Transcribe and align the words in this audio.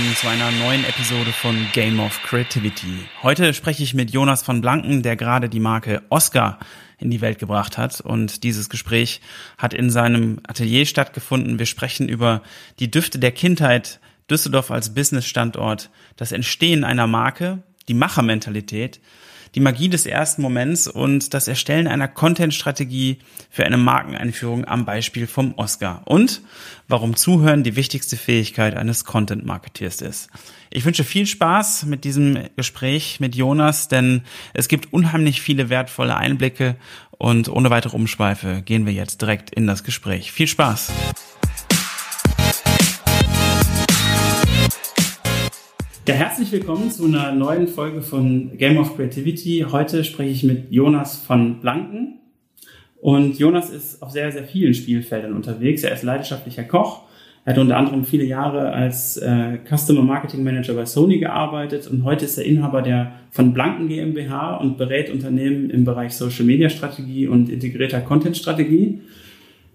willkommen 0.00 0.16
zu 0.16 0.28
einer 0.28 0.50
neuen 0.52 0.84
Episode 0.84 1.30
von 1.30 1.66
Game 1.74 2.00
of 2.00 2.22
Creativity. 2.22 3.04
Heute 3.22 3.52
spreche 3.52 3.82
ich 3.82 3.92
mit 3.92 4.10
Jonas 4.10 4.42
von 4.42 4.62
Blanken, 4.62 5.02
der 5.02 5.14
gerade 5.14 5.50
die 5.50 5.60
Marke 5.60 6.02
Oscar 6.08 6.58
in 6.98 7.10
die 7.10 7.20
Welt 7.20 7.38
gebracht 7.38 7.76
hat. 7.76 8.00
Und 8.00 8.42
dieses 8.42 8.70
Gespräch 8.70 9.20
hat 9.58 9.74
in 9.74 9.90
seinem 9.90 10.40
Atelier 10.48 10.86
stattgefunden. 10.86 11.58
Wir 11.58 11.66
sprechen 11.66 12.08
über 12.08 12.42
die 12.78 12.90
Düfte 12.90 13.18
der 13.18 13.32
Kindheit, 13.32 14.00
Düsseldorf 14.30 14.70
als 14.70 14.94
Businessstandort, 14.94 15.90
das 16.16 16.32
Entstehen 16.32 16.84
einer 16.84 17.06
Marke, 17.06 17.62
die 17.88 17.94
Machermentalität, 17.94 19.00
die 19.54 19.60
Magie 19.60 19.88
des 19.88 20.06
ersten 20.06 20.42
Moments 20.42 20.86
und 20.86 21.34
das 21.34 21.48
Erstellen 21.48 21.88
einer 21.88 22.08
Content-Strategie 22.08 23.18
für 23.50 23.64
eine 23.64 23.76
Markeneinführung 23.76 24.64
am 24.64 24.84
Beispiel 24.84 25.26
vom 25.26 25.54
Oscar. 25.56 26.02
Und 26.04 26.42
warum 26.88 27.16
Zuhören 27.16 27.62
die 27.62 27.76
wichtigste 27.76 28.16
Fähigkeit 28.16 28.76
eines 28.76 29.04
Content-Marketeers 29.04 30.02
ist. 30.02 30.30
Ich 30.70 30.84
wünsche 30.84 31.04
viel 31.04 31.26
Spaß 31.26 31.86
mit 31.86 32.04
diesem 32.04 32.38
Gespräch 32.56 33.18
mit 33.18 33.34
Jonas, 33.34 33.88
denn 33.88 34.22
es 34.54 34.68
gibt 34.68 34.92
unheimlich 34.92 35.40
viele 35.40 35.68
wertvolle 35.68 36.16
Einblicke 36.16 36.76
und 37.10 37.48
ohne 37.48 37.70
weitere 37.70 37.96
Umschweife 37.96 38.62
gehen 38.62 38.86
wir 38.86 38.92
jetzt 38.92 39.20
direkt 39.20 39.50
in 39.50 39.66
das 39.66 39.84
Gespräch. 39.84 40.32
Viel 40.32 40.46
Spaß! 40.46 40.92
Ja, 46.10 46.16
herzlich 46.16 46.50
willkommen 46.50 46.90
zu 46.90 47.04
einer 47.04 47.30
neuen 47.30 47.68
Folge 47.68 48.02
von 48.02 48.58
Game 48.58 48.78
of 48.78 48.96
Creativity. 48.96 49.64
Heute 49.70 50.02
spreche 50.02 50.30
ich 50.30 50.42
mit 50.42 50.72
Jonas 50.72 51.16
von 51.16 51.60
Blanken. 51.60 52.18
Und 53.00 53.38
Jonas 53.38 53.70
ist 53.70 54.02
auf 54.02 54.10
sehr, 54.10 54.32
sehr 54.32 54.42
vielen 54.42 54.74
Spielfeldern 54.74 55.34
unterwegs. 55.34 55.84
Er 55.84 55.92
ist 55.92 56.02
leidenschaftlicher 56.02 56.64
Koch. 56.64 57.02
Er 57.44 57.52
hat 57.52 57.60
unter 57.60 57.76
anderem 57.76 58.04
viele 58.04 58.24
Jahre 58.24 58.72
als 58.72 59.18
äh, 59.18 59.58
Customer 59.64 60.02
Marketing 60.02 60.42
Manager 60.42 60.74
bei 60.74 60.84
Sony 60.84 61.20
gearbeitet 61.20 61.86
und 61.86 62.02
heute 62.02 62.24
ist 62.24 62.36
er 62.38 62.44
Inhaber 62.44 62.82
der 62.82 63.12
von 63.30 63.54
Blanken 63.54 63.86
GmbH 63.86 64.56
und 64.56 64.78
berät 64.78 65.10
Unternehmen 65.10 65.70
im 65.70 65.84
Bereich 65.84 66.14
Social 66.16 66.44
Media 66.44 66.70
Strategie 66.70 67.28
und 67.28 67.48
integrierter 67.48 68.00
Content 68.00 68.36
Strategie. 68.36 68.98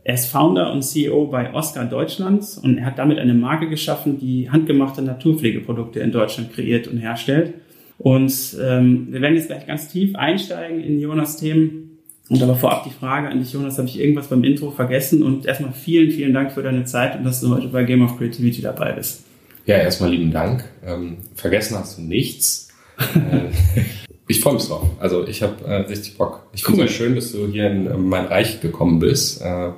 Er 0.07 0.13
ist 0.13 0.27
Founder 0.27 0.71
und 0.71 0.83
CEO 0.83 1.25
bei 1.25 1.51
Oscar 1.51 1.83
Deutschland 1.85 2.45
und 2.61 2.77
er 2.77 2.85
hat 2.85 2.99
damit 2.99 3.17
eine 3.17 3.33
Marke 3.33 3.67
geschaffen, 3.67 4.19
die 4.19 4.51
handgemachte 4.51 5.01
Naturpflegeprodukte 5.01 5.99
in 5.99 6.11
Deutschland 6.11 6.53
kreiert 6.53 6.87
und 6.87 6.99
herstellt. 6.99 7.55
Und 7.97 8.55
ähm, 8.61 9.07
wir 9.09 9.19
werden 9.21 9.35
jetzt 9.35 9.47
gleich 9.47 9.65
ganz 9.65 9.87
tief 9.87 10.15
einsteigen 10.15 10.79
in 10.83 10.99
Jonas 10.99 11.37
Themen. 11.37 11.97
Und 12.29 12.41
aber 12.43 12.55
vorab 12.55 12.83
die 12.83 12.91
Frage 12.91 13.29
an 13.29 13.39
dich, 13.39 13.51
Jonas, 13.51 13.79
habe 13.79 13.87
ich 13.87 13.99
irgendwas 13.99 14.27
beim 14.27 14.43
Intro 14.43 14.69
vergessen? 14.69 15.23
Und 15.23 15.47
erstmal 15.47 15.73
vielen, 15.73 16.11
vielen 16.11 16.35
Dank 16.35 16.51
für 16.51 16.61
deine 16.61 16.85
Zeit 16.85 17.17
und 17.17 17.23
dass 17.23 17.41
du 17.41 17.49
heute 17.49 17.69
bei 17.69 17.83
Game 17.83 18.05
of 18.05 18.15
Creativity 18.15 18.61
dabei 18.61 18.91
bist. 18.91 19.23
Ja, 19.65 19.77
erstmal 19.77 20.11
lieben 20.11 20.31
Dank. 20.31 20.65
Ähm, 20.85 21.17
vergessen 21.33 21.79
hast 21.79 21.97
du 21.97 22.03
nichts. 22.03 22.67
Äh, 22.99 23.81
ich 24.27 24.39
freue 24.39 24.53
mich 24.53 24.67
drauf. 24.67 24.87
Also 24.99 25.27
ich 25.27 25.41
habe 25.41 25.65
äh, 25.65 25.77
richtig 25.77 26.15
Bock. 26.15 26.45
Ich 26.53 26.63
finde 26.63 26.83
es 26.83 26.91
cool. 26.91 26.95
schön, 26.95 27.15
dass 27.15 27.31
du 27.31 27.47
hier 27.47 27.71
in 27.71 27.87
äh, 27.87 27.97
mein 27.97 28.25
Reich 28.25 28.61
gekommen 28.61 28.99
bist. 28.99 29.41
Äh, 29.41 29.71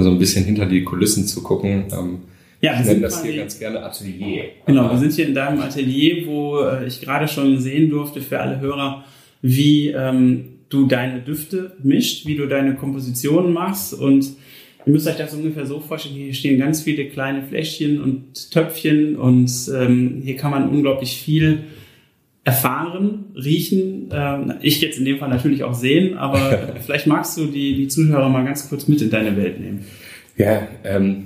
mal 0.00 0.04
so 0.04 0.10
ein 0.10 0.18
bisschen 0.18 0.44
hinter 0.44 0.66
die 0.66 0.82
Kulissen 0.84 1.26
zu 1.26 1.42
gucken. 1.42 1.84
Ähm, 1.92 2.18
ja, 2.60 2.78
wir 2.78 2.84
sind 2.84 3.02
das 3.02 3.22
hier 3.22 3.36
ganz 3.36 3.58
gerne 3.58 3.82
Atelier. 3.82 4.44
Genau, 4.66 4.90
wir 4.90 4.98
sind 4.98 5.12
hier 5.12 5.28
in 5.28 5.34
deinem 5.34 5.60
Atelier, 5.60 6.26
wo 6.26 6.60
äh, 6.60 6.86
ich 6.86 7.00
gerade 7.00 7.28
schon 7.28 7.58
sehen 7.58 7.90
durfte 7.90 8.20
für 8.20 8.40
alle 8.40 8.60
Hörer, 8.60 9.04
wie 9.42 9.88
ähm, 9.88 10.44
du 10.68 10.86
deine 10.86 11.20
Düfte 11.20 11.72
mischt, 11.82 12.26
wie 12.26 12.36
du 12.36 12.46
deine 12.46 12.74
Kompositionen 12.74 13.52
machst 13.52 13.94
und 13.94 14.32
Ihr 14.86 14.94
müsst 14.94 15.06
euch 15.06 15.18
das 15.18 15.34
ungefähr 15.34 15.66
so 15.66 15.78
vorstellen, 15.78 16.14
hier 16.14 16.32
stehen 16.32 16.58
ganz 16.58 16.80
viele 16.80 17.04
kleine 17.04 17.42
Fläschchen 17.42 18.00
und 18.00 18.50
Töpfchen 18.50 19.14
und 19.14 19.50
ähm, 19.74 20.22
hier 20.24 20.36
kann 20.36 20.50
man 20.50 20.70
unglaublich 20.70 21.18
viel 21.18 21.64
erfahren, 22.44 23.26
riechen. 23.36 24.10
Äh, 24.10 24.56
ich 24.62 24.80
jetzt 24.80 24.98
in 24.98 25.04
dem 25.04 25.18
Fall 25.18 25.28
natürlich 25.28 25.64
auch 25.64 25.74
sehen, 25.74 26.16
aber 26.16 26.72
vielleicht 26.84 27.06
magst 27.06 27.36
du 27.36 27.46
die, 27.46 27.76
die 27.76 27.88
Zuhörer 27.88 28.28
mal 28.28 28.44
ganz 28.44 28.68
kurz 28.68 28.88
mit 28.88 29.02
in 29.02 29.10
deine 29.10 29.36
Welt 29.36 29.60
nehmen. 29.60 29.84
Ja, 30.36 30.66
ähm, 30.84 31.24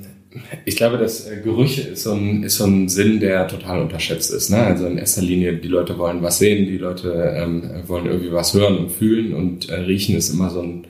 ich 0.65 0.77
glaube, 0.77 0.99
das 0.99 1.29
äh, 1.31 1.41
Gerüche 1.43 1.83
ist 1.83 2.03
so, 2.03 2.13
ein, 2.13 2.43
ist 2.43 2.57
so 2.57 2.65
ein 2.65 2.89
Sinn, 2.89 3.21
der 3.21 3.47
total 3.47 3.81
unterschätzt 3.81 4.33
ist. 4.33 4.51
Ne? 4.51 4.59
Also 4.59 4.87
in 4.87 4.99
erster 4.99 5.23
Linie, 5.23 5.55
die 5.55 5.69
Leute 5.69 5.97
wollen 5.99 6.23
was 6.23 6.39
sehen, 6.39 6.67
die 6.67 6.79
Leute 6.79 7.35
ähm, 7.37 7.63
wollen 7.87 8.07
irgendwie 8.07 8.33
was 8.33 8.55
hören 8.55 8.79
und 8.79 8.91
fühlen 8.91 9.35
und 9.35 9.69
äh, 9.69 9.77
riechen 9.77 10.17
ist 10.17 10.31
immer 10.31 10.51
so 10.51 10.63
ein, 10.63 10.87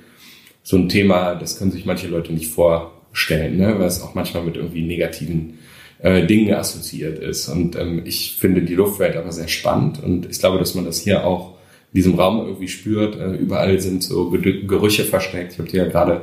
so 0.63 0.79
ein 0.79 0.89
Thema, 0.89 1.34
das 1.34 1.59
können 1.59 1.73
sich 1.73 1.84
manche 1.84 2.09
Leute 2.09 2.33
nicht 2.33 2.51
vorstellen, 2.51 3.59
ne? 3.59 3.79
weil 3.79 3.87
es 3.87 4.01
auch 4.01 4.15
manchmal 4.15 4.45
mit 4.45 4.57
irgendwie 4.57 4.83
negativen 4.83 5.59
äh, 5.99 6.27
Dinge 6.27 6.59
assoziiert 6.59 7.19
ist. 7.19 7.49
Und 7.49 7.77
ähm, 7.77 8.03
ich 8.05 8.37
finde 8.38 8.62
die 8.62 8.75
Luftwelt 8.75 9.16
aber 9.16 9.32
sehr 9.32 9.49
spannend 9.49 10.03
und 10.03 10.27
ich 10.31 10.38
glaube, 10.38 10.59
dass 10.59 10.75
man 10.75 10.84
das 10.84 11.00
hier 11.00 11.27
auch 11.27 11.55
in 11.93 11.99
diesem 11.99 12.15
Raum 12.15 12.47
irgendwie 12.47 12.69
spürt. 12.69 13.16
Äh, 13.16 13.34
überall 13.37 13.81
sind 13.81 14.03
so 14.03 14.31
Gerüche 14.31 15.04
versteckt. 15.04 15.53
Ich 15.53 15.59
habe 15.59 15.69
dir 15.69 15.84
ja 15.84 15.88
gerade 15.88 16.22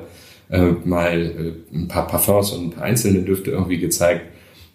äh, 0.49 0.71
mal 0.85 1.55
äh, 1.71 1.75
ein 1.75 1.87
paar 1.87 2.07
Parfums 2.07 2.51
und 2.51 2.65
ein 2.65 2.71
paar 2.71 2.83
einzelne 2.83 3.21
Düfte 3.21 3.51
irgendwie 3.51 3.79
gezeigt 3.79 4.25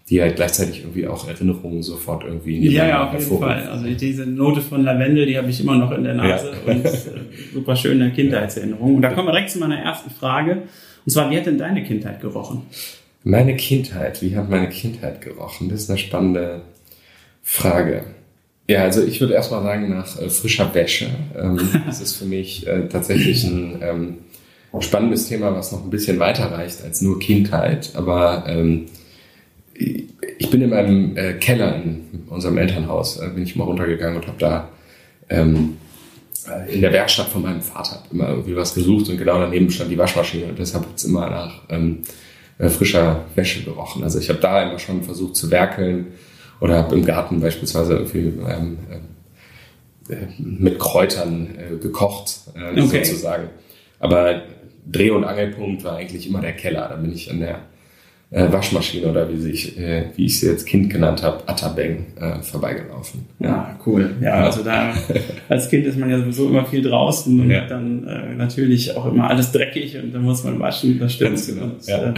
die 0.08 0.22
halt 0.22 0.36
gleichzeitig 0.36 0.82
irgendwie 0.82 1.08
auch 1.08 1.26
Erinnerungen 1.26 1.82
sofort 1.82 2.24
irgendwie 2.24 2.56
in 2.56 2.62
die 2.62 2.68
Ja, 2.68 2.86
ja, 2.86 3.08
auf 3.08 3.12
jeden 3.18 3.38
Fall. 3.40 3.66
Also 3.66 3.86
diese 3.86 4.24
Note 4.24 4.60
von 4.60 4.84
Lavendel, 4.84 5.26
die 5.26 5.36
habe 5.36 5.50
ich 5.50 5.60
immer 5.60 5.76
noch 5.76 5.90
in 5.90 6.04
der 6.04 6.14
Nase 6.14 6.52
ja. 6.64 6.72
und 6.72 6.84
äh, 6.84 6.90
super 7.52 7.74
schöne 7.74 8.10
Kindheitserinnerungen. 8.14 8.96
Und 8.96 9.02
da 9.02 9.10
kommen 9.10 9.26
wir 9.26 9.32
direkt 9.32 9.50
zu 9.50 9.58
meiner 9.58 9.78
ersten 9.78 10.10
Frage. 10.10 10.62
Und 11.04 11.10
zwar, 11.10 11.30
wie 11.30 11.36
hat 11.36 11.46
denn 11.46 11.58
deine 11.58 11.82
Kindheit 11.82 12.20
gerochen? 12.20 12.62
Meine 13.28 13.56
Kindheit, 13.56 14.22
wie 14.22 14.36
hat 14.36 14.48
meine 14.48 14.68
Kindheit 14.68 15.20
gerochen? 15.20 15.68
Das 15.68 15.80
ist 15.80 15.90
eine 15.90 15.98
spannende 15.98 16.60
Frage. 17.42 18.04
Ja, 18.68 18.84
also 18.84 19.02
ich 19.02 19.20
würde 19.20 19.34
erstmal 19.34 19.64
sagen, 19.64 19.90
nach 19.90 20.16
äh, 20.20 20.30
frischer 20.30 20.72
Wäsche. 20.72 21.08
Ähm, 21.36 21.58
das 21.86 22.00
ist 22.00 22.14
für 22.14 22.24
mich 22.24 22.68
äh, 22.68 22.86
tatsächlich 22.86 23.42
ein 23.42 23.80
ähm, 23.82 24.18
spannendes 24.78 25.26
Thema, 25.26 25.52
was 25.52 25.72
noch 25.72 25.82
ein 25.82 25.90
bisschen 25.90 26.20
weiter 26.20 26.52
reicht 26.52 26.84
als 26.84 27.00
nur 27.00 27.18
Kindheit. 27.18 27.90
Aber 27.96 28.44
ähm, 28.46 28.86
ich 29.74 30.48
bin 30.48 30.62
in 30.62 30.70
meinem 30.70 31.16
äh, 31.16 31.32
Keller 31.32 31.82
in 31.82 32.28
unserem 32.28 32.56
Elternhaus, 32.58 33.16
äh, 33.16 33.28
bin 33.30 33.42
ich 33.42 33.56
mal 33.56 33.64
runtergegangen 33.64 34.18
und 34.18 34.28
habe 34.28 34.38
da 34.38 34.68
ähm, 35.30 35.78
äh, 36.48 36.72
in 36.72 36.80
der 36.80 36.92
Werkstatt 36.92 37.26
von 37.26 37.42
meinem 37.42 37.60
Vater 37.60 38.04
immer 38.12 38.28
irgendwie 38.28 38.54
was 38.54 38.72
gesucht 38.72 39.08
und 39.08 39.18
genau 39.18 39.40
daneben 39.40 39.68
stand 39.68 39.90
die 39.90 39.98
Waschmaschine 39.98 40.46
und 40.46 40.60
deshalb 40.60 40.84
hat 40.84 40.94
es 40.94 41.02
immer 41.02 41.28
nach 41.28 41.62
ähm, 41.70 42.04
äh, 42.58 42.68
frischer 42.68 43.24
Wäsche 43.34 43.62
gerochen. 43.62 44.02
Also 44.02 44.18
ich 44.18 44.28
habe 44.28 44.40
da 44.40 44.62
immer 44.62 44.78
schon 44.78 45.02
versucht 45.02 45.36
zu 45.36 45.50
werkeln 45.50 46.08
oder 46.60 46.76
habe 46.76 46.94
im 46.94 47.04
Garten 47.04 47.40
beispielsweise 47.40 47.94
irgendwie 47.94 48.32
ähm, 48.48 48.78
äh, 50.08 50.26
mit 50.38 50.78
Kräutern 50.78 51.48
äh, 51.56 51.76
gekocht, 51.76 52.40
äh, 52.54 52.80
okay. 52.80 53.04
sozusagen. 53.04 53.50
Aber 53.98 54.42
Dreh- 54.86 55.10
und 55.10 55.24
Angelpunkt 55.24 55.84
war 55.84 55.96
eigentlich 55.96 56.28
immer 56.28 56.40
der 56.40 56.52
Keller. 56.52 56.88
Da 56.88 56.96
bin 56.96 57.12
ich 57.12 57.30
an 57.30 57.40
der 57.40 57.60
äh, 58.30 58.50
Waschmaschine 58.50 59.06
oder 59.06 59.28
wie, 59.30 59.50
ich, 59.50 59.78
äh, 59.78 60.06
wie 60.16 60.26
ich 60.26 60.40
sie 60.40 60.48
jetzt 60.48 60.66
Kind 60.66 60.90
genannt 60.90 61.22
habe, 61.22 61.48
Attabeng 61.48 62.06
äh, 62.20 62.42
vorbeigelaufen. 62.42 63.26
Ja, 63.38 63.78
cool. 63.86 64.16
Ja, 64.20 64.44
also 64.44 64.62
da 64.62 64.92
als 65.48 65.68
Kind 65.68 65.86
ist 65.86 65.96
man 65.98 66.10
ja 66.10 66.18
sowieso 66.18 66.48
immer 66.48 66.64
viel 66.64 66.82
draußen 66.82 67.38
und 67.38 67.50
ja. 67.50 67.66
dann 67.66 68.06
äh, 68.06 68.34
natürlich 68.34 68.96
auch 68.96 69.06
immer 69.06 69.30
alles 69.30 69.52
dreckig 69.52 69.96
und 70.02 70.12
dann 70.12 70.22
muss 70.22 70.42
man 70.42 70.58
waschen, 70.58 70.98
das 70.98 71.12
stimmt. 71.12 71.46
Genau. 71.46 71.64
Und, 71.64 71.86
ja. 71.86 72.10
äh, 72.10 72.14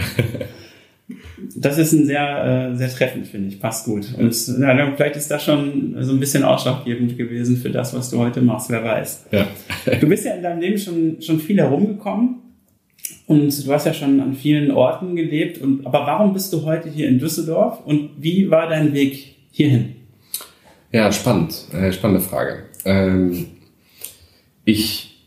das 1.55 1.77
ist 1.77 1.93
ein 1.93 2.05
sehr, 2.05 2.71
äh, 2.71 2.75
sehr 2.75 2.89
treffend, 2.89 3.27
finde 3.27 3.49
ich. 3.49 3.59
Passt 3.59 3.85
gut. 3.85 4.07
Und 4.17 4.47
ja, 4.59 4.93
vielleicht 4.95 5.15
ist 5.15 5.29
das 5.29 5.43
schon 5.43 5.95
so 6.01 6.11
ein 6.11 6.19
bisschen 6.19 6.43
ausschlaggebend 6.43 7.17
gewesen 7.17 7.57
für 7.57 7.69
das, 7.69 7.93
was 7.93 8.09
du 8.09 8.17
heute 8.17 8.41
machst, 8.41 8.69
wer 8.69 8.83
weiß. 8.83 9.27
Ja. 9.31 9.47
Du 9.99 10.07
bist 10.07 10.25
ja 10.25 10.33
in 10.33 10.43
deinem 10.43 10.59
Leben 10.59 10.77
schon, 10.77 11.21
schon 11.21 11.39
viel 11.39 11.57
herumgekommen. 11.57 12.48
Und 13.25 13.65
du 13.65 13.71
hast 13.71 13.85
ja 13.85 13.93
schon 13.93 14.19
an 14.19 14.33
vielen 14.33 14.71
Orten 14.71 15.15
gelebt. 15.15 15.59
Und, 15.59 15.85
aber 15.85 16.05
warum 16.05 16.33
bist 16.33 16.51
du 16.53 16.63
heute 16.63 16.89
hier 16.89 17.07
in 17.07 17.19
Düsseldorf 17.19 17.79
und 17.85 18.11
wie 18.17 18.49
war 18.49 18.67
dein 18.67 18.93
Weg 18.93 19.35
hierhin? 19.51 19.95
Ja, 20.91 21.11
spannend. 21.11 21.65
Äh, 21.73 21.91
spannende 21.91 22.21
Frage. 22.21 22.63
Ähm, 22.85 23.47
ich 24.65 25.25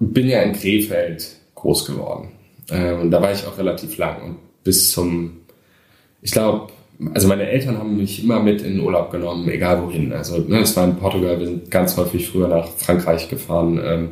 bin 0.00 0.28
ja 0.28 0.42
in 0.42 0.52
Krefeld 0.52 1.36
groß 1.54 1.86
geworden. 1.86 2.32
Äh, 2.70 2.94
und 2.94 3.10
da 3.10 3.22
war 3.22 3.32
ich 3.32 3.46
auch 3.46 3.56
relativ 3.58 3.96
lang. 3.98 4.22
Und 4.22 4.36
bis 4.64 4.90
zum, 4.90 5.42
ich 6.20 6.32
glaube, 6.32 6.72
also 7.14 7.28
meine 7.28 7.48
Eltern 7.48 7.78
haben 7.78 7.96
mich 7.96 8.22
immer 8.22 8.40
mit 8.40 8.62
in 8.62 8.74
den 8.74 8.80
Urlaub 8.80 9.10
genommen, 9.10 9.48
egal 9.48 9.82
wohin. 9.82 10.12
Also 10.12 10.38
ne, 10.38 10.60
es 10.60 10.76
war 10.76 10.84
in 10.84 10.96
Portugal, 10.96 11.38
wir 11.38 11.46
sind 11.46 11.70
ganz 11.70 11.96
häufig 11.96 12.28
früher 12.28 12.48
nach 12.48 12.68
Frankreich 12.68 13.28
gefahren. 13.28 13.80
Ähm, 13.84 14.10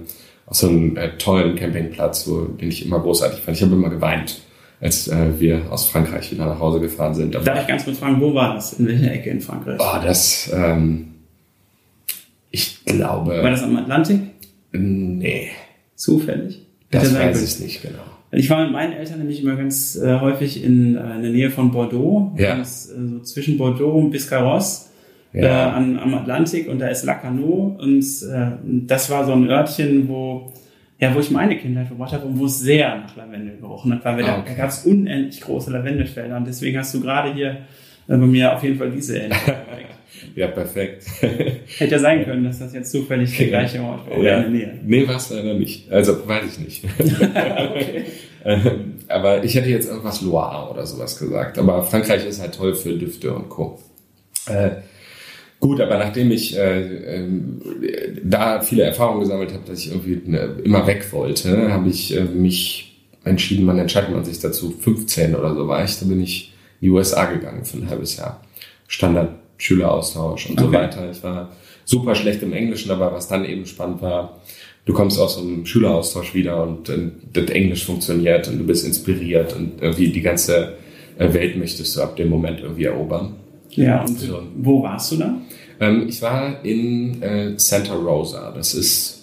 auf 0.51 0.57
so 0.57 0.69
einem 0.69 0.97
äh, 0.97 1.17
tollen 1.17 1.55
Campingplatz, 1.55 2.27
wo, 2.29 2.43
den 2.43 2.69
ich 2.69 2.85
immer 2.85 2.99
großartig 3.01 3.41
fand. 3.41 3.57
Ich 3.57 3.63
habe 3.63 3.73
immer 3.75 3.89
geweint, 3.89 4.41
als 4.81 5.07
äh, 5.09 5.39
wir 5.39 5.71
aus 5.71 5.87
Frankreich 5.89 6.33
wieder 6.33 6.47
nach 6.47 6.59
Hause 6.59 6.81
gefahren 6.81 7.15
sind. 7.15 7.35
Darf 7.35 7.63
ich 7.63 7.69
ganz 7.69 7.85
kurz 7.85 7.99
fragen, 7.99 8.21
wo 8.21 8.35
war 8.35 8.55
das? 8.55 8.73
In 8.75 8.89
welcher 8.89 9.13
Ecke 9.13 9.31
in 9.31 9.41
Frankreich? 9.41 9.79
Oh, 9.81 9.99
das, 10.05 10.51
ähm, 10.53 11.15
ich 12.51 12.85
glaube... 12.85 13.43
War 13.43 13.51
das 13.51 13.63
am 13.63 13.77
Atlantik? 13.77 14.21
Nee. 14.73 15.51
Zufällig? 15.95 16.67
Das 16.91 17.15
weiß 17.15 17.43
ich 17.43 17.65
nicht 17.65 17.83
genau. 17.83 18.03
Ich 18.33 18.51
war 18.51 18.63
mit 18.65 18.73
meinen 18.73 18.93
Eltern 18.93 19.19
nämlich 19.19 19.43
immer 19.43 19.55
ganz 19.57 19.97
äh, 19.97 20.19
häufig 20.19 20.65
in, 20.65 20.97
äh, 20.97 21.17
in 21.17 21.23
der 21.23 21.31
Nähe 21.33 21.51
von 21.51 21.71
Bordeaux, 21.71 22.33
Ja. 22.37 22.57
ganz, 22.57 22.89
äh, 22.91 23.09
so 23.09 23.21
zwischen 23.21 23.57
Bordeaux 23.57 23.93
und 23.99 24.11
Biscarrosse 24.11 24.90
Ja. 25.33 25.71
an, 25.71 25.99
am 25.99 26.15
Atlantik 26.15 26.69
und 26.69 26.81
da 26.81 26.89
ist 26.89 27.05
Lacanau 27.05 27.77
und 27.81 28.03
äh, 28.03 28.51
das 28.87 29.11
war 29.11 29.25
so 29.25 29.33
ein 29.33 29.49
Örtchen, 29.49 30.09
wo 30.09 30.53
ja, 31.01 31.15
wo 31.15 31.21
ich 31.21 31.31
meine 31.31 31.57
Kindheit 31.57 31.87
verbracht 31.87 32.13
habe 32.13 32.27
und 32.27 32.39
wo 32.39 32.45
es 32.45 32.59
sehr 32.59 32.95
nach 32.97 33.17
Lavendel 33.17 33.57
gerochen 33.57 33.95
hat, 33.95 34.05
weil 34.05 34.19
wir 34.19 34.25
Ah, 34.25 34.29
da, 34.29 34.39
okay. 34.41 34.51
da 34.51 34.55
gab 34.55 34.69
es 34.69 34.85
unendlich 34.85 35.41
große 35.41 35.71
Lavendelfelder 35.71 36.37
und 36.37 36.47
deswegen 36.47 36.79
hast 36.79 36.93
du 36.95 37.01
gerade 37.01 37.33
hier 37.33 37.51
äh, 37.51 37.57
bei 38.09 38.17
mir 38.19 38.55
auf 38.55 38.63
jeden 38.63 38.77
Fall 38.77 38.91
diese 38.91 39.19
Erinnerung. 39.19 39.55
ja, 40.35 40.49
perfekt. 40.49 41.05
Hätte 41.79 41.93
ja 41.93 41.99
sein 41.99 42.25
können, 42.25 42.45
dass 42.45 42.59
das 42.59 42.75
jetzt 42.75 42.93
zufällig 42.93 43.35
der 43.37 43.47
gleiche 43.47 43.81
Ort 43.81 44.11
war 44.11 44.19
oder 44.19 44.31
ja. 44.31 44.37
in 44.39 44.43
der 44.43 44.51
Nähe. 44.51 44.81
Nee, 44.85 45.09
war 45.09 45.17
es 45.17 45.31
leider 45.31 45.55
nicht. 45.55 45.91
Also, 45.91 46.29
weiß 46.29 46.45
ich 46.47 46.59
nicht. 46.59 46.85
okay. 46.85 48.05
Ähm, 48.43 48.95
aber 49.09 49.45
ich 49.45 49.55
hätte 49.55 49.69
jetzt 49.69 49.87
irgendwas 49.87 50.23
Loire 50.23 50.71
oder 50.71 50.87
sowas 50.87 51.19
gesagt. 51.19 51.59
Aber 51.59 51.83
Frankreich 51.83 52.27
ist 52.27 52.41
halt 52.41 52.55
toll 52.55 52.75
für 52.75 52.97
Düfte 52.97 53.35
und 53.35 53.51
Co. 53.51 53.79
Äh, 54.47 54.71
gut, 55.61 55.81
aber 55.81 55.99
nachdem 55.99 56.31
ich 56.31 56.57
äh, 56.57 57.17
ähm, 57.17 57.61
da 58.25 58.61
viele 58.61 58.83
Erfahrungen 58.83 59.21
gesammelt 59.21 59.53
habe, 59.53 59.63
dass 59.67 59.81
ich 59.81 59.91
irgendwie 59.91 60.21
ne, 60.31 60.57
immer 60.65 60.87
weg 60.87 61.07
wollte, 61.13 61.71
habe 61.73 61.89
ich 61.89 62.17
äh, 62.17 62.25
mich 62.25 62.97
entschieden, 63.25 63.65
man 63.67 63.79
entscheidet 63.79 64.11
man 64.11 64.25
sich 64.25 64.41
dazu, 64.41 64.71
15 64.81 65.35
oder 65.37 65.55
so 65.55 65.69
war 65.69 65.85
ich, 65.85 65.99
da 65.99 66.07
bin 66.07 66.23
ich 66.23 66.53
in 66.81 66.87
die 66.87 66.91
USA 66.91 67.27
gegangen 67.27 67.65
für 67.65 67.77
ein 67.77 67.89
halbes 67.91 68.17
Jahr. 68.17 68.41
Standard 68.89 69.31
Schüleraustausch 69.59 70.49
und 70.49 70.59
so 70.59 70.67
Okay. 70.67 70.77
weiter. 70.77 71.11
Ich 71.11 71.23
war 71.23 71.53
super 71.85 72.15
schlecht 72.15 72.43
im 72.43 72.53
Englischen, 72.55 72.91
aber 72.91 73.13
was 73.13 73.29
dann 73.29 73.45
eben 73.45 73.67
spannend 73.67 74.01
war, 74.01 74.41
du 74.87 74.95
kommst 74.95 75.21
aus 75.21 75.35
so 75.35 75.43
einem 75.43 75.67
Schüleraustausch 75.67 76.35
wieder 76.35 76.63
und 76.63 76.89
äh, 76.89 77.11
das 77.33 77.51
Englisch 77.51 77.85
funktioniert 77.85 78.49
und 78.49 78.59
du 78.59 78.65
bist 78.65 78.87
inspiriert 78.87 79.55
und 79.55 79.83
irgendwie 79.83 80.09
die 80.09 80.23
ganze 80.23 80.77
äh, 81.19 81.33
Welt 81.35 81.57
möchtest 81.57 81.97
du 81.97 82.01
ab 82.03 82.17
dem 82.17 82.31
Moment 82.31 82.61
irgendwie 82.61 82.85
erobern. 82.85 83.37
Ja, 83.73 84.01
und 84.03 84.19
So. 84.19 84.43
wo 84.57 84.83
warst 84.83 85.13
du 85.13 85.17
da? 85.17 85.35
Ähm, 85.81 86.07
ich 86.09 86.21
war 86.23 86.65
in 86.65 87.23
äh, 87.23 87.53
Santa 87.57 87.95
Rosa, 87.95 88.53
das 88.55 88.75
ist 88.75 89.17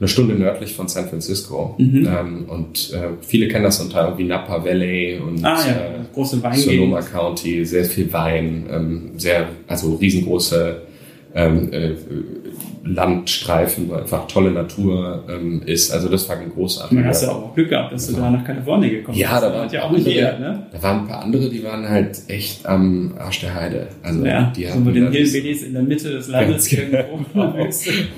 eine 0.00 0.08
Stunde 0.08 0.34
nördlich 0.34 0.74
von 0.74 0.88
San 0.88 1.08
Francisco 1.08 1.76
Mhm. 1.78 2.06
ähm, 2.10 2.44
und 2.48 2.92
äh, 2.92 3.10
viele 3.20 3.46
kennen 3.48 3.64
das 3.64 3.80
unter 3.80 4.04
irgendwie 4.04 4.24
Napa 4.24 4.64
Valley 4.64 5.18
und 5.18 5.44
Ah 5.44 5.58
ja, 5.66 5.72
äh, 5.72 6.56
Sonoma. 6.56 7.00
County, 7.00 7.64
sehr 7.64 7.84
viel 7.84 8.12
Wein, 8.12 8.66
ähm, 8.70 9.10
sehr, 9.18 9.48
also 9.68 9.94
riesengroße 9.94 10.82
ähm, 11.36 11.72
äh, 11.72 11.90
Landstreifen, 12.84 13.88
wo 13.88 13.94
einfach 13.94 14.26
tolle 14.28 14.50
Natur 14.50 15.24
ähm, 15.28 15.62
ist. 15.64 15.90
Also 15.90 16.08
das 16.08 16.28
war 16.28 16.36
ein 16.36 16.50
großartiger. 16.50 17.00
Man 17.00 17.08
hast 17.08 17.22
ja 17.22 17.30
auch 17.30 17.54
Glück 17.54 17.70
gehabt, 17.70 17.92
dass 17.92 18.06
du 18.08 18.14
da 18.14 18.30
nach 18.30 18.44
Kalifornien 18.44 18.90
gekommen 18.92 19.16
Ja, 19.16 19.30
bist. 19.32 19.42
da 19.42 19.52
waren 19.54 19.70
ja 19.70 19.82
auch 19.84 19.90
nicht 19.90 20.00
andere- 20.06 20.14
jeder, 20.14 20.38
ne? 20.38 20.66
Da 20.72 20.82
waren 20.82 21.00
ein 21.00 21.08
paar 21.08 21.22
andere, 21.22 21.48
die 21.48 21.64
waren 21.64 21.88
halt 21.88 22.18
echt 22.28 22.66
am 22.66 23.14
Arsch 23.18 23.40
der 23.40 23.54
Heide. 23.54 23.86
Also 24.02 24.24
Ja, 24.24 24.52
die 24.54 24.64
so 24.64 24.70
hatten 24.70 24.84
mit 24.84 24.96
den 24.96 25.10
Hillbillies 25.10 25.62
in 25.62 25.72
der 25.72 25.82
Mitte 25.82 26.10
des 26.10 26.28
Landes 26.28 26.68
genau. 26.68 26.98
irgendwo. 26.98 27.68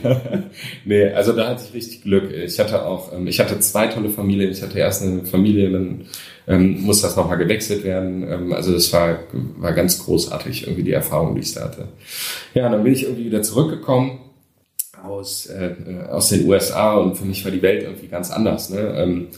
nee, 0.84 1.04
also 1.08 1.32
da 1.32 1.48
hatte 1.48 1.62
ich 1.68 1.74
richtig 1.74 2.02
Glück. 2.02 2.30
Ich 2.32 2.58
hatte 2.58 2.84
auch, 2.84 3.12
ähm, 3.12 3.26
ich 3.26 3.38
hatte 3.40 3.58
zwei 3.60 3.86
tolle 3.86 4.08
Familien. 4.08 4.50
Ich 4.50 4.62
hatte 4.62 4.78
erst 4.78 5.02
eine 5.02 5.24
Familie, 5.24 5.70
dann 5.70 6.02
ähm, 6.48 6.82
muss 6.82 7.02
das 7.02 7.16
nochmal 7.16 7.38
gewechselt 7.38 7.84
werden. 7.84 8.26
Ähm, 8.28 8.52
also 8.52 8.72
das 8.72 8.92
war, 8.92 9.18
war 9.58 9.72
ganz 9.72 10.04
großartig, 10.04 10.64
irgendwie 10.66 10.82
die 10.84 10.92
Erfahrung, 10.92 11.34
die 11.34 11.40
ich 11.42 11.54
da 11.54 11.62
hatte. 11.62 11.88
Ja, 12.54 12.68
dann 12.68 12.82
bin 12.84 12.92
ich 12.92 13.04
irgendwie 13.04 13.26
wieder 13.26 13.42
zurückgekommen 13.42 14.18
aus, 15.06 15.46
äh, 15.46 15.74
aus 16.08 16.28
den 16.28 16.46
USA 16.46 16.94
und 16.94 17.16
für 17.16 17.24
mich 17.24 17.44
war 17.44 17.52
die 17.52 17.62
Welt 17.62 17.82
irgendwie 17.82 18.08
ganz 18.08 18.30
anders. 18.30 18.70
Ne? 18.70 18.80
Ähm, 18.96 19.28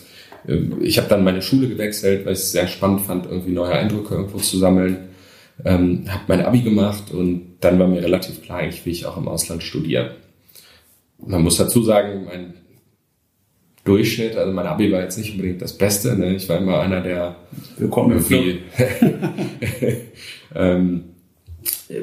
äh, 0.46 0.60
ich 0.80 0.98
habe 0.98 1.08
dann 1.08 1.24
meine 1.24 1.42
Schule 1.42 1.68
gewechselt, 1.68 2.24
weil 2.24 2.32
ich 2.32 2.40
es 2.40 2.52
sehr 2.52 2.66
spannend 2.66 3.02
fand, 3.02 3.26
irgendwie 3.26 3.52
neue 3.52 3.72
Eindrücke 3.72 4.14
irgendwo 4.14 4.38
zu 4.38 4.58
sammeln. 4.58 5.08
Ähm, 5.64 6.04
habe 6.08 6.22
mein 6.28 6.44
Abi 6.44 6.62
gemacht 6.62 7.10
und 7.10 7.56
dann 7.60 7.78
war 7.78 7.88
mir 7.88 8.02
relativ 8.02 8.42
klar, 8.42 8.58
eigentlich 8.58 8.86
will 8.86 8.92
ich 8.92 9.06
auch 9.06 9.16
im 9.16 9.26
Ausland 9.26 9.62
studieren. 9.62 10.10
Man 11.18 11.42
muss 11.42 11.56
dazu 11.56 11.82
sagen, 11.82 12.26
mein 12.26 12.54
Durchschnitt, 13.84 14.36
also 14.36 14.52
mein 14.52 14.66
Abi 14.66 14.92
war 14.92 15.00
jetzt 15.00 15.18
nicht 15.18 15.32
unbedingt 15.32 15.60
das 15.60 15.76
Beste. 15.76 16.16
Ne? 16.16 16.36
Ich 16.36 16.48
war 16.48 16.58
immer 16.58 16.80
einer, 16.80 17.00
der 17.00 17.36
Willkommen 17.76 18.12
irgendwie 18.12 18.60
ähm, 20.54 21.04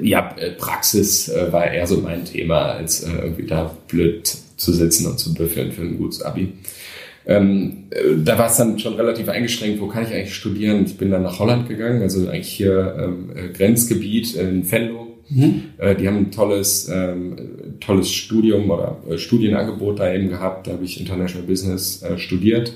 ja, 0.01 0.35
äh, 0.37 0.51
Praxis 0.51 1.29
äh, 1.29 1.51
war 1.51 1.71
eher 1.71 1.87
so 1.87 1.97
mein 1.97 2.25
Thema, 2.25 2.73
als 2.73 3.03
äh, 3.03 3.11
irgendwie 3.11 3.45
da 3.45 3.75
blöd 3.87 4.35
zu 4.57 4.73
sitzen 4.73 5.07
und 5.07 5.19
zu 5.19 5.33
büffeln 5.33 5.71
für 5.71 5.81
ein 5.81 5.97
gutes 5.97 6.21
Abi. 6.21 6.53
Ähm, 7.27 7.85
äh, 7.89 8.17
da 8.23 8.37
war 8.37 8.47
es 8.47 8.57
dann 8.57 8.79
schon 8.79 8.95
relativ 8.95 9.29
eingeschränkt, 9.29 9.81
wo 9.81 9.87
kann 9.87 10.03
ich 10.03 10.13
eigentlich 10.13 10.35
studieren? 10.35 10.85
Ich 10.85 10.97
bin 10.97 11.11
dann 11.11 11.23
nach 11.23 11.39
Holland 11.39 11.67
gegangen, 11.67 12.01
also 12.01 12.27
eigentlich 12.27 12.49
hier 12.49 12.95
ähm, 12.99 13.31
äh, 13.35 13.49
Grenzgebiet 13.49 14.35
in 14.35 14.69
Venlo. 14.69 15.17
Mhm. 15.29 15.63
Äh, 15.77 15.95
die 15.95 16.07
haben 16.07 16.17
ein 16.17 16.31
tolles, 16.31 16.87
ähm, 16.91 17.35
tolles 17.79 18.11
Studium 18.11 18.69
oder 18.69 18.97
äh, 19.09 19.17
Studienangebot 19.17 19.99
da 19.99 20.13
eben 20.13 20.29
gehabt. 20.29 20.67
Da 20.67 20.73
habe 20.73 20.85
ich 20.85 20.99
International 20.99 21.47
Business 21.47 22.03
äh, 22.03 22.17
studiert. 22.17 22.73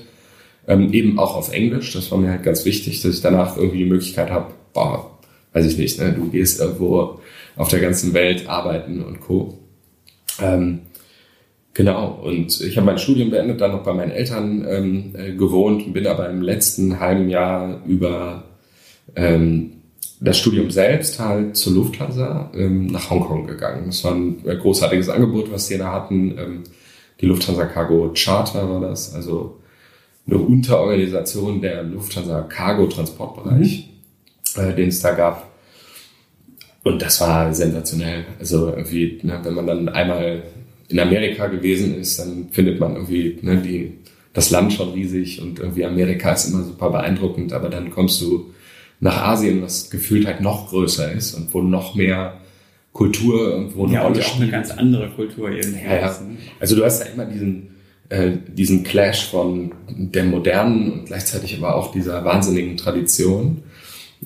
Ähm, 0.66 0.92
eben 0.92 1.18
auch 1.18 1.36
auf 1.36 1.52
Englisch. 1.52 1.92
Das 1.92 2.10
war 2.10 2.18
mir 2.18 2.30
halt 2.30 2.42
ganz 2.42 2.64
wichtig, 2.64 3.02
dass 3.02 3.14
ich 3.14 3.22
danach 3.22 3.56
irgendwie 3.56 3.78
die 3.78 3.84
Möglichkeit 3.84 4.30
habe, 4.30 4.52
boah, 4.72 5.09
weiß 5.52 5.66
ich 5.66 5.78
nicht, 5.78 5.98
ne, 5.98 6.12
du 6.12 6.28
gehst 6.30 6.60
irgendwo 6.60 7.20
auf 7.56 7.68
der 7.68 7.80
ganzen 7.80 8.14
Welt 8.14 8.48
arbeiten 8.48 9.02
und 9.02 9.20
Co. 9.20 9.58
Ähm, 10.40 10.80
genau, 11.74 12.20
und 12.22 12.60
ich 12.60 12.76
habe 12.76 12.86
mein 12.86 12.98
Studium 12.98 13.30
beendet, 13.30 13.60
dann 13.60 13.72
noch 13.72 13.82
bei 13.82 13.92
meinen 13.92 14.12
Eltern 14.12 14.64
ähm, 14.68 15.14
äh, 15.14 15.32
gewohnt 15.32 15.92
bin 15.92 16.06
aber 16.06 16.28
im 16.30 16.42
letzten 16.42 17.00
halben 17.00 17.28
Jahr 17.28 17.82
über 17.86 18.44
ähm, 19.16 19.72
das 20.20 20.38
Studium 20.38 20.70
selbst 20.70 21.18
halt 21.18 21.56
zur 21.56 21.74
Lufthansa 21.74 22.50
ähm, 22.54 22.86
nach 22.86 23.10
Hongkong 23.10 23.46
gegangen. 23.46 23.84
Das 23.86 24.04
war 24.04 24.14
ein 24.14 24.46
äh, 24.46 24.56
großartiges 24.56 25.08
Angebot, 25.08 25.50
was 25.50 25.68
die 25.68 25.78
da 25.78 25.92
hatten. 25.92 26.38
Ähm, 26.38 26.64
die 27.20 27.26
Lufthansa 27.26 27.66
Cargo 27.66 28.12
Charter 28.14 28.68
war 28.68 28.80
das, 28.80 29.14
also 29.14 29.60
eine 30.26 30.38
Unterorganisation 30.38 31.60
der 31.60 31.82
Lufthansa 31.82 32.42
Cargo 32.42 32.86
Transportbereich, 32.86 33.89
äh, 34.56 34.74
den 34.74 34.88
es 34.88 35.00
da 35.00 35.12
gab. 35.12 35.50
Und 36.82 37.02
das 37.02 37.20
war 37.20 37.52
sensationell. 37.52 38.24
Also 38.38 38.68
irgendwie, 38.68 39.20
ne, 39.22 39.40
wenn 39.42 39.54
man 39.54 39.66
dann 39.66 39.88
einmal 39.88 40.42
in 40.88 40.98
Amerika 40.98 41.46
gewesen 41.46 41.98
ist, 41.98 42.18
dann 42.18 42.48
findet 42.50 42.80
man 42.80 42.94
irgendwie 42.94 43.38
ne, 43.42 43.58
die, 43.58 43.92
das 44.32 44.50
Land 44.50 44.72
schon 44.72 44.92
riesig 44.92 45.40
und 45.40 45.58
irgendwie 45.58 45.84
Amerika 45.84 46.32
ist 46.32 46.48
immer 46.48 46.64
super 46.64 46.90
beeindruckend, 46.90 47.52
aber 47.52 47.68
dann 47.68 47.90
kommst 47.90 48.20
du 48.20 48.52
nach 49.00 49.22
Asien, 49.22 49.62
was 49.62 49.90
gefühlt 49.90 50.26
halt 50.26 50.40
noch 50.40 50.68
größer 50.68 51.12
ist 51.12 51.34
und 51.34 51.52
wo 51.54 51.62
noch 51.62 51.94
mehr 51.94 52.40
Kultur 52.92 53.50
irgendwo 53.50 53.84
eine 53.84 53.94
Ja, 53.94 54.06
und 54.06 54.20
auch 54.20 54.36
eine 54.36 54.50
ganz 54.50 54.70
andere 54.70 55.08
Kultur 55.10 55.50
irgendwie. 55.50 55.84
Ja, 55.84 55.96
ja. 55.96 56.20
Also 56.58 56.76
du 56.76 56.84
hast 56.84 57.04
ja 57.04 57.06
immer 57.12 57.24
diesen, 57.24 57.76
äh, 58.08 58.32
diesen 58.48 58.82
Clash 58.82 59.26
von 59.26 59.72
der 59.88 60.24
modernen 60.24 60.92
und 60.92 61.06
gleichzeitig 61.06 61.56
aber 61.56 61.76
auch 61.76 61.92
dieser 61.92 62.24
wahnsinnigen 62.24 62.76
Tradition. 62.76 63.62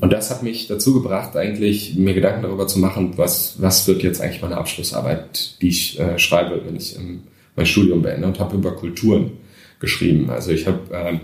Und 0.01 0.13
das 0.13 0.31
hat 0.31 0.43
mich 0.43 0.67
dazu 0.67 0.95
gebracht, 0.95 1.37
eigentlich 1.37 1.95
mir 1.95 2.15
Gedanken 2.15 2.43
darüber 2.43 2.67
zu 2.67 2.79
machen, 2.81 3.13
was, 3.17 3.57
was 3.61 3.87
wird 3.87 4.03
jetzt 4.03 4.21
eigentlich 4.21 4.43
meine 4.43 4.57
Abschlussarbeit, 4.57 5.61
die 5.61 5.69
ich 5.69 6.01
äh, 6.01 6.19
schreibe, 6.19 6.63
wenn 6.67 6.77
ich 6.77 6.97
ähm, 6.97 7.23
mein 7.55 7.67
Studium 7.67 8.03
beende 8.03 8.27
und 8.27 8.41
habe 8.41 8.57
über 8.57 8.73
Kulturen 8.73 9.33
geschrieben. 9.79 10.31
Also 10.31 10.51
ich 10.51 10.67
habe 10.67 10.81
ähm, 10.93 11.21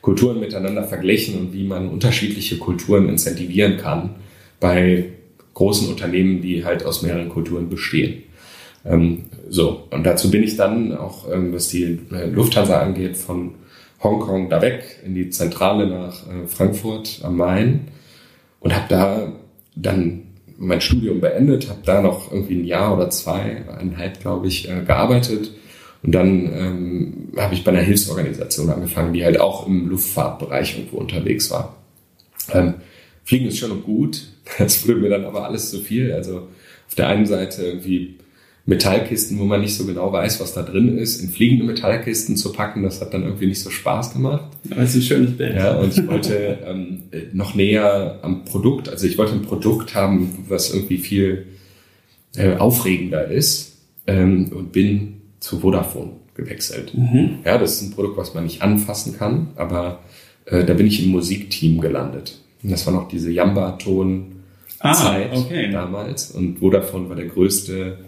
Kulturen 0.00 0.40
miteinander 0.40 0.84
verglichen 0.84 1.38
und 1.38 1.52
wie 1.52 1.64
man 1.64 1.88
unterschiedliche 1.88 2.58
Kulturen 2.58 3.08
incentivieren 3.08 3.76
kann 3.76 4.16
bei 4.58 5.10
großen 5.52 5.88
Unternehmen, 5.88 6.40
die 6.40 6.64
halt 6.64 6.84
aus 6.84 7.02
mehreren 7.02 7.28
Kulturen 7.28 7.68
bestehen. 7.68 8.22
Ähm, 8.86 9.24
so, 9.48 9.86
und 9.90 10.04
dazu 10.04 10.30
bin 10.30 10.42
ich 10.42 10.56
dann 10.56 10.96
auch, 10.96 11.30
ähm, 11.30 11.52
was 11.52 11.68
die 11.68 11.98
äh, 12.10 12.26
Lufthansa 12.26 12.80
angeht, 12.80 13.16
von 13.16 13.54
Hongkong 14.02 14.50
da 14.50 14.60
weg 14.60 15.00
in 15.04 15.14
die 15.14 15.30
Zentrale 15.30 15.86
nach 15.86 16.26
äh, 16.26 16.46
Frankfurt 16.46 17.20
am 17.22 17.36
Main 17.36 17.88
und 18.64 18.74
habe 18.74 18.86
da 18.88 19.32
dann 19.76 20.22
mein 20.56 20.80
Studium 20.80 21.20
beendet, 21.20 21.68
habe 21.68 21.80
da 21.84 22.00
noch 22.00 22.32
irgendwie 22.32 22.54
ein 22.54 22.64
Jahr 22.64 22.96
oder 22.96 23.10
zwei, 23.10 23.62
eineinhalb, 23.68 24.20
glaube 24.20 24.48
ich, 24.48 24.68
äh, 24.68 24.82
gearbeitet. 24.84 25.52
Und 26.02 26.12
dann 26.12 26.52
ähm, 26.52 27.28
habe 27.36 27.54
ich 27.54 27.62
bei 27.62 27.72
einer 27.72 27.82
Hilfsorganisation 27.82 28.70
angefangen, 28.70 29.12
die 29.12 29.24
halt 29.24 29.38
auch 29.38 29.66
im 29.66 29.88
Luftfahrtbereich 29.88 30.78
irgendwo 30.78 30.96
unterwegs 30.96 31.50
war. 31.50 31.76
Ähm, 32.52 32.74
Fliegen 33.24 33.46
ist 33.46 33.58
schön 33.58 33.70
und 33.70 33.84
gut, 33.84 34.28
das 34.58 34.86
wurde 34.86 35.00
mir 35.00 35.10
dann 35.10 35.24
aber 35.24 35.44
alles 35.44 35.70
zu 35.70 35.80
viel. 35.80 36.12
Also 36.12 36.48
auf 36.88 36.94
der 36.96 37.08
einen 37.08 37.26
Seite 37.26 37.64
irgendwie 37.64 38.16
Metallkisten, 38.66 39.38
wo 39.38 39.44
man 39.44 39.60
nicht 39.60 39.74
so 39.74 39.84
genau 39.84 40.10
weiß, 40.10 40.40
was 40.40 40.54
da 40.54 40.62
drin 40.62 40.96
ist, 40.96 41.20
in 41.20 41.28
fliegende 41.28 41.64
Metallkisten 41.64 42.36
zu 42.36 42.52
packen, 42.52 42.82
das 42.82 43.00
hat 43.00 43.12
dann 43.12 43.22
irgendwie 43.22 43.46
nicht 43.46 43.60
so 43.60 43.68
Spaß 43.68 44.14
gemacht. 44.14 44.48
Aber 44.70 44.80
es 44.80 44.90
ist 44.90 44.96
ein 44.96 45.02
schönes 45.02 45.36
Bild. 45.36 45.54
Ja, 45.54 45.76
und 45.76 45.96
ich 45.96 46.06
wollte 46.08 46.58
ähm, 46.66 47.02
noch 47.34 47.54
näher 47.54 48.20
am 48.22 48.44
Produkt, 48.44 48.88
also 48.88 49.06
ich 49.06 49.18
wollte 49.18 49.34
ein 49.34 49.42
Produkt 49.42 49.94
haben, 49.94 50.46
was 50.48 50.72
irgendwie 50.72 50.96
viel 50.96 51.46
äh, 52.36 52.56
aufregender 52.56 53.28
ist 53.28 53.76
ähm, 54.06 54.50
und 54.54 54.72
bin 54.72 55.20
zu 55.40 55.60
Vodafone 55.60 56.12
gewechselt. 56.34 56.96
Mhm. 56.96 57.40
Ja, 57.44 57.58
das 57.58 57.74
ist 57.74 57.82
ein 57.82 57.90
Produkt, 57.90 58.16
was 58.16 58.32
man 58.32 58.44
nicht 58.44 58.62
anfassen 58.62 59.16
kann, 59.16 59.48
aber 59.56 60.00
äh, 60.46 60.64
da 60.64 60.72
bin 60.72 60.86
ich 60.86 61.04
im 61.04 61.10
Musikteam 61.10 61.82
gelandet. 61.82 62.40
Und 62.62 62.72
das 62.72 62.86
war 62.86 62.94
noch 62.94 63.08
diese 63.08 63.30
Jamba-Ton-Zeit 63.30 65.32
ah, 65.32 65.38
okay. 65.38 65.70
damals. 65.70 66.30
Und 66.30 66.60
Vodafone 66.60 67.10
war 67.10 67.16
der 67.16 67.26
größte 67.26 67.98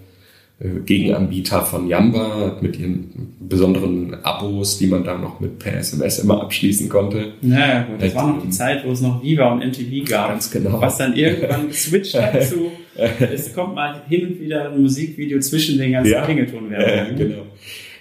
Gegenanbieter 0.59 1.61
von 1.61 1.87
Yamba 1.87 2.57
mit 2.63 2.79
ihren 2.79 3.37
besonderen 3.41 4.15
Abos, 4.25 4.79
die 4.79 4.87
man 4.87 5.05
da 5.05 5.19
noch 5.19 5.39
mit 5.39 5.59
per 5.59 5.77
SMS 5.77 6.21
immer 6.21 6.41
abschließen 6.41 6.89
konnte. 6.89 7.35
Naja, 7.43 7.83
gut, 7.83 8.01
das 8.01 8.15
war 8.15 8.33
noch 8.33 8.43
die 8.43 8.49
Zeit, 8.49 8.83
wo 8.87 8.93
es 8.93 9.03
noch 9.03 9.23
Viva 9.23 9.53
und 9.53 9.59
MTV 9.59 10.09
gab. 10.09 10.31
Ganz 10.31 10.51
genau. 10.51 10.81
Was 10.81 10.97
dann 10.97 11.15
irgendwann 11.15 11.69
geswitcht 11.69 12.15
hat 12.15 12.43
zu, 12.43 12.71
es 12.97 13.55
kommt 13.55 13.75
mal 13.75 14.01
hin 14.09 14.29
und 14.29 14.41
wieder 14.41 14.71
ein 14.71 14.81
Musikvideo 14.81 15.41
zwischen 15.41 15.77
den 15.77 15.93
ganzen 15.93 16.13
ja, 16.13 16.25
Klingeltonwerbungen. 16.25 16.97
Ja, 17.19 17.25
genau. 17.25 17.43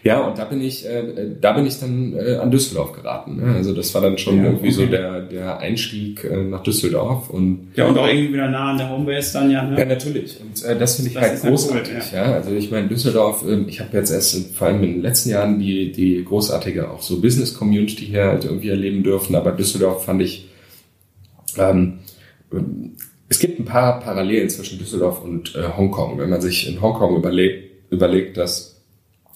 Ja, 0.06 0.28
und 0.28 0.38
da 0.38 0.46
bin 0.46 0.62
ich, 0.62 0.86
äh, 0.86 1.32
da 1.42 1.54
bin 1.54 1.66
ich 1.66 1.80
dann 1.80 2.14
äh, 2.14 2.36
an 2.36 2.52
Düsseldorf 2.52 2.94
geraten. 2.94 3.38
Ne? 3.38 3.56
Also 3.56 3.74
das 3.74 3.92
war 3.96 4.02
dann 4.02 4.20
schon 4.20 4.38
ja, 4.38 4.44
irgendwie 4.44 4.68
okay. 4.68 4.76
so 4.76 4.86
der, 4.86 5.22
der 5.22 5.58
Einstieg 5.58 6.24
äh, 6.24 6.44
nach 6.44 6.62
Düsseldorf 6.62 7.32
und 7.32 7.70
ja 7.76 7.88
und 7.88 7.98
auch 7.98 8.08
irgendwie 8.08 8.34
wieder 8.34 8.48
nah 8.48 8.70
an 8.70 8.78
der 8.78 8.88
Homebase 8.88 9.34
dann 9.34 9.50
ja. 9.50 9.64
Ne? 9.64 9.80
Ja, 9.80 9.86
natürlich. 9.86 10.40
Und 10.40 10.64
äh, 10.64 10.78
das 10.78 10.98
finde 10.98 11.10
ich 11.10 11.16
das 11.16 11.24
halt 11.24 11.42
großartig. 11.42 11.92
Cool, 11.92 12.02
ja. 12.14 12.30
ja. 12.30 12.34
also 12.36 12.52
ich 12.52 12.70
meine 12.70 12.88
Düsseldorf. 12.88 13.44
Äh, 13.48 13.62
ich 13.68 13.80
habe 13.80 13.98
jetzt 13.98 14.12
erst 14.12 14.56
vor 14.56 14.68
allem 14.68 14.84
in 14.84 14.94
den 14.94 15.02
letzten 15.02 15.32
Jahren 15.32 15.58
die 15.58 15.92
die 15.92 16.24
großartige 16.24 16.92
auch 16.92 17.02
so 17.02 17.20
Business 17.20 17.56
Community 17.56 18.06
hier 18.06 18.26
halt 18.26 18.46
irgendwie 18.46 18.70
erleben 18.70 19.02
dürfen. 19.02 19.36
Aber 19.36 19.54
Düsseldorf 19.54 20.06
fand 20.06 20.22
ich 20.22 20.48
ähm, 21.58 21.98
es 23.28 23.40
gibt 23.40 23.60
ein 23.60 23.66
paar 23.66 24.02
Parallelen 24.02 24.52
zwischen 24.52 24.78
Düsseldorf 24.78 25.24
und 25.24 25.56
äh, 25.56 25.64
Hongkong. 25.76 26.20
Wenn 26.20 26.30
man 26.30 26.42
sich 26.42 26.70
in 26.70 26.80
Hongkong 26.80 27.16
überlegt, 27.16 27.92
überlegt, 27.92 28.38
dass 28.38 28.75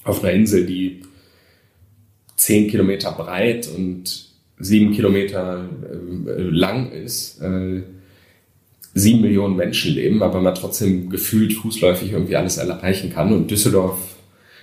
auf 0.03 0.23
einer 0.23 0.33
Insel, 0.33 0.65
die 0.65 1.01
zehn 2.35 2.67
Kilometer 2.67 3.11
breit 3.11 3.69
und 3.75 4.29
sieben 4.57 4.91
Kilometer 4.91 5.69
äh, 6.27 6.41
lang 6.41 6.91
ist, 6.91 7.41
äh, 7.41 7.81
sieben 8.93 9.21
Millionen 9.21 9.55
Menschen 9.55 9.93
leben, 9.93 10.23
aber 10.23 10.41
man 10.41 10.55
trotzdem 10.55 11.09
gefühlt 11.09 11.53
fußläufig 11.53 12.11
irgendwie 12.11 12.35
alles 12.35 12.57
erreichen 12.57 13.11
kann. 13.13 13.33
Und 13.33 13.51
Düsseldorf 13.51 13.97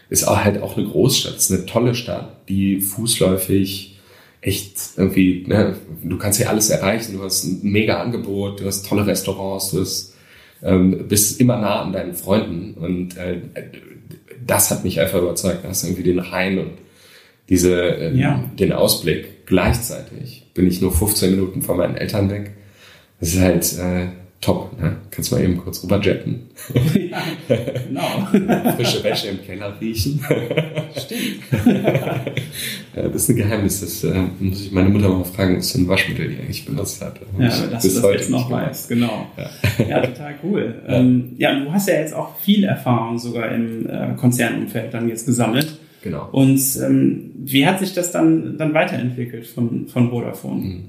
ist 0.09 0.26
auch 0.26 0.45
halt 0.45 0.62
auch 0.62 0.76
eine 0.76 0.87
Großstadt, 0.87 1.37
ist 1.37 1.52
eine 1.52 1.66
tolle 1.66 1.95
Stadt, 1.95 2.49
die 2.49 2.81
fußläufig 2.81 3.99
echt 4.40 4.78
irgendwie, 4.97 5.45
ne, 5.47 5.76
du 6.05 6.19
kannst 6.19 6.38
hier 6.38 6.49
alles 6.49 6.71
erreichen, 6.71 7.16
du 7.16 7.23
hast 7.23 7.45
ein 7.45 7.61
mega 7.62 8.00
Angebot, 8.00 8.61
du 8.61 8.66
hast 8.66 8.87
tolle 8.87 9.07
Restaurants, 9.07 9.71
du 9.71 9.81
hast, 9.81 10.14
ähm, 10.62 11.09
bist 11.09 11.40
immer 11.40 11.59
nah 11.59 11.83
an 11.83 11.93
deinen 11.93 12.14
Freunden. 12.14 12.75
Und 12.75 13.16
äh, 13.16 13.40
das 14.47 14.71
hat 14.71 14.85
mich 14.85 15.00
einfach 15.00 15.21
überzeugt. 15.21 15.65
Da 15.65 15.69
hast 15.69 15.85
irgendwie 15.85 16.03
den 16.03 16.19
Rhein 16.19 16.59
und 16.59 16.73
diese, 17.49 17.75
ähm, 17.75 18.17
ja. 18.17 18.45
den 18.59 18.73
Ausblick. 18.73 19.47
Gleichzeitig 19.47 20.50
bin 20.55 20.67
ich 20.67 20.81
nur 20.81 20.93
15 20.93 21.31
Minuten 21.31 21.62
von 21.62 21.76
meinen 21.76 21.97
Eltern 21.97 22.31
weg. 22.31 22.53
Das 23.21 23.35
ist 23.35 23.41
halt 23.41 23.73
äh, 23.79 24.09
top. 24.40 24.78
Ne? 24.81 24.97
Kannst 25.11 25.33
mal 25.33 25.43
eben 25.43 25.57
kurz 25.59 25.83
rüber 25.83 26.00
jetten. 26.00 26.43
Ja, 26.95 27.23
genau. 27.49 28.73
Frische 28.76 29.02
Wäsche 29.02 29.28
im 29.28 29.43
Keller 29.43 29.75
riechen. 29.81 30.25
Stimmt. 30.97 31.43
das 32.95 33.14
ist 33.14 33.28
ein 33.31 33.37
Geheimnis. 33.37 33.81
Das 33.81 34.05
äh, 34.05 34.23
muss 34.38 34.61
ich 34.61 34.73
meine 34.73 34.88
Mutter 34.88 35.09
mal 35.09 35.25
fragen, 35.25 35.57
was 35.59 35.73
für 35.73 35.78
ein 35.78 35.88
Waschmittel 35.88 36.28
die 36.28 36.38
eigentlich 36.38 36.64
benutzt 36.64 37.02
hat. 37.02 37.21
Ja, 37.38 37.49
dass 37.49 37.83
du 37.83 37.88
das 37.88 38.02
heute 38.02 38.19
jetzt 38.19 38.31
noch 38.31 38.50
weißt. 38.50 38.88
Genau. 38.88 39.26
Ja. 39.37 39.87
ja, 39.87 40.07
total 40.07 40.35
cool. 40.43 40.83
Ja. 40.87 40.95
Ähm, 40.95 41.33
ja, 41.38 41.59
du 41.59 41.73
hast 41.73 41.88
ja 41.88 41.95
jetzt 41.95 42.14
auch 42.14 42.37
viel 42.38 42.64
Erfahrung 42.64 43.19
sogar 43.19 43.50
im 43.52 43.88
äh, 43.88 44.14
Konzernumfeld 44.16 44.93
dann 44.93 45.09
jetzt 45.09 45.26
gesammelt. 45.26 45.78
Genau. 46.02 46.28
Und 46.31 46.61
ähm, 46.85 47.33
wie 47.37 47.66
hat 47.66 47.81
sich 47.81 47.93
das 47.93 48.12
dann, 48.12 48.57
dann 48.59 48.75
weiterentwickelt 48.75 49.47
von, 49.47 49.88
von 49.88 50.11
Vodafone? 50.11 50.61
Mhm. 50.61 50.85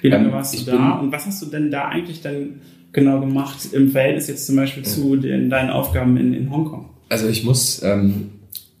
Wie 0.00 0.08
lange 0.08 0.26
ähm, 0.28 0.32
warst 0.32 0.58
du 0.58 0.70
da? 0.70 0.92
Und 0.92 1.12
was 1.12 1.26
hast 1.26 1.42
du 1.42 1.46
denn 1.46 1.70
da 1.70 1.88
eigentlich 1.88 2.22
dann 2.22 2.60
genau 2.96 3.20
gemacht 3.20 3.58
im 3.72 3.90
Verhältnis 3.90 4.26
jetzt 4.26 4.46
zum 4.46 4.56
Beispiel 4.56 4.82
zu 4.82 5.16
den, 5.16 5.50
deinen 5.50 5.70
Aufgaben 5.70 6.16
in, 6.16 6.32
in 6.32 6.50
Hongkong? 6.50 6.86
Also 7.10 7.28
ich 7.28 7.44
muss, 7.44 7.82
ähm, 7.84 8.30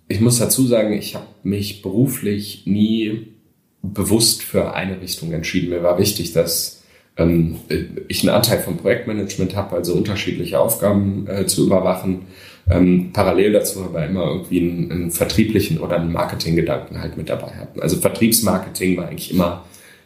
ich 0.08 0.20
muss 0.20 0.38
dazu 0.38 0.66
sagen, 0.66 0.94
ich 0.94 1.14
habe 1.14 1.26
mich 1.44 1.82
beruflich 1.82 2.62
nie 2.64 3.28
bewusst 3.82 4.42
für 4.42 4.74
eine 4.74 5.00
Richtung 5.00 5.32
entschieden. 5.32 5.68
Mir 5.68 5.82
war 5.82 5.98
wichtig, 5.98 6.32
dass 6.32 6.82
ähm, 7.18 7.56
ich 8.08 8.22
einen 8.22 8.34
Anteil 8.34 8.58
vom 8.58 8.78
Projektmanagement 8.78 9.54
habe, 9.54 9.76
also 9.76 9.92
unterschiedliche 9.92 10.58
Aufgaben 10.58 11.26
äh, 11.28 11.46
zu 11.46 11.66
überwachen. 11.66 12.22
Ähm, 12.68 13.10
parallel 13.12 13.52
dazu 13.52 13.84
aber 13.84 14.06
immer 14.06 14.24
irgendwie 14.24 14.60
einen, 14.60 14.90
einen 14.90 15.10
vertrieblichen 15.10 15.78
oder 15.78 16.00
einen 16.00 16.10
Marketinggedanken 16.10 17.00
halt 17.00 17.16
mit 17.16 17.28
dabei 17.28 17.52
hatten. 17.52 17.80
Also 17.80 17.98
Vertriebsmarketing 17.98 18.96
war 18.96 19.08
eigentlich 19.08 19.30
immer 19.30 19.64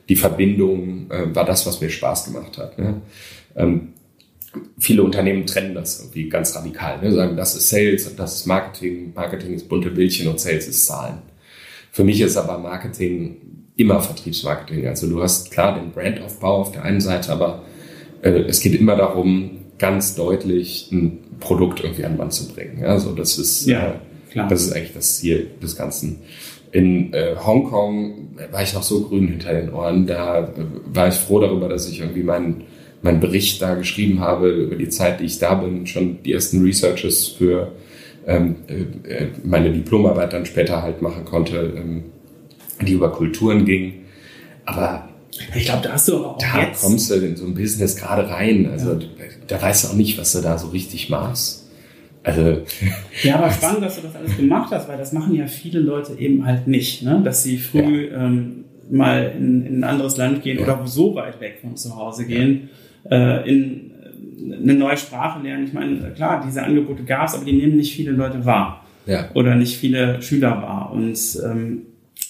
die 0.08 0.16
Verbindung, 0.16 1.10
äh, 1.10 1.34
war 1.34 1.44
das, 1.44 1.64
was 1.64 1.80
mir 1.80 1.88
Spaß 1.88 2.26
gemacht 2.26 2.58
hat. 2.58 2.76
Ne? 2.76 3.00
Ähm, 3.56 3.92
viele 4.78 5.02
Unternehmen 5.02 5.46
trennen 5.46 5.74
das 5.74 6.00
irgendwie 6.00 6.28
ganz 6.28 6.56
radikal. 6.56 7.00
Ne? 7.00 7.12
Sagen, 7.12 7.36
das 7.36 7.54
ist 7.54 7.68
Sales 7.68 8.06
und 8.08 8.18
das 8.18 8.36
ist 8.36 8.46
Marketing. 8.46 9.12
Marketing 9.14 9.54
ist 9.54 9.68
bunte 9.68 9.90
Bildchen 9.90 10.28
und 10.28 10.40
Sales 10.40 10.66
ist 10.66 10.86
Zahlen. 10.86 11.18
Für 11.92 12.04
mich 12.04 12.20
ist 12.20 12.36
aber 12.36 12.58
Marketing 12.58 13.36
immer 13.76 14.00
Vertriebsmarketing. 14.00 14.86
Also 14.86 15.08
du 15.08 15.22
hast 15.22 15.50
klar 15.50 15.78
den 15.78 15.92
Brandaufbau 15.92 16.60
auf 16.60 16.72
der 16.72 16.84
einen 16.84 17.00
Seite, 17.00 17.32
aber 17.32 17.64
äh, 18.22 18.30
es 18.30 18.60
geht 18.60 18.74
immer 18.74 18.96
darum, 18.96 19.58
ganz 19.78 20.14
deutlich 20.14 20.90
ein 20.92 21.18
Produkt 21.40 21.80
irgendwie 21.80 22.04
an 22.04 22.16
Mann 22.16 22.30
zu 22.30 22.48
bringen. 22.52 22.84
Also 22.84 23.12
das 23.12 23.38
ist, 23.38 23.66
ja, 23.66 23.88
äh, 23.88 24.32
klar. 24.32 24.48
das 24.48 24.62
ist 24.62 24.72
eigentlich 24.72 24.92
das 24.92 25.16
Ziel 25.16 25.50
des 25.62 25.76
Ganzen. 25.76 26.18
In 26.72 27.12
äh, 27.14 27.34
Hongkong 27.44 28.36
war 28.52 28.62
ich 28.62 28.74
noch 28.74 28.82
so 28.82 29.08
grün 29.08 29.28
hinter 29.28 29.52
den 29.52 29.72
Ohren. 29.72 30.06
Da 30.06 30.40
äh, 30.40 30.52
war 30.92 31.08
ich 31.08 31.14
froh 31.14 31.40
darüber, 31.40 31.68
dass 31.68 31.88
ich 31.88 32.00
irgendwie 32.00 32.22
meinen 32.22 32.64
meinen 33.02 33.20
Bericht 33.20 33.62
da 33.62 33.74
geschrieben 33.74 34.20
habe 34.20 34.50
über 34.50 34.76
die 34.76 34.88
Zeit, 34.88 35.20
die 35.20 35.24
ich 35.24 35.38
da 35.38 35.54
bin, 35.54 35.86
schon 35.86 36.22
die 36.22 36.32
ersten 36.32 36.62
Researches 36.62 37.28
für 37.28 37.72
ähm, 38.26 38.56
äh, 38.66 39.26
meine 39.42 39.72
Diplomarbeit 39.72 40.32
dann 40.32 40.46
später 40.46 40.82
halt 40.82 41.00
machen 41.00 41.24
konnte, 41.24 41.72
ähm, 41.76 42.04
die 42.86 42.92
über 42.92 43.10
Kulturen 43.10 43.64
ging. 43.64 44.04
Aber 44.66 45.08
ich 45.54 45.64
glaube, 45.64 45.82
da 45.82 45.92
hast 45.92 46.08
du 46.08 46.24
auch 46.24 46.38
da 46.38 46.60
jetzt. 46.62 46.82
kommst 46.82 47.10
du 47.10 47.14
in 47.14 47.36
so 47.36 47.46
ein 47.46 47.54
Business 47.54 47.96
gerade 47.96 48.28
rein. 48.28 48.68
Also 48.70 48.92
ja. 48.92 48.98
da 49.46 49.62
weißt 49.62 49.84
du 49.84 49.88
auch 49.88 49.94
nicht, 49.94 50.18
was 50.18 50.32
du 50.32 50.40
da 50.42 50.58
so 50.58 50.68
richtig 50.68 51.08
machst. 51.08 51.70
Also 52.22 52.62
ja, 53.22 53.36
aber 53.36 53.50
spannend, 53.50 53.82
dass 53.82 53.96
du 53.96 54.02
das 54.02 54.14
alles 54.14 54.36
gemacht 54.36 54.70
hast, 54.72 54.88
weil 54.88 54.98
das 54.98 55.12
machen 55.12 55.34
ja 55.34 55.46
viele 55.46 55.80
Leute 55.80 56.18
eben 56.18 56.44
halt 56.44 56.66
nicht, 56.66 57.02
ne? 57.02 57.22
dass 57.24 57.42
sie 57.42 57.56
früh 57.56 58.10
ja. 58.10 58.26
ähm, 58.26 58.64
mal 58.90 59.32
in, 59.36 59.64
in, 59.64 59.76
ein 59.78 59.84
anderes 59.84 60.18
Land 60.18 60.42
gehen 60.42 60.58
ja. 60.58 60.64
oder 60.64 60.86
so 60.86 61.14
weit 61.14 61.40
weg 61.40 61.58
von 61.62 61.76
zu 61.76 61.96
Hause 61.96 62.26
gehen 62.26 62.68
äh, 63.08 63.48
in 63.48 63.90
eine 64.62 64.74
neue 64.74 64.96
Sprache 64.96 65.42
lernen. 65.42 65.64
Ich 65.64 65.72
meine, 65.72 66.12
klar, 66.14 66.42
diese 66.44 66.62
Angebote 66.62 67.04
gab 67.04 67.28
es, 67.28 67.34
aber 67.34 67.44
die 67.44 67.52
nehmen 67.52 67.76
nicht 67.76 67.94
viele 67.94 68.12
Leute 68.12 68.44
wahr. 68.44 68.84
Ja. 69.06 69.30
Oder 69.34 69.54
nicht 69.54 69.76
viele 69.76 70.20
Schüler 70.22 70.62
wahr. 70.62 70.90
Und 70.92 71.18
ähm, 71.44 71.82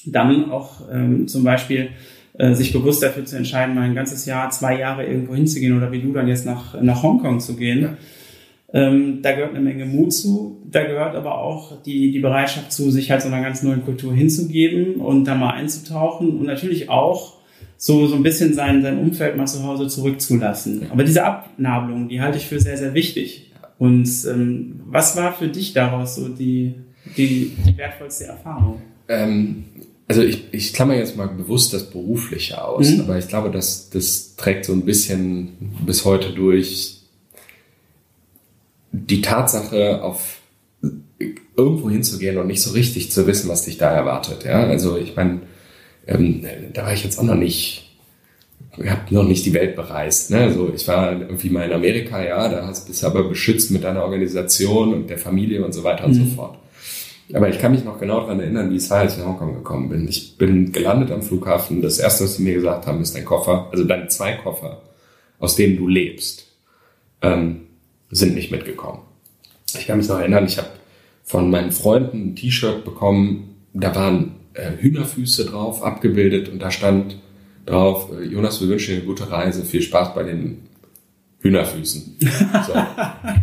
dann 0.07 0.51
auch 0.51 0.83
ähm, 0.93 1.29
zum 1.29 1.45
Beispiel 1.45 1.91
äh, 2.39 2.55
sich 2.55 2.73
bewusst 2.73 3.03
dafür 3.03 3.25
zu 3.25 3.37
entscheiden, 3.37 3.75
mal 3.75 3.83
ein 3.83 3.95
ganzes 3.95 4.27
Jahr, 4.27 4.51
zwei 4.51 4.79
Jahre 4.79 5.05
irgendwo 5.05 5.35
hinzugehen 5.35 5.77
oder 5.77 5.93
wie 5.93 6.01
du 6.01 6.13
dann 6.13 6.29
jetzt 6.29 6.47
nach, 6.47 6.81
nach 6.81 7.03
Hongkong 7.03 7.41
zu 7.41 7.57
gehen. 7.57 7.83
Ja. 7.83 7.97
Ähm, 8.73 9.21
da 9.23 9.33
gehört 9.33 9.51
eine 9.51 9.61
Menge 9.61 9.85
Mut 9.85 10.13
zu. 10.13 10.63
Da 10.71 10.85
gehört 10.85 11.17
aber 11.17 11.39
auch 11.39 11.83
die, 11.83 12.13
die 12.13 12.21
Bereitschaft 12.21 12.73
zu, 12.73 12.91
sich 12.91 13.11
halt 13.11 13.23
so 13.23 13.29
einer 13.29 13.43
ganz 13.43 13.63
neuen 13.63 13.85
Kultur 13.85 14.15
hinzugeben 14.15 14.97
und 14.97 15.25
da 15.25 15.35
mal 15.35 15.51
einzutauchen 15.51 16.39
und 16.39 16.47
natürlich 16.47 16.89
auch 16.89 17.40
so, 17.83 18.07
so 18.07 18.15
ein 18.15 18.23
bisschen 18.23 18.53
sein, 18.53 18.83
sein 18.83 18.99
Umfeld 18.99 19.39
mal 19.39 19.47
zu 19.47 19.63
Hause 19.63 19.89
zurückzulassen. 19.89 20.91
Aber 20.91 21.03
diese 21.03 21.25
Abnabelung, 21.25 22.11
die 22.11 22.21
halte 22.21 22.37
ich 22.37 22.47
für 22.47 22.61
sehr, 22.61 22.77
sehr 22.77 22.93
wichtig. 22.93 23.53
Und 23.79 24.07
ähm, 24.29 24.81
was 24.85 25.17
war 25.17 25.33
für 25.33 25.49
dich 25.49 25.73
daraus 25.73 26.17
so 26.17 26.29
die, 26.29 26.75
die, 27.17 27.57
die 27.67 27.79
wertvollste 27.79 28.25
Erfahrung? 28.25 28.83
Ähm, 29.09 29.65
also 30.07 30.21
ich, 30.23 30.45
ich 30.53 30.75
klammer 30.75 30.95
jetzt 30.95 31.17
mal 31.17 31.29
bewusst 31.29 31.73
das 31.73 31.89
Berufliche 31.89 32.63
aus, 32.63 32.91
mhm. 32.91 33.01
aber 33.01 33.17
ich 33.17 33.29
glaube, 33.29 33.51
dass 33.51 33.89
das 33.89 34.37
trägt 34.37 34.67
so 34.67 34.75
ein 34.75 34.85
bisschen 34.85 35.73
bis 35.87 36.05
heute 36.05 36.35
durch 36.35 37.01
die 38.93 39.23
Tatsache, 39.23 40.03
auf 40.03 40.41
irgendwo 41.57 41.89
hinzugehen 41.89 42.37
und 42.37 42.47
nicht 42.47 42.61
so 42.61 42.73
richtig 42.73 43.11
zu 43.11 43.27
wissen, 43.27 43.49
was 43.49 43.65
dich 43.65 43.79
da 43.79 43.91
erwartet. 43.91 44.45
Ja, 44.45 44.65
also 44.65 44.99
ich 44.99 45.17
meine, 45.17 45.41
ähm, 46.07 46.45
da 46.73 46.85
war 46.85 46.93
ich 46.93 47.05
jetzt 47.05 47.19
auch 47.19 47.25
noch 47.25 47.35
nicht, 47.35 47.91
ich 48.77 48.91
habe 48.91 49.15
noch 49.15 49.25
nicht 49.25 49.45
die 49.47 49.55
Welt 49.55 49.77
bereist. 49.77 50.31
Ne? 50.31 50.41
Also 50.41 50.73
ich 50.75 50.87
war 50.89 51.13
irgendwie 51.13 51.51
mal 51.51 51.67
in 51.67 51.73
Amerika, 51.73 52.23
ja, 52.23 52.49
da 52.49 52.67
hast, 52.67 52.87
bist 52.87 53.03
du 53.03 53.07
aber 53.07 53.25
beschützt 53.25 53.71
mit 53.71 53.85
deiner 53.85 54.03
Organisation 54.03 54.95
und 54.95 55.11
der 55.11 55.19
Familie 55.19 55.65
und 55.65 55.73
so 55.73 55.85
weiter 55.85 56.05
und 56.05 56.13
mhm. 56.13 56.29
so 56.31 56.37
fort. 56.37 56.59
Aber 57.33 57.49
ich 57.49 57.59
kann 57.59 57.73
mich 57.73 57.85
noch 57.85 58.01
genau 58.01 58.21
daran 58.21 58.41
erinnern, 58.41 58.71
wie 58.71 58.77
es 58.77 58.91
war, 58.91 58.99
als 58.99 59.15
ich 59.15 59.21
in 59.21 59.27
Hongkong 59.27 59.55
gekommen 59.55 59.89
bin. 59.89 60.09
Ich 60.09 60.37
bin 60.37 60.73
gelandet 60.73 61.13
am 61.13 61.23
Flughafen. 61.23 61.81
Das 61.81 61.99
erste, 61.99 62.25
was 62.25 62.37
sie 62.37 62.43
mir 62.43 62.55
gesagt 62.55 62.87
haben, 62.87 63.01
ist 63.01 63.15
dein 63.15 63.25
Koffer, 63.25 63.69
also 63.71 63.85
deine 63.85 64.09
zwei 64.09 64.33
Koffer, 64.33 64.83
aus 65.39 65.55
denen 65.55 65.77
du 65.77 65.87
lebst, 65.87 66.47
ähm, 67.23 67.63
sind 68.11 68.35
nicht 68.35 68.51
mitgekommen. 68.51 69.03
Ich 69.79 69.87
kann 69.87 69.99
mich 69.99 70.09
noch 70.09 70.19
erinnern, 70.19 70.45
ich 70.45 70.59
habe 70.59 70.69
von 71.23 71.51
meinen 71.51 71.71
Freunden 71.71 72.31
ein 72.31 72.37
T-Shirt 72.37 72.85
bekommen, 72.85 73.55
da 73.73 73.95
waren 73.95 74.40
äh, 74.55 74.73
Hühnerfüße 74.79 75.47
drauf 75.47 75.83
abgebildet 75.83 76.49
und 76.49 76.61
da 76.61 76.71
stand 76.71 77.19
drauf, 77.67 78.11
äh, 78.13 78.25
Jonas, 78.25 78.61
wir 78.61 78.69
wünschen 78.69 78.95
dir 78.95 78.97
eine 78.99 79.07
gute 79.07 79.31
Reise, 79.31 79.65
viel 79.65 79.83
Spaß 79.83 80.15
bei 80.15 80.23
den 80.23 80.63
Hühnerfüßen. 81.41 82.17
So. 82.67 82.75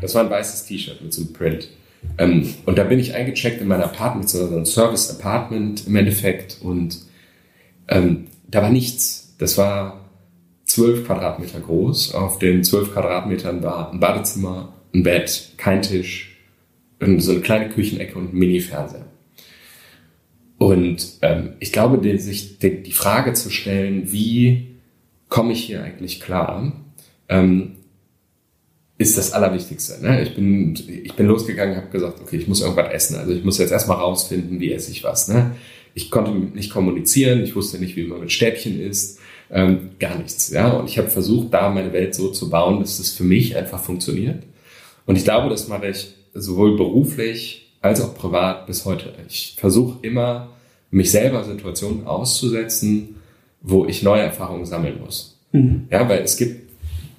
Das 0.01 0.15
war 0.15 0.23
ein 0.23 0.29
weißes 0.29 0.65
T-Shirt 0.65 1.01
mit 1.01 1.13
so 1.13 1.21
einem 1.21 1.33
Print. 1.33 1.69
Ähm, 2.17 2.53
und 2.65 2.77
da 2.77 2.83
bin 2.83 2.99
ich 2.99 3.15
eingecheckt 3.15 3.61
in 3.61 3.67
mein 3.67 3.81
Apartment, 3.81 4.29
so 4.29 4.45
ein 4.45 4.65
Service-Apartment 4.65 5.87
im 5.87 5.95
Endeffekt 5.95 6.59
und 6.61 6.99
ähm, 7.87 8.27
da 8.47 8.61
war 8.61 8.69
nichts. 8.69 9.35
Das 9.39 9.57
war 9.57 10.05
zwölf 10.65 11.05
Quadratmeter 11.05 11.59
groß. 11.59 12.13
Auf 12.13 12.39
den 12.39 12.63
zwölf 12.63 12.93
Quadratmetern 12.93 13.63
war 13.63 13.91
ein 13.91 13.99
Badezimmer, 13.99 14.73
ein 14.93 15.03
Bett, 15.03 15.53
kein 15.57 15.81
Tisch, 15.81 16.37
so 16.99 17.31
eine 17.31 17.41
kleine 17.41 17.69
Küchenecke 17.69 18.17
und 18.17 18.33
ein 18.33 18.37
Mini-Fernseher. 18.37 19.06
Und 20.57 21.17
ähm, 21.21 21.53
ich 21.59 21.71
glaube, 21.71 21.99
die, 21.99 22.17
sich 22.17 22.57
die, 22.59 22.81
die, 22.81 22.91
Frage 22.91 23.33
zu 23.33 23.49
stellen, 23.49 24.11
wie 24.11 24.75
komme 25.29 25.53
ich 25.53 25.63
hier 25.63 25.83
eigentlich 25.83 26.19
klar, 26.19 26.73
ähm, 27.29 27.73
ist 28.97 29.17
das 29.17 29.33
Allerwichtigste. 29.33 30.01
Ne? 30.01 30.23
Ich, 30.23 30.33
bin, 30.33 30.73
ich 30.73 31.13
bin 31.13 31.27
losgegangen, 31.27 31.75
habe 31.75 31.89
gesagt, 31.89 32.19
okay, 32.21 32.37
ich 32.37 32.47
muss 32.47 32.61
irgendwas 32.61 32.91
essen. 32.91 33.17
Also 33.17 33.31
ich 33.33 33.43
muss 33.43 33.59
jetzt 33.59 33.71
erstmal 33.71 33.97
rausfinden, 33.97 34.59
wie 34.59 34.73
esse 34.73 34.91
ich 34.91 35.03
was. 35.03 35.27
Ne? 35.27 35.51
Ich 35.93 36.09
konnte 36.09 36.31
nicht 36.31 36.71
kommunizieren, 36.71 37.43
ich 37.43 37.55
wusste 37.55 37.77
nicht, 37.77 37.95
wie 37.95 38.05
man 38.05 38.21
mit 38.21 38.31
Stäbchen 38.31 38.79
isst, 38.79 39.19
ähm, 39.51 39.91
gar 39.99 40.17
nichts. 40.17 40.49
Ja? 40.49 40.71
Und 40.71 40.89
ich 40.89 40.97
habe 40.97 41.09
versucht, 41.09 41.53
da 41.53 41.69
meine 41.69 41.93
Welt 41.93 42.15
so 42.15 42.29
zu 42.29 42.49
bauen, 42.49 42.79
dass 42.79 42.97
es 42.97 43.13
für 43.13 43.23
mich 43.23 43.55
einfach 43.55 43.83
funktioniert. 43.83 44.43
Und 45.05 45.17
ich 45.17 45.23
glaube, 45.23 45.49
das 45.49 45.67
mache 45.67 45.89
ich 45.89 46.15
sowohl 46.33 46.75
beruflich 46.75 47.66
als 47.81 48.01
auch 48.01 48.15
privat 48.15 48.65
bis 48.67 48.85
heute. 48.85 49.13
Ich 49.27 49.55
versuche 49.57 49.99
immer, 50.01 50.49
mich 50.91 51.11
selber 51.11 51.43
Situationen 51.43 52.07
auszusetzen, 52.07 53.15
wo 53.61 53.85
ich 53.85 54.03
neue 54.03 54.21
Erfahrungen 54.21 54.65
sammeln 54.65 54.99
muss. 55.03 55.37
Mhm. 55.51 55.87
Ja, 55.89 56.07
weil 56.07 56.21
es 56.21 56.37
gibt, 56.37 56.69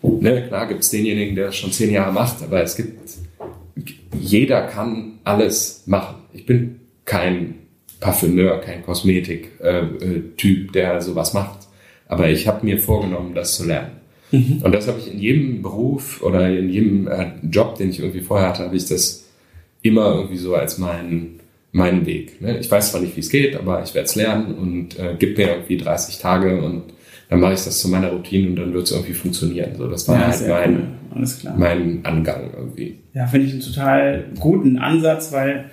ne, 0.03 0.47
klar 0.49 0.67
gibt 0.67 0.81
es 0.81 0.91
denjenigen, 0.91 1.35
der 1.35 1.47
das 1.47 1.57
schon 1.57 1.73
zehn 1.73 1.91
Jahre 1.91 2.13
macht, 2.13 2.43
aber 2.43 2.63
es 2.63 2.77
gibt, 2.77 2.99
jeder 4.19 4.63
kann 4.67 5.19
alles 5.25 5.83
machen. 5.87 6.17
Ich 6.33 6.47
bin 6.47 6.81
kein 7.05 7.55
Parfümeur, 8.01 8.61
kein 8.61 8.83
Kosmetik-Typ, 8.83 10.69
äh, 10.69 10.73
der 10.73 11.01
sowas 11.01 11.35
macht. 11.35 11.69
Aber 12.07 12.29
ich 12.29 12.47
habe 12.47 12.65
mir 12.65 12.79
vorgenommen, 12.79 13.35
das 13.35 13.57
zu 13.57 13.67
lernen. 13.67 13.93
Mhm. 14.31 14.61
Und 14.63 14.73
das 14.73 14.89
habe 14.89 14.99
ich 14.99 15.13
in 15.13 15.19
jedem 15.19 15.63
Beruf 15.63 16.23
oder 16.23 16.49
in 16.49 16.71
jedem 16.71 17.09
äh, 17.09 17.33
Job, 17.51 17.77
den 17.77 17.91
ich 17.91 18.01
irgendwie 18.01 18.21
vorher 18.21 18.49
hatte, 18.49 18.65
habe 18.65 18.77
ich 18.77 18.87
das 18.87 19.25
immer 19.83 20.15
irgendwie 20.15 20.37
so 20.37 20.55
als 20.55 20.79
meinen 20.79 21.39
meinen 21.73 22.07
Weg. 22.07 22.41
Ne? 22.41 22.59
Ich 22.59 22.71
weiß 22.71 22.91
zwar 22.91 23.01
nicht, 23.01 23.17
wie 23.17 23.21
es 23.21 23.29
geht, 23.29 23.57
aber 23.57 23.83
ich 23.83 23.95
werde 23.95 24.07
es 24.07 24.15
lernen 24.15 24.55
und 24.55 24.99
äh, 24.99 25.15
gib 25.19 25.37
mir 25.37 25.49
irgendwie 25.49 25.77
30 25.77 26.19
Tage 26.19 26.61
und 26.63 26.85
dann 27.29 27.41
mache 27.41 27.53
ich 27.53 27.65
das 27.65 27.81
zu 27.81 27.89
meiner 27.89 28.11
Routine 28.11 28.49
und 28.49 28.57
dann 28.57 28.73
wird 28.73 28.85
es 28.85 28.93
irgendwie 28.93 29.13
funktionieren. 29.13 29.73
So, 29.77 29.87
das 29.87 30.09
war 30.09 30.19
ja, 30.19 30.27
halt 30.29 30.49
mein, 30.49 30.95
cool. 31.15 31.53
mein 31.59 32.01
Angang 32.05 32.51
irgendwie. 32.57 33.01
Ja, 33.13 33.27
finde 33.27 33.47
ich 33.47 33.53
einen 33.53 33.61
total 33.61 34.25
guten 34.39 34.79
Ansatz, 34.79 35.31
weil 35.31 35.67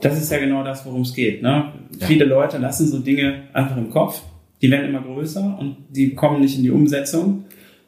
das 0.00 0.20
ist 0.20 0.30
ja 0.32 0.38
genau 0.38 0.64
das, 0.64 0.86
worum 0.86 1.02
es 1.02 1.12
geht. 1.12 1.42
Ne? 1.42 1.72
Ja. 1.98 2.06
Viele 2.06 2.24
Leute 2.24 2.56
lassen 2.58 2.86
so 2.86 3.00
Dinge 3.00 3.42
einfach 3.52 3.76
im 3.76 3.90
Kopf, 3.90 4.22
die 4.62 4.70
werden 4.70 4.88
immer 4.88 5.02
größer 5.02 5.58
und 5.60 5.76
die 5.90 6.14
kommen 6.14 6.40
nicht 6.40 6.56
in 6.56 6.62
die 6.62 6.70
Umsetzung. 6.70 7.44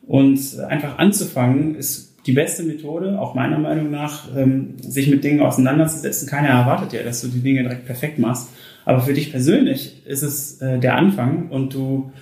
Und 0.07 0.59
einfach 0.69 0.99
anzufangen 0.99 1.76
ist 1.76 2.10
die 2.26 2.32
beste 2.32 2.62
Methode, 2.62 3.18
auch 3.18 3.34
meiner 3.34 3.58
Meinung 3.58 3.90
nach, 3.90 4.28
ähm, 4.36 4.74
sich 4.78 5.08
mit 5.08 5.24
Dingen 5.24 5.40
auseinanderzusetzen. 5.40 6.28
Keiner 6.28 6.48
erwartet 6.48 6.92
ja, 6.92 7.02
dass 7.02 7.20
du 7.22 7.28
die 7.28 7.40
Dinge 7.40 7.62
direkt 7.62 7.86
perfekt 7.86 8.18
machst. 8.18 8.50
Aber 8.84 9.00
für 9.00 9.14
dich 9.14 9.30
persönlich 9.30 10.06
ist 10.06 10.22
es 10.22 10.60
äh, 10.60 10.78
der 10.78 10.96
Anfang 10.96 11.48
und 11.48 11.74
du 11.74 12.12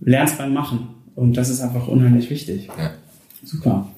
lernst 0.00 0.38
beim 0.38 0.52
Machen. 0.52 0.88
Und 1.14 1.36
das 1.36 1.48
ist 1.48 1.60
einfach 1.60 1.86
unheimlich 1.86 2.30
wichtig. 2.30 2.68
Ja. 2.78 2.92
Super. 3.44 3.88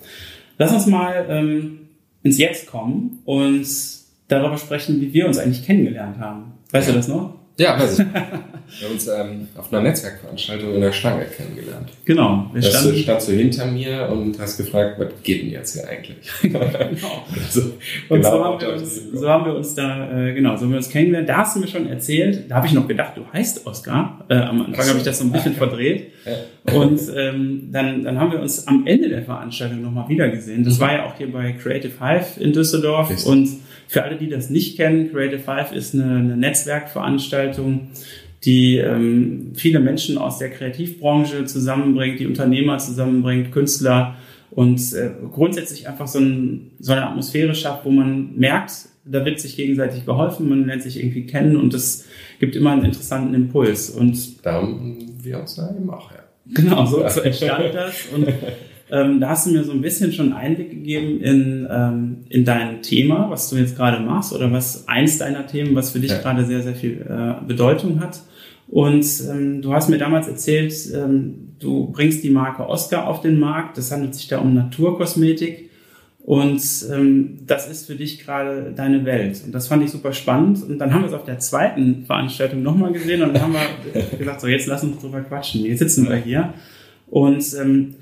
Lass 0.59 0.73
uns 0.73 0.87
mal 0.87 1.27
ähm, 1.29 1.79
ins 2.23 2.39
Jetzt 2.39 2.67
kommen 2.67 3.21
und 3.25 3.67
darüber 4.29 4.59
sprechen, 4.59 5.01
wie 5.01 5.13
wir 5.13 5.27
uns 5.27 5.39
eigentlich 5.39 5.65
kennengelernt 5.65 6.19
haben. 6.19 6.53
Weißt 6.71 6.89
ja. 6.89 6.93
du 6.93 6.99
das 6.99 7.09
noch? 7.09 7.35
Ja, 7.59 7.79
weiß 7.79 8.01
ich. 8.01 8.07
Wir 8.79 8.89
haben 8.89 8.95
uns 8.95 9.09
ähm, 9.09 9.49
auf 9.57 9.73
einer 9.73 9.83
Netzwerkveranstaltung 9.83 10.75
in 10.75 10.81
der 10.81 10.93
Stange 10.93 11.25
kennengelernt. 11.25 11.91
Genau. 12.05 12.51
Wir 12.53 12.63
standen, 12.63 12.97
standst 12.97 13.29
du 13.29 13.33
hinter 13.33 13.67
mir 13.67 14.09
und 14.11 14.39
hast 14.39 14.57
gefragt, 14.57 14.99
was 14.99 15.09
geht 15.23 15.43
denn 15.43 15.51
jetzt 15.51 15.75
hier 15.75 15.89
eigentlich? 15.89 16.17
genau. 16.43 16.61
also, 16.61 17.61
und 18.09 18.21
genau 18.21 18.31
so, 18.31 18.45
haben 18.45 18.61
wir 18.61 18.73
uns, 18.73 19.01
so 19.13 19.29
haben 19.29 19.45
wir 19.45 19.55
uns 19.55 19.75
da, 19.75 20.27
äh, 20.29 20.35
genau, 20.35 20.57
so 20.57 20.63
haben 20.63 20.71
wir 20.71 20.79
uns 20.79 20.91
kennengelernt. 20.91 21.29
Da 21.29 21.39
hast 21.39 21.57
du 21.57 21.61
mir 21.61 21.69
schon 21.69 21.89
erzählt, 21.89 22.51
da 22.51 22.57
habe 22.57 22.67
ich 22.67 22.73
noch 22.73 22.89
gedacht, 22.89 23.17
du 23.17 23.23
heißt 23.33 23.67
Oskar. 23.67 24.25
Äh, 24.29 24.35
am 24.35 24.63
Anfang 24.63 24.85
so. 24.85 24.89
habe 24.91 24.99
ich 24.99 25.05
das 25.05 25.19
so 25.19 25.25
ein 25.25 25.33
bisschen 25.33 25.55
verdreht. 25.55 26.13
Ja. 26.25 26.75
Und 26.75 27.01
ähm, 27.17 27.69
dann, 27.71 28.05
dann 28.05 28.19
haben 28.19 28.33
wir 28.33 28.41
uns 28.41 28.67
am 28.67 28.87
Ende 28.87 29.09
der 29.09 29.23
Veranstaltung 29.23 29.83
nochmal 29.83 30.09
wieder 30.09 30.29
gesehen. 30.29 30.65
Das 30.65 30.79
mhm. 30.79 30.81
war 30.81 30.93
ja 30.93 31.07
auch 31.07 31.17
hier 31.17 31.31
bei 31.31 31.53
Creative 31.53 31.93
Hive 32.01 32.41
in 32.41 32.53
Düsseldorf. 32.53 33.11
Richtig. 33.11 33.27
Und 33.27 33.49
für 33.89 34.03
alle, 34.03 34.17
die 34.17 34.29
das 34.29 34.51
nicht 34.51 34.77
kennen, 34.77 35.13
Creative 35.13 35.39
Five 35.39 35.73
ist 35.73 35.95
eine, 35.95 36.05
eine 36.05 36.37
Netzwerkveranstaltung, 36.37 37.89
die 38.45 38.77
ähm, 38.77 39.53
viele 39.55 39.81
Menschen 39.81 40.19
aus 40.19 40.39
der 40.39 40.51
Kreativbranche 40.51 41.45
zusammenbringt, 41.47 42.21
die 42.21 42.27
Unternehmer 42.27 42.79
zusammenbringt, 42.79 43.53
Künstler 43.53 44.17
und 44.51 44.81
äh, 44.95 45.11
grundsätzlich 45.33 45.89
einfach 45.89 46.07
so, 46.07 46.19
ein, 46.19 46.71
so 46.79 46.93
eine 46.93 47.07
Atmosphäre 47.07 47.55
schafft, 47.55 47.85
wo 47.85 47.91
man 47.91 48.37
merkt, 48.37 48.89
da 49.05 49.25
wird 49.25 49.41
sich 49.41 49.57
gegenseitig 49.57 50.05
geholfen, 50.05 50.49
man 50.49 50.67
lernt 50.67 50.83
sich 50.83 50.99
irgendwie 50.99 51.27
kennen 51.27 51.57
und 51.57 51.73
das 51.73 52.07
gibt 52.41 52.57
immer 52.57 52.73
einen 52.73 52.85
interessanten 52.85 53.35
Impuls. 53.35 53.91
Und 53.91 54.45
da 54.45 54.55
haben 54.55 54.97
wir 55.23 55.41
uns 55.41 55.55
da 55.55 55.75
eben 55.75 55.89
auch, 55.91 56.11
ja. 56.11 56.19
Genau, 56.55 56.87
so, 56.87 57.07
so 57.09 57.21
entstand 57.23 57.75
das. 57.75 58.07
Und 58.15 58.29
ähm, 58.91 59.21
da 59.21 59.31
hast 59.31 59.47
du 59.47 59.51
mir 59.51 59.65
so 59.65 59.73
ein 59.73 59.81
bisschen 59.81 60.13
schon 60.13 60.33
Einblick 60.33 60.71
gegeben 60.71 61.21
in, 61.21 61.67
ähm, 61.71 62.17
in 62.29 62.45
dein 62.45 62.83
Thema, 62.83 63.29
was 63.31 63.51
du 63.51 63.57
jetzt 63.57 63.77
gerade 63.77 64.05
machst 64.05 64.33
oder 64.33 64.53
was 64.53 64.87
eins 64.87 65.19
deiner 65.19 65.47
Themen, 65.47 65.75
was 65.75 65.91
für 65.91 65.99
dich 65.99 66.13
ja. 66.13 66.19
gerade 66.19 66.45
sehr, 66.45 66.63
sehr 66.63 66.75
viel 66.75 67.05
äh, 67.09 67.45
Bedeutung 67.47 68.01
hat. 68.01 68.21
Und 68.69 69.05
ähm, 69.31 69.63
du 69.63 69.73
hast 69.73 69.89
mir 69.89 69.99
damals 69.99 70.29
erzählt, 70.29 70.73
ähm, 70.95 71.53
du 71.59 71.91
bringst 71.93 72.23
die 72.23 72.31
Marke 72.31 72.69
Oscar 72.69 73.09
auf 73.09 73.21
den 73.21 73.41
Markt. 73.41 73.77
Das 73.77 73.91
handelt 73.91 74.15
sich 74.15 74.29
da 74.29 74.39
um 74.39 74.55
Naturkosmetik. 74.55 75.71
Und 76.25 76.61
ähm, 76.93 77.39
das 77.47 77.69
ist 77.71 77.87
für 77.87 77.95
dich 77.95 78.25
gerade 78.25 78.73
deine 78.75 79.05
Welt. 79.05 79.43
Und 79.45 79.53
das 79.53 79.69
fand 79.69 79.85
ich 79.85 79.93
super 79.93 80.13
spannend. 80.13 80.63
Und 80.63 80.79
dann 80.79 80.93
haben 80.93 81.03
wir 81.03 81.09
es 81.09 81.15
auf 81.15 81.25
der 81.25 81.39
zweiten 81.39 82.05
Veranstaltung 82.05 82.63
nochmal 82.65 82.93
gesehen 82.93 83.23
und 83.23 83.35
dann 83.35 83.43
haben 83.43 83.55
wir 83.55 84.03
gesagt, 84.19 84.41
so 84.41 84.49
jetzt 84.49 84.67
lass 84.67 84.83
uns 84.83 85.01
drüber 85.01 85.21
quatschen. 85.21 85.65
Jetzt 85.65 85.79
sitzen 85.79 86.09
wir 86.09 86.17
hier. 86.17 86.53
Und 87.09 87.45
ähm, 87.61 87.95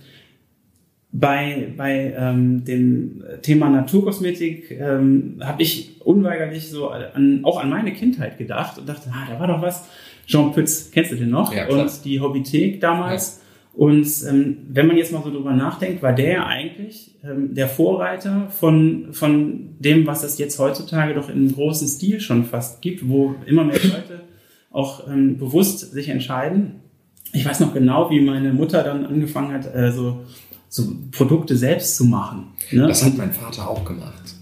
bei, 1.16 1.72
bei 1.77 2.12
ähm, 2.18 2.64
dem 2.64 3.22
Thema 3.40 3.70
Naturkosmetik 3.70 4.72
ähm, 4.72 5.37
habe 5.40 5.62
ich 5.62 6.00
unweigerlich 6.05 6.68
so 6.68 6.88
an, 6.88 7.40
auch 7.44 7.62
an 7.62 7.70
meine 7.70 7.92
Kindheit 7.92 8.37
gedacht 8.37 8.79
und 8.79 8.88
dachte, 8.88 9.11
ah, 9.12 9.29
da 9.31 9.38
war 9.38 9.46
doch 9.46 9.62
was. 9.62 9.88
Jean 10.27 10.53
Pütz, 10.53 10.90
kennst 10.90 11.12
du 11.12 11.16
den 11.16 11.31
noch? 11.31 11.55
Ja, 11.55 11.68
und 11.68 12.05
die 12.05 12.20
Hobbythek 12.20 12.81
damals. 12.81 13.37
Ja. 13.37 13.44
Und 13.81 14.09
ähm, 14.29 14.57
wenn 14.68 14.88
man 14.88 14.96
jetzt 14.96 15.12
mal 15.12 15.22
so 15.22 15.31
drüber 15.31 15.53
nachdenkt, 15.53 16.03
war 16.03 16.12
der 16.12 16.33
ja 16.33 16.46
eigentlich 16.46 17.14
ähm, 17.22 17.55
der 17.55 17.68
Vorreiter 17.68 18.48
von, 18.50 19.12
von 19.12 19.77
dem, 19.79 20.09
was 20.09 20.24
es 20.24 20.38
jetzt 20.38 20.59
heutzutage 20.59 21.14
doch 21.14 21.29
in 21.29 21.53
großen 21.53 21.87
Stil 21.87 22.20
schon 22.20 22.44
fast 22.44 22.83
gibt, 22.83 23.09
wo 23.09 23.37
immer 23.46 23.62
mehr 23.62 23.79
Leute 23.83 24.22
auch 24.72 25.07
ähm, 25.09 25.38
bewusst 25.38 25.92
sich 25.92 26.09
entscheiden. 26.09 26.81
Ich 27.33 27.46
weiß 27.46 27.61
noch 27.61 27.72
genau, 27.72 28.11
wie 28.11 28.20
meine 28.20 28.53
Mutter 28.53 28.83
dann 28.83 29.07
angefangen 29.07 29.53
hat, 29.53 29.72
äh, 29.72 29.92
so 29.92 30.24
so 30.74 30.82
Produkte 31.12 31.56
selbst 31.56 31.94
zu 31.94 32.04
machen. 32.04 32.46
Ne? 32.72 32.88
Das 32.88 33.04
hat 33.04 33.16
mein 33.16 33.32
Vater 33.32 33.70
auch 33.70 33.84
gemacht. 33.84 34.34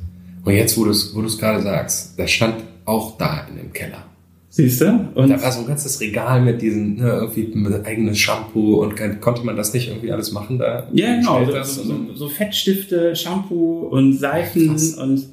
Und 0.42 0.54
jetzt, 0.54 0.78
wo 0.78 0.84
du 0.84 0.90
es 0.90 1.14
wo 1.14 1.20
gerade 1.20 1.60
sagst, 1.60 2.18
das 2.18 2.30
stand 2.30 2.54
auch 2.86 3.18
da 3.18 3.46
in 3.50 3.58
dem 3.58 3.72
Keller. 3.74 4.02
Siehst 4.48 4.80
du? 4.80 5.10
Und 5.14 5.28
da 5.28 5.42
war 5.42 5.52
so 5.52 5.60
ein 5.60 5.66
ganzes 5.66 6.00
Regal 6.00 6.40
mit 6.40 6.62
diesen, 6.62 6.96
ne, 6.96 7.10
irgendwie 7.10 7.54
mit 7.54 7.84
eigenes 7.84 8.18
Shampoo 8.18 8.82
und 8.82 8.94
konnte 9.20 9.44
man 9.44 9.56
das 9.56 9.74
nicht 9.74 9.88
irgendwie 9.88 10.10
alles 10.10 10.32
machen 10.32 10.58
da? 10.58 10.88
Ja, 10.94 11.16
genau. 11.16 11.44
So, 11.64 11.82
so, 11.82 12.14
so, 12.14 12.28
Fettstifte, 12.28 13.14
Shampoo 13.14 13.88
und 13.90 14.14
Seifen 14.14 14.78
ja, 14.78 15.02
und 15.02 15.26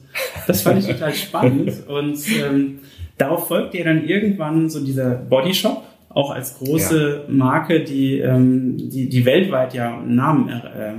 das 0.48 0.64
fand 0.64 0.80
ich 0.80 0.88
total 0.88 1.14
spannend. 1.14 1.72
und 1.88 2.18
ähm, 2.42 2.80
darauf 3.18 3.48
folgt 3.48 3.74
ja 3.74 3.86
dann 3.86 4.06
irgendwann 4.06 4.70
so 4.70 4.84
dieser 4.84 5.12
Bodyshop 5.12 5.82
auch 6.10 6.32
als 6.32 6.58
große 6.58 7.26
ja. 7.28 7.34
Marke, 7.34 7.84
die, 7.84 8.20
ähm, 8.20 8.78
die, 8.78 9.10
die 9.10 9.26
weltweit 9.26 9.74
ja 9.74 9.98
einen 9.98 10.16
Namen 10.16 10.50
er, 10.50 10.96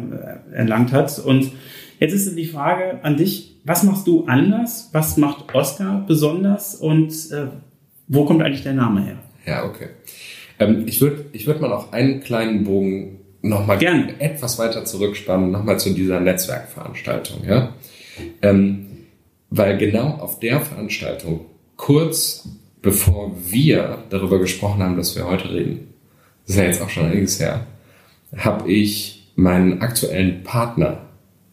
äh, 0.53 0.55
erlangt 0.55 0.93
hat. 0.93 1.19
Und 1.19 1.51
jetzt 1.99 2.13
ist 2.13 2.37
die 2.37 2.47
Frage 2.47 3.01
an 3.03 3.17
dich, 3.17 3.57
was 3.65 3.83
machst 3.83 4.07
du 4.07 4.25
anders? 4.27 4.89
Was 4.93 5.17
macht 5.17 5.55
Oscar 5.55 6.05
besonders? 6.07 6.75
Und 6.77 7.13
äh, 7.33 7.49
wo 8.09 8.25
kommt 8.25 8.43
eigentlich 8.43 8.63
der 8.63 8.75
Name 8.75 9.05
her? 9.05 9.17
Ja, 9.47 9.65
okay. 9.65 9.89
Ähm, 10.59 10.85
ich 10.87 11.01
würde 11.01 11.27
ich 11.33 11.47
würd 11.47 11.61
mal 11.61 11.69
noch 11.69 11.93
einen 11.93 12.21
kleinen 12.21 12.65
Bogen 12.65 13.19
nochmal 13.43 13.83
etwas 14.19 14.59
weiter 14.59 14.85
zurückspannen, 14.85 15.51
nochmal 15.51 15.81
zu 15.81 15.95
dieser 15.95 16.21
Netzwerkveranstaltung. 16.21 17.45
Ja? 17.47 17.75
Ähm, 18.43 18.87
weil 19.49 19.79
genau 19.79 20.09
auf 20.19 20.39
der 20.39 20.61
Veranstaltung, 20.61 21.47
kurz 21.77 22.49
bevor 22.83 23.35
wir 23.49 24.05
darüber 24.11 24.39
gesprochen 24.39 24.83
haben, 24.83 24.97
dass 24.97 25.17
wir 25.17 25.27
heute 25.27 25.53
reden, 25.53 25.89
das 26.47 26.57
ist 26.57 26.61
ja 26.61 26.67
jetzt 26.67 26.83
auch 26.83 26.89
schon 26.89 27.07
einiges 27.07 27.41
her, 27.41 27.67
habe 28.37 28.71
ich 28.71 29.33
meinen 29.37 29.81
aktuellen 29.81 30.43
Partner 30.43 31.07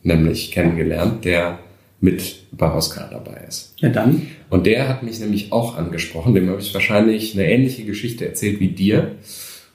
nämlich 0.03 0.51
kennengelernt, 0.51 1.25
der 1.25 1.59
mit 1.99 2.43
bei 2.51 2.71
Oscar 2.71 3.09
dabei 3.11 3.43
ist. 3.47 3.73
Ja, 3.77 3.89
dann. 3.89 4.27
Und 4.49 4.65
der 4.65 4.87
hat 4.87 5.03
mich 5.03 5.19
nämlich 5.19 5.51
auch 5.51 5.77
angesprochen, 5.77 6.35
dem 6.35 6.49
habe 6.49 6.61
ich 6.61 6.73
wahrscheinlich 6.73 7.33
eine 7.33 7.49
ähnliche 7.49 7.85
Geschichte 7.85 8.27
erzählt 8.27 8.59
wie 8.59 8.69
dir. 8.69 9.15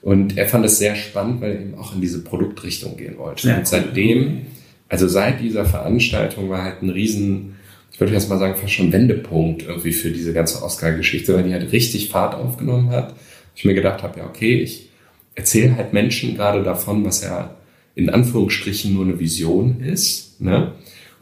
Und 0.01 0.37
er 0.37 0.47
fand 0.47 0.65
es 0.65 0.79
sehr 0.79 0.95
spannend, 0.95 1.41
weil 1.41 1.51
er 1.51 1.61
eben 1.61 1.75
auch 1.75 1.93
in 1.95 2.01
diese 2.01 2.23
Produktrichtung 2.23 2.97
gehen 2.97 3.17
wollte. 3.17 3.47
Ja, 3.47 3.57
und 3.57 3.67
seitdem, 3.67 4.41
also 4.89 5.07
seit 5.07 5.41
dieser 5.41 5.65
Veranstaltung 5.65 6.49
war 6.49 6.63
halt 6.63 6.81
ein 6.81 6.89
riesen, 6.89 7.52
ich 7.93 7.99
würde 7.99 8.11
jetzt 8.11 8.27
mal 8.27 8.39
sagen, 8.39 8.55
fast 8.55 8.73
schon 8.73 8.91
Wendepunkt 8.91 9.63
irgendwie 9.63 9.93
für 9.93 10.09
diese 10.09 10.33
ganze 10.33 10.63
Oscar-Geschichte, 10.63 11.35
weil 11.35 11.43
die 11.43 11.53
halt 11.53 11.71
richtig 11.71 12.09
Fahrt 12.09 12.33
aufgenommen 12.33 12.89
hat. 12.89 13.13
Ich 13.55 13.65
mir 13.65 13.75
gedacht 13.75 14.01
habe, 14.01 14.19
ja, 14.19 14.25
okay, 14.25 14.55
ich 14.61 14.89
erzähle 15.35 15.77
halt 15.77 15.93
Menschen 15.93 16.35
gerade 16.35 16.63
davon, 16.63 17.05
was 17.05 17.23
ja 17.23 17.55
in 17.95 18.09
Anführungsstrichen 18.09 18.93
nur 18.93 19.05
eine 19.05 19.19
Vision 19.19 19.81
ist. 19.81 20.41
Ne? 20.41 20.71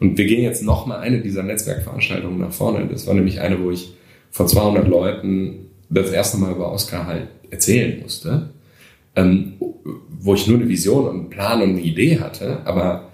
Und 0.00 0.16
wir 0.16 0.24
gehen 0.24 0.42
jetzt 0.42 0.62
noch 0.62 0.86
mal 0.86 0.98
eine 0.98 1.20
dieser 1.20 1.42
Netzwerkveranstaltungen 1.42 2.40
nach 2.40 2.52
vorne. 2.52 2.88
Das 2.90 3.06
war 3.06 3.14
nämlich 3.14 3.40
eine, 3.40 3.62
wo 3.62 3.70
ich 3.70 3.92
vor 4.30 4.46
200 4.46 4.88
Leuten 4.88 5.66
das 5.90 6.10
erste 6.10 6.38
Mal 6.38 6.52
über 6.52 6.72
Oscar 6.72 7.06
halt 7.06 7.28
erzählen 7.50 8.00
musste, 8.00 8.50
ähm, 9.14 9.54
wo 10.08 10.34
ich 10.34 10.46
nur 10.46 10.58
eine 10.58 10.68
Vision 10.68 11.06
und 11.06 11.20
einen 11.20 11.30
Plan 11.30 11.60
und 11.60 11.70
eine 11.70 11.80
Idee 11.80 12.18
hatte, 12.18 12.62
aber 12.64 13.10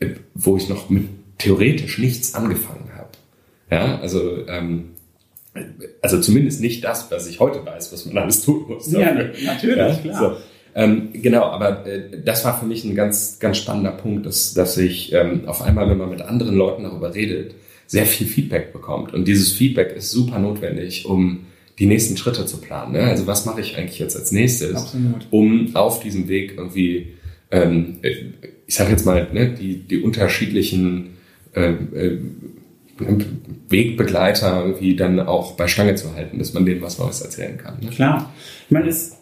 äh, 0.00 0.08
wo 0.34 0.56
ich 0.56 0.70
noch 0.70 0.88
mit 0.88 1.04
theoretisch 1.36 1.98
nichts 1.98 2.34
angefangen 2.34 2.88
habe. 2.88 2.93
Ja, 3.70 3.98
also 4.00 4.46
ähm, 4.46 4.90
also 6.02 6.20
zumindest 6.20 6.60
nicht 6.60 6.84
das, 6.84 7.10
was 7.10 7.28
ich 7.28 7.40
heute 7.40 7.64
weiß, 7.64 7.92
was 7.92 8.06
man 8.06 8.18
alles 8.18 8.42
tun 8.42 8.64
muss. 8.68 8.90
Dafür. 8.90 9.32
Ja, 9.34 9.52
natürlich, 9.52 9.76
ja, 9.76 9.94
klar. 9.94 10.18
So. 10.18 10.36
Ähm, 10.76 11.10
genau, 11.12 11.44
aber 11.44 11.86
äh, 11.86 12.20
das 12.24 12.44
war 12.44 12.58
für 12.58 12.66
mich 12.66 12.84
ein 12.84 12.96
ganz, 12.96 13.38
ganz 13.38 13.58
spannender 13.58 13.92
Punkt, 13.92 14.26
dass, 14.26 14.54
dass 14.54 14.76
ich 14.76 15.12
ähm, 15.12 15.46
auf 15.46 15.62
einmal, 15.62 15.88
wenn 15.88 15.98
man 15.98 16.10
mit 16.10 16.22
anderen 16.22 16.56
Leuten 16.56 16.82
darüber 16.82 17.14
redet, 17.14 17.54
sehr 17.86 18.06
viel 18.06 18.26
Feedback 18.26 18.72
bekommt. 18.72 19.14
Und 19.14 19.28
dieses 19.28 19.52
Feedback 19.52 19.94
ist 19.94 20.10
super 20.10 20.38
notwendig, 20.38 21.06
um 21.06 21.46
die 21.78 21.86
nächsten 21.86 22.16
Schritte 22.16 22.46
zu 22.46 22.58
planen. 22.58 22.92
Ne? 22.92 23.02
Also 23.02 23.26
was 23.26 23.46
mache 23.46 23.60
ich 23.60 23.76
eigentlich 23.76 23.98
jetzt 23.98 24.16
als 24.16 24.32
nächstes, 24.32 24.74
Absolut. 24.74 25.26
um 25.30 25.74
auf 25.74 26.00
diesem 26.00 26.28
Weg 26.28 26.54
irgendwie, 26.56 27.14
ähm, 27.50 27.98
ich 28.66 28.74
sage 28.74 28.90
jetzt 28.90 29.06
mal, 29.06 29.28
ne, 29.32 29.50
die, 29.50 29.78
die 29.78 30.00
unterschiedlichen 30.00 31.10
äh, 31.54 31.70
äh, 31.70 32.18
Wegbegleiter 33.68 34.64
irgendwie 34.64 34.96
dann 34.96 35.20
auch 35.20 35.52
bei 35.52 35.66
Stange 35.66 35.94
zu 35.94 36.14
halten, 36.14 36.38
dass 36.38 36.52
man 36.52 36.64
denen 36.64 36.82
was 36.82 36.98
Neues 36.98 37.20
erzählen 37.20 37.58
kann. 37.58 37.78
Ne? 37.80 37.90
Klar. 37.90 38.32
Ich 38.66 38.70
meine, 38.70 38.88
es 38.88 39.16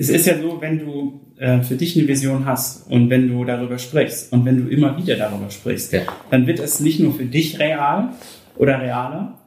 es 0.00 0.08
ist 0.08 0.26
ja 0.26 0.38
so, 0.40 0.58
wenn 0.62 0.78
du 0.78 1.20
äh, 1.36 1.60
für 1.60 1.74
dich 1.74 1.94
eine 1.94 2.08
Vision 2.08 2.46
hast 2.46 2.90
und 2.90 3.10
wenn 3.10 3.28
du 3.28 3.44
darüber 3.44 3.78
sprichst 3.78 4.32
und 4.32 4.46
wenn 4.46 4.64
du 4.64 4.70
immer 4.70 4.96
wieder 4.96 5.14
darüber 5.16 5.50
sprichst, 5.50 5.92
ja. 5.92 6.00
dann 6.30 6.46
wird 6.46 6.58
es 6.58 6.80
nicht 6.80 7.00
nur 7.00 7.12
für 7.12 7.26
dich 7.26 7.58
real 7.58 8.14
oder 8.56 8.80
realer, 8.80 9.38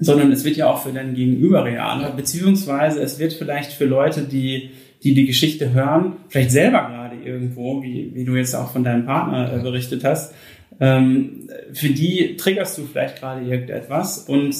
sondern 0.00 0.32
es 0.32 0.44
wird 0.44 0.56
ja 0.56 0.68
auch 0.68 0.82
für 0.82 0.92
dein 0.92 1.14
Gegenüber 1.14 1.64
realer, 1.64 2.10
beziehungsweise 2.10 3.00
es 3.02 3.20
wird 3.20 3.34
vielleicht 3.34 3.72
für 3.72 3.84
Leute, 3.84 4.22
die 4.22 4.70
die, 5.04 5.14
die 5.14 5.26
Geschichte 5.26 5.72
hören, 5.72 6.14
vielleicht 6.28 6.50
selber 6.50 6.88
gerade 6.88 7.16
irgendwo, 7.22 7.82
wie, 7.82 8.10
wie 8.14 8.24
du 8.24 8.34
jetzt 8.36 8.54
auch 8.54 8.72
von 8.72 8.82
deinem 8.82 9.04
Partner 9.04 9.52
äh, 9.52 9.58
berichtet 9.60 10.02
hast, 10.02 10.34
ähm, 10.80 11.48
für 11.72 11.88
die 11.88 12.36
triggerst 12.36 12.78
du 12.78 12.84
vielleicht 12.84 13.20
gerade 13.20 13.44
irgendetwas 13.44 14.18
und 14.18 14.54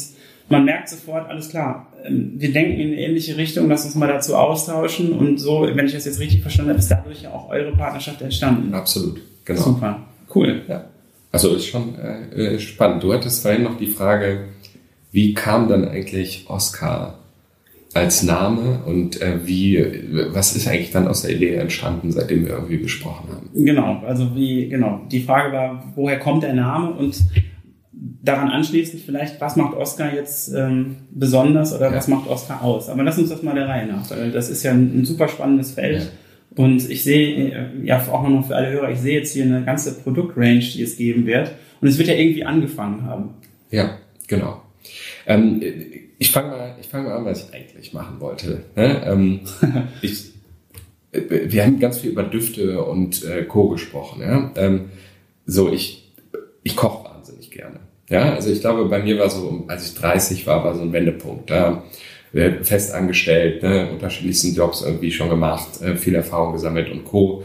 man 0.48 0.64
merkt 0.64 0.88
sofort, 0.88 1.28
alles 1.28 1.48
klar, 1.48 1.86
ähm, 2.04 2.34
wir 2.36 2.52
denken 2.52 2.78
in 2.78 2.92
eine 2.92 3.00
ähnliche 3.00 3.36
Richtung, 3.36 3.68
lass 3.68 3.84
uns 3.84 3.94
mal 3.94 4.08
dazu 4.08 4.36
austauschen 4.36 5.12
und 5.12 5.38
so, 5.38 5.62
wenn 5.62 5.86
ich 5.86 5.92
das 5.92 6.04
jetzt 6.04 6.20
richtig 6.20 6.42
verstanden 6.42 6.70
habe, 6.70 6.78
ist 6.78 6.90
dadurch 6.90 7.22
ja 7.22 7.30
auch 7.30 7.48
eure 7.48 7.72
Partnerschaft 7.72 8.20
entstanden. 8.22 8.74
Absolut, 8.74 9.20
genau. 9.44 9.60
Super, 9.60 10.02
cool. 10.34 10.62
Ja. 10.68 10.84
Also 11.32 11.54
ist 11.56 11.66
schon 11.66 11.96
äh, 11.98 12.54
äh, 12.54 12.58
spannend. 12.60 13.02
Du 13.02 13.12
hattest 13.12 13.42
vorhin 13.42 13.64
noch 13.64 13.76
die 13.76 13.88
Frage, 13.88 14.44
wie 15.10 15.34
kam 15.34 15.68
dann 15.68 15.88
eigentlich 15.88 16.44
Oscar 16.48 17.18
als 17.94 18.24
Name 18.24 18.80
und 18.84 19.22
äh, 19.22 19.46
wie, 19.46 19.84
was 20.32 20.56
ist 20.56 20.66
eigentlich 20.66 20.90
dann 20.90 21.06
aus 21.06 21.22
der 21.22 21.36
Idee 21.36 21.54
entstanden, 21.54 22.10
seitdem 22.10 22.44
wir 22.44 22.54
irgendwie 22.54 22.78
gesprochen 22.78 23.28
haben? 23.30 23.50
Genau, 23.54 24.02
also 24.04 24.34
wie, 24.34 24.68
genau, 24.68 25.02
die 25.10 25.20
Frage 25.20 25.52
war, 25.52 25.92
woher 25.94 26.18
kommt 26.18 26.42
der 26.42 26.54
Name 26.54 26.90
und 26.90 27.16
daran 28.22 28.48
anschließend 28.48 29.02
vielleicht, 29.02 29.40
was 29.40 29.56
macht 29.56 29.76
Oscar 29.76 30.12
jetzt 30.12 30.52
ähm, 30.52 30.96
besonders 31.10 31.72
oder 31.72 31.90
ja. 31.90 31.96
was 31.96 32.08
macht 32.08 32.28
Oscar 32.28 32.62
aus? 32.62 32.88
Aber 32.88 33.04
lass 33.04 33.18
uns 33.18 33.28
das 33.28 33.42
mal 33.42 33.54
der 33.54 33.68
Reihe 33.68 33.86
nach. 33.86 34.08
Das 34.08 34.50
ist 34.50 34.62
ja 34.62 34.72
ein, 34.72 35.00
ein 35.00 35.04
super 35.04 35.28
spannendes 35.28 35.72
Feld. 35.72 36.02
Ja. 36.02 36.64
Und 36.64 36.88
ich 36.88 37.04
sehe, 37.04 37.52
äh, 37.52 37.84
ja 37.84 38.04
auch 38.10 38.28
noch 38.28 38.46
für 38.46 38.56
alle 38.56 38.70
Hörer, 38.70 38.90
ich 38.90 38.98
sehe 38.98 39.18
jetzt 39.18 39.32
hier 39.32 39.44
eine 39.44 39.64
ganze 39.64 40.00
Produktrange, 40.00 40.60
die 40.60 40.82
es 40.82 40.96
geben 40.96 41.26
wird. 41.26 41.52
Und 41.80 41.88
es 41.88 41.98
wird 41.98 42.08
ja 42.08 42.14
irgendwie 42.14 42.44
angefangen 42.44 43.04
haben. 43.04 43.34
Ja, 43.70 43.98
genau. 44.26 44.62
Ähm, 45.26 45.62
ich 46.24 46.32
fange 46.32 46.48
mal, 46.48 46.74
ich 46.80 46.88
fange 46.88 47.08
mal 47.08 47.16
an, 47.18 47.24
was 47.26 47.44
ich 47.44 47.54
eigentlich 47.54 47.92
machen 47.92 48.18
wollte. 48.18 48.64
Ne? 48.76 49.02
Ähm, 49.06 49.40
ich, 50.02 50.32
wir 51.12 51.64
haben 51.64 51.78
ganz 51.78 51.98
viel 51.98 52.12
über 52.12 52.22
Düfte 52.22 52.82
und 52.82 53.24
äh, 53.24 53.44
Co. 53.44 53.68
gesprochen. 53.68 54.22
Ja? 54.22 54.50
Ähm, 54.56 54.86
so, 55.44 55.70
ich, 55.70 56.14
ich 56.62 56.76
koche 56.76 57.04
wahnsinnig 57.04 57.50
gerne. 57.50 57.80
Ja, 58.08 58.34
also 58.34 58.50
ich 58.50 58.60
glaube, 58.60 58.86
bei 58.86 59.02
mir 59.02 59.18
war 59.18 59.28
so, 59.28 59.64
als 59.68 59.86
ich 59.86 59.94
30 59.94 60.46
war, 60.46 60.64
war 60.64 60.74
so 60.74 60.82
ein 60.82 60.92
Wendepunkt. 60.92 61.50
Da 61.50 61.84
fest 62.62 62.92
angestellt, 62.92 63.62
ne, 63.62 63.90
unterschiedlichsten 63.92 64.56
Jobs 64.56 64.82
irgendwie 64.82 65.12
schon 65.12 65.28
gemacht, 65.28 65.80
äh, 65.82 65.94
viel 65.94 66.16
Erfahrung 66.16 66.52
gesammelt 66.52 66.90
und 66.90 67.04
Co. 67.04 67.44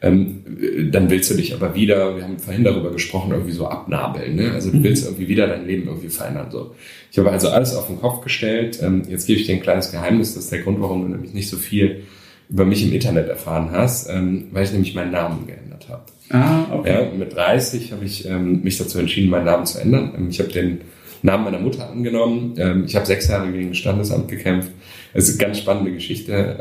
Ähm, 0.00 0.90
dann 0.92 1.10
willst 1.10 1.28
du 1.30 1.34
dich 1.34 1.52
aber 1.52 1.74
wieder, 1.74 2.16
wir 2.16 2.22
haben 2.22 2.38
vorhin 2.38 2.62
darüber 2.62 2.92
gesprochen, 2.92 3.32
irgendwie 3.32 3.52
so 3.52 3.66
abnabeln. 3.66 4.36
Ne? 4.36 4.52
Also 4.52 4.70
du 4.70 4.76
mhm. 4.78 4.84
willst 4.84 5.04
irgendwie 5.04 5.26
wieder 5.26 5.48
dein 5.48 5.66
Leben 5.66 5.88
irgendwie 5.88 6.08
verändern. 6.08 6.50
So. 6.50 6.74
Ich 7.10 7.18
habe 7.18 7.32
also 7.32 7.48
alles 7.48 7.74
auf 7.74 7.88
den 7.88 8.00
Kopf 8.00 8.22
gestellt. 8.22 8.78
Ähm, 8.80 9.02
jetzt 9.08 9.26
gebe 9.26 9.40
ich 9.40 9.46
dir 9.46 9.56
ein 9.56 9.62
kleines 9.62 9.90
Geheimnis, 9.90 10.34
das 10.34 10.44
ist 10.44 10.52
der 10.52 10.62
Grund, 10.62 10.80
warum 10.80 11.02
du 11.02 11.08
nämlich 11.08 11.34
nicht 11.34 11.48
so 11.48 11.56
viel 11.56 12.04
über 12.48 12.64
mich 12.64 12.84
im 12.84 12.92
Internet 12.92 13.28
erfahren 13.28 13.70
hast, 13.72 14.08
ähm, 14.08 14.46
weil 14.52 14.64
ich 14.64 14.72
nämlich 14.72 14.94
meinen 14.94 15.10
Namen 15.10 15.46
geändert 15.46 15.88
habe. 15.88 16.04
Ah, 16.30 16.66
okay. 16.72 16.92
Ja, 16.92 17.10
mit 17.16 17.34
30 17.34 17.92
habe 17.92 18.04
ich 18.04 18.26
ähm, 18.26 18.62
mich 18.62 18.78
dazu 18.78 18.98
entschieden, 18.98 19.30
meinen 19.30 19.46
Namen 19.46 19.66
zu 19.66 19.80
ändern. 19.80 20.12
Ähm, 20.16 20.28
ich 20.30 20.38
habe 20.38 20.50
den 20.50 20.82
Namen 21.22 21.44
meiner 21.44 21.58
Mutter 21.58 21.90
angenommen. 21.90 22.54
Ähm, 22.56 22.84
ich 22.86 22.94
habe 22.94 23.04
sechs 23.04 23.28
Jahre 23.28 23.50
gegen 23.50 23.70
das 23.70 23.78
Standesamt 23.78 24.28
gekämpft. 24.28 24.70
Es 25.12 25.28
ist 25.28 25.38
eine 25.38 25.48
ganz 25.48 25.58
spannende 25.58 25.92
Geschichte, 25.92 26.56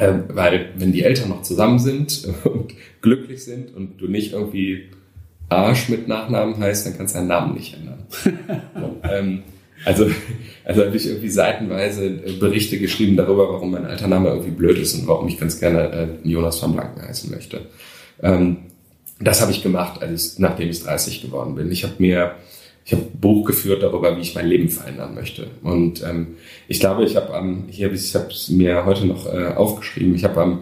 ähm, 0.00 0.24
äh, 0.28 0.36
weil 0.36 0.70
wenn 0.76 0.92
die 0.92 1.02
Eltern 1.02 1.30
noch 1.30 1.42
zusammen 1.42 1.78
sind 1.78 2.28
und 2.44 2.74
glücklich 3.00 3.44
sind 3.44 3.74
und 3.74 4.00
du 4.00 4.08
nicht 4.08 4.32
irgendwie 4.32 4.90
Arsch 5.48 5.88
mit 5.88 6.08
Nachnamen 6.08 6.58
heißt, 6.58 6.86
dann 6.86 6.96
kannst 6.96 7.14
du 7.14 7.18
deinen 7.18 7.28
Namen 7.28 7.54
nicht 7.54 7.74
ändern. 7.74 8.06
ähm, 9.02 9.42
also, 9.84 10.10
also 10.64 10.84
habe 10.84 10.96
ich 10.96 11.06
irgendwie 11.06 11.30
seitenweise 11.30 12.06
äh, 12.06 12.32
Berichte 12.38 12.78
geschrieben 12.78 13.16
darüber, 13.16 13.48
warum 13.52 13.70
mein 13.70 13.86
alter 13.86 14.08
Name 14.08 14.28
irgendwie 14.28 14.50
blöd 14.50 14.78
ist 14.78 14.94
und 14.94 15.06
warum 15.06 15.28
ich 15.28 15.38
ganz 15.38 15.60
gerne 15.60 16.18
äh, 16.24 16.28
Jonas 16.28 16.62
van 16.62 16.72
Blanken 16.72 17.02
heißen 17.02 17.30
möchte. 17.30 17.60
Ähm, 18.22 18.58
das 19.20 19.40
habe 19.40 19.52
ich 19.52 19.62
gemacht, 19.62 20.02
als 20.02 20.34
ich, 20.34 20.38
nachdem 20.38 20.68
ich 20.68 20.82
30 20.82 21.22
geworden 21.22 21.54
bin. 21.54 21.70
Ich 21.72 21.84
habe 21.84 21.94
mir 21.98 22.36
ich 22.88 22.94
habe 22.94 23.04
Buch 23.20 23.44
geführt 23.44 23.82
darüber, 23.82 24.16
wie 24.16 24.22
ich 24.22 24.34
mein 24.34 24.48
Leben 24.48 24.70
verändern 24.70 25.14
möchte. 25.14 25.48
Und 25.62 26.02
ähm, 26.02 26.38
ich 26.68 26.80
glaube, 26.80 27.04
ich 27.04 27.16
habe 27.16 27.34
am 27.34 27.64
hier 27.68 27.92
ich 27.92 28.14
habe 28.14 28.30
es 28.30 28.48
mir 28.48 28.86
heute 28.86 29.06
noch 29.06 29.26
äh, 29.26 29.48
aufgeschrieben. 29.48 30.14
Ich 30.14 30.24
habe 30.24 30.40
am 30.40 30.60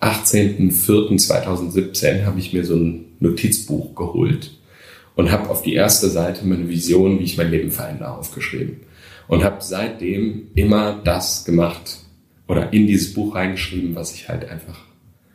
18.04.2017 0.00 2.24
habe 2.24 2.40
ich 2.40 2.52
mir 2.52 2.64
so 2.64 2.74
ein 2.74 3.04
Notizbuch 3.20 3.94
geholt 3.94 4.58
und 5.14 5.30
habe 5.30 5.48
auf 5.48 5.62
die 5.62 5.74
erste 5.74 6.10
Seite 6.10 6.44
meine 6.44 6.68
Vision, 6.68 7.20
wie 7.20 7.24
ich 7.24 7.38
mein 7.38 7.52
Leben 7.52 7.70
verändere, 7.70 8.18
aufgeschrieben 8.18 8.80
und 9.28 9.44
habe 9.44 9.58
seitdem 9.60 10.48
immer 10.56 11.00
das 11.04 11.44
gemacht 11.44 11.98
oder 12.48 12.72
in 12.72 12.88
dieses 12.88 13.14
Buch 13.14 13.36
reingeschrieben, 13.36 13.94
was 13.94 14.16
ich 14.16 14.28
halt 14.28 14.48
einfach 14.48 14.80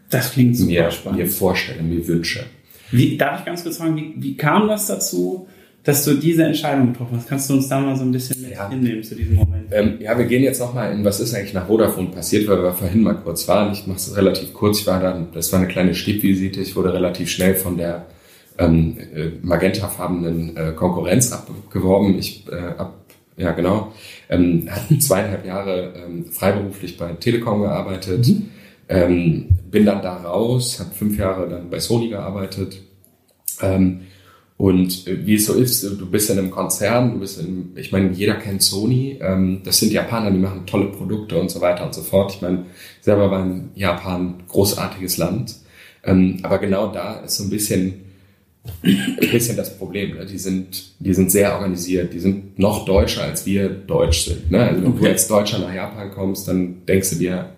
das 0.09 0.33
klingt 0.33 0.59
mir, 0.59 0.91
spannend. 0.91 1.19
mir 1.19 1.27
vorstelle, 1.27 1.81
mir 1.81 2.05
wünsche. 2.05 2.43
Wie, 2.91 3.15
darf 3.15 3.39
ich 3.39 3.45
ganz 3.45 3.63
kurz 3.63 3.77
fragen, 3.77 3.95
wie, 3.95 4.13
wie 4.17 4.35
kam 4.35 4.67
das 4.67 4.87
dazu, 4.87 5.47
dass 5.83 6.05
du 6.05 6.13
diese 6.15 6.43
Entscheidung 6.43 6.91
getroffen 6.91 7.17
hast? 7.17 7.27
Kannst 7.27 7.49
du 7.49 7.53
uns 7.55 7.67
da 7.67 7.79
mal 7.79 7.95
so 7.95 8.03
ein 8.03 8.11
bisschen 8.11 8.41
mit 8.41 8.51
ja. 8.51 8.69
hinnehmen 8.69 9.03
zu 9.03 9.15
diesem 9.15 9.35
Moment? 9.35 9.67
Ähm, 9.71 9.97
ja, 9.99 10.17
wir 10.17 10.25
gehen 10.25 10.43
jetzt 10.43 10.59
nochmal 10.59 10.93
in, 10.93 11.03
was 11.03 11.19
ist 11.19 11.33
eigentlich 11.33 11.53
nach 11.53 11.67
Vodafone 11.67 12.09
passiert, 12.09 12.47
weil 12.47 12.61
wir 12.61 12.73
vorhin 12.73 13.01
mal 13.01 13.15
kurz 13.15 13.47
waren. 13.47 13.71
Ich 13.73 13.87
mache 13.87 13.97
es 13.97 14.15
relativ 14.15 14.53
kurz. 14.53 14.79
Ich 14.79 14.87
war 14.87 14.99
dann, 14.99 15.31
das 15.33 15.51
war 15.51 15.59
eine 15.59 15.67
kleine 15.67 15.95
Stippvisite. 15.95 16.61
Ich 16.61 16.75
wurde 16.75 16.93
relativ 16.93 17.29
schnell 17.29 17.55
von 17.55 17.77
der 17.77 18.05
ähm, 18.57 18.97
äh, 19.15 19.29
magentafarbenen 19.41 20.57
äh, 20.57 20.71
Konkurrenz 20.73 21.31
abgeworben. 21.31 22.17
Ich 22.17 22.45
äh, 22.51 22.55
ab, 22.77 22.95
ja 23.37 23.51
genau, 23.51 23.91
ähm, 24.29 24.67
hatte 24.69 24.97
zweieinhalb 24.99 25.45
Jahre 25.45 25.93
ähm, 25.95 26.25
freiberuflich 26.31 26.97
bei 26.97 27.13
Telekom 27.13 27.61
gearbeitet. 27.61 28.27
Mhm 28.27 28.49
ähm, 28.91 29.47
bin 29.71 29.85
dann 29.85 30.01
da 30.01 30.17
raus, 30.17 30.79
habe 30.79 30.93
fünf 30.93 31.17
Jahre 31.17 31.47
dann 31.47 31.69
bei 31.69 31.79
Sony 31.79 32.09
gearbeitet 32.09 32.81
ähm, 33.61 34.01
Und 34.61 35.07
äh, 35.07 35.25
wie 35.25 35.33
es 35.33 35.47
so 35.47 35.55
ist, 35.55 35.83
du 35.83 36.05
bist 36.05 36.29
in 36.29 36.37
einem 36.37 36.51
Konzern, 36.51 37.13
du 37.13 37.19
bist 37.21 37.39
in, 37.39 37.71
ich 37.75 37.91
meine, 37.91 38.11
jeder 38.11 38.35
kennt 38.35 38.61
Sony, 38.61 39.17
ähm, 39.19 39.61
das 39.63 39.79
sind 39.79 39.91
Japaner, 39.91 40.29
die 40.29 40.37
machen 40.37 40.67
tolle 40.67 40.91
Produkte 40.91 41.39
und 41.39 41.49
so 41.49 41.61
weiter 41.61 41.83
und 41.83 41.95
so 41.95 42.03
fort. 42.03 42.35
Ich 42.35 42.43
meine, 42.43 42.67
selber 43.01 43.31
war 43.31 43.43
in 43.43 43.71
Japan 43.73 44.43
großartiges 44.47 45.17
Land. 45.17 45.55
Ähm, 46.03 46.41
aber 46.43 46.59
genau 46.59 46.93
da 46.93 47.21
ist 47.21 47.37
so 47.37 47.45
ein 47.45 47.49
bisschen, 47.49 48.03
ein 48.83 49.17
bisschen 49.31 49.57
das 49.57 49.79
Problem. 49.79 50.13
Ne? 50.13 50.27
Die 50.27 50.37
sind, 50.37 50.93
die 50.99 51.15
sind 51.15 51.31
sehr 51.31 51.55
organisiert, 51.55 52.13
die 52.13 52.19
sind 52.19 52.59
noch 52.59 52.85
deutscher 52.85 53.23
als 53.23 53.47
wir 53.47 53.67
deutsch 53.67 54.25
sind. 54.25 54.51
Ne? 54.51 54.61
Also 54.61 54.83
wenn 54.83 54.91
okay. 54.91 55.05
du 55.05 55.09
als 55.09 55.27
Deutscher 55.27 55.57
nach 55.57 55.73
Japan 55.73 56.11
kommst, 56.11 56.47
dann 56.47 56.85
denkst 56.85 57.09
du 57.09 57.15
dir, 57.15 57.49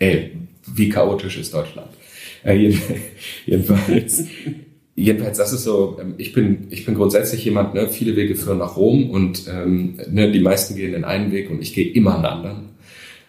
ey, 0.00 0.32
wie 0.74 0.88
chaotisch 0.88 1.38
ist 1.38 1.54
Deutschland? 1.54 1.90
Äh, 2.42 2.74
jedenfalls, 3.46 4.24
jedenfalls, 4.94 5.38
das 5.38 5.52
ist 5.52 5.64
so, 5.64 5.98
ähm, 6.00 6.14
ich 6.18 6.32
bin, 6.32 6.66
ich 6.70 6.84
bin 6.84 6.94
grundsätzlich 6.94 7.44
jemand, 7.44 7.74
ne, 7.74 7.88
viele 7.88 8.16
Wege 8.16 8.34
führen 8.34 8.58
nach 8.58 8.76
Rom 8.76 9.10
und 9.10 9.44
ähm, 9.48 9.94
ne, 10.10 10.30
die 10.30 10.40
meisten 10.40 10.76
gehen 10.76 10.94
in 10.94 11.04
einen 11.04 11.32
Weg 11.32 11.50
und 11.50 11.60
ich 11.60 11.74
gehe 11.74 11.92
immer 11.92 12.16
einen 12.16 12.24
anderen. 12.24 12.68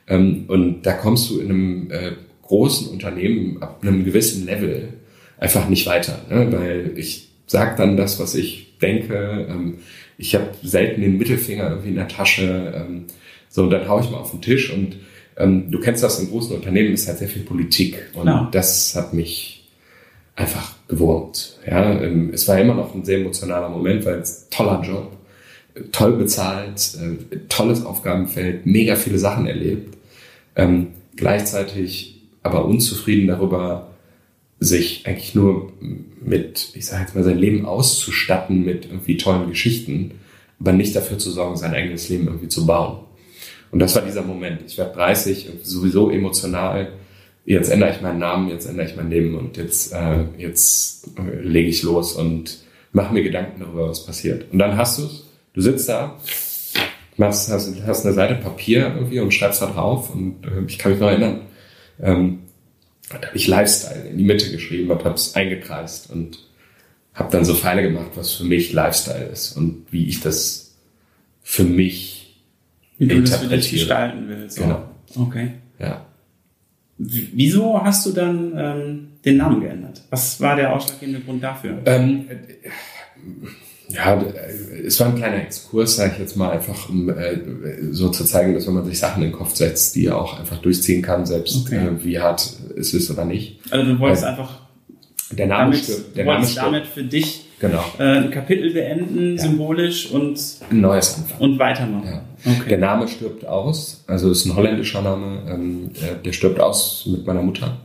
Ähm, 0.07 0.45
und 0.47 0.83
da 0.83 0.93
kommst 0.93 1.29
du 1.29 1.39
in 1.39 1.49
einem 1.49 1.91
äh, 1.91 2.11
großen 2.41 2.89
Unternehmen 2.89 3.61
ab 3.61 3.79
einem 3.81 4.03
gewissen 4.03 4.45
Level 4.45 4.89
einfach 5.37 5.69
nicht 5.69 5.85
weiter, 5.87 6.19
ne, 6.29 6.51
weil 6.51 6.91
ich 6.95 7.29
sage 7.47 7.75
dann 7.77 7.97
das, 7.97 8.19
was 8.19 8.35
ich 8.35 8.77
denke. 8.81 9.47
Ähm, 9.49 9.75
ich 10.17 10.35
habe 10.35 10.49
selten 10.61 11.01
den 11.01 11.17
Mittelfinger 11.17 11.69
irgendwie 11.69 11.89
in 11.89 11.95
der 11.95 12.07
Tasche. 12.07 12.73
Ähm, 12.75 13.05
so, 13.49 13.63
und 13.63 13.69
dann 13.69 13.87
hau 13.87 13.99
ich 13.99 14.09
mal 14.09 14.17
auf 14.17 14.31
den 14.31 14.41
Tisch 14.41 14.71
und 14.71 14.97
ähm, 15.37 15.71
du 15.71 15.79
kennst 15.79 16.03
das 16.03 16.19
in 16.19 16.29
großen 16.29 16.55
Unternehmen, 16.55 16.93
ist 16.93 17.07
halt 17.07 17.19
sehr 17.19 17.27
viel 17.27 17.43
Politik 17.43 17.97
und 18.13 18.27
ja. 18.27 18.49
das 18.51 18.95
hat 18.95 19.13
mich 19.13 19.63
einfach 20.35 20.75
gewurmt. 20.93 21.57
Ja, 21.65 21.99
ähm, 21.99 22.31
es 22.33 22.47
war 22.47 22.59
immer 22.59 22.75
noch 22.75 22.93
ein 22.93 23.03
sehr 23.03 23.19
emotionaler 23.19 23.69
Moment, 23.69 24.05
weil 24.05 24.19
es 24.19 24.47
toller 24.49 24.81
Job, 24.81 25.11
toll 25.91 26.13
bezahlt, 26.13 26.97
äh, 27.01 27.37
tolles 27.49 27.85
Aufgabenfeld, 27.85 28.65
mega 28.65 28.95
viele 28.95 29.17
Sachen 29.17 29.47
erlebt. 29.47 29.97
Ähm, 30.55 30.89
gleichzeitig 31.15 32.21
aber 32.43 32.65
unzufrieden 32.65 33.27
darüber, 33.27 33.89
sich 34.59 35.05
eigentlich 35.07 35.35
nur 35.35 35.73
mit, 36.21 36.69
ich 36.73 36.85
sage 36.85 37.03
jetzt 37.03 37.15
mal, 37.15 37.23
sein 37.23 37.37
Leben 37.37 37.65
auszustatten 37.65 38.63
mit 38.63 38.85
irgendwie 38.85 39.17
tollen 39.17 39.49
Geschichten, 39.49 40.11
aber 40.59 40.71
nicht 40.73 40.95
dafür 40.95 41.17
zu 41.17 41.31
sorgen, 41.31 41.57
sein 41.57 41.73
eigenes 41.73 42.07
Leben 42.09 42.27
irgendwie 42.27 42.47
zu 42.47 42.65
bauen. 42.65 42.99
Und 43.71 43.79
das 43.79 43.95
war 43.95 44.03
dieser 44.03 44.21
Moment. 44.21 44.61
Ich 44.67 44.77
werde 44.77 44.93
30, 44.93 45.49
sowieso 45.63 46.11
emotional 46.11 46.93
jetzt 47.45 47.69
ändere 47.69 47.91
ich 47.91 48.01
meinen 48.01 48.19
Namen, 48.19 48.49
jetzt 48.49 48.65
ändere 48.65 48.87
ich 48.87 48.95
mein 48.95 49.09
Leben 49.09 49.37
und 49.37 49.57
jetzt, 49.57 49.93
äh, 49.93 50.25
jetzt 50.37 51.07
äh, 51.17 51.41
lege 51.41 51.69
ich 51.69 51.83
los 51.83 52.13
und 52.13 52.59
mache 52.91 53.13
mir 53.13 53.23
Gedanken 53.23 53.59
darüber, 53.59 53.89
was 53.89 54.05
passiert. 54.05 54.51
Und 54.51 54.59
dann 54.59 54.77
hast 54.77 54.99
du 54.99 55.05
es, 55.05 55.25
du 55.53 55.61
sitzt 55.61 55.89
da, 55.89 56.17
machst, 57.17 57.51
hast, 57.51 57.73
hast 57.85 58.05
eine 58.05 58.15
Seite 58.15 58.35
Papier 58.35 58.93
irgendwie 58.95 59.19
und 59.19 59.33
schreibst 59.33 59.61
da 59.61 59.67
drauf 59.67 60.13
und 60.13 60.45
äh, 60.45 60.65
ich 60.67 60.77
kann 60.77 60.91
mich 60.91 61.01
noch 61.01 61.09
erinnern, 61.09 61.41
ähm, 62.01 62.39
da 63.09 63.27
habe 63.27 63.37
ich 63.37 63.47
Lifestyle 63.47 64.09
in 64.09 64.17
die 64.17 64.23
Mitte 64.23 64.51
geschrieben 64.51 64.89
und 64.89 65.03
habe 65.03 65.15
es 65.15 65.35
eingekreist 65.35 66.09
und 66.09 66.39
habe 67.13 67.31
dann 67.31 67.45
so 67.45 67.53
Pfeile 67.53 67.83
gemacht, 67.83 68.11
was 68.15 68.33
für 68.33 68.43
mich 68.43 68.73
Lifestyle 68.73 69.25
ist 69.25 69.55
und 69.55 69.85
wie 69.91 70.07
ich 70.07 70.21
das 70.21 70.75
für 71.43 71.63
mich 71.63 72.41
wie 72.97 73.07
du 73.07 73.21
das 73.21 73.37
für 73.37 73.47
dich 73.47 73.71
gestalten 73.71 74.27
willst. 74.27 74.57
Genau. 74.57 74.83
Okay. 75.15 75.53
Ja. 75.79 76.05
Wieso 77.33 77.81
hast 77.83 78.05
du 78.05 78.11
dann 78.11 78.53
ähm, 78.55 79.07
den 79.23 79.37
Namen 79.37 79.61
geändert? 79.61 80.01
Was 80.09 80.39
war 80.41 80.55
der 80.55 80.73
ausschlaggebende 80.73 81.21
Grund 81.21 81.43
dafür? 81.43 81.81
Ähm, 81.85 82.25
ja, 83.89 84.21
es 84.85 84.99
war 84.99 85.07
ein 85.07 85.15
kleiner 85.15 85.41
Exkurs, 85.41 85.97
sage 85.97 86.13
ich 86.13 86.19
jetzt 86.19 86.35
mal, 86.35 86.51
einfach 86.51 86.89
um 86.89 87.09
äh, 87.09 87.37
so 87.91 88.09
zu 88.09 88.23
zeigen, 88.25 88.53
dass 88.53 88.65
wenn 88.67 88.73
man 88.73 88.85
sich 88.85 88.97
Sachen 88.97 89.23
in 89.23 89.29
den 89.29 89.37
Kopf 89.37 89.55
setzt, 89.55 89.95
die 89.95 90.07
er 90.07 90.17
auch 90.17 90.39
einfach 90.39 90.57
durchziehen 90.57 91.01
kann, 91.01 91.25
selbst 91.25 91.65
okay. 91.65 91.77
äh, 91.77 92.03
wie 92.03 92.19
hart 92.19 92.53
es 92.77 92.93
ist 92.93 93.11
oder 93.11 93.25
nicht. 93.25 93.59
Also 93.69 93.91
du 93.91 93.99
wolltest 93.99 94.23
also, 94.23 94.41
einfach 94.41 94.61
der 95.31 95.47
Name 95.47 95.71
damit, 95.71 95.83
stirbt. 95.83 96.17
Der 96.17 96.25
Name 96.25 96.47
damit 96.55 96.87
für 96.87 97.03
dich 97.03 97.42
genau. 97.63 97.83
äh, 97.99 98.23
ein 98.23 98.31
Kapitel 98.31 98.73
beenden, 98.73 99.37
ja. 99.37 99.41
symbolisch 99.41 100.11
und 100.11 100.39
ein 100.69 100.81
neues 100.81 101.17
anfangen. 101.17 101.41
Und 101.41 101.59
weitermachen. 101.59 102.07
Ja. 102.45 102.51
Okay. 102.59 102.69
Der 102.69 102.77
Name 102.77 103.07
stirbt 103.07 103.45
aus, 103.45 104.03
also 104.07 104.29
ist 104.29 104.45
ein 104.45 104.55
holländischer 104.55 105.01
Name, 105.01 105.41
ähm, 105.49 105.91
der 106.23 106.33
stirbt 106.33 106.59
aus 106.59 107.07
mit 107.09 107.25
meiner 107.25 107.41
Mutter. 107.41 107.77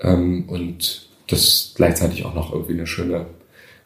Ähm, 0.00 0.44
und 0.48 1.08
das 1.28 1.42
ist 1.42 1.72
gleichzeitig 1.76 2.24
auch 2.24 2.34
noch 2.34 2.52
irgendwie 2.52 2.74
eine 2.74 2.86
schöne 2.86 3.26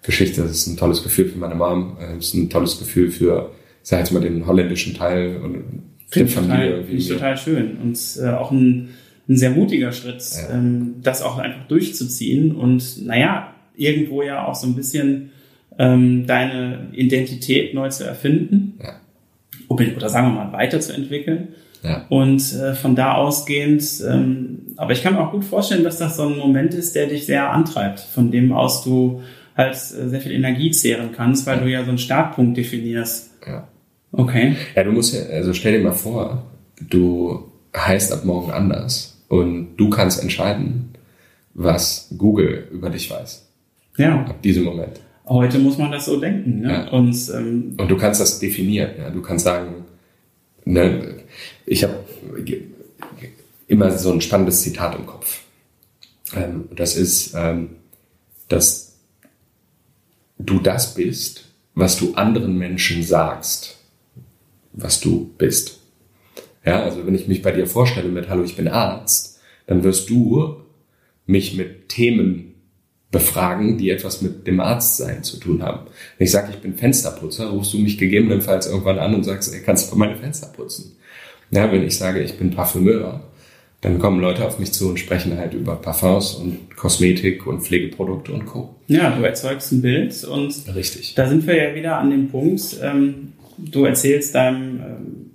Geschichte. 0.03 0.43
Das 0.43 0.53
ist 0.53 0.67
ein 0.67 0.77
tolles 0.77 1.03
Gefühl 1.03 1.29
für 1.29 1.39
meine 1.39 1.55
Mom, 1.55 1.97
äh, 2.01 2.17
das 2.17 2.27
ist 2.27 2.35
ein 2.35 2.51
tolles 2.51 2.79
Gefühl 2.79 3.11
für, 3.11 3.51
ich 3.83 3.89
sag 3.89 4.01
jetzt 4.01 4.13
mal, 4.13 4.21
den 4.21 4.47
holländischen 4.47 4.95
Teil 4.95 5.41
und 5.43 5.65
die 6.15 6.27
Familie. 6.27 6.85
Finde 6.85 6.97
ich 6.97 7.09
total 7.09 7.37
schön. 7.37 7.79
Und 7.79 7.99
äh, 8.21 8.29
auch 8.29 8.51
ein, 8.51 8.91
ein 9.29 9.37
sehr 9.37 9.51
mutiger 9.51 9.91
Schritt, 9.91 10.23
ja. 10.35 10.55
ähm, 10.55 10.97
das 11.03 11.23
auch 11.23 11.39
einfach 11.39 11.67
durchzuziehen 11.67 12.55
und 12.55 13.05
naja, 13.07 13.54
irgendwo 13.77 14.23
ja 14.23 14.47
auch 14.47 14.55
so 14.55 14.67
ein 14.67 14.75
bisschen 14.75 15.31
ähm, 15.79 16.27
deine 16.27 16.89
Identität 16.93 17.75
neu 17.75 17.89
zu 17.89 18.05
erfinden. 18.05 18.79
Ja 18.83 18.95
oder 19.69 20.09
sagen 20.09 20.29
wir 20.29 20.45
mal 20.45 20.53
weiterzuentwickeln. 20.53 21.49
Ja. 21.83 22.07
Und 22.09 22.41
äh, 22.55 22.75
von 22.75 22.97
da 22.97 23.15
ausgehend, 23.15 23.85
ähm, 24.09 24.75
aber 24.77 24.93
ich 24.93 25.03
kann 25.03 25.15
mir 25.15 25.21
auch 25.21 25.33
gut 25.33 25.45
vorstellen, 25.45 25.85
dass 25.85 25.99
das 25.99 26.17
so 26.17 26.27
ein 26.27 26.39
Moment 26.39 26.73
ist, 26.73 26.95
der 26.95 27.09
dich 27.09 27.27
sehr 27.27 27.51
antreibt, 27.51 28.01
von 28.01 28.31
dem 28.31 28.53
aus 28.53 28.85
du 28.85 29.23
halt 29.55 29.75
äh, 29.75 30.09
sehr 30.09 30.21
viel 30.21 30.33
Energie 30.33 30.71
zehren 30.71 31.11
kannst, 31.15 31.47
weil 31.47 31.59
ja. 31.59 31.63
du 31.63 31.71
ja 31.71 31.83
so 31.83 31.91
einen 31.91 31.99
Startpunkt 31.99 32.57
definierst. 32.57 33.33
Ja. 33.47 33.69
Okay. 34.13 34.57
Ja, 34.75 34.85
du 34.85 34.93
musst 34.93 35.15
ja, 35.15 35.27
also 35.35 35.53
stell 35.53 35.77
dir 35.77 35.85
mal 35.85 35.93
vor, 35.93 36.47
du 36.81 37.51
heißt 37.77 38.13
ab 38.13 38.25
morgen 38.25 38.51
anders 38.51 39.23
und 39.29 39.77
du 39.77 39.91
kannst 39.91 40.23
entscheiden, 40.23 40.95
was 41.53 42.15
Google 42.17 42.67
über 42.73 42.89
dich 42.89 43.11
weiß. 43.11 43.44
Ja. 43.97 44.25
Ab 44.25 44.43
diesem 44.43 44.65
Moment. 44.65 45.01
Heute 45.27 45.59
muss 45.59 45.79
man 45.79 45.91
das 45.91 46.05
so 46.05 46.21
denken. 46.21 46.61
Ne? 46.61 46.73
Ja. 46.73 46.89
Und, 46.91 47.17
ähm, 47.35 47.75
und 47.79 47.91
du 47.91 47.97
kannst 47.97 48.21
das 48.21 48.39
definieren. 48.39 48.91
Ja? 48.99 49.11
Du 49.11 49.23
kannst 49.23 49.45
sagen, 49.45 49.85
ne, 50.65 51.23
ich 51.67 51.83
habe 51.85 52.05
immer 53.69 53.91
so 53.97 54.13
ein 54.13 54.21
spannendes 54.21 54.63
Zitat 54.63 54.97
im 54.97 55.07
Kopf. 55.07 55.43
Ähm, 56.35 56.69
das 56.75 56.97
ist, 56.97 57.35
ähm, 57.35 57.77
dass 58.49 58.97
du 60.39 60.59
das 60.59 60.95
bist, 60.95 61.47
was 61.75 61.97
du 61.97 62.15
anderen 62.15 62.59
Menschen 62.59 63.03
sagst, 63.03 63.79
was 64.73 65.01
du 65.01 65.31
bist. 65.39 65.81
Ja, 66.65 66.83
also 66.83 67.07
wenn 67.07 67.15
ich 67.15 67.29
mich 67.29 67.43
bei 67.43 67.53
dir 67.53 67.67
vorstelle 67.67 68.09
mit 68.09 68.29
Hallo, 68.29 68.43
ich 68.43 68.57
bin 68.57 68.69
Arzt, 68.69 69.41
dann 69.67 69.85
wirst 69.85 70.11
du 70.11 70.57
mich 71.27 71.57
mit 71.57 71.89
Themen 71.89 72.54
befragen, 73.14 73.79
die 73.79 73.90
etwas 73.90 74.20
mit 74.22 74.46
dem 74.46 74.61
Arztsein 74.61 75.22
zu 75.22 75.38
tun 75.38 75.62
haben. 75.62 75.87
Wenn 76.18 76.24
ich 76.24 76.33
sage, 76.33 76.48
ich 76.50 76.59
bin 76.59 76.74
Fensterputzer, 76.74 77.46
rufst 77.46 77.72
du 77.72 77.79
mich 77.79 77.96
gegebenenfalls 77.96 78.66
irgendwann 78.66 78.98
an 78.98 79.14
und 79.14 79.22
sagst, 79.22 79.55
ey, 79.55 79.61
kannst 79.62 79.90
du 79.90 79.96
meine 79.96 80.16
Fenster 80.16 80.48
putzen? 80.48 80.96
Ja, 81.53 81.70
wenn 81.70 81.87
ich 81.87 81.96
sage, 81.96 82.20
ich 82.20 82.37
bin 82.37 82.50
Parfümeur, 82.50 83.22
dann 83.83 84.00
kommen 84.00 84.20
Leute 84.20 84.44
auf 84.44 84.59
mich 84.59 84.72
zu 84.72 84.88
und 84.88 84.98
sprechen 84.98 85.38
halt 85.38 85.55
über 85.55 85.77
Parfums 85.77 86.35
und 86.35 86.77
Kosmetik 86.77 87.46
und 87.46 87.61
Pflegeprodukte 87.61 88.33
und 88.33 88.46
Co. 88.46 88.74
Ja, 88.88 89.16
du 89.16 89.22
erzeugst 89.22 89.70
ein 89.70 89.81
Bild 89.81 90.24
und 90.24 90.55
Richtig. 90.74 91.14
da 91.14 91.29
sind 91.29 91.46
wir 91.46 91.57
ja 91.57 91.74
wieder 91.74 91.98
an 91.98 92.11
dem 92.11 92.29
Punkt, 92.29 92.77
ähm, 92.83 93.35
du 93.59 93.85
erzählst 93.85 94.35
deinem 94.35 94.81
ähm, 94.81 95.31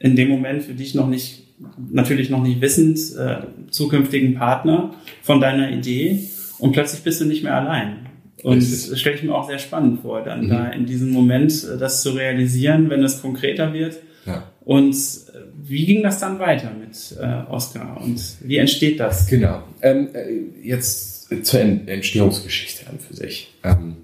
in 0.00 0.16
dem 0.16 0.30
Moment 0.30 0.64
für 0.64 0.72
dich 0.72 0.94
noch 0.94 1.06
nicht, 1.06 1.44
natürlich 1.92 2.30
noch 2.30 2.42
nicht 2.42 2.60
wissend, 2.60 2.98
äh, 3.16 3.42
zukünftigen 3.70 4.34
Partner 4.34 4.94
von 5.22 5.40
deiner 5.40 5.70
Idee 5.70 6.18
und 6.60 6.72
plötzlich 6.72 7.02
bist 7.02 7.20
du 7.20 7.24
nicht 7.24 7.42
mehr 7.42 7.56
allein. 7.56 8.06
Und 8.42 8.62
das 8.62 8.98
stelle 8.98 9.16
ich 9.16 9.22
mir 9.22 9.34
auch 9.34 9.48
sehr 9.48 9.58
spannend 9.58 10.00
vor, 10.00 10.22
dann 10.22 10.46
mhm. 10.46 10.48
da 10.48 10.68
in 10.70 10.86
diesem 10.86 11.10
Moment 11.10 11.52
äh, 11.64 11.78
das 11.78 12.02
zu 12.02 12.10
realisieren, 12.10 12.88
wenn 12.90 13.04
es 13.04 13.20
konkreter 13.20 13.72
wird. 13.72 13.96
Ja. 14.26 14.44
Und 14.64 14.94
äh, 14.94 15.40
wie 15.62 15.84
ging 15.84 16.02
das 16.02 16.20
dann 16.20 16.38
weiter 16.38 16.70
mit 16.72 17.16
äh, 17.20 17.50
Oscar 17.50 18.00
und 18.02 18.20
wie 18.42 18.56
entsteht 18.56 19.00
das? 19.00 19.26
Genau. 19.26 19.62
Ähm, 19.82 20.08
äh, 20.14 20.66
jetzt 20.66 21.28
zur 21.44 21.60
Entstehungsgeschichte 21.60 22.88
an 22.88 22.98
für 22.98 23.14
sich. 23.14 23.52
Ähm, 23.62 23.96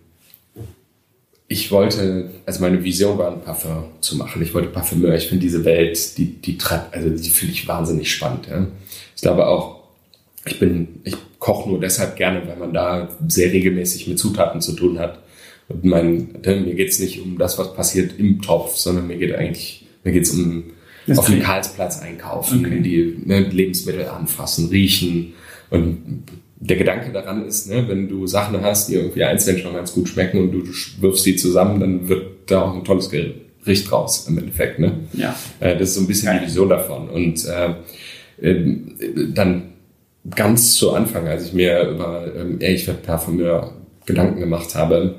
ich 1.48 1.70
wollte, 1.70 2.30
also 2.44 2.60
meine 2.60 2.82
Vision 2.82 3.18
war, 3.18 3.32
ein 3.32 3.40
Parfum 3.40 3.84
zu 4.00 4.16
machen. 4.16 4.42
Ich 4.42 4.52
wollte 4.52 4.68
Parfümeur. 4.68 5.14
Ich 5.14 5.28
finde 5.28 5.42
diese 5.42 5.64
Welt, 5.64 6.18
die, 6.18 6.40
die, 6.40 6.58
also 6.90 7.10
die 7.10 7.30
finde 7.30 7.54
ich 7.54 7.68
wahnsinnig 7.68 8.10
spannend. 8.10 8.48
Ja. 8.48 8.66
Ich 9.14 9.22
glaube 9.22 9.46
auch, 9.46 9.75
ich 10.46 10.58
bin, 10.58 11.00
ich 11.04 11.16
koche 11.38 11.68
nur 11.68 11.80
deshalb 11.80 12.16
gerne, 12.16 12.42
weil 12.46 12.56
man 12.56 12.72
da 12.72 13.08
sehr 13.28 13.52
regelmäßig 13.52 14.08
mit 14.08 14.18
Zutaten 14.18 14.60
zu 14.60 14.72
tun 14.72 14.98
hat. 14.98 15.20
Und 15.68 15.84
mein, 15.84 16.28
mir 16.44 16.74
geht's 16.74 17.00
nicht 17.00 17.20
um 17.20 17.38
das, 17.38 17.58
was 17.58 17.74
passiert 17.74 18.18
im 18.18 18.40
Topf, 18.40 18.76
sondern 18.76 19.08
mir 19.08 19.16
geht 19.16 19.34
eigentlich, 19.34 19.86
mir 20.04 20.12
geht's 20.12 20.30
um 20.30 20.64
das 21.06 21.18
auf 21.18 21.26
dem 21.26 21.40
Karlsplatz 21.40 22.00
einkaufen, 22.00 22.64
okay. 22.64 22.80
die 22.80 23.18
ne, 23.24 23.40
Lebensmittel 23.40 24.06
anfassen, 24.06 24.68
riechen 24.68 25.34
und 25.70 26.24
der 26.58 26.76
Gedanke 26.76 27.12
daran 27.12 27.46
ist, 27.46 27.68
ne, 27.68 27.86
wenn 27.88 28.08
du 28.08 28.26
Sachen 28.26 28.60
hast, 28.62 28.88
die 28.88 28.94
irgendwie 28.94 29.24
einzeln 29.24 29.58
schon 29.58 29.74
ganz 29.74 29.92
gut 29.92 30.08
schmecken 30.08 30.40
und 30.40 30.52
du 30.52 30.62
wirfst 31.00 31.24
sie 31.24 31.36
zusammen, 31.36 31.80
dann 31.80 32.08
wird 32.08 32.50
da 32.50 32.62
auch 32.62 32.74
ein 32.74 32.84
tolles 32.84 33.10
Gericht 33.10 33.92
raus 33.92 34.26
im 34.28 34.38
Endeffekt. 34.38 34.78
Ne? 34.78 34.92
Ja. 35.12 35.36
Äh, 35.60 35.76
das 35.76 35.90
ist 35.90 35.94
so 35.96 36.00
ein 36.00 36.06
bisschen 36.06 36.38
die 36.38 36.46
Vision 36.46 36.68
davon. 36.68 37.08
Und 37.10 37.44
äh, 37.44 37.74
äh, 38.40 38.76
dann 39.34 39.74
ganz 40.34 40.74
zu 40.74 40.92
Anfang, 40.92 41.26
als 41.26 41.46
ich 41.46 41.52
mir 41.52 41.88
über 41.88 42.24
ähm, 42.34 42.60
Ehrlich 42.60 42.88
Parfümeur 43.02 43.72
Gedanken 44.06 44.40
gemacht 44.40 44.74
habe, 44.74 45.16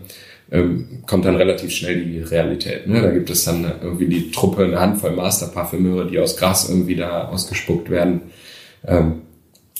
ähm, 0.51 1.03
kommt 1.05 1.25
dann 1.25 1.35
relativ 1.35 1.71
schnell 1.71 2.05
die 2.05 2.19
Realität. 2.19 2.87
Ne? 2.87 3.01
Da 3.01 3.11
gibt 3.11 3.29
es 3.29 3.43
dann 3.43 3.69
irgendwie 3.81 4.07
die 4.07 4.31
Truppe, 4.31 4.63
eine 4.63 4.79
Handvoll 4.79 5.11
Masterparfümeure, 5.11 6.07
die 6.07 6.19
aus 6.19 6.37
Gras 6.37 6.69
irgendwie 6.69 6.95
da 6.95 7.27
ausgespuckt 7.27 7.89
werden. 7.89 8.21
Ähm, 8.85 9.23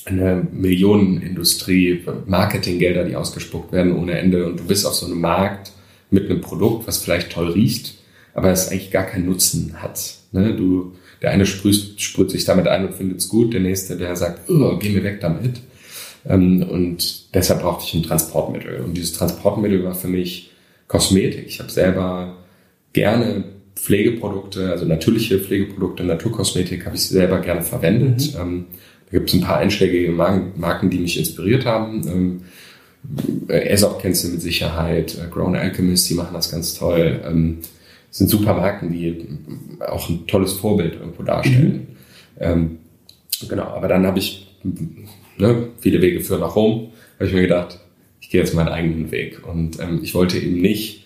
eine 0.05 0.47
Millionenindustrie, 0.51 2.03
Marketinggelder, 2.25 3.03
die 3.03 3.15
ausgespuckt 3.15 3.71
werden 3.73 3.95
ohne 3.95 4.17
Ende 4.17 4.45
und 4.45 4.59
du 4.59 4.63
bist 4.63 4.85
auf 4.85 4.93
so 4.93 5.05
einem 5.05 5.19
Markt 5.19 5.71
mit 6.09 6.29
einem 6.29 6.41
Produkt, 6.41 6.87
was 6.87 6.99
vielleicht 6.99 7.31
toll 7.31 7.51
riecht, 7.51 7.95
aber 8.33 8.51
es 8.51 8.69
eigentlich 8.69 8.91
gar 8.91 9.03
keinen 9.03 9.25
Nutzen 9.25 9.81
hat. 9.81 10.15
Ne? 10.31 10.55
Du, 10.55 10.93
der 11.21 11.31
eine 11.31 11.45
sprüht, 11.45 11.99
sprüht 11.99 12.31
sich 12.31 12.45
damit 12.45 12.67
ein 12.67 12.87
und 12.87 12.95
findet 12.95 13.19
es 13.19 13.29
gut, 13.29 13.53
der 13.53 13.61
nächste, 13.61 13.97
der 13.97 14.15
sagt, 14.15 14.49
oh, 14.49 14.77
geh 14.77 14.89
mir 14.89 15.03
weg 15.03 15.19
damit. 15.21 15.61
Ähm, 16.27 16.63
und 16.63 17.33
deshalb 17.33 17.61
brauchte 17.61 17.85
ich 17.85 17.93
ein 17.93 18.03
Transportmittel. 18.03 18.81
Und 18.81 18.95
dieses 18.95 19.13
Transportmittel 19.13 19.83
war 19.83 19.95
für 19.95 20.07
mich 20.07 20.51
Kosmetik. 20.87 21.45
Ich 21.47 21.59
habe 21.59 21.71
selber 21.71 22.37
gerne 22.93 23.43
Pflegeprodukte, 23.75 24.71
also 24.71 24.85
natürliche 24.85 25.39
Pflegeprodukte, 25.39 26.03
Naturkosmetik 26.03 26.85
habe 26.85 26.95
ich 26.95 27.07
selber 27.07 27.39
gerne 27.39 27.61
verwendet. 27.61 28.33
Mhm. 28.33 28.39
Ähm, 28.39 28.65
da 29.09 29.17
gibt 29.17 29.29
es 29.29 29.35
ein 29.35 29.41
paar 29.41 29.57
einschlägige 29.57 30.11
Marken, 30.11 30.89
die 30.89 30.99
mich 30.99 31.17
inspiriert 31.17 31.65
haben. 31.65 32.07
Ähm, 32.07 32.41
Aesop 33.47 34.01
kennst 34.01 34.23
du 34.23 34.29
mit 34.29 34.41
Sicherheit, 34.41 35.15
äh, 35.15 35.31
Grown 35.31 35.55
Alchemist, 35.55 36.09
die 36.09 36.15
machen 36.15 36.33
das 36.33 36.51
ganz 36.51 36.73
toll. 36.73 37.21
Ähm, 37.25 37.59
sind 38.09 38.29
super 38.29 38.53
Marken, 38.53 38.91
die 38.91 39.27
auch 39.85 40.09
ein 40.09 40.25
tolles 40.27 40.53
Vorbild 40.53 40.95
irgendwo 40.95 41.23
darstellen. 41.23 41.73
Mhm. 41.73 41.97
Ähm, 42.39 42.77
genau, 43.47 43.65
aber 43.65 43.87
dann 43.87 44.05
habe 44.05 44.19
ich, 44.19 44.47
ne, 45.37 45.69
viele 45.79 46.01
Wege 46.01 46.21
führen 46.21 46.41
nach 46.41 46.55
Rom, 46.55 46.91
habe 47.15 47.27
ich 47.27 47.33
mir 47.33 47.41
gedacht, 47.41 47.79
ich 48.21 48.29
gehe 48.29 48.41
jetzt 48.41 48.53
meinen 48.53 48.69
eigenen 48.69 49.11
Weg. 49.11 49.47
Und 49.47 49.79
ähm, 49.79 49.99
ich 50.03 50.13
wollte 50.13 50.37
eben 50.37 50.59
nicht 50.59 51.05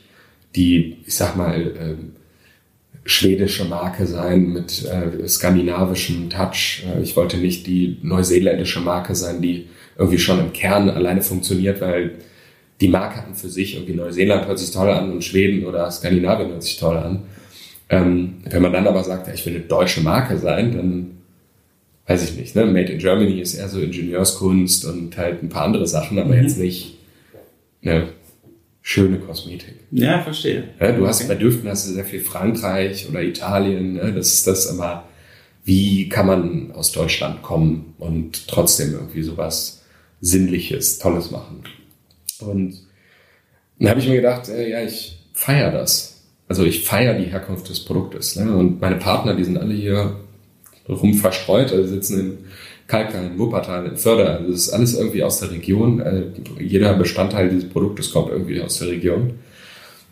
die, 0.55 0.97
ich 1.05 1.15
sag 1.15 1.35
mal, 1.35 1.73
ähm, 1.79 2.11
schwedische 3.03 3.65
Marke 3.65 4.05
sein 4.05 4.53
mit 4.53 4.85
äh, 4.85 5.27
skandinavischem 5.27 6.29
Touch. 6.29 6.83
Äh, 6.85 7.01
ich 7.01 7.15
wollte 7.15 7.37
nicht 7.37 7.67
die 7.67 7.97
neuseeländische 8.01 8.79
Marke 8.79 9.15
sein, 9.15 9.41
die 9.41 9.67
irgendwie 9.97 10.19
schon 10.19 10.39
im 10.39 10.53
Kern 10.53 10.89
alleine 10.89 11.21
funktioniert, 11.21 11.81
weil 11.81 12.11
die 12.81 12.87
Marke 12.87 13.23
an 13.23 13.35
für 13.35 13.49
sich, 13.49 13.75
irgendwie 13.75 13.93
Neuseeland 13.93 14.47
hört 14.47 14.59
sich 14.59 14.71
toll 14.71 14.89
an 14.89 15.11
und 15.11 15.23
Schweden 15.23 15.65
oder 15.65 15.89
Skandinavien 15.91 16.49
hört 16.49 16.63
sich 16.63 16.77
toll 16.77 16.97
an. 16.97 17.23
Ähm, 17.89 18.37
wenn 18.49 18.61
man 18.61 18.73
dann 18.73 18.87
aber 18.87 19.03
sagt, 19.03 19.27
ja, 19.27 19.33
ich 19.33 19.45
will 19.45 19.55
eine 19.55 19.63
deutsche 19.63 20.01
Marke 20.01 20.37
sein, 20.37 20.75
dann 20.75 21.11
weiß 22.07 22.23
ich 22.23 22.37
nicht. 22.37 22.55
Ne? 22.55 22.65
Made 22.65 22.91
in 22.91 22.99
Germany 22.99 23.39
ist 23.39 23.53
eher 23.53 23.69
so 23.69 23.79
Ingenieurskunst 23.79 24.85
und 24.85 25.15
halt 25.17 25.43
ein 25.43 25.49
paar 25.49 25.63
andere 25.63 25.87
Sachen, 25.87 26.17
aber 26.17 26.35
mhm. 26.35 26.41
jetzt 26.41 26.57
nicht 26.57 26.97
eine 27.83 28.07
schöne 28.81 29.19
Kosmetik. 29.19 29.75
Ja, 29.91 30.21
verstehe. 30.21 30.69
Ja, 30.79 30.91
du 30.91 31.05
hast 31.05 31.21
okay. 31.21 31.29
bei 31.29 31.35
Düften 31.35 31.69
hast 31.69 31.87
du 31.87 31.93
sehr 31.93 32.05
viel 32.05 32.21
Frankreich 32.21 33.07
oder 33.07 33.21
Italien, 33.21 33.93
ne? 33.93 34.11
das 34.13 34.33
ist 34.33 34.47
das, 34.47 34.67
aber 34.67 35.07
wie 35.63 36.09
kann 36.09 36.25
man 36.25 36.71
aus 36.71 36.91
Deutschland 36.91 37.43
kommen 37.43 37.93
und 37.99 38.47
trotzdem 38.47 38.93
irgendwie 38.93 39.21
sowas 39.21 39.83
Sinnliches, 40.19 40.97
Tolles 40.97 41.29
machen? 41.29 41.63
Und 42.41 42.81
dann 43.79 43.89
habe 43.89 43.99
ich 43.99 44.07
mir 44.07 44.15
gedacht, 44.15 44.49
äh, 44.49 44.69
ja, 44.69 44.81
ich 44.81 45.19
feiere 45.33 45.71
das. 45.71 46.21
Also 46.47 46.65
ich 46.65 46.83
feiere 46.83 47.13
die 47.13 47.31
Herkunft 47.31 47.69
des 47.69 47.85
Produktes. 47.85 48.35
Ne? 48.35 48.55
Und 48.55 48.81
meine 48.81 48.97
Partner, 48.97 49.35
die 49.35 49.43
sind 49.43 49.57
alle 49.57 49.73
hier 49.73 50.17
rum 50.89 51.13
verstreut, 51.13 51.71
also 51.71 51.87
sitzen 51.87 52.19
in 52.19 52.37
Kalkal, 52.87 53.25
in 53.25 53.39
Wuppertal, 53.39 53.85
in 53.85 53.95
Förder. 53.95 54.37
Also 54.37 54.51
das 54.51 54.61
ist 54.61 54.69
alles 54.73 54.97
irgendwie 54.97 55.23
aus 55.23 55.39
der 55.39 55.51
Region. 55.51 56.01
Also 56.01 56.23
jeder 56.59 56.93
Bestandteil 56.95 57.49
dieses 57.49 57.69
Produktes 57.69 58.11
kommt 58.11 58.31
irgendwie 58.31 58.61
aus 58.61 58.79
der 58.79 58.89
Region. 58.89 59.39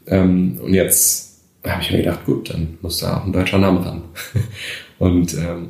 Ähm, 0.07 0.59
und 0.63 0.73
jetzt 0.73 1.41
habe 1.65 1.81
ich 1.81 1.91
mir 1.91 1.97
gedacht, 1.97 2.25
gut, 2.25 2.49
dann 2.49 2.77
muss 2.81 2.99
da 2.99 3.17
auch 3.17 3.25
ein 3.25 3.33
deutscher 3.33 3.57
Name 3.57 3.85
ran. 3.85 4.03
und 4.99 5.33
ähm, 5.33 5.69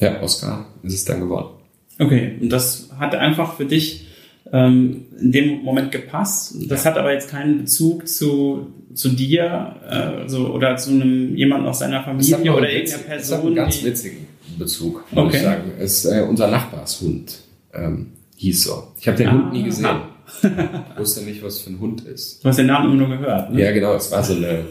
ja, 0.00 0.20
Oscar 0.20 0.66
ist 0.82 0.94
es 0.94 1.04
dann 1.04 1.20
geworden. 1.20 1.50
Okay, 1.98 2.38
und 2.40 2.50
das 2.50 2.90
hat 2.98 3.14
einfach 3.14 3.56
für 3.56 3.64
dich 3.64 4.07
ähm, 4.52 5.06
in 5.20 5.32
dem 5.32 5.62
Moment 5.62 5.92
gepasst. 5.92 6.54
Das 6.68 6.86
hat 6.86 6.96
aber 6.96 7.12
jetzt 7.12 7.30
keinen 7.30 7.58
Bezug 7.58 8.08
zu, 8.08 8.72
zu 8.94 9.10
dir 9.10 9.76
äh, 9.88 10.28
so, 10.28 10.48
oder 10.48 10.76
zu 10.76 10.90
einem 10.90 11.36
jemand 11.36 11.66
aus 11.66 11.80
seiner 11.80 12.02
Familie 12.02 12.54
oder 12.54 12.70
irgendeiner 12.70 13.02
Person. 13.02 13.18
Das 13.18 13.32
hat 13.32 13.44
einen 13.44 13.54
ganz 13.54 13.84
witzigen 13.84 14.26
Bezug, 14.58 15.04
muss 15.10 15.26
okay. 15.26 15.36
ich 15.36 15.42
sagen. 15.42 15.72
Es 15.78 16.04
ist 16.04 16.12
äh, 16.12 16.22
unser 16.22 16.48
Nachbarshund. 16.48 17.38
Ähm, 17.74 18.12
hieß 18.36 18.64
so. 18.64 18.88
Ich 18.98 19.06
habe 19.06 19.18
den 19.18 19.28
ah, 19.28 19.32
Hund 19.32 19.52
nie 19.52 19.64
gesehen. 19.64 19.86
ich 20.42 20.98
wusste 20.98 21.22
nicht, 21.22 21.42
was 21.42 21.60
für 21.60 21.70
ein 21.70 21.80
Hund 21.80 22.02
ist. 22.02 22.42
Du 22.42 22.48
hast 22.48 22.58
den 22.58 22.66
Namen 22.66 22.92
immer 22.92 23.06
nur 23.06 23.18
gehört. 23.18 23.52
Ne? 23.52 23.62
Ja, 23.62 23.72
genau. 23.72 23.94
Es 23.94 24.10
war 24.10 24.22
so 24.22 24.34
eine. 24.34 24.64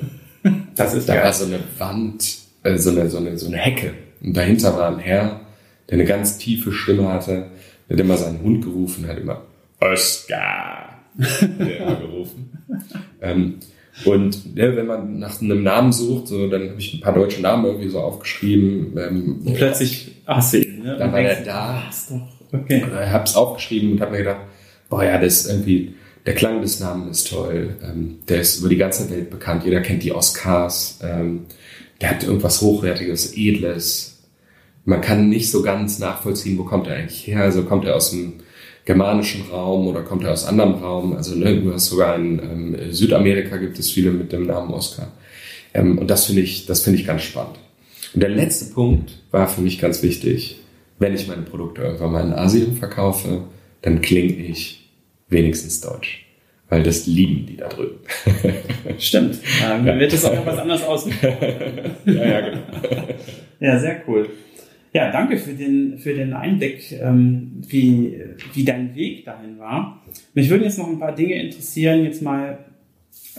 das 0.76 0.94
ist 0.94 1.08
da 1.08 1.16
geil. 1.16 1.26
war 1.26 1.34
so 1.34 1.46
eine 1.46 1.60
Wand, 1.78 2.38
äh, 2.64 2.78
so, 2.78 2.92
eine, 2.92 3.10
so, 3.10 3.18
eine, 3.18 3.38
so 3.38 3.48
eine 3.48 3.58
Hecke. 3.58 3.94
Und 4.22 4.36
dahinter 4.36 4.76
war 4.76 4.90
ein 4.90 5.00
Herr, 5.00 5.42
der 5.90 5.96
eine 5.96 6.06
ganz 6.06 6.38
tiefe 6.38 6.72
Stimme 6.72 7.08
hatte. 7.10 7.48
Der 7.90 7.98
hat 7.98 8.04
immer 8.04 8.18
seinen 8.18 8.42
Hund 8.42 8.64
gerufen, 8.64 9.08
hat 9.08 9.18
immer 9.18 9.44
Oscar 9.80 11.04
der 11.18 11.96
gerufen. 11.96 12.52
ähm, 13.22 13.60
und 14.06 14.56
ja, 14.56 14.76
wenn 14.76 14.86
man 14.86 15.20
nach 15.20 15.42
einem 15.42 15.64
Namen 15.64 15.92
sucht, 15.92 16.28
so, 16.28 16.48
dann 16.48 16.70
habe 16.70 16.80
ich 16.80 16.94
ein 16.94 17.02
paar 17.02 17.14
deutsche 17.14 17.42
Namen 17.42 17.66
irgendwie 17.66 17.90
so 17.90 18.00
aufgeschrieben. 18.00 18.96
Ähm, 18.98 19.42
und 19.44 19.56
plötzlich 19.56 20.22
Assi. 20.26 20.80
Ne? 20.84 20.98
Dann 20.98 21.12
war 21.12 21.22
der 21.22 21.42
da. 21.42 21.84
Okay. 22.52 22.86
Ich 22.86 23.10
habe 23.10 23.24
es 23.24 23.36
aufgeschrieben 23.36 23.94
und 23.94 24.02
habe 24.02 24.12
mir 24.12 24.20
gedacht, 24.20 24.42
boah 24.90 25.04
ja, 25.04 25.18
das 25.18 25.42
ist 25.42 25.52
irgendwie, 25.52 25.96
der 26.26 26.36
Klang 26.36 26.62
des 26.62 26.80
Namens 26.80 27.20
ist 27.20 27.30
toll. 27.30 27.76
Ähm, 27.84 28.20
der 28.28 28.42
ist 28.42 28.60
über 28.60 28.70
die 28.70 28.78
ganze 28.78 29.10
Welt 29.10 29.30
bekannt. 29.30 29.64
Jeder 29.66 29.82
kennt 29.82 30.04
die 30.04 30.14
Oscars. 30.14 31.00
Ähm, 31.02 31.46
der 32.00 32.12
hat 32.12 32.24
irgendwas 32.24 32.62
Hochwertiges, 32.62 33.36
Edles. 33.36 34.20
Man 34.86 35.02
kann 35.02 35.28
nicht 35.28 35.50
so 35.50 35.64
ganz 35.64 36.00
nachvollziehen, 36.00 36.58
wo 36.58 36.64
kommt 36.64 36.88
er 36.88 36.96
eigentlich 36.96 37.26
her. 37.26 37.42
Also 37.42 37.64
kommt 37.64 37.86
er 37.86 37.96
aus 37.96 38.12
dem 38.12 38.34
germanischen 38.88 39.44
Raum 39.52 39.86
oder 39.88 40.02
kommt 40.02 40.24
er 40.24 40.32
aus 40.32 40.46
anderem 40.46 40.76
Raum. 40.76 41.14
Also 41.14 41.36
ne, 41.36 41.58
du 41.58 41.74
hast 41.74 41.88
sogar 41.88 42.16
in 42.16 42.40
ähm, 42.40 42.78
Südamerika 42.92 43.58
gibt 43.58 43.78
es 43.78 43.92
viele 43.92 44.12
mit 44.12 44.32
dem 44.32 44.48
Namen 44.48 44.74
Oscar. 44.74 45.12
Ähm, 45.74 45.98
und 45.98 46.10
das 46.10 46.26
finde 46.26 46.42
ich, 46.42 46.66
das 46.66 46.84
finde 46.84 47.00
ich 47.00 47.06
ganz 47.06 47.24
spannend. 47.24 47.60
Und 48.14 48.24
der 48.24 48.30
letzte 48.30 48.74
Punkt 48.74 49.12
war 49.30 49.50
für 49.50 49.60
mich 49.60 49.78
ganz 49.78 50.02
wichtig. 50.04 50.62
Wenn 51.00 51.14
ich 51.14 51.28
meine 51.28 51.42
Produkte 51.42 51.82
irgendwann 51.82 52.12
mal 52.14 52.26
in 52.26 52.34
Asien 52.34 52.78
verkaufe, 52.78 53.44
dann 53.82 54.02
klinge 54.02 54.34
ich 54.34 54.90
wenigstens 55.28 55.82
deutsch. 55.82 56.26
Weil 56.70 56.84
das 56.84 57.06
lieben 57.08 57.46
die 57.46 57.58
da 57.58 57.68
drüben. 57.68 58.00
Stimmt. 59.00 59.40
Dann 59.62 60.00
wird 60.00 60.14
es 60.14 60.24
auch 60.24 60.34
noch 60.34 60.46
was 60.46 60.60
anderes 60.60 60.84
aussehen. 60.84 61.16
ja, 62.06 62.26
ja, 62.26 62.40
genau. 62.40 62.62
Ja, 63.60 63.80
sehr 63.80 64.02
cool. 64.08 64.30
Ja, 64.94 65.12
danke 65.12 65.38
für 65.38 65.54
den, 65.54 65.98
für 65.98 66.14
den 66.14 66.34
Einblick, 66.34 66.92
ähm, 66.94 67.62
wie, 67.68 68.22
wie 68.54 68.64
dein 68.64 68.96
Weg 68.96 69.26
dahin 69.26 69.60
war. 69.60 70.02
Mich 70.34 70.50
würden 70.50 70.64
jetzt 70.64 70.78
noch 70.80 70.88
ein 70.88 71.00
paar 71.00 71.14
Dinge 71.14 71.36
interessieren, 71.42 72.04
jetzt 72.04 72.22
mal 72.22 72.60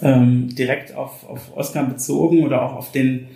ähm, 0.02 0.54
direkt 0.54 0.94
auf, 0.94 1.28
auf 1.28 1.56
Oscar 1.56 1.84
bezogen 1.84 2.44
oder 2.44 2.62
auch 2.62 2.76
auf 2.76 2.92
den, 2.92 3.28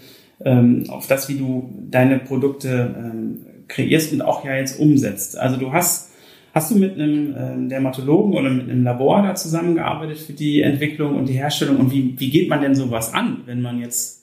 ähm, 0.44 0.85
auf 0.88 1.07
das, 1.07 1.29
wie 1.29 1.38
du 1.38 1.70
deine 1.90 2.18
Produkte 2.18 2.94
ähm, 2.96 3.38
kreierst 3.68 4.12
und 4.12 4.22
auch 4.22 4.44
ja 4.44 4.57
jetzt 4.57 4.79
umsetzt. 4.79 5.38
Also 5.38 5.57
du 5.57 5.72
hast, 5.72 6.11
hast 6.55 6.70
du 6.70 6.79
mit 6.79 6.94
einem 6.94 7.35
ähm, 7.37 7.68
Dermatologen 7.68 8.35
oder 8.35 8.51
mit 8.51 8.68
einem 8.68 8.85
Labor 8.85 9.22
da 9.22 9.35
zusammengearbeitet 9.35 10.18
für 10.18 10.34
die 10.34 10.61
Entwicklung 10.61 11.16
und 11.16 11.28
die 11.28 11.34
Herstellung 11.34 11.78
und 11.78 11.93
wie, 11.93 12.14
wie 12.18 12.30
geht 12.30 12.49
man 12.49 12.61
denn 12.61 12.74
sowas 12.74 13.14
an, 13.14 13.43
wenn 13.47 13.62
man 13.62 13.80
jetzt 13.80 14.22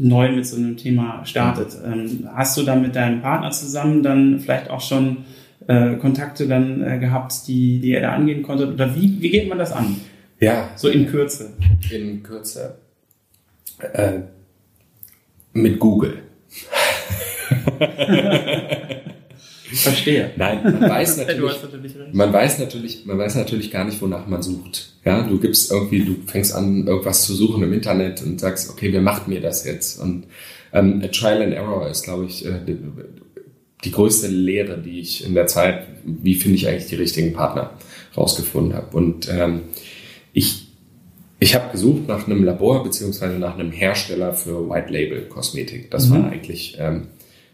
neu 0.00 0.32
mit 0.32 0.46
so 0.46 0.56
einem 0.56 0.76
Thema 0.76 1.24
startet. 1.24 1.76
Ähm, 1.84 2.28
hast 2.34 2.56
du 2.56 2.62
dann 2.62 2.82
mit 2.82 2.96
deinem 2.96 3.20
Partner 3.20 3.50
zusammen 3.50 4.02
dann 4.02 4.40
vielleicht 4.40 4.70
auch 4.70 4.80
schon 4.80 5.18
äh, 5.68 5.96
Kontakte 5.96 6.48
dann 6.48 6.82
äh, 6.82 6.98
gehabt, 6.98 7.46
die, 7.46 7.80
die 7.80 7.90
ihr 7.90 8.00
da 8.00 8.12
angehen 8.12 8.42
konntet? 8.42 8.72
Oder 8.72 8.94
wie, 8.96 9.20
wie 9.20 9.30
geht 9.30 9.48
man 9.48 9.58
das 9.58 9.72
an? 9.72 9.96
Ja. 10.40 10.70
So 10.76 10.88
in 10.88 11.06
Kürze. 11.06 11.52
In 11.90 12.22
Kürze. 12.22 12.78
Äh, 13.92 14.20
mit 15.52 15.78
Google. 15.78 16.18
Verstehe. 19.72 20.30
Nein, 20.36 20.62
man 20.62 20.90
weiß 20.90 21.18
natürlich, 21.18 21.52
man 22.12 22.32
weiß 22.32 22.58
natürlich, 22.58 23.06
man 23.06 23.18
weiß 23.18 23.36
natürlich 23.36 23.70
gar 23.70 23.84
nicht, 23.84 24.00
wonach 24.02 24.26
man 24.26 24.42
sucht. 24.42 24.92
Ja, 25.04 25.22
du 25.22 25.38
gibst 25.38 25.70
irgendwie, 25.70 26.04
du 26.04 26.16
fängst 26.26 26.54
an, 26.54 26.86
irgendwas 26.86 27.24
zu 27.24 27.34
suchen 27.34 27.62
im 27.62 27.72
Internet 27.72 28.22
und 28.22 28.40
sagst, 28.40 28.70
okay, 28.70 28.92
wer 28.92 29.00
macht 29.00 29.28
mir 29.28 29.40
das 29.40 29.64
jetzt? 29.64 30.00
Und 30.00 30.26
ähm, 30.72 31.02
Trial 31.12 31.42
and 31.42 31.54
Error 31.54 31.88
ist, 31.88 32.04
glaube 32.04 32.26
ich, 32.26 32.44
äh, 32.44 32.60
die 33.84 33.90
größte 33.90 34.28
Lehre, 34.28 34.78
die 34.78 35.00
ich 35.00 35.24
in 35.24 35.34
der 35.34 35.46
Zeit, 35.46 35.86
wie 36.04 36.34
finde 36.34 36.56
ich 36.56 36.68
eigentlich 36.68 36.86
die 36.86 36.96
richtigen 36.96 37.32
Partner, 37.32 37.70
rausgefunden 38.16 38.74
habe. 38.74 38.96
Und 38.96 39.28
ähm, 39.30 39.62
ich, 40.32 40.68
ich 41.38 41.54
habe 41.54 41.72
gesucht 41.72 42.08
nach 42.08 42.26
einem 42.26 42.44
Labor 42.44 42.82
beziehungsweise 42.82 43.38
nach 43.38 43.58
einem 43.58 43.72
Hersteller 43.72 44.34
für 44.34 44.68
White 44.68 44.92
Label 44.92 45.22
Kosmetik. 45.22 45.90
Das 45.90 46.08
mhm. 46.08 46.14
war 46.14 46.30
eigentlich 46.30 46.76
ähm, 46.78 47.06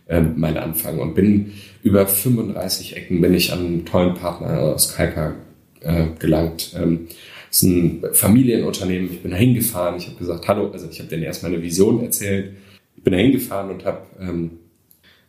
äh, 0.06 0.20
mein 0.20 0.56
Anfang 0.56 0.98
und 0.98 1.14
bin 1.14 1.52
über 1.86 2.04
35 2.04 2.96
Ecken 2.96 3.20
bin 3.20 3.32
ich 3.32 3.52
an 3.52 3.60
einen 3.60 3.84
tollen 3.84 4.14
Partner 4.14 4.58
aus 4.58 4.92
Kalka 4.92 5.36
äh, 5.82 6.06
gelangt. 6.18 6.74
Ähm, 6.76 7.06
ist 7.48 7.62
ein 7.62 8.02
Familienunternehmen. 8.12 9.08
Ich 9.12 9.22
bin 9.22 9.30
da 9.30 9.36
hingefahren. 9.36 9.96
Ich 9.96 10.08
habe 10.08 10.16
gesagt, 10.16 10.48
hallo. 10.48 10.68
Also 10.72 10.88
ich 10.90 10.98
habe 10.98 11.08
denen 11.08 11.22
erst 11.22 11.44
meine 11.44 11.62
Vision 11.62 12.02
erzählt. 12.02 12.54
Ich 12.96 13.04
bin 13.04 13.12
da 13.12 13.20
hingefahren 13.20 13.70
und 13.70 13.84
habe 13.84 14.00
ähm, 14.20 14.50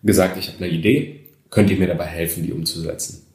gesagt, 0.01 0.39
ich 0.39 0.47
habe 0.47 0.64
eine 0.64 0.74
Idee. 0.74 1.20
Könnt 1.51 1.70
ihr 1.70 1.78
mir 1.78 1.89
dabei 1.89 2.05
helfen, 2.05 2.43
die 2.43 2.53
umzusetzen? 2.53 3.28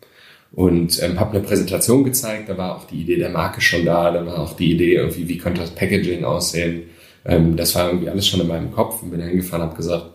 Und 0.50 1.00
ähm, 1.00 1.20
habe 1.20 1.36
eine 1.36 1.46
Präsentation 1.46 2.02
gezeigt. 2.02 2.48
Da 2.48 2.58
war 2.58 2.76
auch 2.76 2.88
die 2.88 3.02
Idee 3.02 3.18
der 3.18 3.30
Marke 3.30 3.60
schon 3.60 3.84
da. 3.84 4.10
Da 4.10 4.26
war 4.26 4.40
auch 4.40 4.56
die 4.56 4.72
Idee 4.72 4.96
irgendwie, 4.96 5.28
wie 5.28 5.38
könnte 5.38 5.60
das 5.60 5.70
Packaging 5.70 6.24
aussehen. 6.24 6.90
Ähm, 7.24 7.54
das 7.54 7.72
war 7.76 7.86
irgendwie 7.86 8.08
alles 8.08 8.26
schon 8.26 8.40
in 8.40 8.48
meinem 8.48 8.72
Kopf. 8.72 9.00
Und 9.00 9.12
bin 9.12 9.20
da 9.20 9.26
hingefahren, 9.26 9.62
habe 9.62 9.76
gesagt, 9.76 10.11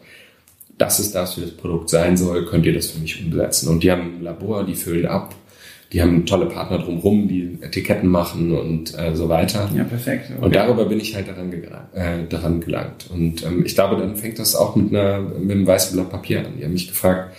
das 0.78 1.00
ist 1.00 1.16
das, 1.16 1.38
wie 1.38 1.42
das 1.42 1.52
Produkt 1.52 1.90
sein 1.90 2.18
soll. 2.18 2.46
Könnt 2.46 2.66
ihr 2.66 2.74
das 2.74 2.88
für 2.88 3.00
mich 3.00 3.24
umsetzen? 3.24 3.70
Und 3.70 3.84
die 3.84 3.92
haben 3.92 4.18
ein 4.18 4.24
Labor, 4.24 4.64
die 4.66 4.76
füllen 4.76 5.06
ab 5.08 5.36
die 5.94 6.02
haben 6.02 6.26
tolle 6.26 6.48
Partner 6.48 6.80
drumherum, 6.80 7.28
die 7.28 7.60
Etiketten 7.62 8.10
machen 8.10 8.52
und 8.52 8.98
äh, 8.98 9.16
so 9.16 9.30
weiter. 9.30 9.70
Ja, 9.74 9.86
perfekt. 9.86 10.32
Okay. 10.36 10.46
Und 10.46 10.54
darüber 10.54 10.86
bin 10.86 11.00
ich 11.00 11.16
halt 11.16 11.30
daran, 11.30 11.52
äh, 11.54 12.28
daran 12.28 12.60
gelangt. 12.60 13.10
Und 13.10 13.46
ähm, 13.46 13.64
ich 13.66 13.76
glaube, 13.76 13.96
dann 13.96 14.18
fängt 14.18 14.38
das 14.38 14.56
auch 14.56 14.76
mit, 14.76 14.94
einer, 14.94 15.22
mit 15.22 15.52
einem 15.52 15.66
weißen 15.66 15.96
Blatt 15.96 16.10
Papier 16.10 16.40
an. 16.40 16.58
Die 16.58 16.66
haben 16.66 16.74
mich 16.74 16.90
gefragt, 16.90 17.36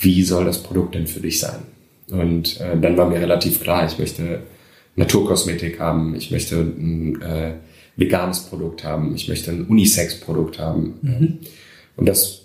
wie 0.00 0.22
soll 0.22 0.44
das 0.44 0.62
Produkt 0.62 0.94
denn 0.94 1.08
für 1.08 1.20
dich 1.20 1.40
sein? 1.40 1.62
Und 2.10 2.60
äh, 2.60 2.78
dann 2.80 2.96
war 2.96 3.08
mir 3.08 3.20
relativ 3.20 3.60
klar, 3.60 3.86
ich 3.86 3.98
möchte 3.98 4.42
Naturkosmetik 4.94 5.80
haben, 5.80 6.14
ich 6.14 6.30
möchte 6.30 6.56
ein 6.56 7.20
äh, 7.20 7.54
veganes 7.96 8.40
Produkt 8.40 8.84
haben, 8.84 9.16
ich 9.16 9.28
möchte 9.28 9.50
ein 9.50 9.64
Unisex-Produkt 9.66 10.60
haben. 10.60 10.94
Mhm. 11.02 11.38
Und 11.98 12.08
das 12.08 12.42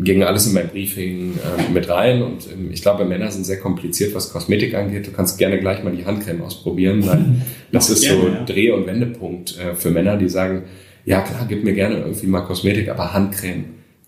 ging 0.00 0.22
alles 0.22 0.46
in 0.46 0.54
mein 0.54 0.68
Briefing 0.68 1.34
äh, 1.34 1.72
mit 1.72 1.88
rein 1.88 2.22
und 2.22 2.46
ähm, 2.52 2.70
ich 2.72 2.82
glaube, 2.82 3.04
Männer 3.04 3.30
sind 3.32 3.44
sehr 3.44 3.58
kompliziert, 3.58 4.14
was 4.14 4.32
Kosmetik 4.32 4.74
angeht. 4.74 5.08
Du 5.08 5.10
kannst 5.10 5.38
gerne 5.38 5.58
gleich 5.58 5.82
mal 5.82 5.94
die 5.94 6.06
Handcreme 6.06 6.42
ausprobieren, 6.42 7.04
weil 7.06 7.24
das 7.72 7.90
ist 7.90 8.02
so 8.02 8.28
ja. 8.28 8.44
Dreh- 8.44 8.70
und 8.70 8.86
Wendepunkt 8.86 9.58
äh, 9.58 9.74
für 9.74 9.90
Männer, 9.90 10.16
die 10.16 10.28
sagen, 10.28 10.62
ja 11.04 11.20
klar, 11.20 11.46
gib 11.48 11.64
mir 11.64 11.74
gerne 11.74 11.98
irgendwie 11.98 12.28
mal 12.28 12.42
Kosmetik, 12.42 12.88
aber 12.88 13.12
Handcreme, 13.12 13.64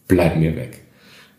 bleib 0.06 0.38
mir 0.38 0.56
weg. 0.56 0.80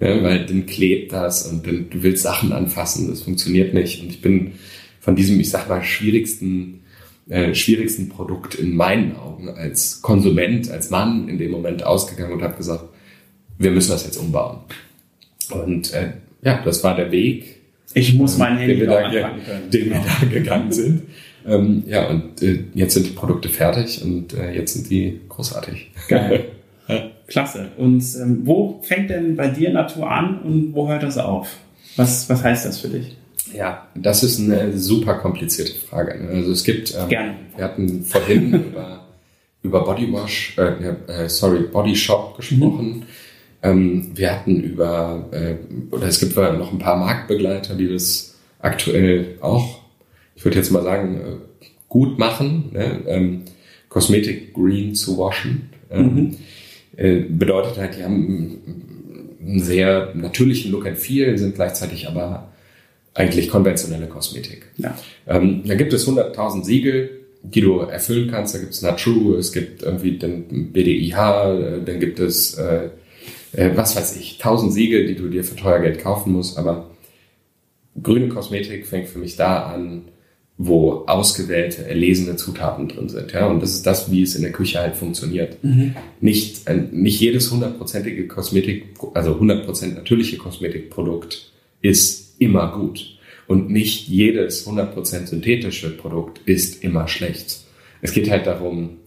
Ja, 0.02 0.22
weil 0.22 0.46
dann 0.46 0.66
klebt 0.66 1.14
das 1.14 1.50
und 1.50 1.66
dann, 1.66 1.90
du 1.90 2.04
willst 2.04 2.24
Sachen 2.24 2.52
anfassen, 2.52 3.10
das 3.10 3.22
funktioniert 3.22 3.74
nicht. 3.74 4.04
Und 4.04 4.10
ich 4.10 4.22
bin 4.22 4.52
von 5.00 5.16
diesem, 5.16 5.40
ich 5.40 5.50
sag 5.50 5.70
mal, 5.70 5.82
schwierigsten 5.82 6.82
äh, 7.30 7.56
schwierigsten 7.56 8.10
Produkt 8.10 8.56
in 8.56 8.76
meinen 8.76 9.16
Augen 9.16 9.50
als 9.50 10.02
Konsument, 10.02 10.70
als 10.70 10.90
Mann 10.92 11.28
in 11.28 11.38
dem 11.38 11.52
Moment 11.52 11.84
ausgegangen 11.84 12.34
und 12.34 12.44
habe 12.44 12.58
gesagt, 12.58 12.84
wir 13.58 13.72
müssen 13.72 13.92
das 13.92 14.06
jetzt 14.06 14.18
umbauen. 14.18 14.60
Und 15.52 15.94
äh, 15.94 16.14
ja, 16.42 16.62
das 16.64 16.84
war 16.84 16.96
der 16.96 17.12
Weg. 17.12 17.62
Ich 17.94 18.14
muss 18.14 18.38
mein 18.38 18.58
Handy 18.58 18.78
den 18.78 18.82
wir, 18.82 18.88
da, 18.88 19.10
können. 19.10 19.70
Den 19.72 19.84
genau. 19.90 19.96
wir 19.96 20.28
da 20.28 20.34
gegangen 20.34 20.72
sind. 20.72 21.04
Ähm, 21.48 21.84
ja, 21.88 22.08
und 22.08 22.42
äh, 22.42 22.64
jetzt 22.74 22.96
sind 22.96 23.06
die 23.06 23.12
Produkte 23.12 23.50
fertig 23.50 24.04
und 24.04 24.34
äh, 24.34 24.52
jetzt 24.52 24.74
sind 24.74 24.90
die 24.90 25.22
großartig. 25.30 25.92
Geil. 26.08 26.46
Klasse. 27.28 27.70
Und 27.78 28.04
ähm, 28.22 28.42
wo 28.44 28.82
fängt 28.84 29.10
denn 29.10 29.36
bei 29.36 29.48
dir 29.48 29.72
Natur 29.72 30.10
an 30.10 30.40
und 30.40 30.74
wo 30.74 30.88
hört 30.88 31.04
das 31.04 31.18
auf? 31.18 31.58
Was, 31.96 32.30
was 32.30 32.44
heißt 32.44 32.66
das 32.66 32.80
für 32.80 32.90
dich? 32.90 33.16
Ja, 33.54 33.88
das 33.96 34.24
ist 34.24 34.40
eine 34.40 34.78
super 34.78 35.16
komplizierte 35.16 35.74
Frage. 35.74 36.22
Ne? 36.22 36.30
Also 36.30 36.52
es 36.52 36.64
gibt, 36.64 36.94
ähm, 36.94 37.10
Gerne. 37.10 37.36
wir 37.56 37.64
hatten 37.64 38.04
vorhin 38.04 38.54
über, 38.72 39.06
über 39.64 39.84
Bodywash, 39.84 40.58
äh, 40.58 41.24
äh, 41.26 41.30
sorry, 41.30 41.64
Body 41.72 41.96
Shop 41.96 42.36
gesprochen. 42.38 42.88
Mhm. 42.88 43.04
Ähm, 43.66 44.12
wir 44.14 44.32
hatten 44.32 44.62
über, 44.62 45.28
äh, 45.32 45.56
oder 45.94 46.08
es 46.08 46.20
gibt 46.20 46.36
noch 46.36 46.72
ein 46.72 46.80
paar 46.80 46.98
Marktbegleiter, 46.98 47.74
die 47.74 47.92
das 47.92 48.36
aktuell 48.60 49.38
auch, 49.42 49.80
ich 50.36 50.46
würde 50.46 50.58
jetzt 50.58 50.72
mal 50.72 50.84
sagen, 50.84 51.16
äh, 51.16 51.66
gut 51.90 52.20
machen, 52.20 52.70
ne? 52.74 53.02
ähm, 53.08 53.42
Kosmetik 53.90 54.54
green 54.54 54.94
zu 54.94 55.18
waschen. 55.18 55.70
Ähm, 55.90 56.16
mhm. 56.16 56.38
äh, 56.98 57.20
bedeutet 57.22 57.78
halt, 57.78 57.98
die 57.98 58.04
haben 58.04 58.62
einen 59.42 59.62
sehr 59.62 60.12
natürlichen 60.14 60.72
Look 60.72 60.86
and 60.86 60.98
Feel, 60.98 61.38
sind 61.38 61.56
gleichzeitig 61.56 62.08
aber 62.08 62.52
eigentlich 63.16 63.50
konventionelle 63.50 64.08
Kosmetik. 64.08 64.68
Ja. 64.78 64.96
Ähm, 65.26 65.64
da 65.66 65.74
gibt 65.74 65.94
es 65.94 66.08
100.000 66.08 66.64
Siegel, 66.66 67.10
die 67.42 67.62
du 67.62 67.80
erfüllen 67.80 68.30
kannst. 68.30 68.54
Da 68.54 68.60
gibt 68.60 68.74
es 68.74 68.82
Natrue, 68.82 69.38
es 69.38 69.52
gibt 69.54 69.82
irgendwie 69.82 70.18
den 70.18 70.72
BDIH, 70.72 71.14
äh, 71.14 71.82
dann 71.84 72.00
gibt 72.00 72.20
es 72.20 72.56
äh, 72.56 72.90
äh, 73.56 73.72
was 73.76 73.96
weiß 73.96 74.18
ich, 74.18 74.38
tausend 74.38 74.74
Siegel, 74.74 75.08
die 75.08 75.16
du 75.16 75.30
dir 75.30 75.44
für 75.44 75.56
teuer 75.56 75.80
Geld 75.80 76.00
kaufen 76.00 76.34
musst, 76.34 76.58
aber 76.58 76.92
grüne 78.02 78.28
Kosmetik 78.28 78.86
fängt 78.86 79.08
für 79.08 79.20
mich 79.20 79.36
da 79.36 79.64
an, 79.68 80.10
wo 80.58 81.04
ausgewählte, 81.06 81.86
erlesene 81.86 82.38
Zutaten 82.38 82.88
drin 82.88 83.10
sind. 83.10 83.34
Ja? 83.34 83.48
Und 83.48 83.62
das 83.62 83.74
ist 83.74 83.86
das, 83.86 84.12
wie 84.12 84.22
es 84.22 84.36
in 84.36 84.42
der 84.42 84.54
Küche 84.54 84.80
halt 84.80 84.96
funktioniert. 84.96 85.62
Mhm. 85.64 85.96
Nicht, 86.22 86.70
nicht 86.92 87.20
jedes 87.20 87.52
hundertprozentige 87.52 88.28
Kosmetik, 88.28 88.86
also 89.14 89.38
hundertprozent 89.38 89.96
natürliche 89.96 90.38
Kosmetikprodukt 90.38 91.52
ist 91.82 92.40
immer 92.40 92.72
gut. 92.72 93.18
Und 93.48 93.70
nicht 93.70 94.08
jedes 94.08 94.66
hundertprozent 94.66 95.28
synthetische 95.28 95.96
Produkt 95.96 96.40
ist 96.46 96.84
immer 96.84 97.08
schlecht. 97.08 97.60
Es 98.02 98.14
geht 98.14 98.30
halt 98.30 98.48
darum, 98.48 98.98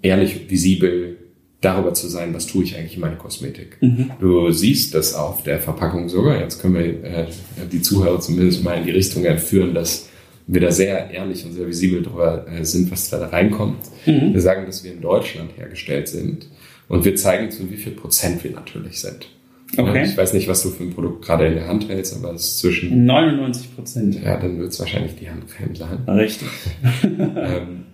ehrlich, 0.00 0.50
visibel, 0.50 1.18
darüber 1.62 1.94
zu 1.94 2.08
sein, 2.08 2.34
was 2.34 2.46
tue 2.46 2.64
ich 2.64 2.76
eigentlich 2.76 2.96
in 2.96 3.00
meiner 3.00 3.16
Kosmetik. 3.16 3.78
Mhm. 3.80 4.10
Du 4.20 4.50
siehst 4.50 4.94
das 4.94 5.14
auf 5.14 5.42
der 5.42 5.60
Verpackung 5.60 6.08
sogar. 6.08 6.38
Jetzt 6.38 6.60
können 6.60 6.74
wir 6.74 7.04
äh, 7.04 7.26
die 7.72 7.80
Zuhörer 7.80 8.20
zumindest 8.20 8.62
mal 8.62 8.74
in 8.74 8.84
die 8.84 8.90
Richtung 8.90 9.24
entführen, 9.24 9.72
dass 9.72 10.08
wir 10.46 10.60
da 10.60 10.70
sehr 10.72 11.10
ehrlich 11.10 11.44
und 11.46 11.52
sehr 11.52 11.66
visibel 11.66 12.02
darüber 12.02 12.46
äh, 12.48 12.64
sind, 12.64 12.90
was 12.90 13.08
da 13.08 13.24
reinkommt. 13.26 13.78
Mhm. 14.04 14.34
Wir 14.34 14.40
sagen, 14.40 14.66
dass 14.66 14.82
wir 14.84 14.92
in 14.92 15.00
Deutschland 15.00 15.56
hergestellt 15.56 16.08
sind 16.08 16.48
und 16.88 17.04
wir 17.04 17.14
zeigen, 17.14 17.50
zu 17.50 17.70
wie 17.70 17.76
viel 17.76 17.92
Prozent 17.92 18.42
wir 18.42 18.50
natürlich 18.50 19.00
sind. 19.00 19.28
Okay. 19.76 20.04
Ich 20.04 20.16
weiß 20.16 20.34
nicht, 20.34 20.48
was 20.48 20.62
du 20.62 20.68
für 20.68 20.82
ein 20.82 20.92
Produkt 20.92 21.24
gerade 21.24 21.46
in 21.46 21.54
der 21.54 21.66
Hand 21.66 21.88
hältst, 21.88 22.14
aber 22.16 22.34
es 22.34 22.42
ist 22.42 22.58
zwischen 22.58 23.06
99 23.06 23.74
Prozent. 23.74 24.22
Ja, 24.22 24.36
dann 24.36 24.58
wird 24.58 24.72
es 24.72 24.80
wahrscheinlich 24.80 25.14
die 25.14 25.30
Handcreme 25.30 25.74
sein. 25.74 25.98
Richtig. 26.08 26.48
ähm, 27.02 27.84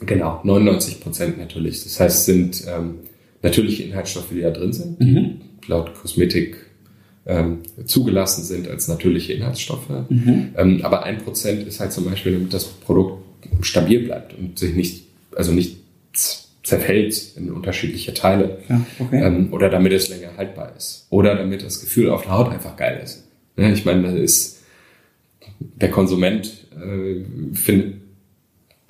Genau, 0.00 0.40
99 0.44 1.00
Prozent 1.00 1.38
natürlich. 1.38 1.82
Das 1.84 2.00
heißt, 2.00 2.18
es 2.18 2.24
sind 2.24 2.64
ähm, 2.66 3.00
natürliche 3.42 3.82
Inhaltsstoffe, 3.84 4.30
die 4.30 4.40
da 4.40 4.50
drin 4.50 4.72
sind, 4.72 5.00
die 5.00 5.12
mhm. 5.12 5.40
laut 5.66 5.94
Kosmetik 5.94 6.56
ähm, 7.26 7.58
zugelassen 7.84 8.44
sind 8.44 8.68
als 8.68 8.88
natürliche 8.88 9.34
Inhaltsstoffe. 9.34 9.88
Mhm. 10.08 10.48
Ähm, 10.56 10.80
aber 10.82 11.04
ein 11.04 11.18
Prozent 11.18 11.66
ist 11.66 11.80
halt 11.80 11.92
zum 11.92 12.06
Beispiel, 12.06 12.32
damit 12.32 12.52
das 12.54 12.64
Produkt 12.64 13.22
stabil 13.60 14.04
bleibt 14.04 14.36
und 14.38 14.58
sich 14.58 14.74
nicht, 14.74 15.04
also 15.36 15.52
nicht 15.52 15.76
zerfällt 16.62 17.36
in 17.36 17.50
unterschiedliche 17.50 18.14
Teile. 18.14 18.58
Ja, 18.68 18.86
okay. 18.98 19.22
ähm, 19.22 19.52
oder 19.52 19.68
damit 19.68 19.92
es 19.92 20.08
länger 20.08 20.36
haltbar 20.36 20.72
ist. 20.76 21.06
Oder 21.10 21.34
damit 21.34 21.62
das 21.62 21.80
Gefühl 21.80 22.10
auf 22.10 22.22
der 22.22 22.32
Haut 22.32 22.50
einfach 22.50 22.76
geil 22.76 23.00
ist. 23.02 23.24
Ja, 23.56 23.70
ich 23.70 23.84
meine, 23.84 24.02
da 24.02 24.16
ist 24.16 24.60
der 25.58 25.90
Konsument 25.90 26.66
äh, 26.74 27.24
findet 27.54 27.99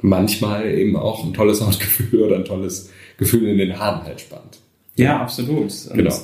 manchmal 0.03 0.71
eben 0.71 0.97
auch 0.97 1.25
ein 1.25 1.35
tolles 1.35 1.61
Hautgefühl 1.61 2.23
oder 2.27 2.37
ein 2.37 2.45
tolles 2.45 2.91
Gefühl 3.19 3.49
in 3.49 3.59
den 3.59 3.79
Haaren 3.79 4.05
halt 4.05 4.21
spannend. 4.21 4.59
Ja, 4.97 5.21
absolut. 5.21 5.63
Und, 5.63 5.91
genau. 5.95 6.15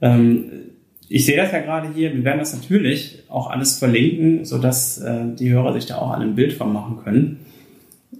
Ähm, 0.00 0.44
ich 1.08 1.24
sehe 1.24 1.36
das 1.36 1.52
ja 1.52 1.60
gerade 1.60 1.88
hier, 1.94 2.12
wir 2.14 2.24
werden 2.24 2.38
das 2.38 2.52
natürlich 2.52 3.22
auch 3.28 3.48
alles 3.48 3.78
verlinken, 3.78 4.44
sodass 4.44 4.98
äh, 4.98 5.24
die 5.38 5.50
Hörer 5.50 5.72
sich 5.72 5.86
da 5.86 5.98
auch 5.98 6.10
ein 6.10 6.34
Bild 6.34 6.52
von 6.52 6.72
machen 6.72 6.98
können. 7.04 7.38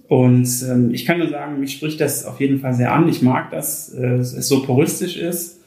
Und 0.07 0.47
ähm, 0.69 0.93
ich 0.93 1.05
kann 1.05 1.19
nur 1.19 1.29
sagen, 1.29 1.59
mich 1.59 1.73
spricht 1.73 1.99
das 1.99 2.25
auf 2.25 2.39
jeden 2.39 2.59
Fall 2.59 2.73
sehr 2.73 2.93
an. 2.93 3.09
Ich 3.09 3.21
mag, 3.21 3.51
dass 3.51 3.93
äh, 3.93 4.05
es 4.05 4.47
so 4.47 4.63
puristisch 4.63 5.17
ist. 5.17 5.59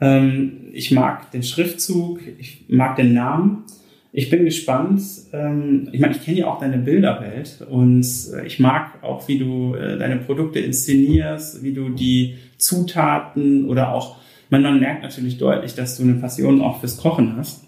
Ähm, 0.00 0.68
ich 0.72 0.90
mag 0.90 1.30
den 1.30 1.42
Schriftzug, 1.42 2.20
ich 2.38 2.64
mag 2.68 2.96
den 2.96 3.14
Namen. 3.14 3.64
Ich 4.12 4.30
bin 4.30 4.44
gespannt. 4.44 5.02
Ähm, 5.32 5.88
ich 5.92 6.00
meine, 6.00 6.14
ich 6.14 6.24
kenne 6.24 6.38
ja 6.38 6.46
auch 6.46 6.58
deine 6.58 6.78
Bilderwelt 6.78 7.64
und 7.68 8.06
äh, 8.34 8.46
ich 8.46 8.58
mag 8.58 9.02
auch, 9.02 9.28
wie 9.28 9.38
du 9.38 9.74
äh, 9.74 9.98
deine 9.98 10.16
Produkte 10.16 10.60
inszenierst, 10.60 11.62
wie 11.62 11.74
du 11.74 11.90
die 11.90 12.36
Zutaten 12.56 13.66
oder 13.68 13.92
auch, 13.92 14.16
man, 14.50 14.80
merkt 14.80 15.02
natürlich 15.02 15.36
deutlich, 15.36 15.74
dass 15.74 15.96
du 15.96 16.04
eine 16.04 16.14
Passion 16.14 16.62
auch 16.62 16.80
fürs 16.80 16.96
Kochen 16.96 17.36
hast. 17.36 17.64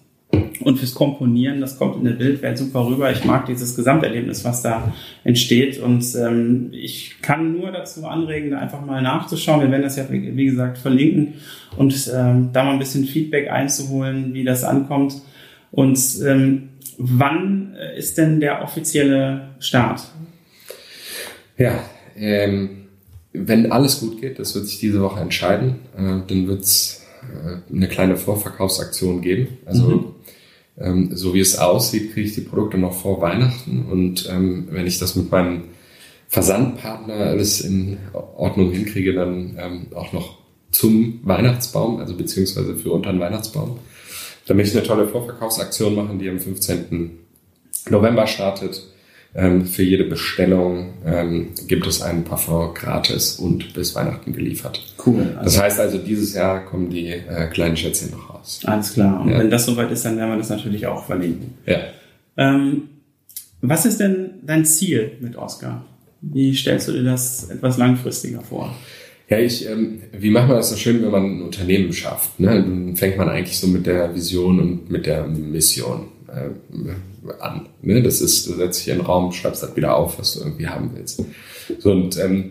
und 0.61 0.79
fürs 0.79 0.95
Komponieren. 0.95 1.61
Das 1.61 1.79
kommt 1.79 1.97
in 1.97 2.05
der 2.05 2.13
Bildwelt 2.13 2.57
super 2.57 2.87
rüber. 2.87 3.11
Ich 3.11 3.25
mag 3.25 3.47
dieses 3.47 3.75
Gesamterlebnis, 3.77 4.45
was 4.45 4.63
da 4.63 4.93
entsteht. 5.25 5.79
Und 5.81 6.05
ähm, 6.15 6.69
ich 6.73 7.17
kann 7.21 7.59
nur 7.59 7.73
dazu 7.73 8.07
anregen, 8.07 8.51
da 8.51 8.59
einfach 8.59 8.85
mal 8.85 9.03
nachzuschauen. 9.03 9.61
Wir 9.61 9.71
werden 9.71 9.83
das 9.83 9.97
ja, 9.97 10.05
wie 10.09 10.45
gesagt, 10.47 10.79
verlinken 10.79 11.35
und 11.77 12.11
ähm, 12.15 12.51
da 12.53 12.65
mal 12.65 12.73
ein 12.73 12.79
bisschen 12.79 13.05
Feedback 13.05 13.51
einzuholen, 13.51 14.33
wie 14.33 14.45
das 14.45 14.65
ankommt. 14.65 15.21
Und 15.73 15.99
ähm, 16.27 16.71
wann 16.99 17.77
ist 17.97 18.19
denn 18.19 18.41
der 18.41 18.63
offizielle 18.63 19.51
Start? 19.61 20.03
Ja, 21.57 21.85
ähm, 22.17 22.89
wenn 23.33 23.71
alles 23.71 24.01
gut 24.01 24.21
geht, 24.21 24.39
das 24.39 24.55
wird 24.55 24.67
sich 24.67 24.79
diese 24.79 25.01
Woche 25.01 25.21
entscheiden, 25.21 25.77
äh, 25.97 26.27
dann 26.27 26.49
wird 26.49 26.63
es 26.63 27.03
äh, 27.23 27.75
eine 27.75 27.89
kleine 27.89 28.17
Vorverkaufsaktion 28.17 29.21
geben. 29.21 29.59
Also 29.67 29.89
mhm. 29.89 30.05
ähm, 30.79 31.11
so 31.13 31.35
wie 31.35 31.41
es 31.41 31.59
aussieht, 31.59 32.13
kriege 32.13 32.29
ich 32.29 32.35
die 32.35 32.41
Produkte 32.41 32.79
noch 32.79 32.95
vor 32.95 33.21
Weihnachten 33.21 33.87
und 33.91 34.29
ähm, 34.31 34.69
wenn 34.71 34.87
ich 34.87 34.99
das 34.99 35.17
mit 35.17 35.31
meinem 35.31 35.65
Versandpartner 36.29 37.15
alles 37.15 37.61
in 37.61 37.99
Ordnung 38.13 38.71
hinkriege, 38.73 39.13
dann 39.15 39.57
ähm, 39.59 39.87
auch 39.95 40.13
noch 40.13 40.39
zum 40.71 41.21
Weihnachtsbaum, 41.25 41.99
also 41.99 42.17
beziehungsweise 42.17 42.77
für 42.77 42.93
unter 42.93 43.11
den 43.11 43.21
Weihnachtsbaum. 43.21 43.79
Dann 44.51 44.57
möchte 44.57 44.73
ich 44.73 44.79
eine 44.79 44.87
tolle 44.89 45.07
Vorverkaufsaktion 45.07 45.95
machen, 45.95 46.19
die 46.19 46.29
am 46.29 46.41
15. 46.41 47.13
November 47.89 48.27
startet. 48.27 48.83
Ähm, 49.33 49.65
für 49.65 49.85
jede 49.85 50.03
Bestellung 50.03 50.95
ähm, 51.07 51.51
gibt 51.69 51.87
es 51.87 52.03
einen 52.03 52.25
Parfum 52.25 52.75
gratis 52.75 53.37
und 53.37 53.75
bis 53.75 53.95
Weihnachten 53.95 54.33
geliefert. 54.33 54.83
Cool. 55.07 55.37
Also 55.37 55.45
das 55.45 55.61
heißt 55.61 55.79
also, 55.79 55.99
dieses 55.99 56.35
Jahr 56.35 56.65
kommen 56.65 56.91
die 56.91 57.11
äh, 57.11 57.47
kleinen 57.53 57.77
Schätzchen 57.77 58.11
noch 58.11 58.29
raus. 58.35 58.63
Alles 58.65 58.95
klar. 58.95 59.21
Und 59.21 59.31
ja. 59.31 59.39
wenn 59.39 59.51
das 59.51 59.67
soweit 59.67 59.93
ist, 59.93 60.05
dann 60.05 60.17
werden 60.17 60.31
wir 60.31 60.39
das 60.39 60.49
natürlich 60.49 60.85
auch 60.85 61.07
verlinken. 61.07 61.55
Ja. 61.67 61.79
Ähm, 62.37 62.89
was 63.61 63.87
ist 63.87 64.01
denn 64.01 64.41
dein 64.43 64.65
Ziel 64.65 65.13
mit 65.21 65.37
Oscar? 65.37 65.85
Wie 66.23 66.57
stellst 66.57 66.89
du 66.89 66.93
dir 66.93 67.05
das 67.05 67.49
etwas 67.51 67.79
langfristiger 67.79 68.41
vor? 68.41 68.75
Ja, 69.31 69.39
ich, 69.39 69.69
ähm, 69.69 70.03
wie 70.13 70.31
macht 70.31 70.49
man 70.49 70.57
das 70.57 70.71
so 70.71 70.77
schön, 70.77 71.01
wenn 71.03 71.13
man 71.13 71.25
ein 71.25 71.43
Unternehmen 71.43 71.93
schafft? 71.93 72.41
Ne? 72.41 72.49
Dann 72.49 72.97
fängt 72.97 73.17
man 73.17 73.29
eigentlich 73.29 73.59
so 73.59 73.69
mit 73.69 73.87
der 73.87 74.13
Vision 74.13 74.59
und 74.59 74.91
mit 74.91 75.07
der 75.07 75.25
Mission 75.25 76.09
äh, 76.27 76.51
an. 77.39 77.69
Ne? 77.81 78.03
Das 78.03 78.21
ist, 78.21 78.49
du 78.49 78.55
setzt 78.55 78.81
dich 78.81 78.89
in 78.89 78.99
den 78.99 79.07
Raum, 79.07 79.31
schreibst 79.31 79.63
das 79.63 79.77
wieder 79.77 79.97
auf, 79.97 80.19
was 80.19 80.35
du 80.35 80.41
irgendwie 80.41 80.67
haben 80.67 80.91
willst. 80.95 81.23
So, 81.79 81.93
und 81.93 82.19
ähm, 82.19 82.51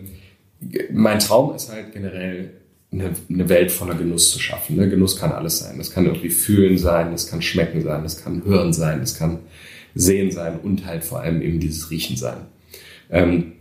mein 0.90 1.18
Traum 1.18 1.54
ist 1.54 1.70
halt 1.70 1.92
generell, 1.92 2.52
eine, 2.92 3.10
eine 3.28 3.48
Welt 3.50 3.70
voller 3.70 3.94
Genuss 3.94 4.32
zu 4.32 4.40
schaffen. 4.40 4.76
Ne? 4.76 4.88
Genuss 4.88 5.16
kann 5.16 5.32
alles 5.32 5.58
sein. 5.58 5.76
Das 5.76 5.90
kann 5.90 6.06
irgendwie 6.06 6.30
fühlen 6.30 6.78
sein, 6.78 7.12
das 7.12 7.26
kann 7.26 7.42
schmecken 7.42 7.82
sein, 7.82 8.02
das 8.02 8.24
kann 8.24 8.42
hören 8.44 8.72
sein, 8.72 9.00
das 9.00 9.18
kann 9.18 9.40
sehen 9.94 10.30
sein 10.30 10.58
und 10.60 10.86
halt 10.86 11.04
vor 11.04 11.20
allem 11.20 11.42
eben 11.42 11.60
dieses 11.60 11.90
Riechen 11.90 12.16
sein. 12.16 12.38
Ähm, 13.10 13.52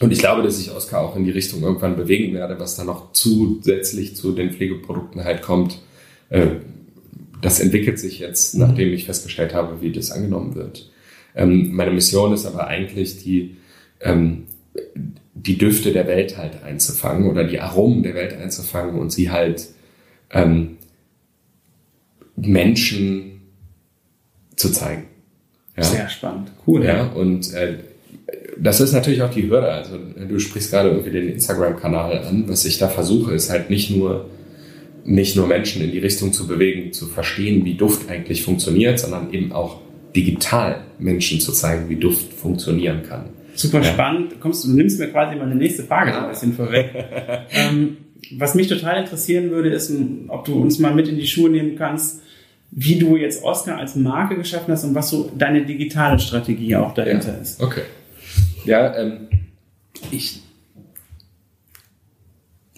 und 0.00 0.12
ich 0.12 0.18
glaube, 0.18 0.42
dass 0.42 0.60
ich 0.60 0.70
Oscar 0.72 1.00
auch 1.00 1.16
in 1.16 1.24
die 1.24 1.30
Richtung 1.30 1.62
irgendwann 1.62 1.96
bewegen 1.96 2.34
werde, 2.34 2.60
was 2.60 2.76
da 2.76 2.84
noch 2.84 3.12
zusätzlich 3.12 4.14
zu 4.14 4.32
den 4.32 4.52
Pflegeprodukten 4.52 5.24
halt 5.24 5.42
kommt. 5.42 5.80
Äh, 6.28 6.46
das 7.40 7.60
entwickelt 7.60 7.98
sich 7.98 8.18
jetzt, 8.18 8.54
mhm. 8.54 8.60
nachdem 8.60 8.92
ich 8.92 9.06
festgestellt 9.06 9.54
habe, 9.54 9.80
wie 9.80 9.92
das 9.92 10.10
angenommen 10.10 10.54
wird. 10.54 10.90
Ähm, 11.34 11.72
meine 11.72 11.92
Mission 11.92 12.32
ist 12.32 12.46
aber 12.46 12.66
eigentlich, 12.66 13.22
die, 13.22 13.56
ähm, 14.00 14.44
die 15.34 15.56
Düfte 15.56 15.92
der 15.92 16.06
Welt 16.06 16.36
halt 16.36 16.62
einzufangen 16.62 17.30
oder 17.30 17.44
die 17.44 17.60
Aromen 17.60 18.02
der 18.02 18.14
Welt 18.14 18.34
einzufangen 18.34 18.98
und 18.98 19.12
sie 19.12 19.30
halt 19.30 19.68
ähm, 20.30 20.76
Menschen 22.36 23.42
zu 24.56 24.70
zeigen. 24.70 25.04
Ja. 25.76 25.82
Sehr 25.82 26.08
spannend, 26.08 26.52
cool. 26.66 26.84
Ja, 26.84 27.06
und 27.08 27.52
äh, 27.52 27.78
das 28.58 28.80
ist 28.80 28.92
natürlich 28.92 29.22
auch 29.22 29.30
die 29.30 29.48
Hürde. 29.48 29.68
Also 29.68 29.98
du 29.98 30.38
sprichst 30.38 30.70
gerade 30.70 30.90
irgendwie 30.90 31.10
den 31.10 31.28
Instagram-Kanal 31.28 32.18
an. 32.18 32.44
Was 32.48 32.64
ich 32.64 32.78
da 32.78 32.88
versuche, 32.88 33.34
ist 33.34 33.50
halt 33.50 33.70
nicht 33.70 33.90
nur 33.90 34.26
nicht 35.06 35.36
nur 35.36 35.46
Menschen 35.46 35.82
in 35.82 35.92
die 35.92 36.00
Richtung 36.00 36.32
zu 36.32 36.48
bewegen, 36.48 36.92
zu 36.92 37.06
verstehen, 37.06 37.64
wie 37.64 37.74
Duft 37.74 38.10
eigentlich 38.10 38.42
funktioniert, 38.42 38.98
sondern 38.98 39.32
eben 39.32 39.52
auch 39.52 39.80
digital 40.16 40.80
Menschen 40.98 41.40
zu 41.40 41.52
zeigen, 41.52 41.88
wie 41.88 41.96
Duft 41.96 42.32
funktionieren 42.32 43.02
kann. 43.02 43.26
Super 43.54 43.78
ja. 43.78 43.84
spannend. 43.84 44.32
Du, 44.32 44.36
kommst, 44.36 44.64
du 44.64 44.72
nimmst 44.72 44.98
mir 44.98 45.08
quasi 45.08 45.36
meine 45.36 45.54
nächste 45.54 45.84
Frage 45.84 46.12
so 46.12 46.18
ein 46.18 46.28
bisschen 46.30 46.52
vorweg. 46.54 46.90
ähm, 47.50 47.98
was 48.36 48.54
mich 48.54 48.66
total 48.66 49.00
interessieren 49.00 49.50
würde, 49.50 49.70
ist, 49.70 49.92
ob 50.28 50.44
du 50.44 50.60
uns 50.60 50.78
mal 50.78 50.94
mit 50.94 51.08
in 51.08 51.16
die 51.16 51.26
Schuhe 51.26 51.50
nehmen 51.50 51.76
kannst, 51.76 52.20
wie 52.72 52.96
du 52.96 53.16
jetzt 53.16 53.44
Oscar 53.44 53.78
als 53.78 53.94
Marke 53.94 54.36
geschaffen 54.36 54.72
hast 54.72 54.84
und 54.84 54.94
was 54.94 55.10
so 55.10 55.30
deine 55.38 55.64
digitale 55.64 56.18
Strategie 56.18 56.74
auch 56.76 56.92
dahinter 56.94 57.34
ja. 57.34 57.38
ist. 57.38 57.62
Okay. 57.62 57.82
Ja, 58.64 58.96
ähm, 58.96 59.28
ich 60.10 60.42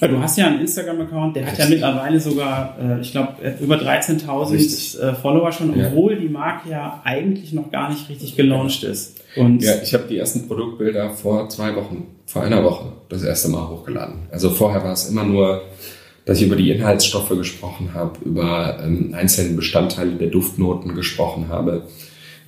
ja, 0.00 0.06
du 0.06 0.20
hast 0.20 0.38
ja 0.38 0.46
einen 0.46 0.60
Instagram-Account, 0.60 1.34
der 1.34 1.46
hat 1.46 1.58
ja 1.58 1.66
mittlerweile 1.66 2.20
sogar, 2.20 2.76
äh, 2.80 3.00
ich 3.00 3.10
glaube, 3.10 3.34
über 3.60 3.76
13.000 3.76 5.00
äh, 5.00 5.14
Follower 5.14 5.50
schon, 5.50 5.70
obwohl 5.70 6.12
ja. 6.12 6.20
die 6.20 6.28
Marke 6.28 6.70
ja 6.70 7.02
eigentlich 7.04 7.52
noch 7.52 7.72
gar 7.72 7.90
nicht 7.90 8.08
richtig 8.08 8.36
gelauncht 8.36 8.84
ist. 8.84 9.18
Und 9.34 9.62
ja, 9.62 9.74
ich 9.82 9.92
habe 9.94 10.04
die 10.08 10.16
ersten 10.16 10.46
Produktbilder 10.46 11.10
vor 11.10 11.48
zwei 11.48 11.74
Wochen, 11.74 12.06
vor 12.26 12.42
einer 12.42 12.62
Woche 12.62 12.92
das 13.08 13.24
erste 13.24 13.48
Mal 13.48 13.68
hochgeladen. 13.68 14.28
Also 14.30 14.50
vorher 14.50 14.84
war 14.84 14.92
es 14.92 15.10
immer 15.10 15.24
nur, 15.24 15.62
dass 16.24 16.38
ich 16.40 16.46
über 16.46 16.56
die 16.56 16.70
Inhaltsstoffe 16.70 17.30
gesprochen 17.30 17.90
habe, 17.92 18.18
über 18.24 18.78
ähm, 18.84 19.14
einzelne 19.16 19.56
Bestandteile 19.56 20.12
der 20.12 20.28
Duftnoten 20.28 20.94
gesprochen 20.94 21.48
habe. 21.48 21.82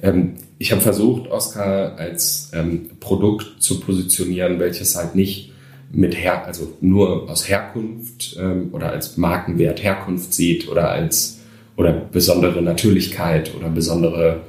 Ähm, 0.03 0.35
ich 0.59 0.73
habe 0.73 0.81
versucht, 0.81 1.31
Oscar 1.31 1.97
als 1.97 2.51
ähm, 2.55 2.91
Produkt 3.01 3.63
zu 3.63 3.81
positionieren, 3.81 4.59
welches 4.59 4.97
halt 4.97 5.15
nicht 5.15 5.53
mit 5.93 6.17
Her 6.17 6.47
also 6.47 6.77
nur 6.81 7.29
aus 7.29 7.49
Herkunft 7.49 8.37
ähm, 8.39 8.69
oder 8.73 8.91
als 8.91 9.17
Markenwert 9.17 9.83
Herkunft 9.83 10.33
sieht 10.33 10.69
oder 10.69 10.91
als 10.91 11.41
oder 11.77 11.93
besondere 11.93 12.63
Natürlichkeit 12.63 13.55
oder 13.57 13.71
besondere, 13.71 14.43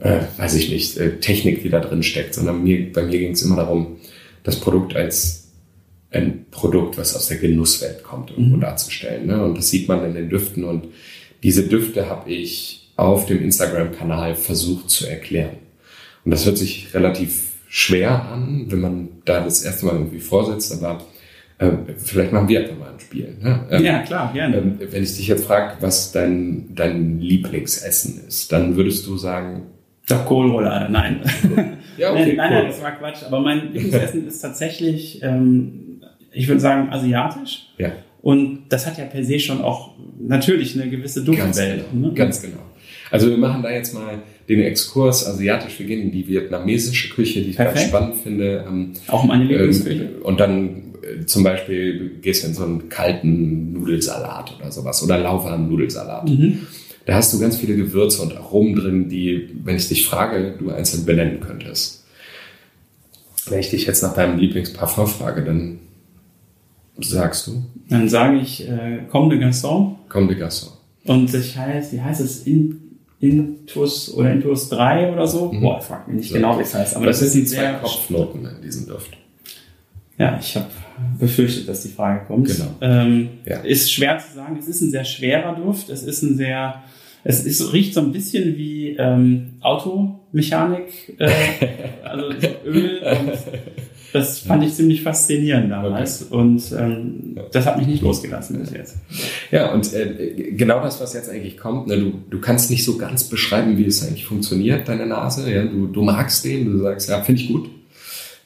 äh, 0.00 0.20
weiß 0.36 0.54
ich 0.56 0.70
nicht, 0.70 0.96
äh, 0.98 1.18
Technik, 1.20 1.62
die 1.62 1.68
da 1.68 1.80
drin 1.80 2.02
steckt, 2.02 2.34
sondern 2.34 2.64
mir, 2.64 2.92
bei 2.92 3.02
mir 3.02 3.18
ging 3.18 3.32
es 3.32 3.42
immer 3.42 3.56
darum, 3.56 3.98
das 4.42 4.58
Produkt 4.58 4.96
als 4.96 5.42
ein 6.10 6.46
Produkt, 6.50 6.98
was 6.98 7.16
aus 7.16 7.28
der 7.28 7.38
Genusswelt 7.38 8.02
kommt, 8.02 8.30
irgendwo 8.30 8.56
mhm. 8.56 8.60
darzustellen. 8.60 9.26
Ne? 9.26 9.42
Und 9.42 9.56
das 9.56 9.70
sieht 9.70 9.88
man 9.88 10.04
in 10.04 10.14
den 10.14 10.28
Düften. 10.28 10.64
Und 10.64 10.88
diese 11.42 11.68
Düfte 11.68 12.08
habe 12.08 12.30
ich 12.30 12.81
auf 12.96 13.26
dem 13.26 13.42
Instagram-Kanal 13.42 14.34
versucht 14.34 14.90
zu 14.90 15.06
erklären. 15.06 15.56
Und 16.24 16.30
das 16.30 16.46
hört 16.46 16.58
sich 16.58 16.94
relativ 16.94 17.52
schwer 17.68 18.22
an, 18.30 18.66
wenn 18.68 18.80
man 18.80 19.08
da 19.24 19.40
das 19.40 19.62
erste 19.62 19.86
Mal 19.86 19.94
irgendwie 19.94 20.20
vorsetzt, 20.20 20.72
aber 20.72 21.02
äh, 21.58 21.70
vielleicht 21.96 22.32
machen 22.32 22.48
wir 22.48 22.60
einfach 22.60 22.78
mal 22.78 22.92
ein 22.92 23.00
Spiel. 23.00 23.36
Ne? 23.40 23.66
Ähm, 23.70 23.84
ja, 23.84 24.00
klar, 24.00 24.32
gerne. 24.32 24.58
Ähm, 24.58 24.78
wenn 24.78 25.02
ich 25.02 25.16
dich 25.16 25.28
jetzt 25.28 25.44
frage, 25.44 25.76
was 25.80 26.12
dein, 26.12 26.74
dein 26.74 27.18
Lieblingsessen 27.18 28.26
ist, 28.26 28.52
dann 28.52 28.76
würdest 28.76 29.06
du 29.06 29.16
sagen... 29.16 29.68
Doch, 30.08 30.26
Kohlroller, 30.26 30.88
nein. 30.88 31.22
ja, 31.96 32.10
okay, 32.10 32.34
nein, 32.36 32.52
nein, 32.52 32.66
das 32.66 32.82
war 32.82 32.92
Quatsch. 32.92 33.22
Aber 33.24 33.40
mein 33.40 33.72
Lieblingsessen 33.72 34.26
ist 34.26 34.40
tatsächlich, 34.40 35.22
ähm, 35.22 36.02
ich 36.32 36.48
würde 36.48 36.60
sagen, 36.60 36.90
asiatisch. 36.90 37.68
Ja. 37.78 37.92
Und 38.20 38.64
das 38.68 38.86
hat 38.86 38.98
ja 38.98 39.04
per 39.04 39.24
se 39.24 39.38
schon 39.38 39.62
auch 39.62 39.94
natürlich 40.20 40.80
eine 40.80 40.90
gewisse 40.90 41.24
Duftwelt. 41.24 41.54
Ganz 41.54 41.90
genau. 41.90 42.08
Ne? 42.08 42.14
Ganz 42.14 42.42
genau. 42.42 42.58
Also 43.12 43.28
wir 43.28 43.36
machen 43.36 43.62
da 43.62 43.70
jetzt 43.70 43.92
mal 43.92 44.22
den 44.48 44.60
Exkurs 44.60 45.26
asiatisch. 45.26 45.78
Wir 45.78 45.86
gehen 45.86 46.00
in 46.00 46.12
die 46.12 46.26
vietnamesische 46.26 47.14
Küche, 47.14 47.42
die 47.42 47.50
ich 47.50 47.56
Perfekt. 47.56 47.76
ganz 47.76 47.88
spannend 47.88 48.14
finde. 48.22 48.64
Ähm, 48.66 48.92
Auch 49.06 49.24
meine 49.24 49.44
Lieblingsküche. 49.44 50.04
Ähm, 50.04 50.22
und 50.22 50.40
dann 50.40 50.94
äh, 51.02 51.26
zum 51.26 51.42
Beispiel 51.44 52.18
gehst 52.22 52.42
du 52.42 52.48
in 52.48 52.54
so 52.54 52.64
einen 52.64 52.88
kalten 52.88 53.74
Nudelsalat 53.74 54.56
oder 54.58 54.72
sowas 54.72 55.02
oder 55.02 55.18
lauwarmen 55.18 55.68
Nudelsalat. 55.68 56.26
Mhm. 56.26 56.66
Da 57.04 57.14
hast 57.14 57.34
du 57.34 57.38
ganz 57.38 57.56
viele 57.56 57.76
Gewürze 57.76 58.22
und 58.22 58.34
Aromen 58.34 58.76
drin, 58.76 59.08
die, 59.10 59.50
wenn 59.62 59.76
ich 59.76 59.88
dich 59.88 60.06
frage, 60.06 60.54
du 60.58 60.70
einzeln 60.70 61.04
benennen 61.04 61.40
könntest. 61.40 62.06
Wenn 63.46 63.58
ich 63.58 63.68
dich 63.70 63.84
jetzt 63.84 64.02
nach 64.02 64.14
deinem 64.14 64.38
Lieblingsparfum 64.38 65.06
frage, 65.06 65.44
dann 65.44 65.80
sagst 66.98 67.46
du? 67.46 67.62
Dann 67.90 68.08
sage 68.08 68.38
ich 68.38 68.66
äh, 68.66 69.00
Comme 69.10 69.36
de 69.36 69.44
Garçon. 69.44 69.96
Comme 70.08 70.28
de 70.28 70.38
Garçon. 70.42 70.70
Und 71.04 71.34
das 71.34 71.56
heißt, 71.56 71.92
wie 71.92 72.00
heißt 72.00 72.20
es? 72.20 72.46
In 72.46 72.81
Intus 73.22 74.12
oder 74.12 74.32
Intus 74.32 74.68
3 74.68 75.12
oder 75.12 75.26
so. 75.28 75.52
Mhm. 75.52 75.60
Boah, 75.60 75.78
ich 75.78 75.84
frage 75.84 76.10
mich 76.10 76.16
nicht 76.16 76.28
so. 76.30 76.34
genau, 76.34 76.58
wie 76.58 76.62
es 76.62 76.74
heißt. 76.74 76.96
Aber 76.96 77.06
das, 77.06 77.20
das 77.20 77.32
sind 77.32 77.48
zwei 77.48 77.72
Kopfnoten 77.74 78.44
in 78.44 78.62
diesem 78.62 78.86
Duft. 78.88 79.16
Ja, 80.18 80.38
ich 80.40 80.56
habe 80.56 80.66
befürchtet, 81.18 81.68
dass 81.68 81.82
die 81.82 81.88
Frage 81.88 82.26
kommt. 82.26 82.48
Genau. 82.48 82.74
Ähm, 82.80 83.28
ja. 83.44 83.60
Ist 83.60 83.92
schwer 83.92 84.18
zu 84.18 84.34
sagen. 84.34 84.56
Es 84.58 84.66
ist 84.66 84.80
ein 84.80 84.90
sehr 84.90 85.04
schwerer 85.04 85.54
Duft. 85.54 85.88
Es 85.88 86.02
ist 86.02 86.22
ein 86.22 86.36
sehr 86.36 86.82
Es 87.24 87.44
ist, 87.44 87.72
riecht 87.72 87.94
so 87.94 88.00
ein 88.00 88.10
bisschen 88.10 88.56
wie 88.56 88.96
ähm, 88.98 89.52
Automechanik, 89.60 91.14
äh, 91.18 91.30
also 92.02 92.32
so 92.32 92.48
Öl 92.66 93.02
und 93.02 93.32
das 94.12 94.40
fand 94.40 94.62
ich 94.62 94.74
ziemlich 94.74 95.02
faszinierend 95.02 95.70
damals 95.70 96.26
okay. 96.26 96.34
und 96.34 96.62
ähm, 96.78 97.36
das 97.50 97.64
hat 97.64 97.78
mich 97.78 97.86
nicht 97.86 98.02
losgelassen 98.02 98.60
bis 98.60 98.70
jetzt. 98.70 98.96
Ja, 99.50 99.72
und 99.72 99.92
äh, 99.94 100.52
genau 100.52 100.82
das, 100.82 101.00
was 101.00 101.14
jetzt 101.14 101.30
eigentlich 101.30 101.56
kommt, 101.56 101.86
ne, 101.86 101.96
du, 101.98 102.12
du 102.28 102.40
kannst 102.40 102.70
nicht 102.70 102.84
so 102.84 102.98
ganz 102.98 103.24
beschreiben, 103.24 103.78
wie 103.78 103.86
es 103.86 104.06
eigentlich 104.06 104.26
funktioniert, 104.26 104.86
deine 104.86 105.06
Nase. 105.06 105.50
Ja? 105.50 105.64
Du, 105.64 105.86
du 105.86 106.02
magst 106.02 106.44
den, 106.44 106.66
du 106.66 106.78
sagst, 106.78 107.08
ja, 107.08 107.22
finde 107.22 107.40
ich 107.40 107.48
gut. 107.48 107.70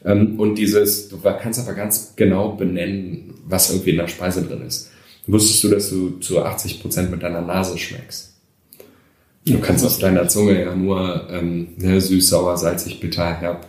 Ähm, 0.04 0.38
und 0.38 0.54
dieses, 0.56 1.08
du 1.08 1.18
kannst 1.18 1.58
aber 1.58 1.74
ganz 1.74 2.14
genau 2.14 2.50
benennen, 2.50 3.34
was 3.44 3.70
irgendwie 3.70 3.90
in 3.90 3.96
der 3.96 4.08
Speise 4.08 4.42
drin 4.42 4.62
ist. 4.66 4.90
Wusstest 5.26 5.64
du, 5.64 5.68
dass 5.68 5.90
du 5.90 6.10
zu 6.20 6.42
80 6.44 6.80
Prozent 6.80 7.10
mit 7.10 7.24
deiner 7.24 7.40
Nase 7.40 7.76
schmeckst? 7.76 8.34
Du 9.44 9.58
kannst 9.58 9.84
aus 9.84 9.98
deiner 9.98 10.28
Zunge 10.28 10.60
ja 10.60 10.74
nur 10.74 11.28
ähm, 11.30 11.68
ne, 11.76 12.00
süß, 12.00 12.28
sauer, 12.28 12.56
salzig, 12.56 13.00
bitter, 13.00 13.34
herb 13.34 13.66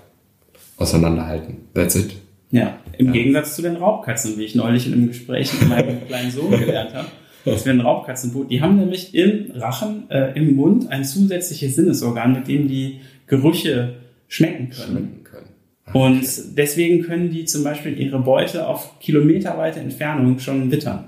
auseinanderhalten. 0.77 1.57
That's 1.73 1.95
it. 1.95 2.15
Ja, 2.51 2.79
im 2.97 3.07
ja. 3.07 3.11
Gegensatz 3.11 3.55
zu 3.55 3.61
den 3.61 3.75
Raubkatzen, 3.75 4.37
wie 4.37 4.45
ich 4.45 4.55
neulich 4.55 4.87
in 4.87 4.93
einem 4.93 5.07
Gespräch 5.07 5.51
mit 5.59 5.69
meinem 5.69 6.05
kleinen 6.07 6.31
Sohn 6.31 6.51
gelernt 6.51 6.93
habe. 6.93 7.07
Das 7.43 7.65
wäre 7.65 7.77
ein 7.77 7.81
Raubkatzenboot. 7.81 8.51
Die 8.51 8.61
haben 8.61 8.77
nämlich 8.77 9.15
im 9.15 9.51
Rachen, 9.51 10.09
äh, 10.09 10.37
im 10.37 10.55
Mund 10.55 10.89
ein 10.91 11.03
zusätzliches 11.05 11.75
Sinnesorgan, 11.75 12.33
mit 12.33 12.47
dem 12.47 12.67
die 12.67 13.01
Gerüche 13.25 13.95
schmecken 14.27 14.69
können. 14.69 14.91
Schmecken 14.91 15.23
können. 15.23 15.45
Okay. 15.85 15.97
Und 15.97 16.57
deswegen 16.57 17.03
können 17.03 17.29
die 17.29 17.45
zum 17.45 17.63
Beispiel 17.63 17.97
ihre 17.97 18.19
Beute 18.19 18.67
auf 18.67 18.99
kilometerweite 18.99 19.79
Entfernung 19.79 20.39
schon 20.39 20.71
wittern. 20.71 21.05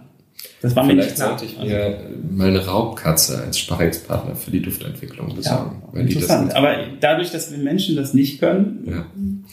Das 0.62 0.76
war 0.76 0.86
Vielleicht 0.86 1.18
sollte 1.18 1.46
ich 1.46 1.58
mir 1.58 2.00
mal 2.32 2.50
eine 2.50 2.66
Raubkatze 2.66 3.42
als 3.42 3.60
Sparringspartner 3.60 4.36
für 4.36 4.52
die 4.52 4.62
Duftentwicklung 4.62 5.34
besorgen. 5.34 5.82
Ja, 5.94 6.00
interessant. 6.02 6.54
Aber 6.54 6.76
dadurch, 7.00 7.32
dass 7.32 7.52
wir 7.52 7.58
Menschen 7.58 7.96
das 7.96 8.14
nicht 8.14 8.40
können, 8.40 8.84
ja. 8.86 9.06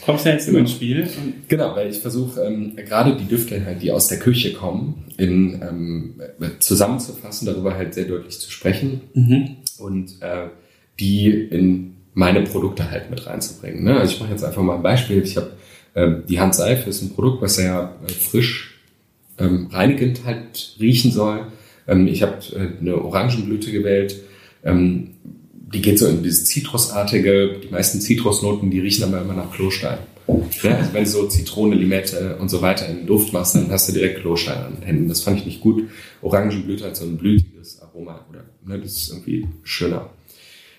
kommst 0.05 0.25
du 0.25 0.31
ja 0.31 0.35
jetzt 0.35 0.47
genau. 0.47 0.59
ins 0.59 0.73
Spiel. 0.73 1.09
Genau, 1.47 1.77
weil 1.77 1.91
ich 1.91 1.99
versuche 1.99 2.41
ähm, 2.41 2.75
gerade 2.75 3.17
die 3.17 3.25
Düfte 3.25 3.65
halt, 3.65 3.83
die 3.83 3.93
aus 3.93 4.09
der 4.09 4.19
Küche 4.19 4.53
kommen, 4.53 5.05
in, 5.17 5.63
ähm, 5.63 6.21
zusammenzufassen, 6.59 7.47
darüber 7.47 7.77
halt 7.77 7.95
sehr 7.95 8.07
deutlich 8.07 8.41
zu 8.41 8.51
sprechen 8.51 9.03
mhm. 9.15 9.57
und 9.79 10.21
äh, 10.23 10.49
die 10.99 11.29
in 11.29 11.97
meine 12.15 12.43
Produkte 12.43 12.91
halt 12.91 13.11
mit 13.11 13.27
reinzubringen. 13.27 13.85
Ne? 13.85 13.99
Also 13.99 14.15
ich 14.15 14.21
mache 14.21 14.33
jetzt 14.33 14.45
einfach 14.45 14.63
mal 14.63 14.77
ein 14.77 14.83
Beispiel. 14.83 15.23
Ich 15.23 15.37
habe 15.37 15.53
äh, 15.95 16.17
die 16.29 16.41
Handseife 16.41 16.91
ist 16.91 17.03
ein 17.03 17.15
Produkt, 17.15 17.43
was 17.43 17.57
sehr 17.57 17.93
äh, 18.07 18.11
frisch 18.11 18.76
ähm, 19.39 19.69
reinigend 19.71 20.25
halt 20.25 20.77
riechen 20.81 21.13
soll. 21.13 21.47
Ähm, 21.87 22.07
ich 22.07 22.23
habe 22.23 22.39
äh, 22.55 22.81
eine 22.81 23.03
Orangenblüte 23.03 23.73
gewählt. 23.73 24.17
Ähm, 24.65 25.11
die 25.53 25.83
geht 25.83 25.99
so 25.99 26.07
in 26.07 26.23
dieses 26.23 26.45
Zitrusartige. 26.45 27.61
Die 27.63 27.69
meisten 27.69 28.01
Zitrusnoten, 28.01 28.71
die 28.71 28.81
riechen 28.81 29.05
aber 29.05 29.21
immer 29.21 29.35
nach 29.35 29.53
Klostein. 29.53 29.99
Ja, 30.63 30.77
also 30.77 30.93
wenn 30.93 31.05
du 31.05 31.11
so 31.11 31.27
Zitrone, 31.29 31.77
Limette 31.77 32.37
und 32.41 32.49
so 32.49 32.61
weiter 32.61 32.89
in 32.89 32.99
den 32.99 33.07
Duft 33.07 33.33
machst, 33.33 33.55
dann 33.55 33.71
hast 33.71 33.89
du 33.89 33.93
direkt 33.93 34.21
Klostein 34.21 34.59
an 34.59 34.75
den 34.75 34.83
Händen. 34.83 35.09
Das 35.09 35.21
fand 35.21 35.39
ich 35.39 35.47
nicht 35.47 35.61
gut. 35.61 35.85
Orangenblüte 36.23 36.85
hat 36.85 36.97
so 36.97 37.05
ein 37.05 37.17
blütiges 37.17 37.81
Aroma. 37.81 38.25
Oder, 38.31 38.45
ne, 38.65 38.81
das 38.81 38.97
ist 38.97 39.11
irgendwie 39.11 39.47
schöner. 39.63 40.11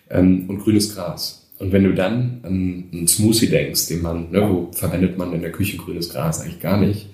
Ähm, 0.10 0.49
und 0.49 0.60
grünes 0.60 0.93
Gras. 0.93 1.49
Und 1.60 1.72
wenn 1.72 1.86
du 1.86 1.93
dann 1.93 2.39
an 2.43 2.89
einen 2.91 3.08
Smoothie 3.08 3.47
denkst, 3.47 3.88
den 3.88 4.01
man, 4.01 4.32
ne, 4.32 4.47
wo 4.49 4.72
verwendet 4.74 5.18
man 5.18 5.34
in 5.34 5.41
der 5.41 5.51
Küche 5.51 5.78
grünes 5.78 6.10
Gras? 6.10 6.41
Eigentlich 6.41 6.60
gar 6.60 6.78
nicht 6.78 7.08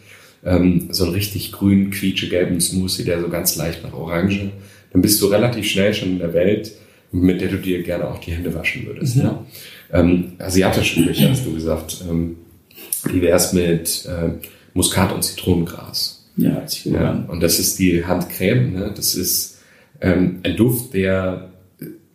ähm, 0.46 0.88
so 0.92 1.06
einen 1.06 1.14
richtig 1.14 1.52
grünen, 1.52 1.92
quietschegelben 1.92 2.60
Smoothie, 2.60 3.04
der 3.04 3.22
so 3.22 3.30
ganz 3.30 3.56
leicht 3.56 3.84
nach 3.84 3.94
Orange, 3.94 4.52
dann 4.92 5.02
bist 5.02 5.22
du 5.22 5.28
relativ 5.28 5.66
schnell 5.68 5.94
schon 5.94 6.12
in 6.12 6.20
der 6.20 6.34
Welt, 6.34 6.72
mit 7.12 7.42
der 7.42 7.50
du 7.50 7.58
dir 7.58 7.84
gerne 7.84 8.08
auch 8.08 8.20
die 8.20 8.32
Hände 8.32 8.54
waschen 8.54 8.86
würdest. 8.86 9.18
Mhm. 9.18 9.22
Ja? 9.22 9.46
Ähm, 9.92 10.34
asiatische 10.40 11.04
Küche, 11.04 11.30
hast 11.30 11.46
du 11.46 11.54
gesagt. 11.54 12.04
Ähm, 12.10 12.38
wie 13.06 13.22
wär's 13.22 13.54
mit 13.54 14.06
äh, 14.06 14.32
Muskat 14.74 15.14
und 15.14 15.24
Zitronengras? 15.24 16.26
Ja, 16.36 16.64
ich 16.68 16.86
ja, 16.86 17.26
Und 17.28 17.44
das 17.44 17.60
ist 17.60 17.78
die 17.78 18.06
Handcreme. 18.06 18.74
Ne? 18.74 18.94
Das 18.96 19.14
ist 19.14 19.60
ähm, 20.02 20.40
ein 20.44 20.56
Duft, 20.56 20.94
der 20.94 21.52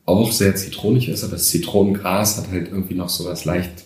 auch 0.05 0.33
sehr 0.33 0.57
zitronig 0.57 1.09
ist, 1.09 1.23
aber 1.23 1.35
das 1.35 1.51
Zitronengras 1.51 2.39
hat 2.39 2.51
halt 2.51 2.69
irgendwie 2.71 2.95
noch 2.95 3.11
so 3.11 3.27
was 3.27 3.45
leicht 3.45 3.85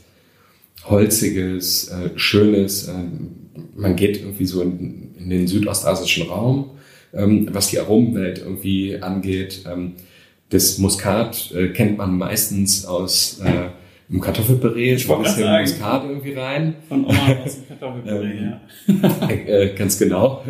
holziges, 0.85 1.89
äh, 1.89 2.11
schönes, 2.17 2.89
äh, 2.89 2.93
man 3.75 3.97
geht 3.97 4.19
irgendwie 4.19 4.47
so 4.47 4.63
in, 4.63 5.15
in 5.19 5.31
den 5.31 5.47
südostasischen 5.47 6.29
Raum, 6.29 6.71
ähm, 7.13 7.49
was 7.53 7.69
die 7.69 7.79
Aromenwelt 7.79 8.39
irgendwie 8.39 8.99
angeht. 9.01 9.65
Ähm, 9.71 9.95
das 10.51 10.79
Muskat 10.79 11.53
äh, 11.53 11.69
kennt 11.69 11.97
man 11.99 12.17
meistens 12.17 12.85
aus 12.85 13.41
äh, 13.45 13.71
im 14.11 14.21
Kartoffelpüree, 14.21 14.95
ich 14.95 15.11
ein 15.11 15.23
bisschen 15.23 15.61
Muskat 15.61 16.05
irgendwie 16.05 16.35
rein. 16.35 16.75
Von 16.89 17.07
Oma 17.07 17.37
aus 17.45 17.57
dem 17.57 17.69
Kartoffelpüree, 17.69 18.41
ja. 18.91 19.29
äh, 19.29 19.75
ganz 19.75 19.99
genau. 19.99 20.45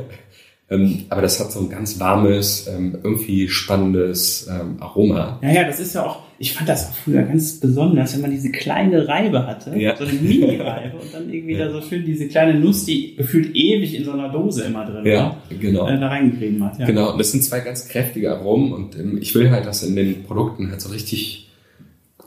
Ähm, 0.70 1.04
aber 1.10 1.20
das 1.20 1.38
hat 1.38 1.52
so 1.52 1.60
ein 1.60 1.68
ganz 1.68 2.00
warmes, 2.00 2.66
ähm, 2.66 2.96
irgendwie 3.02 3.48
spannendes 3.48 4.48
ähm, 4.48 4.76
Aroma. 4.80 5.38
Ja, 5.42 5.52
ja, 5.52 5.64
das 5.64 5.80
ist 5.80 5.94
ja 5.94 6.06
auch, 6.06 6.22
ich 6.38 6.54
fand 6.54 6.68
das 6.68 6.88
auch 6.88 6.94
früher 6.94 7.22
ganz 7.22 7.60
besonders, 7.60 8.14
wenn 8.14 8.22
man 8.22 8.30
diese 8.30 8.50
kleine 8.50 9.06
Reibe 9.06 9.46
hatte, 9.46 9.78
ja. 9.78 9.96
so 9.96 10.04
eine 10.04 10.14
Mini-Reibe 10.14 10.96
und 10.98 11.12
dann 11.12 11.32
irgendwie 11.32 11.54
ja. 11.58 11.66
da 11.66 11.72
so 11.72 11.82
schön 11.82 12.06
diese 12.06 12.26
kleine 12.28 12.58
Nuss, 12.58 12.86
die 12.86 13.16
gefühlt 13.16 13.54
ewig 13.54 13.94
in 13.94 14.04
so 14.04 14.12
einer 14.12 14.30
Dose 14.30 14.64
immer 14.64 14.86
drin 14.86 15.04
ja, 15.04 15.18
war, 15.18 15.42
genau. 15.60 15.88
Äh, 15.88 16.00
da 16.00 16.08
reingegeben 16.08 16.64
hat. 16.64 16.78
Ja. 16.78 16.86
Genau, 16.86 17.12
und 17.12 17.18
das 17.18 17.32
sind 17.32 17.44
zwei 17.44 17.60
ganz 17.60 17.88
kräftige 17.88 18.32
Aromen 18.32 18.72
und 18.72 18.98
ähm, 18.98 19.18
ich 19.20 19.34
will 19.34 19.50
halt, 19.50 19.66
dass 19.66 19.82
in 19.82 19.94
den 19.94 20.22
Produkten 20.24 20.70
halt 20.70 20.80
so 20.80 20.88
richtig 20.88 21.50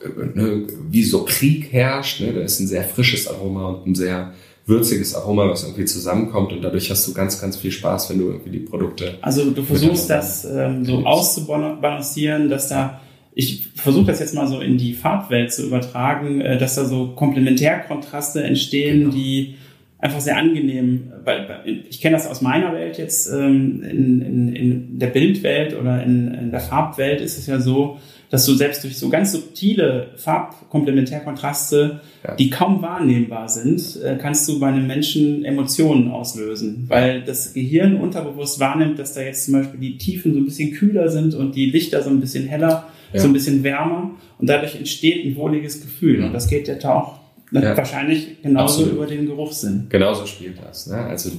äh, 0.01 0.39
ne, 0.39 0.67
wie 0.89 1.03
so 1.03 1.23
Krieg 1.23 1.71
herrscht. 1.73 2.21
Ne? 2.21 2.33
Da 2.33 2.41
ist 2.41 2.59
ein 2.59 2.67
sehr 2.67 2.83
frisches 2.83 3.27
Aroma 3.27 3.69
und 3.69 3.87
ein 3.87 3.95
sehr 3.95 4.33
würziges 4.65 5.13
Aroma, 5.15 5.49
was 5.49 5.63
irgendwie 5.63 5.85
zusammenkommt 5.85 6.51
und 6.51 6.63
dadurch 6.63 6.89
hast 6.89 7.07
du 7.07 7.13
ganz, 7.13 7.39
ganz 7.39 7.57
viel 7.57 7.71
Spaß, 7.71 8.09
wenn 8.09 8.17
du 8.17 8.25
irgendwie 8.25 8.49
die 8.49 8.59
Produkte. 8.59 9.15
Also 9.21 9.51
du 9.51 9.61
versuchst 9.61 10.09
das 10.09 10.45
ähm, 10.45 10.83
so 10.85 11.05
auszubalancieren, 11.05 12.49
dass 12.49 12.69
da 12.69 13.01
ich 13.37 13.67
versuche 13.75 14.05
das 14.05 14.21
jetzt 14.21 14.33
mal 14.33 14.47
so 14.47 14.61
in 14.61 14.77
die 14.77 14.93
Farbwelt 14.93 15.51
zu 15.51 15.65
übertragen, 15.65 16.39
äh, 16.39 16.57
dass 16.57 16.75
da 16.75 16.85
so 16.85 17.09
Komplementärkontraste 17.09 18.41
entstehen, 18.41 18.99
genau. 19.01 19.13
die 19.13 19.55
einfach 19.99 20.21
sehr 20.21 20.37
angenehm, 20.37 21.11
weil 21.23 21.85
ich 21.89 21.99
kenne 21.99 22.15
das 22.15 22.27
aus 22.27 22.41
meiner 22.41 22.73
Welt 22.73 22.97
jetzt, 22.97 23.27
ähm, 23.27 23.83
in, 23.83 24.21
in, 24.21 24.55
in 24.55 24.99
der 24.99 25.07
Bildwelt 25.07 25.75
oder 25.75 26.01
in, 26.03 26.33
in 26.33 26.51
der 26.51 26.59
Farbwelt 26.61 27.21
ist 27.21 27.37
es 27.37 27.47
ja 27.47 27.59
so, 27.59 27.97
dass 28.29 28.45
du 28.45 28.53
selbst 28.53 28.83
durch 28.83 28.97
so 28.97 29.09
ganz 29.09 29.31
subtile 29.31 30.07
Farbkomplementärkontraste, 30.17 32.01
ja. 32.23 32.35
die 32.35 32.49
kaum 32.49 32.81
wahrnehmbar 32.81 33.49
sind, 33.49 34.01
äh, 34.03 34.17
kannst 34.19 34.47
du 34.47 34.59
bei 34.59 34.67
einem 34.67 34.87
Menschen 34.87 35.45
Emotionen 35.45 36.11
auslösen, 36.11 36.85
weil 36.87 37.21
das 37.21 37.53
Gehirn 37.53 37.97
unterbewusst 37.97 38.59
wahrnimmt, 38.59 38.99
dass 38.99 39.13
da 39.13 39.21
jetzt 39.21 39.45
zum 39.45 39.55
Beispiel 39.55 39.79
die 39.79 39.97
Tiefen 39.97 40.33
so 40.33 40.39
ein 40.39 40.45
bisschen 40.45 40.73
kühler 40.73 41.09
sind 41.09 41.33
und 41.33 41.55
die 41.55 41.67
Lichter 41.67 42.01
so 42.01 42.09
ein 42.09 42.19
bisschen 42.19 42.47
heller, 42.47 42.87
ja. 43.13 43.19
so 43.19 43.27
ein 43.27 43.33
bisschen 43.33 43.63
wärmer 43.63 44.11
und 44.37 44.49
dadurch 44.49 44.75
entsteht 44.75 45.25
ein 45.25 45.35
wohliges 45.35 45.81
Gefühl. 45.81 46.23
Und 46.23 46.33
das 46.33 46.47
geht 46.47 46.67
ja 46.67 46.75
auch 46.93 47.19
ja. 47.51 47.77
wahrscheinlich 47.77 48.41
genauso 48.41 48.81
Absolut. 48.81 48.93
über 48.93 49.05
den 49.07 49.25
Geruchssinn. 49.25 49.87
Genauso 49.89 50.25
spielt 50.25 50.57
das. 50.63 50.87
Ne? 50.87 50.97
Also 50.97 51.31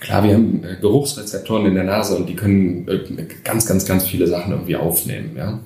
klar, 0.00 0.24
wir 0.24 0.34
haben 0.34 0.62
äh, 0.64 0.76
Geruchsrezeptoren 0.80 1.66
in 1.66 1.74
der 1.74 1.84
Nase 1.84 2.16
und 2.16 2.28
die 2.28 2.36
können 2.36 2.86
äh, 2.88 3.26
ganz, 3.44 3.66
ganz, 3.66 3.86
ganz 3.86 4.06
viele 4.06 4.26
Sachen 4.26 4.52
irgendwie 4.52 4.76
aufnehmen. 4.76 5.32
Ja? 5.36 5.60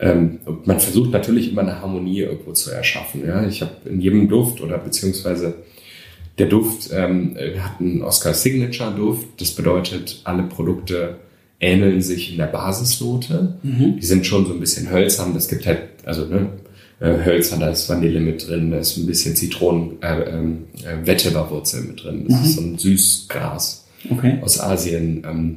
Ähm, 0.00 0.40
und 0.44 0.66
man 0.66 0.80
versucht 0.80 1.10
natürlich 1.10 1.50
immer 1.50 1.62
eine 1.62 1.80
Harmonie 1.80 2.20
irgendwo 2.20 2.52
zu 2.52 2.70
erschaffen. 2.70 3.26
Ja? 3.26 3.46
Ich 3.46 3.62
habe 3.62 3.72
in 3.86 4.00
jedem 4.00 4.28
Duft 4.28 4.60
oder 4.60 4.78
beziehungsweise 4.78 5.54
der 6.38 6.46
Duft 6.46 6.90
ähm, 6.92 7.36
hat 7.58 7.80
einen 7.80 8.02
Oscar 8.02 8.34
Signature 8.34 8.94
Duft. 8.94 9.40
Das 9.40 9.50
bedeutet, 9.52 10.20
alle 10.24 10.44
Produkte 10.44 11.16
ähneln 11.58 12.00
sich 12.00 12.30
in 12.30 12.38
der 12.38 12.46
Basisnote. 12.46 13.58
Mhm. 13.62 13.96
Die 13.98 14.06
sind 14.06 14.24
schon 14.24 14.46
so 14.46 14.52
ein 14.52 14.60
bisschen 14.60 14.90
hölzern. 14.90 15.34
Das 15.34 15.48
gibt 15.48 15.66
halt, 15.66 15.80
also 16.04 16.26
ne, 16.26 16.50
äh, 17.00 17.24
Hölzer, 17.24 17.58
da 17.58 17.70
ist 17.70 17.88
Vanille 17.88 18.20
mit 18.20 18.46
drin, 18.46 18.70
da 18.70 18.78
ist 18.78 18.96
ein 18.96 19.06
bisschen 19.06 19.36
Zitronen, 19.36 20.02
äh, 20.02 20.20
ähm, 20.22 20.64
äh, 20.84 21.06
Vetiverwurzel 21.06 21.82
mit 21.82 22.02
drin. 22.02 22.26
Das 22.28 22.38
mhm. 22.38 22.44
ist 22.44 22.54
so 22.54 22.60
ein 22.62 22.78
Süßgras 22.78 23.86
okay. 24.10 24.38
aus 24.42 24.60
Asien. 24.60 25.24
Ähm, 25.28 25.56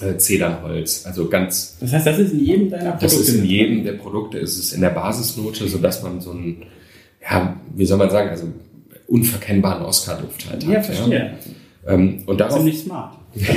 äh, 0.00 0.16
Zedernholz, 0.16 1.06
also 1.06 1.28
ganz. 1.28 1.76
Das 1.80 1.92
heißt, 1.92 2.06
das 2.06 2.18
ist 2.18 2.32
in 2.32 2.44
jedem 2.44 2.70
deiner 2.70 2.92
Produkte. 2.92 3.04
Das 3.04 3.14
ist 3.14 3.34
in 3.34 3.44
jedem 3.44 3.84
der 3.84 3.92
Produkte, 3.94 4.38
ist 4.38 4.56
es 4.56 4.72
in 4.72 4.80
der 4.80 4.90
Basisnote, 4.90 5.66
so 5.66 5.78
dass 5.78 6.02
man 6.04 6.20
so 6.20 6.30
einen, 6.30 6.62
ja, 7.20 7.56
wie 7.74 7.84
soll 7.84 7.98
man 7.98 8.10
sagen, 8.10 8.30
also 8.30 8.46
unverkennbaren 9.08 9.84
Oscar-Duft 9.84 10.48
halt 10.50 10.62
ja, 10.64 10.76
hat. 10.76 10.86
Verstehe. 10.86 11.36
Ja, 11.84 11.92
ähm, 11.92 12.22
und 12.26 12.38
darauf, 12.38 12.58
Ziemlich 12.58 12.78
smart. 12.78 13.16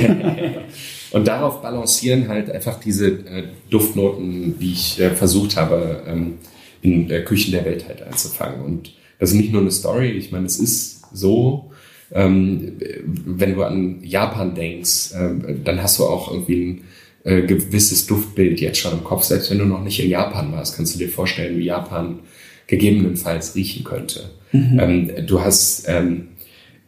und 1.12 1.28
darauf 1.28 1.62
balancieren 1.62 2.28
halt 2.28 2.50
einfach 2.50 2.80
diese 2.80 3.08
äh, 3.08 3.44
Duftnoten, 3.70 4.58
die 4.58 4.72
ich 4.72 5.00
äh, 5.00 5.10
versucht 5.10 5.56
habe, 5.56 6.02
ähm, 6.06 6.38
in 6.82 7.08
der 7.08 7.24
Küchen 7.24 7.52
der 7.52 7.64
Welt 7.64 7.88
halt 7.88 8.02
einzufangen. 8.02 8.60
Und 8.60 8.92
das 9.18 9.30
ist 9.30 9.36
nicht 9.36 9.52
nur 9.52 9.62
eine 9.62 9.70
Story, 9.70 10.10
ich 10.10 10.32
meine, 10.32 10.46
es 10.46 10.58
ist 10.58 11.02
so, 11.12 11.70
ähm, 12.12 12.78
wenn 13.04 13.54
du 13.54 13.62
an 13.62 14.00
Japan 14.02 14.54
denkst, 14.54 15.12
äh, 15.12 15.54
dann 15.64 15.82
hast 15.82 15.98
du 15.98 16.04
auch 16.04 16.30
irgendwie 16.30 16.82
äh, 17.24 17.42
gewisses 17.42 18.06
Duftbild 18.06 18.60
jetzt 18.60 18.78
schon 18.78 18.92
im 18.92 19.04
Kopf. 19.04 19.22
Selbst 19.22 19.50
wenn 19.50 19.58
du 19.58 19.64
noch 19.64 19.82
nicht 19.82 20.00
in 20.00 20.10
Japan 20.10 20.52
warst, 20.52 20.76
kannst 20.76 20.94
du 20.94 20.98
dir 20.98 21.08
vorstellen, 21.08 21.58
wie 21.58 21.64
Japan 21.64 22.20
gegebenenfalls 22.66 23.54
riechen 23.54 23.84
könnte. 23.84 24.30
Mhm. 24.52 24.78
Ähm, 24.80 25.26
du 25.26 25.40
hast, 25.40 25.88
ähm, 25.88 26.28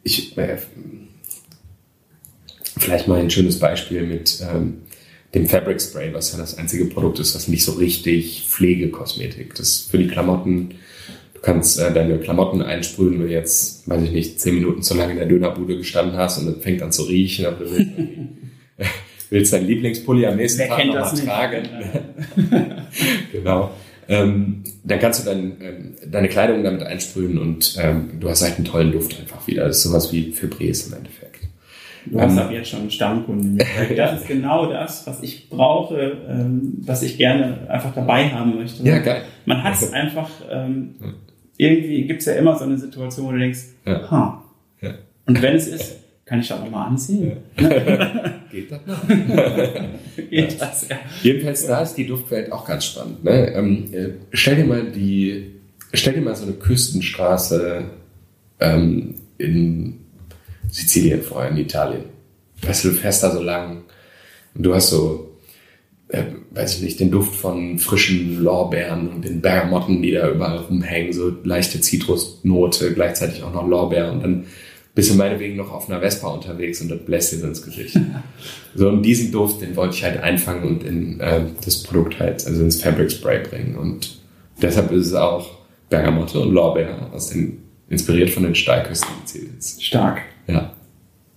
ich, 0.03 0.37
äh, 0.37 0.59
vielleicht 2.77 3.09
mal 3.09 3.21
ein 3.21 3.31
schönes 3.31 3.59
Beispiel 3.59 4.03
mit 4.03 4.43
ähm, 4.43 4.79
dem 5.35 5.47
Fabric 5.47 5.81
Spray, 5.81 6.15
was 6.15 6.33
ja 6.33 6.39
das 6.39 6.59
einzige 6.59 6.85
Produkt 6.87 7.19
ist, 7.19 7.35
was 7.35 7.49
nicht 7.49 7.65
so 7.65 7.73
richtig 7.73 8.47
Pflegekosmetik. 8.49 9.55
Das 9.55 9.69
ist 9.69 9.91
für 9.91 9.99
die 9.99 10.07
Klamotten. 10.07 10.75
Du 11.35 11.41
kannst 11.41 11.79
äh, 11.79 11.93
deine 11.93 12.19
Klamotten 12.19 12.63
einsprühen, 12.63 13.15
wenn 13.15 13.27
du 13.27 13.33
jetzt, 13.33 13.89
weiß 13.89 14.03
ich 14.03 14.13
nicht, 14.13 14.41
zehn 14.41 14.55
Minuten 14.55 14.83
zu 14.83 14.95
lange 14.95 15.13
in 15.13 15.19
der 15.19 15.27
Dönerbude 15.27 15.77
gestanden 15.77 16.17
hast 16.17 16.39
und 16.39 16.49
es 16.49 16.63
fängt 16.63 16.83
an 16.83 16.93
zu 16.93 17.03
riechen, 17.03 17.47
aber 17.47 17.65
du 17.65 17.71
willst, 17.71 17.91
willst 19.31 19.53
deinen 19.53 19.67
Lieblingspulli 19.67 20.27
am 20.27 20.37
nächsten 20.37 20.61
Wer 20.61 20.69
Tag 20.69 20.87
nochmal 20.87 21.17
tragen. 21.17 21.69
genau. 23.33 23.71
Ähm, 24.07 24.63
dann 24.85 24.99
kannst 24.99 25.21
du 25.21 25.31
dein, 25.31 25.57
ähm, 25.61 25.95
deine 26.07 26.29
Kleidung 26.29 26.63
damit 26.63 26.83
einsprühen 26.83 27.39
und 27.39 27.77
ähm, 27.81 28.11
du 28.21 28.29
hast 28.29 28.43
halt 28.43 28.57
einen 28.57 28.67
tollen 28.67 28.93
Duft 28.93 29.19
einfach 29.19 29.47
wieder. 29.47 29.67
Das 29.67 29.79
ist 29.79 29.85
sowas 29.85 30.13
wie 30.13 30.31
Febreze 30.31 30.89
im 30.89 30.99
Endeffekt. 30.99 31.24
Du 32.07 32.21
hast 32.21 32.37
ab 32.39 32.51
jetzt 32.51 32.69
schon 32.69 32.81
einen 32.81 32.91
Stammkunden. 32.91 33.59
Das 33.97 34.21
ist 34.21 34.29
genau 34.29 34.67
das, 34.67 35.07
was 35.07 35.23
ich 35.23 35.49
brauche, 35.49 36.19
ähm, 36.29 36.79
was 36.85 37.03
ich 37.03 37.17
gerne 37.17 37.69
einfach 37.69 37.95
dabei 37.95 38.29
haben 38.29 38.57
möchte. 38.57 38.83
Ja, 38.83 38.99
geil. 38.99 39.23
Man 39.47 39.63
hat 39.63 39.75
es 39.75 39.93
einfach, 39.93 40.29
ähm, 40.51 40.95
irgendwie 41.57 42.07
gibt 42.07 42.21
es 42.21 42.27
ja 42.27 42.35
immer 42.35 42.57
so 42.57 42.65
eine 42.65 42.79
Situation, 42.79 43.27
wo 43.27 43.33
du 43.33 43.39
denkst, 43.39 43.61
ja. 43.87 44.11
ha. 44.11 44.45
Ja. 44.81 44.95
Und 45.27 45.41
wenn 45.41 45.55
es 45.55 45.69
ist, 45.69 45.97
kann 46.25 46.41
ich 46.41 46.49
das 46.49 46.61
nochmal 46.61 46.89
anziehen? 46.89 47.37
Ja. 47.59 47.69
Geht 48.51 48.71
das 48.71 48.81
noch? 48.87 49.09
Geht 50.31 50.61
das, 50.61 50.89
ja. 50.89 50.97
Jedenfalls 51.23 51.67
da 51.67 51.83
ist 51.83 51.95
die 51.95 52.07
Duftwelt 52.07 52.51
auch 52.53 52.67
ganz 52.67 52.87
spannend. 52.87 53.25
Ne? 53.25 53.53
Ähm, 53.55 53.89
äh, 53.93 54.09
stell 54.33 54.57
dir 54.57 54.65
mal 54.65 54.91
die, 54.91 55.53
stell 55.93 56.15
dir 56.15 56.23
mal 56.23 56.35
so 56.35 56.45
eine 56.45 56.55
Küstenstraße 56.55 57.85
ähm, 58.61 59.15
in 59.39 60.04
Sizilien 60.75 61.23
vorher, 61.23 61.51
in 61.51 61.57
Italien. 61.57 62.05
Da 62.63 62.73
so 63.31 63.43
lang 63.43 63.85
und 64.55 64.65
du 64.65 64.75
hast 64.75 64.91
so, 64.91 65.37
äh, 66.09 66.25
weiß 66.51 66.77
ich 66.77 66.83
nicht, 66.83 67.01
den 67.01 67.11
Duft 67.11 67.35
von 67.35 67.79
frischen 67.79 68.43
Lorbeeren 68.43 69.09
und 69.09 69.25
den 69.25 69.41
Bergamotten, 69.41 70.03
die 70.03 70.13
da 70.13 70.31
überall 70.31 70.59
rumhängen, 70.59 71.13
so 71.13 71.33
leichte 71.45 71.81
Zitrusnote, 71.81 72.93
gleichzeitig 72.95 73.43
auch 73.43 73.53
noch 73.53 73.67
Lorbeer 73.69 74.13
und 74.13 74.23
dann 74.23 74.45
bist 74.95 75.11
du 75.11 75.15
meinetwegen 75.15 75.57
noch 75.57 75.73
auf 75.73 75.91
einer 75.91 76.01
Vespa 76.01 76.29
unterwegs 76.29 76.81
und 76.81 76.89
das 76.89 77.01
bläst 77.01 77.33
dir 77.33 77.39
so 77.39 77.47
ins 77.47 77.63
Gesicht. 77.63 77.99
so, 78.75 78.89
und 78.89 79.03
diesen 79.03 79.33
Duft, 79.33 79.61
den 79.61 79.75
wollte 79.75 79.97
ich 79.97 80.05
halt 80.05 80.21
einfangen 80.23 80.65
und 80.65 80.85
in 80.85 81.21
äh, 81.21 81.41
das 81.65 81.83
Produkt 81.83 82.21
halt, 82.21 82.47
also 82.47 82.63
ins 82.63 82.81
Fabric 82.81 83.11
Spray 83.11 83.43
bringen. 83.43 83.77
Und 83.77 84.19
deshalb 84.63 84.93
ist 84.93 85.09
es 85.09 85.15
auch 85.15 85.51
Bergamotte 85.91 86.39
und 86.39 86.53
Lorbeer 86.53 87.11
aus 87.13 87.31
den, 87.31 87.63
inspiriert 87.89 88.31
von 88.31 88.45
den 88.45 88.55
Steilküsten 88.55 89.09
Siziliens. 89.25 89.83
Stark. 89.83 90.23
Ja. 90.47 90.73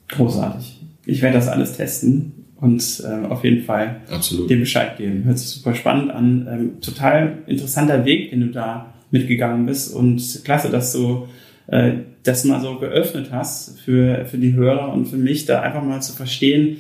Großartig. 0.10 0.82
Ich 1.06 1.22
werde 1.22 1.38
das 1.38 1.48
alles 1.48 1.78
testen 1.78 2.46
und 2.60 3.04
äh, 3.06 3.28
auf 3.28 3.44
jeden 3.44 3.64
Fall 3.64 4.02
Absolut. 4.10 4.50
dir 4.50 4.60
Bescheid 4.60 4.98
geben. 4.98 5.24
Hört 5.24 5.38
sich 5.38 5.50
super 5.50 5.76
spannend 5.76 6.12
an. 6.12 6.48
Ähm, 6.50 6.82
total 6.82 7.40
interessanter 7.48 8.04
Weg, 8.06 8.32
den 8.32 8.42
du 8.42 8.48
da 8.48 8.94
mitgegangen 9.12 9.66
bist 9.66 9.94
und 9.94 10.42
klasse, 10.44 10.70
dass 10.70 10.94
du 10.94 11.28
äh, 11.68 11.94
das 12.24 12.44
mal 12.44 12.62
so 12.62 12.78
geöffnet 12.78 13.30
hast 13.32 13.80
für, 13.80 14.26
für 14.26 14.38
die 14.38 14.54
Hörer 14.54 14.92
und 14.94 15.06
für 15.06 15.18
mich, 15.18 15.46
da 15.46 15.62
einfach 15.62 15.84
mal 15.84 16.02
zu 16.02 16.14
verstehen, 16.14 16.78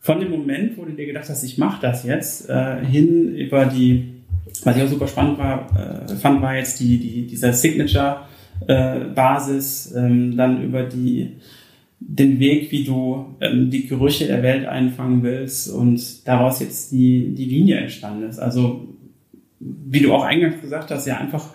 von 0.00 0.18
dem 0.18 0.30
Moment, 0.30 0.76
wo 0.76 0.84
du 0.84 0.92
dir 0.92 1.06
gedacht 1.06 1.28
hast, 1.28 1.44
ich 1.44 1.58
mache 1.58 1.80
das 1.80 2.04
jetzt, 2.04 2.48
äh, 2.48 2.84
hin 2.84 3.34
über 3.34 3.66
die, 3.66 4.14
was 4.64 4.76
ich 4.76 4.82
auch 4.82 4.88
super 4.88 5.06
spannend 5.06 5.38
war, 5.38 6.06
äh, 6.08 6.16
fand, 6.16 6.42
war 6.42 6.56
jetzt 6.56 6.80
die, 6.80 6.98
die, 6.98 7.26
dieser 7.26 7.52
Signature-Basis, 7.52 8.28
äh, 8.68 9.96
ähm, 9.96 10.36
dann 10.36 10.62
über 10.62 10.84
die 10.84 11.36
den 12.08 12.40
Weg, 12.40 12.70
wie 12.72 12.84
du 12.84 13.26
ähm, 13.40 13.70
die 13.70 13.86
Gerüche 13.86 14.26
der 14.26 14.42
Welt 14.42 14.66
einfangen 14.66 15.22
willst 15.22 15.70
und 15.70 16.26
daraus 16.26 16.60
jetzt 16.60 16.92
die, 16.92 17.34
die 17.34 17.44
Linie 17.44 17.76
entstanden 17.76 18.28
ist. 18.28 18.38
Also, 18.38 18.88
wie 19.60 20.00
du 20.00 20.12
auch 20.12 20.24
eingangs 20.24 20.60
gesagt 20.60 20.90
hast, 20.90 21.06
ja 21.06 21.18
einfach 21.18 21.48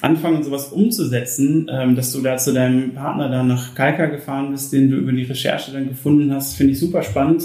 anfangen, 0.00 0.42
sowas 0.42 0.72
umzusetzen, 0.72 1.70
ähm, 1.70 1.94
dass 1.94 2.12
du 2.12 2.20
da 2.20 2.36
zu 2.36 2.52
deinem 2.52 2.94
Partner 2.94 3.28
dann 3.28 3.48
nach 3.48 3.74
Kalka 3.74 4.06
gefahren 4.06 4.50
bist, 4.50 4.72
den 4.72 4.90
du 4.90 4.96
über 4.96 5.12
die 5.12 5.24
Recherche 5.24 5.72
dann 5.72 5.88
gefunden 5.88 6.32
hast, 6.32 6.56
finde 6.56 6.72
ich 6.72 6.80
super 6.80 7.02
spannend, 7.02 7.44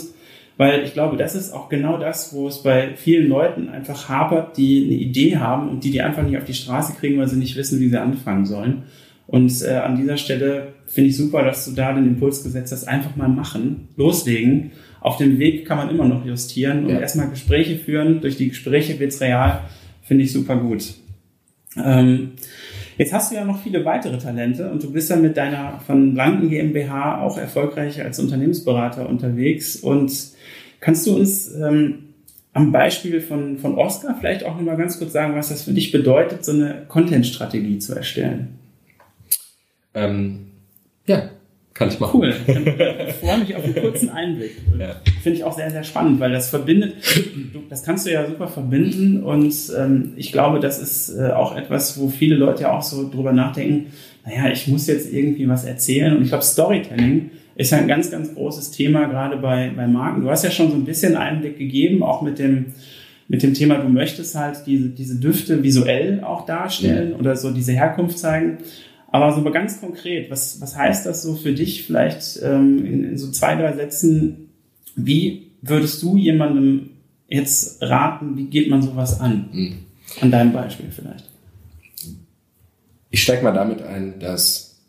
weil 0.60 0.84
ich 0.84 0.91
glaube, 0.91 1.16
das 1.16 1.36
ist 1.36 1.53
auch 1.53 1.70
genau 1.70 1.97
das, 1.97 2.34
wo 2.34 2.45
es 2.49 2.64
bei 2.64 2.89
vielen 2.97 3.30
Leuten 3.30 3.70
einfach 3.70 4.10
hapert, 4.10 4.57
die 4.57 4.84
eine 4.84 4.95
Idee 4.95 5.38
haben 5.38 5.70
und 5.70 5.86
die 5.86 5.89
die 5.89 6.01
einfach 6.01 6.22
nicht 6.22 6.38
auf 6.38 6.43
die 6.43 6.53
Straße 6.53 6.97
kriegen, 6.99 7.18
weil 7.18 7.30
sie 7.30 7.38
nicht 7.38 7.55
wissen, 7.55 7.80
wie 7.80 7.88
sie 7.88 7.97
anfangen 7.97 8.45
sollen. 8.45 8.84
Und 9.26 9.62
äh, 9.62 9.76
an 9.76 9.95
dieser 9.95 10.18
Stelle 10.18 10.74
finde 10.86 11.12
ich 11.12 11.16
super, 11.16 11.43
dass 11.43 11.64
du 11.64 11.72
da 11.72 11.93
den 11.93 12.05
Impuls 12.05 12.43
gesetzt 12.43 12.74
hast, 12.74 12.89
einfach 12.89 13.16
mal 13.16 13.30
machen, 13.30 13.88
loslegen. 13.95 14.72
Auf 14.99 15.16
dem 15.16 15.39
Weg 15.39 15.66
kann 15.66 15.78
man 15.78 15.89
immer 15.91 16.05
noch 16.05 16.26
justieren 16.26 16.84
und 16.84 16.89
ja. 16.89 16.99
erstmal 16.99 17.30
Gespräche 17.30 17.78
führen. 17.78 18.20
Durch 18.20 18.36
die 18.36 18.49
Gespräche 18.49 18.99
wird's 18.99 19.22
real. 19.22 19.62
Finde 20.01 20.26
ich 20.26 20.34
super 20.34 20.57
gut. 20.57 20.93
Ähm, 21.82 22.32
jetzt 22.99 23.13
hast 23.13 23.31
du 23.31 23.35
ja 23.35 23.45
noch 23.45 23.63
viele 23.63 23.85
weitere 23.85 24.17
Talente 24.17 24.69
und 24.69 24.83
du 24.83 24.91
bist 24.91 25.09
ja 25.09 25.15
mit 25.15 25.37
deiner 25.37 25.79
von 25.87 26.13
Blanken 26.13 26.49
GmbH 26.49 27.21
auch 27.21 27.37
erfolgreich 27.37 28.03
als 28.03 28.19
Unternehmensberater 28.19 29.07
unterwegs. 29.07 29.77
Und 29.77 30.11
kannst 30.81 31.07
du 31.07 31.15
uns 31.15 31.49
ähm, 31.55 32.09
am 32.51 32.73
Beispiel 32.73 33.21
von, 33.21 33.57
von 33.57 33.75
Oscar 33.75 34.17
vielleicht 34.19 34.43
auch 34.43 34.57
nochmal 34.57 34.75
ganz 34.75 34.99
kurz 34.99 35.13
sagen, 35.13 35.33
was 35.33 35.47
das 35.47 35.63
für 35.63 35.71
dich 35.71 35.93
bedeutet, 35.93 36.43
so 36.43 36.51
eine 36.51 36.83
Content-Strategie 36.89 37.79
zu 37.79 37.95
erstellen? 37.95 38.59
Ähm, 39.93 40.47
ja, 41.07 41.29
kann 41.80 41.88
ich 41.88 41.99
machen. 41.99 42.19
Cool. 42.19 42.36
Ich 42.45 43.13
freue 43.15 43.39
mich 43.39 43.55
auf 43.55 43.63
einen 43.63 43.75
kurzen 43.75 44.09
Einblick. 44.09 44.51
Ja. 44.77 44.97
Finde 45.23 45.39
ich 45.39 45.43
auch 45.45 45.55
sehr, 45.55 45.71
sehr 45.71 45.84
spannend, 45.84 46.19
weil 46.19 46.32
das 46.32 46.49
verbindet, 46.49 46.95
das 47.69 47.84
kannst 47.84 48.05
du 48.05 48.11
ja 48.11 48.27
super 48.27 48.49
verbinden 48.49 49.23
und 49.23 49.53
ähm, 49.77 50.11
ich 50.17 50.34
glaube, 50.34 50.59
das 50.59 50.80
ist 50.80 51.17
äh, 51.17 51.32
auch 51.32 51.55
etwas, 51.55 51.97
wo 51.97 52.09
viele 52.09 52.36
Leute 52.36 52.63
ja 52.63 52.77
auch 52.77 52.84
so 52.84 53.09
drüber 53.09 53.32
nachdenken, 53.32 53.88
naja, 54.25 54.51
ich 54.51 54.67
muss 54.67 54.88
jetzt 54.88 55.11
irgendwie 55.11 55.47
was 55.47 55.63
erzählen 55.63 56.17
und 56.17 56.23
ich 56.23 56.30
glaube, 56.30 56.43
Storytelling 56.43 57.32
ist 57.55 57.71
ja 57.71 57.77
ein 57.77 57.88
ganz, 57.88 58.11
ganz 58.11 58.36
großes 58.36 58.71
Thema, 58.71 59.07
gerade 59.07 59.38
bei, 59.38 59.71
bei 59.73 59.88
Marken. 59.88 60.21
Du 60.21 60.30
hast 60.30 60.43
ja 60.43 60.51
schon 60.51 60.69
so 60.69 60.75
ein 60.75 60.86
bisschen 60.86 61.15
Einblick 61.15 61.57
gegeben, 61.57 62.03
auch 62.03 62.21
mit 62.21 62.39
dem, 62.39 62.67
mit 63.30 63.41
dem 63.41 63.53
Thema, 63.53 63.75
du 63.75 63.88
möchtest 63.88 64.36
halt 64.36 64.65
diese, 64.65 64.89
diese 64.89 65.19
Düfte 65.19 65.63
visuell 65.63 66.23
auch 66.23 66.45
darstellen 66.45 67.11
ja. 67.11 67.17
oder 67.17 67.38
so 67.38 67.51
diese 67.51 67.71
Herkunft 67.71 68.19
zeigen. 68.19 68.57
Aber 69.12 69.34
so 69.34 69.43
ganz 69.51 69.80
konkret, 69.80 70.30
was, 70.30 70.62
was 70.62 70.76
heißt 70.76 71.05
das 71.05 71.24
so 71.24 71.36
für 71.36 71.53
dich 71.53 71.86
vielleicht 71.86 72.39
ähm, 72.43 72.86
in, 72.86 73.03
in 73.03 73.18
so 73.18 73.32
zwei, 73.32 73.55
drei 73.55 73.74
Sätzen? 73.74 74.49
Wie 74.95 75.51
würdest 75.62 76.01
du 76.03 76.18
jemandem 76.18 76.91
jetzt 77.28 77.82
raten, 77.82 78.38
wie 78.38 78.45
geht 78.45 78.70
man 78.70 78.82
sowas 78.82 79.20
an? 79.20 79.49
Mhm. 79.51 79.76
An 80.22 80.32
deinem 80.32 80.53
Beispiel 80.53 80.88
vielleicht. 80.91 81.30
Ich 83.12 83.24
steige 83.24 83.43
mal 83.43 83.51
damit 83.51 83.82
ein, 83.82 84.20
dass 84.20 84.80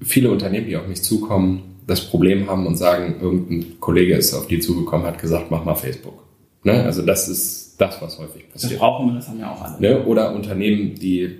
viele 0.00 0.30
Unternehmen, 0.30 0.66
die 0.66 0.76
auf 0.76 0.88
mich 0.88 1.02
zukommen, 1.02 1.80
das 1.86 2.00
Problem 2.00 2.48
haben 2.48 2.66
und 2.66 2.76
sagen, 2.76 3.20
irgendein 3.20 3.80
Kollege 3.80 4.14
ist 4.14 4.34
auf 4.34 4.46
die 4.46 4.60
zugekommen, 4.60 5.06
hat 5.06 5.20
gesagt, 5.20 5.50
mach 5.50 5.64
mal 5.64 5.74
Facebook. 5.74 6.24
Ne? 6.64 6.84
Also 6.84 7.02
das 7.02 7.28
ist 7.28 7.76
das, 7.78 8.00
was 8.00 8.18
häufig 8.18 8.50
passiert. 8.50 8.72
Das 8.72 8.78
brauchen 8.78 9.08
wir, 9.08 9.14
das 9.14 9.28
haben 9.28 9.40
ja 9.40 9.52
auch 9.52 9.60
alle. 9.60 9.80
Ne? 9.80 10.04
Oder 10.04 10.34
Unternehmen, 10.34 10.94
die 10.94 11.38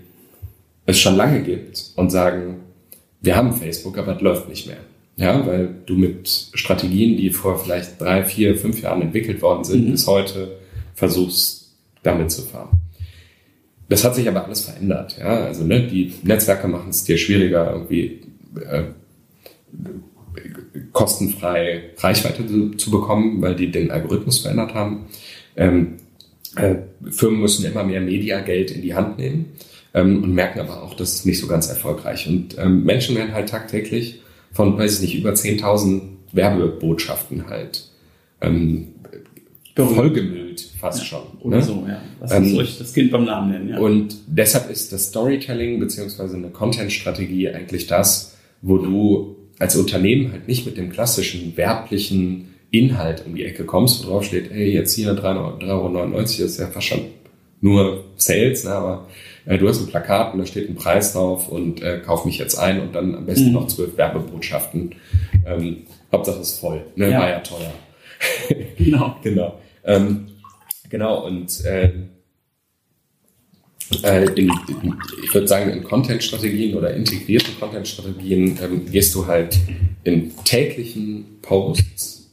es 0.86 0.98
schon 0.98 1.16
lange 1.16 1.42
gibt 1.42 1.92
und 1.96 2.10
sagen, 2.10 2.60
wir 3.20 3.36
haben 3.36 3.52
Facebook, 3.52 3.98
aber 3.98 4.16
es 4.16 4.22
läuft 4.22 4.48
nicht 4.48 4.66
mehr. 4.66 4.78
Ja, 5.16 5.46
weil 5.46 5.74
du 5.86 5.94
mit 5.94 6.50
Strategien, 6.54 7.16
die 7.16 7.30
vor 7.30 7.58
vielleicht 7.58 8.00
drei, 8.00 8.24
vier, 8.24 8.56
fünf 8.56 8.80
Jahren 8.80 9.02
entwickelt 9.02 9.42
worden 9.42 9.62
sind, 9.62 9.86
mhm. 9.86 9.92
bis 9.92 10.06
heute 10.06 10.58
versuchst, 10.94 11.72
damit 12.02 12.30
zu 12.30 12.42
fahren. 12.42 12.80
Das 13.88 14.04
hat 14.04 14.14
sich 14.14 14.26
aber 14.26 14.44
alles 14.44 14.62
verändert. 14.62 15.18
Ja, 15.18 15.44
also 15.44 15.64
ne, 15.64 15.86
die 15.86 16.12
Netzwerke 16.22 16.66
machen 16.66 16.90
es 16.90 17.04
dir 17.04 17.18
schwieriger, 17.18 17.72
irgendwie 17.72 18.20
äh, 18.68 18.84
kostenfrei 20.92 21.90
Reichweite 21.98 22.46
zu, 22.46 22.70
zu, 22.70 22.90
bekommen, 22.90 23.42
weil 23.42 23.54
die 23.54 23.70
den 23.70 23.90
Algorithmus 23.90 24.38
verändert 24.38 24.74
haben. 24.74 25.06
Ähm, 25.56 25.94
äh, 26.56 26.76
Firmen 27.10 27.40
müssen 27.40 27.66
immer 27.66 27.84
mehr 27.84 28.00
Mediageld 28.00 28.70
in 28.70 28.82
die 28.82 28.94
Hand 28.94 29.18
nehmen 29.18 29.52
ähm, 29.94 30.22
und 30.22 30.34
merken 30.34 30.60
aber 30.60 30.82
auch, 30.82 30.94
das 30.94 31.14
ist 31.14 31.26
nicht 31.26 31.38
so 31.38 31.46
ganz 31.46 31.68
erfolgreich. 31.68 32.26
Und 32.28 32.56
ähm, 32.58 32.84
Menschen 32.84 33.16
werden 33.16 33.32
halt 33.32 33.48
tagtäglich 33.48 34.20
von, 34.52 34.78
weiß 34.78 34.96
ich 34.96 35.00
nicht, 35.00 35.18
über 35.18 35.30
10.000 35.30 36.02
Werbebotschaften 36.32 37.48
halt 37.48 37.88
ähm, 38.40 38.88
vollgemüllt, 39.76 40.68
fast 40.78 41.00
ja, 41.00 41.04
schon. 41.04 41.22
Oder 41.40 41.58
ne? 41.58 41.62
so, 41.62 41.84
ja. 41.88 42.00
Was 42.20 42.32
ähm, 42.32 42.54
soll 42.54 42.64
ich 42.64 42.78
das 42.78 42.92
Kind 42.92 43.10
beim 43.10 43.24
Namen 43.24 43.52
nennen, 43.52 43.68
ja. 43.70 43.78
Und 43.78 44.16
deshalb 44.26 44.70
ist 44.70 44.92
das 44.92 45.08
Storytelling 45.08 45.80
beziehungsweise 45.80 46.36
eine 46.36 46.48
Content-Strategie 46.48 47.48
eigentlich 47.48 47.86
das, 47.86 48.36
wo 48.60 48.78
du 48.78 49.36
als 49.58 49.76
Unternehmen 49.76 50.32
halt 50.32 50.48
nicht 50.48 50.66
mit 50.66 50.76
dem 50.76 50.90
klassischen 50.90 51.56
werblichen 51.56 52.54
Inhalt 52.70 53.24
um 53.26 53.34
die 53.34 53.44
Ecke 53.44 53.64
kommst, 53.64 54.02
wo 54.02 54.08
drauf 54.08 54.24
steht, 54.24 54.50
hey, 54.50 54.72
jetzt 54.72 54.94
hier 54.94 55.12
3,99 55.12 55.68
Euro, 55.68 56.18
das 56.18 56.38
ist 56.38 56.58
ja 56.58 56.66
fast 56.66 56.86
schon 56.86 57.00
nur 57.60 58.04
Sales, 58.16 58.64
ne, 58.64 58.70
aber 58.70 59.06
äh, 59.46 59.58
du 59.58 59.68
hast 59.68 59.80
ein 59.80 59.88
Plakat 59.88 60.32
und 60.32 60.40
da 60.40 60.46
steht 60.46 60.68
ein 60.68 60.74
Preis 60.74 61.12
drauf 61.12 61.48
und 61.48 61.82
äh, 61.82 62.00
kauf 62.04 62.24
mich 62.24 62.38
jetzt 62.38 62.56
ein 62.56 62.80
und 62.80 62.94
dann 62.94 63.14
am 63.14 63.26
besten 63.26 63.48
mhm. 63.48 63.52
noch 63.54 63.66
zwölf 63.66 63.96
Werbebotschaften. 63.96 64.94
Ähm, 65.46 65.78
Hauptsache 66.12 66.40
ist 66.40 66.60
voll, 66.60 66.84
ne? 66.96 67.10
Ja. 67.10 67.20
war 67.20 67.28
ja 67.28 67.40
teuer. 67.40 67.72
genau. 68.76 69.16
genau. 69.22 69.60
Ähm, 69.84 70.28
genau, 70.88 71.26
und 71.26 71.64
äh, 71.64 71.92
äh, 74.02 74.24
in, 74.34 74.50
in, 74.68 74.94
ich 75.22 75.34
würde 75.34 75.48
sagen, 75.48 75.70
in 75.70 75.84
Content-Strategien 75.84 76.76
oder 76.76 76.94
integrierten 76.94 77.58
Content-Strategien 77.58 78.58
ähm, 78.62 78.90
gehst 78.90 79.14
du 79.14 79.26
halt 79.26 79.58
in 80.04 80.32
täglichen 80.44 81.38
Posts, 81.42 82.30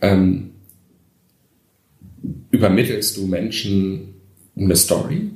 ähm, 0.00 0.50
übermittelst 2.50 3.16
du 3.16 3.26
Menschen 3.26 4.14
eine 4.56 4.76
Story, 4.76 5.30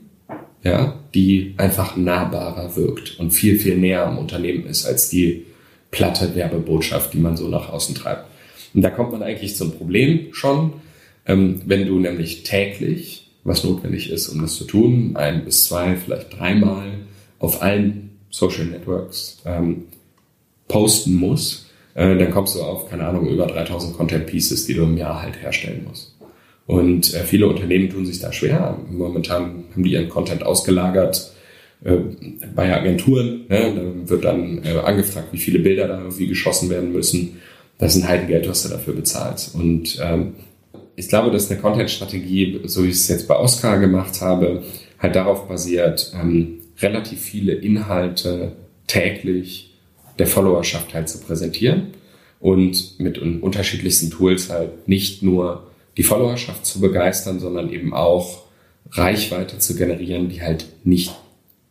ja, 0.62 0.98
die 1.14 1.54
einfach 1.56 1.96
nahbarer 1.96 2.76
wirkt 2.76 3.18
und 3.18 3.30
viel, 3.30 3.58
viel 3.58 3.76
näher 3.76 4.06
am 4.06 4.18
Unternehmen 4.18 4.66
ist 4.66 4.86
als 4.86 5.08
die 5.08 5.46
platte 5.90 6.34
Werbebotschaft, 6.34 7.14
die 7.14 7.18
man 7.18 7.36
so 7.36 7.48
nach 7.48 7.70
außen 7.70 7.94
treibt. 7.94 8.26
Und 8.74 8.82
da 8.82 8.90
kommt 8.90 9.12
man 9.12 9.22
eigentlich 9.22 9.56
zum 9.56 9.72
Problem 9.72 10.28
schon, 10.32 10.74
ähm, 11.26 11.62
wenn 11.66 11.86
du 11.86 11.98
nämlich 11.98 12.42
täglich 12.42 13.30
was 13.44 13.64
notwendig 13.64 14.10
ist, 14.10 14.28
um 14.28 14.42
das 14.42 14.54
zu 14.56 14.64
tun, 14.64 15.12
ein 15.14 15.44
bis 15.44 15.64
zwei, 15.64 15.96
vielleicht 15.96 16.38
dreimal 16.38 16.90
auf 17.38 17.62
allen 17.62 18.10
Social 18.30 18.66
Networks 18.66 19.40
ähm, 19.46 19.84
posten 20.66 21.14
muss, 21.14 21.66
äh, 21.94 22.16
dann 22.16 22.30
kommst 22.30 22.56
du 22.56 22.62
auf, 22.62 22.90
keine 22.90 23.06
Ahnung, 23.06 23.26
über 23.26 23.46
3000 23.46 23.96
Content 23.96 24.26
Pieces, 24.26 24.66
die 24.66 24.74
du 24.74 24.82
im 24.82 24.96
Jahr 24.96 25.22
halt 25.22 25.40
herstellen 25.40 25.84
musst. 25.88 26.17
Und 26.68 27.14
äh, 27.14 27.24
viele 27.24 27.48
Unternehmen 27.48 27.88
tun 27.88 28.04
sich 28.04 28.20
da 28.20 28.30
schwer. 28.30 28.78
Momentan 28.90 29.64
haben 29.72 29.82
die 29.82 29.92
ihren 29.92 30.10
Content 30.10 30.44
ausgelagert 30.44 31.32
äh, 31.82 31.96
bei 32.54 32.76
Agenturen. 32.76 33.46
Ne? 33.48 33.72
Da 33.74 34.10
wird 34.10 34.24
dann 34.26 34.62
äh, 34.62 34.78
angefragt, 34.84 35.28
wie 35.32 35.38
viele 35.38 35.60
Bilder 35.60 35.88
da 35.88 35.98
irgendwie 35.98 36.26
geschossen 36.26 36.68
werden 36.68 36.92
müssen. 36.92 37.38
Das 37.78 37.96
ist 37.96 38.02
ein 38.02 38.08
Heidengeld, 38.08 38.46
was 38.50 38.64
du 38.64 38.68
dafür 38.68 38.92
bezahlst. 38.92 39.54
Und 39.54 39.98
ähm, 40.02 40.34
ich 40.94 41.08
glaube, 41.08 41.30
dass 41.30 41.50
eine 41.50 41.58
Content-Strategie, 41.58 42.60
so 42.64 42.84
wie 42.84 42.88
ich 42.88 42.96
es 42.96 43.08
jetzt 43.08 43.28
bei 43.28 43.36
Oscar 43.36 43.78
gemacht 43.78 44.20
habe, 44.20 44.62
halt 44.98 45.16
darauf 45.16 45.48
basiert, 45.48 46.12
ähm, 46.20 46.58
relativ 46.82 47.18
viele 47.18 47.54
Inhalte 47.54 48.52
täglich 48.86 49.74
der 50.18 50.26
Followerschaft 50.26 50.92
halt 50.92 51.08
zu 51.08 51.18
präsentieren 51.20 51.94
und 52.40 53.00
mit 53.00 53.16
unterschiedlichsten 53.16 54.10
Tools 54.10 54.50
halt 54.50 54.86
nicht 54.86 55.22
nur 55.22 55.67
die 55.98 56.04
Followerschaft 56.04 56.64
zu 56.64 56.80
begeistern, 56.80 57.40
sondern 57.40 57.70
eben 57.70 57.92
auch 57.92 58.44
Reichweite 58.92 59.58
zu 59.58 59.76
generieren, 59.76 60.28
die 60.28 60.40
halt 60.40 60.66
nicht 60.84 61.12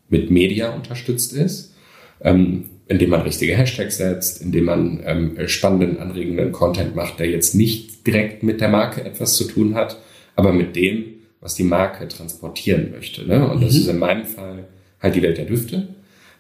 mit 0.09 0.29
Media 0.29 0.73
unterstützt 0.75 1.33
ist, 1.33 1.73
ähm, 2.21 2.65
indem 2.87 3.09
man 3.09 3.21
richtige 3.21 3.55
Hashtags 3.55 3.97
setzt, 3.97 4.41
indem 4.41 4.65
man 4.65 5.01
ähm, 5.05 5.37
spannenden, 5.47 5.99
anregenden 5.99 6.51
Content 6.51 6.95
macht, 6.95 7.19
der 7.19 7.29
jetzt 7.29 7.55
nicht 7.55 8.05
direkt 8.05 8.43
mit 8.43 8.61
der 8.61 8.69
Marke 8.69 9.03
etwas 9.03 9.35
zu 9.35 9.45
tun 9.45 9.75
hat, 9.75 9.97
aber 10.35 10.53
mit 10.53 10.75
dem, 10.75 11.05
was 11.39 11.55
die 11.55 11.63
Marke 11.63 12.07
transportieren 12.07 12.91
möchte. 12.91 13.25
Ne? 13.25 13.49
Und 13.49 13.63
das 13.63 13.73
mhm. 13.73 13.79
ist 13.79 13.87
in 13.87 13.97
meinem 13.97 14.25
Fall 14.25 14.65
halt 15.01 15.15
die 15.15 15.21
Welt 15.21 15.37
der 15.37 15.45
Düfte. 15.45 15.87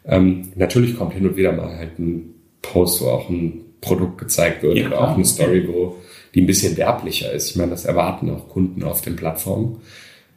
Ähm, 0.05 0.49
natürlich 0.55 0.95
kommt 0.95 1.13
hin 1.13 1.27
und 1.27 1.37
wieder 1.37 1.53
mal 1.53 1.77
halt 1.77 1.99
ein 1.99 2.33
Post, 2.61 3.01
wo 3.01 3.07
auch 3.07 3.29
ein 3.29 3.61
Produkt 3.79 4.17
gezeigt 4.17 4.63
wird 4.63 4.77
ja, 4.77 4.87
oder 4.87 5.01
auch 5.01 5.15
eine 5.15 5.25
Story, 5.25 5.67
wo 5.67 5.97
die 6.35 6.41
ein 6.41 6.47
bisschen 6.47 6.77
werblicher 6.77 7.31
ist. 7.31 7.51
Ich 7.51 7.55
meine, 7.55 7.71
das 7.71 7.85
erwarten 7.85 8.29
auch 8.29 8.49
Kunden 8.49 8.83
auf 8.83 9.01
den 9.01 9.15
Plattformen. 9.15 9.81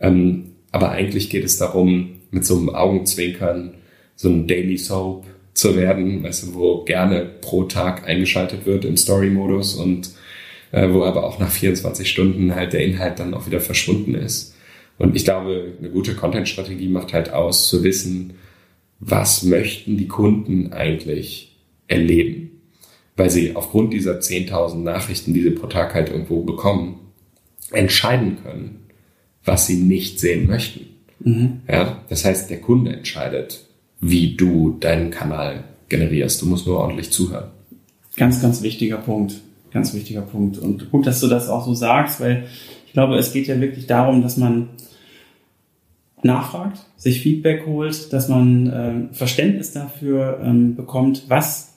Ähm, 0.01 0.53
aber 0.73 0.91
eigentlich 0.91 1.31
geht 1.31 1.45
es 1.45 1.59
darum, 1.59 2.21
mit 2.31 2.45
so 2.45 2.57
einem 2.57 2.71
Augenzwinkern 2.71 3.75
so 4.17 4.29
ein 4.29 4.47
Daily 4.47 4.79
Soap 4.79 5.27
zu 5.55 5.77
werden, 5.77 6.23
weißt 6.23 6.45
du, 6.45 6.55
wo 6.55 6.85
gerne 6.85 7.27
pro 7.41 7.65
Tag 7.65 8.07
eingeschaltet 8.07 8.67
wird 8.67 8.85
im 8.85 8.97
Story-Modus 8.97 9.75
und 9.75 10.11
äh, 10.73 10.89
wo 10.91 11.03
aber 11.03 11.25
auch 11.25 11.39
nach 11.39 11.51
24 11.51 12.09
Stunden 12.09 12.55
halt 12.55 12.73
der 12.73 12.85
Inhalt 12.85 13.19
dann 13.19 13.35
auch 13.35 13.47
wieder 13.47 13.61
verschwunden 13.61 14.15
ist. 14.15 14.55
Und 14.99 15.17
ich 15.17 15.25
glaube, 15.25 15.73
eine 15.79 15.91
gute 15.91 16.15
Content-Strategie 16.15 16.89
macht 16.89 17.13
halt 17.13 17.33
aus, 17.33 17.69
zu 17.69 17.83
wissen, 17.83 18.35
was 19.01 19.43
möchten 19.43 19.97
die 19.97 20.09
Kunden 20.09 20.73
eigentlich 20.73 21.57
erleben. 21.89 22.60
Weil 23.21 23.29
sie 23.29 23.55
aufgrund 23.55 23.93
dieser 23.93 24.19
10.000 24.19 24.77
Nachrichten, 24.77 25.35
die 25.35 25.43
sie 25.43 25.51
pro 25.51 25.67
Tag 25.67 25.93
halt 25.93 26.09
irgendwo 26.09 26.41
bekommen, 26.43 27.01
entscheiden 27.71 28.39
können, 28.43 28.87
was 29.45 29.67
sie 29.67 29.77
nicht 29.77 30.19
sehen 30.19 30.47
möchten. 30.47 30.87
Mhm. 31.19 31.61
Ja, 31.71 32.01
das 32.09 32.25
heißt, 32.25 32.49
der 32.49 32.63
Kunde 32.63 32.95
entscheidet, 32.95 33.67
wie 34.01 34.37
du 34.37 34.79
deinen 34.81 35.11
Kanal 35.11 35.65
generierst. 35.91 36.41
Du 36.41 36.47
musst 36.47 36.67
nur 36.67 36.79
ordentlich 36.79 37.11
zuhören. 37.11 37.51
Ganz, 38.17 38.41
ganz 38.41 38.63
wichtiger 38.63 38.97
Punkt. 38.97 39.35
Ganz 39.71 39.93
wichtiger 39.93 40.23
Punkt. 40.23 40.57
Und 40.57 40.91
gut, 40.91 41.07
dass 41.07 41.21
du 41.21 41.27
das 41.27 41.51
auch 41.51 41.67
so 41.67 41.75
sagst, 41.75 42.23
weil 42.23 42.47
ich 42.87 42.95
glaube, 42.95 43.17
es 43.17 43.35
geht 43.35 43.49
ja 43.49 43.61
wirklich 43.61 43.87
darum, 43.87 44.23
dass 44.23 44.39
man 44.39 44.71
nachfragt, 46.23 46.79
sich 46.97 47.21
Feedback 47.21 47.67
holt, 47.67 48.15
dass 48.15 48.31
man 48.31 49.11
äh, 49.11 49.15
Verständnis 49.15 49.73
dafür 49.73 50.41
ähm, 50.43 50.75
bekommt, 50.75 51.25
was 51.29 51.70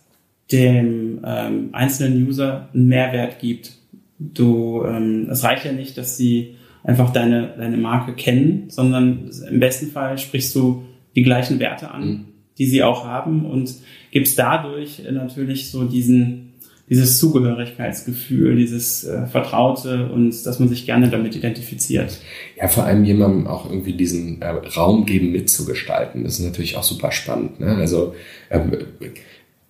dem 0.53 1.19
ähm, 1.25 1.69
einzelnen 1.73 2.25
User 2.25 2.69
einen 2.73 2.87
Mehrwert 2.87 3.39
gibt. 3.39 3.73
Du, 4.19 4.85
ähm, 4.85 5.27
es 5.29 5.43
reicht 5.43 5.65
ja 5.65 5.73
nicht, 5.73 5.97
dass 5.97 6.15
sie 6.15 6.55
einfach 6.83 7.11
deine, 7.11 7.53
deine 7.57 7.77
Marke 7.77 8.13
kennen, 8.13 8.65
sondern 8.69 9.31
im 9.49 9.59
besten 9.59 9.87
Fall 9.87 10.17
sprichst 10.17 10.55
du 10.55 10.83
die 11.15 11.23
gleichen 11.23 11.59
Werte 11.59 11.91
an, 11.91 12.07
mhm. 12.07 12.25
die 12.57 12.65
sie 12.65 12.83
auch 12.83 13.05
haben 13.05 13.45
und 13.45 13.73
gibst 14.11 14.37
dadurch 14.37 15.01
natürlich 15.11 15.71
so 15.71 15.85
diesen, 15.85 16.53
dieses 16.89 17.17
Zugehörigkeitsgefühl, 17.19 18.55
dieses 18.55 19.05
äh, 19.05 19.25
Vertraute 19.27 20.09
und 20.11 20.45
dass 20.45 20.59
man 20.59 20.67
sich 20.67 20.85
gerne 20.85 21.09
damit 21.09 21.35
identifiziert. 21.35 22.19
Ja, 22.57 22.67
vor 22.67 22.83
allem 22.83 23.05
jemandem 23.05 23.47
auch 23.47 23.69
irgendwie 23.69 23.93
diesen 23.93 24.41
äh, 24.41 24.49
Raum 24.49 25.05
geben 25.05 25.31
mitzugestalten. 25.31 26.23
Das 26.23 26.39
ist 26.39 26.45
natürlich 26.45 26.75
auch 26.75 26.83
super 26.83 27.11
spannend. 27.11 27.59
Ne? 27.59 27.67
Also 27.67 28.13
ähm, 28.51 28.77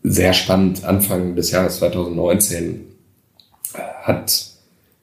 sehr 0.03 0.33
spannend, 0.33 0.83
Anfang 0.83 1.35
des 1.35 1.51
Jahres 1.51 1.77
2019 1.77 2.81
äh, 3.73 3.77
hat 4.03 4.45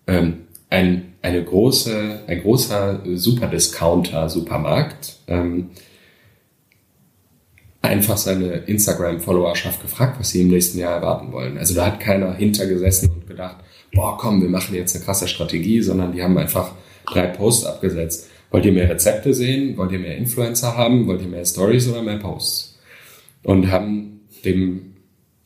ähm, 0.06 0.42
ein, 0.68 1.14
eine 1.22 1.42
große, 1.42 2.20
ein 2.26 2.42
großer 2.42 3.00
Superdiscounter, 3.14 4.28
Supermarkt, 4.28 5.16
ähm, 5.26 5.70
einfach 7.82 8.18
seine 8.18 8.52
Instagram-Followerschaft 8.66 9.80
gefragt, 9.80 10.20
was 10.20 10.30
sie 10.30 10.42
im 10.42 10.48
nächsten 10.48 10.78
Jahr 10.78 10.96
erwarten 10.96 11.32
wollen. 11.32 11.56
Also 11.56 11.74
da 11.74 11.86
hat 11.86 12.00
keiner 12.00 12.34
hintergesessen 12.34 13.10
und 13.10 13.26
gedacht, 13.26 13.56
boah, 13.94 14.18
komm, 14.18 14.42
wir 14.42 14.50
machen 14.50 14.74
jetzt 14.74 14.94
eine 14.94 15.04
krasse 15.04 15.26
Strategie, 15.26 15.80
sondern 15.80 16.12
die 16.12 16.22
haben 16.22 16.36
einfach 16.36 16.72
drei 17.06 17.26
Posts 17.26 17.64
abgesetzt. 17.64 18.28
Wollt 18.50 18.66
ihr 18.66 18.72
mehr 18.72 18.90
Rezepte 18.90 19.32
sehen? 19.32 19.76
Wollt 19.76 19.92
ihr 19.92 19.98
mehr 19.98 20.16
Influencer 20.16 20.76
haben? 20.76 21.06
Wollt 21.06 21.22
ihr 21.22 21.28
mehr 21.28 21.44
Stories 21.44 21.88
oder 21.88 22.02
mehr 22.02 22.18
Posts? 22.18 22.78
Und 23.44 23.70
haben 23.70 24.20
dem 24.44 24.89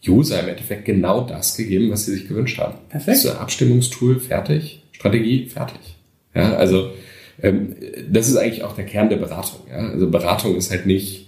User 0.07 0.41
im 0.41 0.49
Endeffekt 0.49 0.85
genau 0.85 1.27
das 1.27 1.57
gegeben, 1.57 1.91
was 1.91 2.07
sie 2.07 2.13
sich 2.13 2.29
gewünscht 2.29 2.59
haben. 2.59 2.75
Perfekt. 2.89 3.19
So 3.19 3.33
Abstimmungstool, 3.33 4.21
fertig. 4.21 4.83
Strategie, 4.93 5.47
fertig. 5.47 5.97
Ja, 6.35 6.55
also 6.57 6.91
ähm, 7.43 7.75
das 8.11 8.29
ist 8.29 8.37
eigentlich 8.37 8.65
auch 8.65 8.75
der 8.75 8.87
Kern 8.87 9.09
der 9.09 9.17
Beratung. 9.17 9.61
Ja? 9.69 9.91
Also 9.91 10.09
Beratung 10.11 10.57
ist 10.57 10.71
halt 10.71 10.87
nicht 10.87 11.27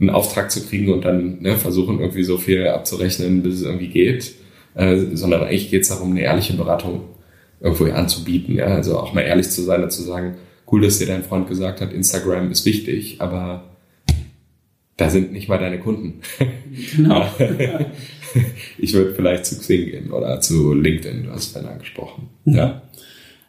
einen 0.00 0.10
Auftrag 0.10 0.50
zu 0.50 0.66
kriegen 0.66 0.92
und 0.92 1.04
dann 1.04 1.40
ne, 1.40 1.56
versuchen 1.56 2.00
irgendwie 2.00 2.24
so 2.24 2.36
viel 2.36 2.66
abzurechnen, 2.66 3.42
bis 3.42 3.54
es 3.56 3.62
irgendwie 3.62 3.88
geht, 3.88 4.34
äh, 4.74 4.96
sondern 5.12 5.42
eigentlich 5.42 5.70
geht 5.70 5.82
es 5.82 5.88
darum, 5.88 6.10
eine 6.10 6.22
ehrliche 6.22 6.54
Beratung 6.54 7.02
irgendwo 7.60 7.84
anzubieten. 7.86 8.56
Ja? 8.56 8.66
Also 8.66 8.98
auch 8.98 9.12
mal 9.14 9.22
ehrlich 9.22 9.50
zu 9.50 9.62
sein 9.62 9.82
und 9.82 9.90
zu 9.90 10.02
sagen, 10.02 10.36
cool, 10.70 10.82
dass 10.82 10.98
dir 10.98 11.06
dein 11.06 11.22
Freund 11.22 11.48
gesagt 11.48 11.80
hat, 11.80 11.92
Instagram 11.92 12.50
ist 12.50 12.66
wichtig, 12.66 13.16
aber 13.20 13.73
da 14.96 15.10
sind 15.10 15.32
nicht 15.32 15.48
mal 15.48 15.58
deine 15.58 15.80
Kunden. 15.80 16.20
Genau. 16.96 17.26
ich 18.78 18.92
würde 18.92 19.14
vielleicht 19.14 19.46
zu 19.46 19.58
Xing 19.58 19.86
gehen 19.86 20.10
oder 20.10 20.40
zu 20.40 20.74
LinkedIn, 20.74 21.24
du 21.24 21.30
hast 21.30 21.52
vorhin 21.52 21.70
angesprochen. 21.70 22.28
Ja. 22.44 22.82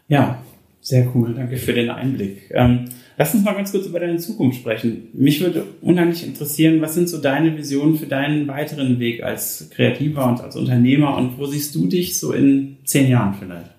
ja, 0.07 0.43
sehr 0.81 1.11
cool. 1.15 1.33
Danke 1.33 1.57
für 1.57 1.73
den 1.73 1.89
Einblick. 1.89 2.51
Ähm, 2.51 2.89
Lass 3.17 3.33
uns 3.33 3.45
mal 3.45 3.53
ganz 3.53 3.71
kurz 3.71 3.85
über 3.85 3.99
deine 3.99 4.17
Zukunft 4.17 4.59
sprechen. 4.59 5.07
Mich 5.13 5.39
würde 5.39 5.63
unheimlich 5.81 6.25
interessieren, 6.25 6.81
was 6.81 6.95
sind 6.95 7.07
so 7.07 7.21
deine 7.21 7.55
Visionen 7.57 7.95
für 7.97 8.07
deinen 8.07 8.47
weiteren 8.47 8.99
Weg 8.99 9.23
als 9.23 9.69
Kreativer 9.73 10.27
und 10.27 10.41
als 10.41 10.57
Unternehmer 10.57 11.15
und 11.15 11.37
wo 11.37 11.45
siehst 11.45 11.73
du 11.75 11.87
dich 11.87 12.19
so 12.19 12.33
in 12.33 12.77
zehn 12.83 13.09
Jahren 13.09 13.35
vielleicht? 13.39 13.71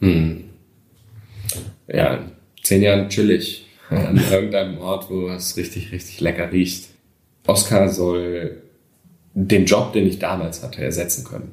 Hm. 0.00 0.44
Ja, 1.88 2.30
zehn 2.62 2.82
Jahren 2.82 3.08
chillig 3.08 3.66
an 3.90 4.20
irgendeinem 4.30 4.78
Ort, 4.78 5.10
wo 5.10 5.28
es 5.28 5.56
richtig, 5.56 5.92
richtig 5.92 6.20
lecker 6.20 6.52
riecht. 6.52 6.88
Oscar 7.46 7.88
soll 7.88 8.62
den 9.34 9.64
Job, 9.64 9.92
den 9.92 10.06
ich 10.06 10.18
damals 10.18 10.62
hatte, 10.62 10.82
ersetzen 10.82 11.24
können. 11.24 11.52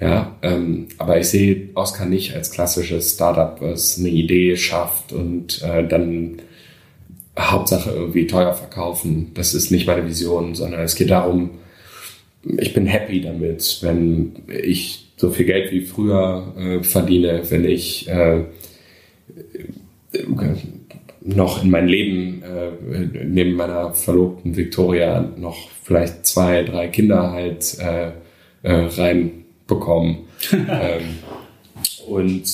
Ja, 0.00 0.36
ähm, 0.42 0.88
aber 0.98 1.18
ich 1.18 1.28
sehe 1.28 1.70
Oscar 1.74 2.06
nicht 2.06 2.34
als 2.34 2.50
klassisches 2.50 3.14
Startup, 3.14 3.60
was 3.60 3.98
eine 3.98 4.10
Idee 4.10 4.56
schafft 4.56 5.12
und 5.12 5.62
äh, 5.62 5.86
dann 5.86 6.42
Hauptsache 7.38 7.90
irgendwie 7.90 8.26
teuer 8.26 8.52
verkaufen. 8.52 9.32
Das 9.34 9.54
ist 9.54 9.70
nicht 9.70 9.86
meine 9.86 10.06
Vision, 10.06 10.54
sondern 10.54 10.80
es 10.80 10.96
geht 10.96 11.10
darum, 11.10 11.50
ich 12.58 12.74
bin 12.74 12.86
happy 12.86 13.22
damit, 13.22 13.78
wenn 13.80 14.42
ich 14.48 15.12
so 15.16 15.30
viel 15.30 15.46
Geld 15.46 15.72
wie 15.72 15.80
früher 15.80 16.54
äh, 16.58 16.82
verdiene, 16.82 17.42
wenn 17.48 17.64
ich 17.64 18.08
äh, 18.08 18.44
noch 21.26 21.62
in 21.62 21.70
mein 21.70 21.88
Leben 21.88 22.42
äh, 22.42 23.24
neben 23.24 23.54
meiner 23.54 23.92
Verlobten 23.92 24.56
Victoria 24.56 25.28
noch 25.36 25.68
vielleicht 25.82 26.24
zwei, 26.24 26.62
drei 26.62 26.88
Kinder 26.88 27.32
halt 27.32 27.78
äh, 27.78 28.12
äh, 28.62 28.86
reinbekommen. 28.96 30.18
ähm, 30.52 31.18
und 32.06 32.44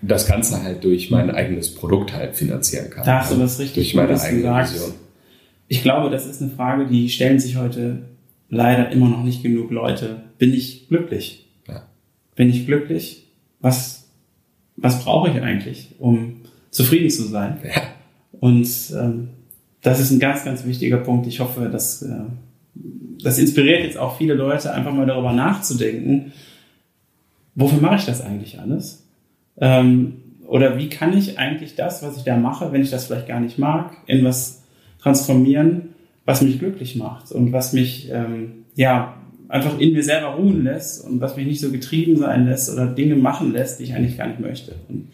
das 0.00 0.26
Ganze 0.26 0.62
halt 0.62 0.84
durch 0.84 1.10
mein 1.10 1.30
eigenes 1.30 1.74
Produkt 1.74 2.12
halt 2.12 2.36
finanzieren 2.36 2.90
kann. 2.90 3.04
Da 3.04 3.20
hast 3.20 3.32
du 3.32 3.40
was 3.40 3.58
richtig 3.58 3.74
durch 3.74 3.94
meine 3.94 4.20
eigene 4.20 4.42
gesagt. 4.42 4.74
Vision. 4.74 4.92
Ich 5.66 5.82
glaube, 5.82 6.10
das 6.10 6.26
ist 6.26 6.42
eine 6.42 6.50
Frage, 6.50 6.86
die 6.86 7.08
stellen 7.08 7.40
sich 7.40 7.56
heute 7.56 8.02
leider 8.48 8.90
immer 8.92 9.08
noch 9.08 9.24
nicht 9.24 9.42
genug 9.42 9.70
Leute. 9.70 10.22
Bin 10.38 10.52
ich 10.52 10.88
glücklich? 10.88 11.46
Ja. 11.66 11.88
Bin 12.36 12.50
ich 12.50 12.66
glücklich? 12.66 13.26
Was, 13.60 14.08
was 14.76 15.02
brauche 15.02 15.30
ich 15.30 15.40
eigentlich, 15.40 15.88
um 15.98 16.42
zufrieden 16.70 17.08
zu 17.08 17.24
sein? 17.24 17.58
Ja. 17.64 17.82
Und 18.44 18.68
ähm, 18.94 19.28
das 19.80 20.00
ist 20.00 20.10
ein 20.10 20.20
ganz, 20.20 20.44
ganz 20.44 20.66
wichtiger 20.66 20.98
Punkt. 20.98 21.26
Ich 21.26 21.40
hoffe, 21.40 21.70
dass 21.72 22.02
äh, 22.02 22.10
das 23.22 23.38
inspiriert 23.38 23.82
jetzt 23.82 23.96
auch 23.96 24.18
viele 24.18 24.34
Leute, 24.34 24.74
einfach 24.74 24.92
mal 24.92 25.06
darüber 25.06 25.32
nachzudenken, 25.32 26.32
wofür 27.54 27.80
mache 27.80 27.96
ich 27.96 28.04
das 28.04 28.20
eigentlich 28.20 28.60
alles? 28.60 29.02
Ähm, 29.56 30.16
oder 30.46 30.76
wie 30.76 30.90
kann 30.90 31.16
ich 31.16 31.38
eigentlich 31.38 31.74
das, 31.74 32.02
was 32.02 32.18
ich 32.18 32.24
da 32.24 32.36
mache, 32.36 32.70
wenn 32.70 32.82
ich 32.82 32.90
das 32.90 33.06
vielleicht 33.06 33.28
gar 33.28 33.40
nicht 33.40 33.58
mag, 33.58 33.96
in 34.06 34.22
was 34.26 34.62
transformieren, 35.00 35.94
was 36.26 36.42
mich 36.42 36.58
glücklich 36.58 36.96
macht 36.96 37.32
und 37.32 37.52
was 37.52 37.72
mich 37.72 38.10
ähm, 38.12 38.64
ja 38.74 39.14
einfach 39.48 39.78
in 39.78 39.94
mir 39.94 40.02
selber 40.02 40.34
ruhen 40.34 40.64
lässt 40.64 41.02
und 41.02 41.18
was 41.22 41.34
mich 41.36 41.46
nicht 41.46 41.60
so 41.60 41.72
getrieben 41.72 42.18
sein 42.18 42.44
lässt 42.44 42.70
oder 42.70 42.84
Dinge 42.84 43.16
machen 43.16 43.54
lässt, 43.54 43.80
die 43.80 43.84
ich 43.84 43.94
eigentlich 43.94 44.18
gar 44.18 44.26
nicht 44.26 44.40
möchte. 44.40 44.74
Und 44.90 45.08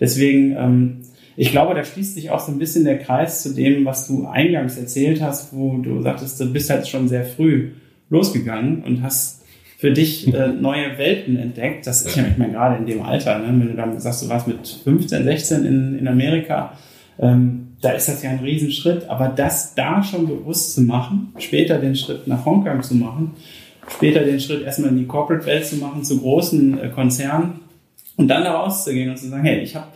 deswegen, 0.00 0.54
ähm, 0.54 0.96
ich 1.36 1.50
glaube, 1.50 1.74
da 1.74 1.84
schließt 1.84 2.14
sich 2.14 2.30
auch 2.30 2.40
so 2.40 2.52
ein 2.52 2.58
bisschen 2.58 2.84
der 2.84 2.98
Kreis 2.98 3.42
zu 3.42 3.54
dem, 3.54 3.84
was 3.84 4.06
du 4.06 4.26
eingangs 4.26 4.78
erzählt 4.78 5.20
hast, 5.20 5.52
wo 5.52 5.78
du 5.78 6.02
sagtest, 6.02 6.40
du 6.40 6.52
bist 6.52 6.70
halt 6.70 6.86
schon 6.86 7.08
sehr 7.08 7.24
früh 7.24 7.70
losgegangen 8.10 8.82
und 8.84 9.02
hast 9.02 9.42
für 9.78 9.92
dich 9.92 10.32
äh, 10.32 10.48
neue 10.60 10.96
Welten 10.98 11.36
entdeckt. 11.36 11.86
Das 11.86 12.06
ist 12.06 12.16
ja, 12.16 12.24
ich 12.30 12.38
meine, 12.38 12.52
gerade 12.52 12.76
in 12.76 12.86
dem 12.86 13.02
Alter, 13.02 13.38
ne, 13.38 13.48
wenn 13.48 13.68
du 13.68 13.74
dann 13.74 13.98
sagst, 13.98 14.22
du 14.22 14.28
warst 14.28 14.46
mit 14.46 14.66
15, 14.84 15.24
16 15.24 15.64
in, 15.64 15.98
in 15.98 16.08
Amerika, 16.08 16.76
ähm, 17.18 17.64
da 17.80 17.90
ist 17.90 18.08
das 18.08 18.22
ja 18.22 18.30
ein 18.30 18.38
Riesenschritt, 18.38 19.08
aber 19.10 19.28
das 19.28 19.74
da 19.74 20.02
schon 20.02 20.26
bewusst 20.26 20.74
zu 20.74 20.82
machen, 20.82 21.32
später 21.38 21.78
den 21.78 21.96
Schritt 21.96 22.26
nach 22.26 22.46
Hongkong 22.46 22.82
zu 22.82 22.94
machen, 22.94 23.32
später 23.88 24.20
den 24.20 24.40
Schritt 24.40 24.62
erstmal 24.62 24.90
in 24.90 24.96
die 24.96 25.06
Corporate-Welt 25.06 25.66
zu 25.66 25.76
machen, 25.76 26.02
zu 26.02 26.18
großen 26.18 26.80
äh, 26.80 26.88
Konzernen 26.88 27.60
und 28.16 28.28
dann 28.28 28.44
da 28.44 28.54
rauszugehen 28.54 29.10
und 29.10 29.18
zu 29.18 29.28
sagen, 29.28 29.44
hey, 29.44 29.60
ich 29.60 29.76
habe, 29.76 29.88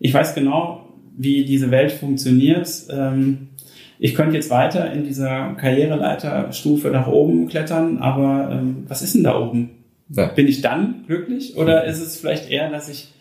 ich 0.00 0.12
weiß 0.12 0.34
genau, 0.34 0.88
wie 1.16 1.44
diese 1.44 1.70
Welt 1.70 1.92
funktioniert. 1.92 2.68
Ähm, 2.90 3.48
ich 3.98 4.14
könnte 4.14 4.34
jetzt 4.34 4.50
weiter 4.50 4.90
in 4.92 5.04
dieser 5.04 5.52
Karriereleiterstufe 5.54 6.88
nach 6.88 7.06
oben 7.06 7.48
klettern, 7.48 7.98
aber 7.98 8.48
ähm, 8.50 8.84
was 8.88 9.02
ist 9.02 9.14
denn 9.14 9.24
da 9.24 9.38
oben? 9.38 9.70
Ja. 10.08 10.26
Bin 10.28 10.48
ich 10.48 10.62
dann 10.62 11.04
glücklich 11.06 11.56
oder 11.56 11.84
ist 11.84 12.00
es 12.00 12.18
vielleicht 12.18 12.50
eher, 12.50 12.70
dass 12.70 12.88
ich 12.88 13.12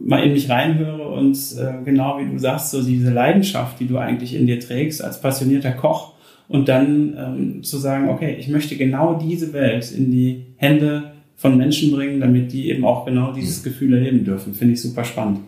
mal 0.00 0.24
in 0.24 0.32
mich 0.32 0.48
reinhöre 0.48 1.08
und 1.08 1.36
äh, 1.58 1.84
genau 1.84 2.18
wie 2.18 2.30
du 2.30 2.38
sagst, 2.38 2.70
so 2.70 2.82
diese 2.82 3.10
Leidenschaft, 3.10 3.78
die 3.78 3.86
du 3.86 3.98
eigentlich 3.98 4.34
in 4.34 4.46
dir 4.46 4.58
trägst 4.58 5.04
als 5.04 5.20
passionierter 5.20 5.72
Koch 5.72 6.14
und 6.48 6.68
dann 6.68 7.16
ähm, 7.18 7.62
zu 7.62 7.76
sagen, 7.76 8.08
okay, 8.08 8.36
ich 8.38 8.48
möchte 8.48 8.76
genau 8.76 9.14
diese 9.14 9.52
Welt 9.52 9.92
in 9.92 10.10
die 10.10 10.46
Hände 10.56 11.12
von 11.36 11.56
Menschen 11.56 11.92
bringen, 11.92 12.20
damit 12.20 12.52
die 12.52 12.70
eben 12.70 12.84
auch 12.84 13.04
genau 13.04 13.32
dieses 13.32 13.62
Gefühl 13.62 13.94
erleben 13.94 14.24
dürfen. 14.24 14.54
Finde 14.54 14.74
ich 14.74 14.82
super 14.82 15.04
spannend. 15.04 15.40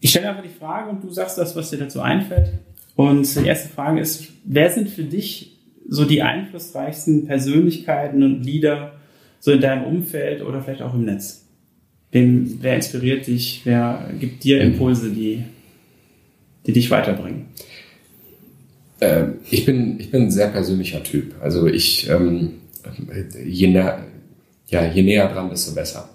Ich 0.00 0.10
stelle 0.10 0.28
einfach 0.28 0.42
die 0.42 0.48
Frage 0.48 0.90
und 0.90 1.02
du 1.02 1.10
sagst 1.10 1.38
das, 1.38 1.56
was 1.56 1.70
dir 1.70 1.78
dazu 1.78 2.00
einfällt. 2.00 2.50
Und 2.94 3.34
die 3.36 3.46
erste 3.46 3.68
Frage 3.68 4.00
ist, 4.00 4.28
wer 4.44 4.70
sind 4.70 4.88
für 4.88 5.04
dich 5.04 5.58
so 5.88 6.04
die 6.04 6.22
einflussreichsten 6.22 7.26
Persönlichkeiten 7.26 8.22
und 8.22 8.42
Leader 8.42 8.92
so 9.38 9.52
in 9.52 9.60
deinem 9.60 9.84
Umfeld 9.84 10.42
oder 10.42 10.62
vielleicht 10.62 10.82
auch 10.82 10.94
im 10.94 11.04
Netz? 11.04 11.46
Wem, 12.12 12.58
wer 12.62 12.76
inspiriert 12.76 13.26
dich? 13.26 13.62
Wer 13.64 14.10
gibt 14.18 14.44
dir 14.44 14.60
Impulse, 14.60 15.10
die, 15.10 15.44
die 16.66 16.72
dich 16.72 16.90
weiterbringen? 16.90 17.46
Ähm, 19.00 19.34
ich, 19.50 19.66
bin, 19.66 20.00
ich 20.00 20.10
bin 20.10 20.22
ein 20.22 20.30
sehr 20.30 20.48
persönlicher 20.48 21.02
Typ. 21.02 21.34
Also 21.40 21.66
ich, 21.66 22.08
ähm, 22.08 22.54
je, 23.44 23.68
näher, 23.68 24.04
ja, 24.68 24.86
je 24.86 25.02
näher 25.02 25.28
dran, 25.28 25.50
desto 25.50 25.74
besser. 25.74 26.08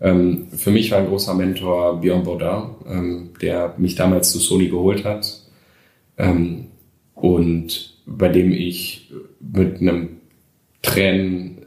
Ähm, 0.00 0.48
für 0.50 0.70
mich 0.70 0.90
war 0.90 0.98
ein 0.98 1.06
großer 1.06 1.34
Mentor 1.34 2.00
Björn 2.00 2.22
Baudin, 2.22 2.74
ähm, 2.86 3.30
der 3.40 3.74
mich 3.78 3.94
damals 3.94 4.30
zu 4.30 4.38
Sony 4.38 4.68
geholt 4.68 5.04
hat 5.04 5.40
ähm, 6.18 6.66
und 7.14 7.96
bei 8.06 8.28
dem 8.28 8.52
ich 8.52 9.10
mit 9.40 9.80
einem 9.80 10.20
Tränen, 10.82 11.58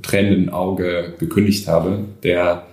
tränenden 0.00 0.48
Auge 0.48 1.14
gekündigt 1.18 1.68
habe, 1.68 2.04
der 2.22 2.66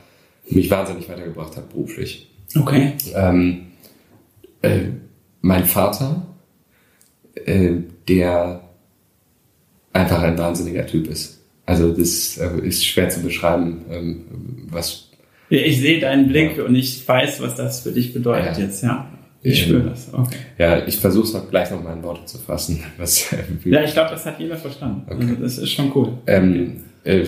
mich 0.49 0.69
wahnsinnig 0.69 1.09
weitergebracht 1.09 1.57
hat 1.57 1.69
beruflich. 1.69 2.29
Okay. 2.55 2.93
Ähm, 3.13 3.67
äh, 4.61 4.79
mein 5.41 5.65
Vater, 5.65 6.25
äh, 7.45 7.73
der 8.07 8.61
einfach 9.93 10.21
ein 10.21 10.37
wahnsinniger 10.37 10.85
Typ 10.85 11.07
ist. 11.07 11.38
Also 11.69 11.91
das 11.93 12.37
äh, 12.37 12.67
ist 12.67 12.83
schwer 12.85 13.09
zu 13.09 13.21
beschreiben, 13.21 13.85
ähm, 13.91 14.21
was. 14.71 15.09
Ja, 15.49 15.59
Ich 15.59 15.79
sehe 15.79 15.99
deinen 15.99 16.27
Blick 16.29 16.57
und 16.63 16.75
ich 16.75 17.07
weiß, 17.07 17.41
was 17.41 17.55
das 17.55 17.81
für 17.81 17.91
dich 17.91 18.11
bedeutet 18.13 18.57
Ja. 18.57 18.63
jetzt, 18.63 18.81
ja. 18.83 19.07
Ich 19.43 19.61
Ähm, 19.61 19.65
spüre 19.67 19.83
das. 19.89 20.09
Okay. 20.11 20.35
Ja, 20.57 20.85
ich 20.87 20.97
versuche 20.97 21.25
es 21.27 21.33
noch 21.33 21.49
gleich 21.49 21.69
noch 21.71 21.81
mal 21.83 21.93
in 21.95 22.03
Worte 22.03 22.25
zu 22.25 22.37
fassen. 22.39 22.83
Was, 22.97 23.29
Ja, 23.65 23.83
ich 23.83 23.93
glaube, 23.93 24.09
das 24.11 24.25
hat 24.25 24.39
jeder 24.39 24.57
verstanden. 24.57 25.03
Okay. 25.07 25.21
Also 25.29 25.35
das 25.35 25.57
ist 25.59 25.71
schon 25.71 25.91
cool. 25.95 26.17
ähm, 26.27 26.77
äh, 27.03 27.19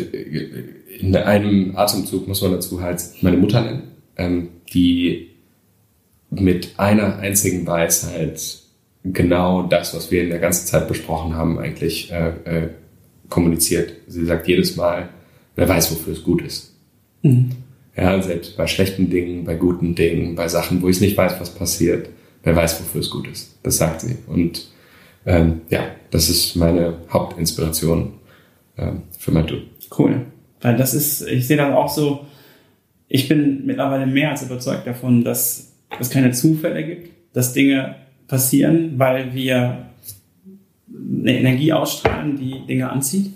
in 1.00 1.16
einem 1.16 1.76
Atemzug 1.78 2.28
muss 2.28 2.42
man 2.42 2.52
dazu 2.52 2.82
halt 2.82 3.00
meine 3.22 3.38
Mutter 3.38 3.62
nennen, 3.62 3.84
ähm, 4.18 4.50
die 4.74 5.30
mit 6.32 6.74
einer 6.78 7.20
einzigen 7.20 7.66
Weisheit 7.68 8.42
genau 9.04 9.64
das, 9.64 9.96
was 9.96 10.12
wir 10.12 10.24
in 10.24 10.30
der 10.30 10.40
ganzen 10.40 10.68
Zeit 10.68 10.88
besprochen 10.88 11.36
haben, 11.36 11.60
eigentlich 11.60 12.12
äh, 12.12 12.30
äh, 12.46 12.70
kommuniziert. 13.32 13.94
Sie 14.08 14.26
sagt 14.26 14.48
jedes 14.48 14.76
Mal, 14.76 15.10
wer 15.56 15.68
weiß, 15.68 15.92
wofür 15.92 16.14
es 16.14 16.22
gut 16.22 16.44
ist. 16.44 16.76
Mhm. 17.24 17.52
Ja, 17.98 18.22
selbst 18.22 18.56
bei 18.56 18.68
schlechten 18.68 19.10
Dingen, 19.10 19.44
bei 19.44 19.56
guten 19.56 19.96
Dingen, 19.96 20.36
bei 20.36 20.48
Sachen, 20.48 20.82
wo 20.84 20.90
ich 20.90 21.02
nicht 21.02 21.18
weiß, 21.18 21.40
was 21.40 21.56
passiert, 21.56 22.10
wer 22.44 22.56
weiß, 22.56 22.80
wofür 22.80 23.02
es 23.02 23.10
gut 23.10 23.28
ist. 23.28 23.58
Das 23.64 23.78
sagt 23.78 24.02
sie. 24.02 24.18
Und 24.28 24.70
ähm, 25.26 25.62
ja, 25.70 25.84
das 26.12 26.30
ist 26.30 26.56
meine 26.56 27.00
Hauptinspiration 27.12 28.14
ähm, 28.78 29.04
für 29.18 29.32
mein 29.32 29.48
Tun. 29.48 29.64
Cool. 29.98 30.26
Weil 30.62 30.78
das 30.78 30.94
ist, 30.94 31.22
ich 31.28 31.48
sehe 31.48 31.58
das 31.58 31.74
auch 31.74 31.90
so, 31.90 32.26
ich 33.08 33.28
bin 33.28 33.66
mittlerweile 33.66 34.06
mehr 34.06 34.32
als 34.32 34.44
überzeugt 34.44 34.88
davon, 34.88 35.24
dass 35.24 35.74
es 36.00 36.10
keine 36.10 36.32
Zufälle 36.32 36.86
gibt, 36.86 37.10
dass 37.34 37.54
Dinge 37.54 37.96
passieren, 38.28 38.94
weil 38.98 39.34
wir 39.34 39.91
eine 41.22 41.38
Energie 41.38 41.74
ausstrahlen, 41.74 42.38
die 42.38 42.66
Dinge 42.68 42.90
anzieht. 42.90 43.32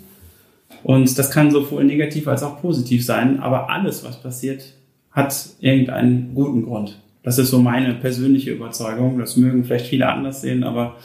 Und 0.82 1.18
das 1.18 1.30
kann 1.30 1.50
sowohl 1.50 1.84
negativ 1.84 2.28
als 2.28 2.42
auch 2.42 2.60
positiv 2.60 3.04
sein, 3.04 3.40
aber 3.40 3.70
alles, 3.70 4.04
was 4.04 4.22
passiert, 4.22 4.74
hat 5.10 5.48
irgendeinen 5.60 6.34
guten 6.34 6.64
Grund. 6.64 7.00
Das 7.22 7.38
ist 7.38 7.50
so 7.50 7.60
meine 7.60 7.94
persönliche 7.94 8.52
Überzeugung. 8.52 9.18
Das 9.18 9.36
mögen 9.36 9.64
vielleicht 9.64 9.86
viele 9.86 10.08
anders 10.08 10.42
sehen, 10.42 10.62
aber 10.62 10.96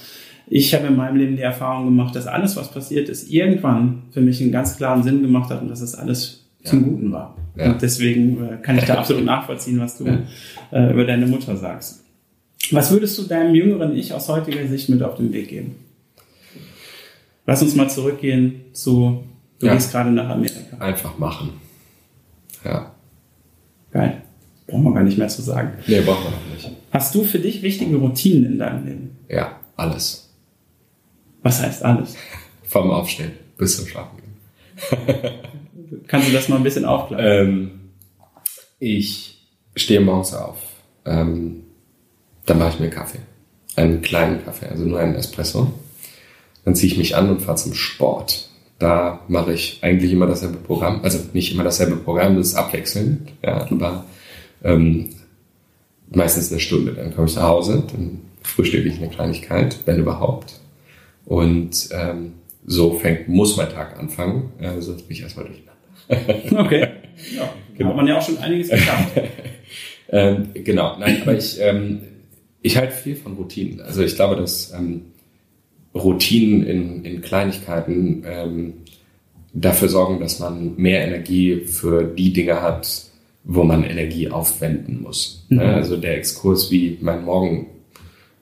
ich 0.48 0.76
habe 0.76 0.88
in 0.88 0.96
meinem 0.96 1.16
Leben 1.16 1.36
die 1.36 1.42
Erfahrung 1.42 1.86
gemacht, 1.86 2.16
dass 2.16 2.28
alles, 2.28 2.56
was 2.58 2.72
passiert 2.72 3.10
ist, 3.10 3.32
irgendwann 3.32 4.04
für 4.12 4.22
mich 4.22 4.42
einen 4.42 4.52
ganz 4.52 4.78
klaren 4.78 5.02
Sinn 5.02 5.22
gemacht 5.22 5.50
hat 5.50 5.62
und 5.62 5.70
dass 5.70 5.82
es 5.82 5.96
alles 5.96 6.46
zum 6.64 6.84
Guten 6.84 7.12
war. 7.12 7.36
Ja. 7.56 7.72
Und 7.72 7.82
deswegen 7.82 8.44
äh, 8.44 8.58
kann 8.62 8.78
ich 8.78 8.84
da 8.84 8.96
absolut 9.00 9.26
nachvollziehen, 9.26 9.80
was 9.80 9.98
du 9.98 10.06
äh, 10.06 10.92
über 10.92 11.06
deine 11.06 11.26
Mutter 11.26 11.56
sagst. 11.56 12.04
Was 12.72 12.92
würdest 12.92 13.18
du 13.18 13.24
deinem 13.24 13.56
jüngeren 13.56 13.96
Ich 13.96 14.14
aus 14.14 14.30
heutiger 14.30 14.68
Sicht 14.68 14.90
mit 14.90 15.02
auf 15.02 15.16
den 15.16 15.34
Weg 15.34 15.48
geben? 15.48 15.76
Lass 17.46 17.62
uns 17.62 17.76
mal 17.76 17.90
zurückgehen 17.90 18.62
zu, 18.74 19.24
du 19.60 19.66
Ja. 19.68 19.74
gehst 19.74 19.92
gerade 19.92 20.12
nach 20.12 20.30
Amerika. 20.30 20.78
Einfach 20.80 21.18
machen. 21.18 21.52
Ja. 22.64 22.92
Geil. 23.92 24.22
Brauchen 24.68 24.84
wir 24.84 24.94
gar 24.94 25.04
nicht 25.04 25.18
mehr 25.18 25.28
zu 25.28 25.42
sagen. 25.42 25.74
Nee, 25.88 26.02
brauchen 26.02 26.24
wir 26.26 26.32
noch 26.32 26.54
nicht. 26.54 26.72
Hast 26.92 27.14
du 27.16 27.24
für 27.24 27.40
dich 27.40 27.62
wichtige 27.62 27.96
Routinen 27.98 28.46
in 28.54 28.60
deinem 28.60 28.86
Leben? 28.86 29.18
Ja, 29.30 29.60
alles. 29.76 30.30
Was 31.42 31.62
heißt 31.62 31.84
alles? 31.84 32.16
Vom 32.64 32.92
Aufstehen 32.92 33.32
bis 33.58 33.76
zum 33.78 33.88
Schlafen 33.88 34.18
gehen. 34.18 36.02
Kannst 36.08 36.30
du 36.30 36.32
das 36.32 36.48
mal 36.48 36.56
ein 36.58 36.64
bisschen 36.64 36.86
aufklären? 36.86 37.48
Ähm, 37.50 37.72
ich 38.80 39.46
stehe 39.76 40.00
morgens 40.00 40.34
auf. 40.34 40.58
Ähm, 41.06 41.64
dann 42.46 42.60
mache 42.60 42.70
ich 42.70 42.80
mir 42.80 42.86
einen 42.86 42.94
Kaffee. 42.94 43.20
Einen 43.76 44.02
kleinen 44.02 44.44
Kaffee, 44.44 44.68
also 44.68 44.86
nur 44.86 45.00
einen 45.00 45.16
Espresso. 45.16 45.74
Dann 46.66 46.76
ziehe 46.76 46.92
ich 46.92 46.98
mich 46.98 47.16
an 47.16 47.30
und 47.30 47.42
fahre 47.42 47.58
zum 47.58 47.74
Sport. 47.74 48.50
Da 48.80 49.22
mache 49.28 49.54
ich 49.54 49.80
eigentlich 49.82 50.12
immer 50.12 50.28
dasselbe 50.28 50.58
Programm. 50.58 51.02
Also 51.04 51.20
nicht 51.34 51.54
immer 51.54 51.64
dasselbe 51.64 51.98
Programm, 51.98 52.38
das 52.38 52.50
ist 52.50 52.56
abwechselnd. 52.56 53.32
Ja, 53.44 53.70
aber 53.70 54.06
ähm, 54.64 55.10
meistens 56.10 56.52
eine 56.52 56.60
Stunde. 56.60 56.94
Dann 56.94 57.16
komme 57.16 57.28
ich 57.28 57.36
nach 57.36 57.44
Hause, 57.44 57.84
dann 57.92 58.22
frühstücke 58.44 58.90
ich 58.90 58.98
eine 58.98 59.10
Kleinigkeit, 59.10 59.80
wenn 59.86 60.00
überhaupt. 60.00 60.60
Und 61.26 61.90
ähm, 61.92 62.34
so 62.66 62.94
fängt, 62.94 63.28
muss 63.28 63.58
mein 63.58 63.70
Tag 63.70 63.98
anfangen, 64.00 64.52
äh, 64.60 64.82
sonst 64.82 65.08
bin 65.08 65.18
ich 65.18 65.24
erstmal 65.24 65.46
durcheinander. 65.46 66.60
okay. 66.66 66.88
Ja, 67.36 67.54
genau. 67.78 67.90
hat 67.90 67.96
man 67.98 68.08
ja 68.08 68.18
auch 68.18 68.26
schon 68.26 68.38
einiges 68.40 68.70
geschafft. 68.70 69.12
ähm, 70.10 70.50
genau, 70.54 70.98
nein, 70.98 71.22
aber 71.22 71.38
ich, 71.38 71.60
ähm, 71.60 72.02
ich 72.62 72.78
halte 72.78 72.94
viel 72.94 73.16
von 73.16 73.34
Routinen. 73.34 73.82
Also 73.82 74.02
ich 74.02 74.16
glaube, 74.16 74.36
dass 74.38 74.74
ähm, 74.74 75.11
Routinen 75.94 76.66
in, 76.66 77.06
in 77.06 77.22
Kleinigkeiten 77.22 78.24
ähm, 78.26 78.74
dafür 79.54 79.90
sorgen, 79.90 80.20
dass 80.20 80.40
man 80.40 80.76
mehr 80.78 81.06
Energie 81.06 81.62
für 81.66 82.04
die 82.04 82.32
Dinge 82.32 82.62
hat, 82.62 82.88
wo 83.44 83.64
man 83.64 83.84
Energie 83.84 84.30
aufwenden 84.30 85.02
muss. 85.02 85.46
Mhm. 85.50 85.60
Also 85.60 85.98
der 85.98 86.18
Exkurs, 86.18 86.72
wie 86.72 86.98
mein 87.02 87.26
Morgen 87.26 87.68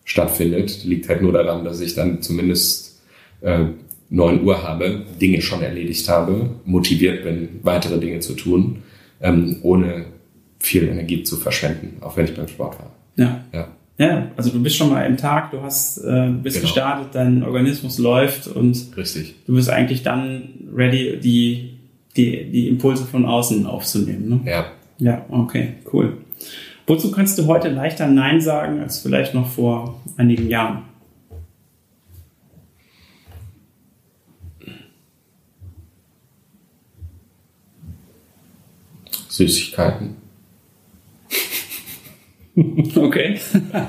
stattfindet, 0.04 0.84
liegt 0.84 1.10
halt 1.10 1.22
nur 1.22 1.34
daran, 1.34 1.64
dass 1.64 1.80
ich 1.80 1.96
dann 1.96 2.22
zumindest 2.22 3.02
äh, 3.42 3.66
9 4.10 4.44
Uhr 4.44 4.64
habe, 4.64 5.06
Dinge 5.22 5.42
schon 5.42 5.62
erledigt 5.62 6.10
habe, 6.10 6.50
motiviert 6.66 7.24
bin, 7.24 7.60
weitere 7.64 8.00
Dinge 8.00 8.20
zu 8.20 8.34
tun, 8.34 8.84
ähm, 9.22 9.58
ohne 9.62 10.06
viel 10.60 10.88
Energie 10.88 11.24
zu 11.24 11.38
verschwenden, 11.38 11.98
auch 12.02 12.18
wenn 12.18 12.26
ich 12.26 12.36
beim 12.36 12.48
Sport 12.48 12.80
war. 12.80 12.96
Ja. 13.16 13.46
ja. 13.54 13.68
Ja, 14.00 14.32
also 14.38 14.50
du 14.50 14.64
bist 14.64 14.78
schon 14.78 14.90
mal 14.90 15.06
im 15.06 15.18
Tag, 15.18 15.52
du 15.52 15.62
hast, 15.62 15.98
äh, 15.98 16.30
bist 16.30 16.56
genau. 16.56 16.68
gestartet, 16.68 17.08
dein 17.12 17.44
Organismus 17.44 17.98
läuft 17.98 18.48
und 18.48 18.96
Richtig. 18.96 19.36
du 19.46 19.56
bist 19.56 19.70
eigentlich 19.70 20.04
dann 20.04 20.54
ready, 20.74 21.20
die, 21.20 21.78
die, 22.16 22.50
die 22.50 22.70
Impulse 22.70 23.04
von 23.04 23.26
außen 23.26 23.66
aufzunehmen. 23.66 24.30
Ne? 24.30 24.50
Ja. 24.50 24.72
Ja, 25.00 25.26
okay, 25.30 25.76
cool. 25.92 26.18
Wozu 26.88 27.12
kannst 27.12 27.38
du 27.40 27.46
heute 27.48 27.68
leichter 27.68 28.08
Nein 28.08 28.40
sagen 28.40 28.80
als 28.80 29.00
vielleicht 29.00 29.34
noch 29.34 29.50
vor 29.50 30.02
einigen 30.16 30.48
Jahren? 30.48 30.84
Süßigkeiten. 39.28 40.19
Okay. 42.96 43.40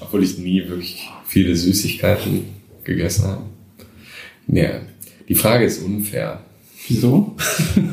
Obwohl 0.00 0.24
ich 0.24 0.38
nie 0.38 0.68
wirklich 0.68 1.08
viele 1.26 1.54
Süßigkeiten 1.54 2.44
gegessen 2.84 3.26
habe. 3.26 3.42
Nee, 4.46 4.70
die 5.28 5.34
Frage 5.34 5.64
ist 5.64 5.82
unfair. 5.82 6.40
Wieso? 6.88 7.36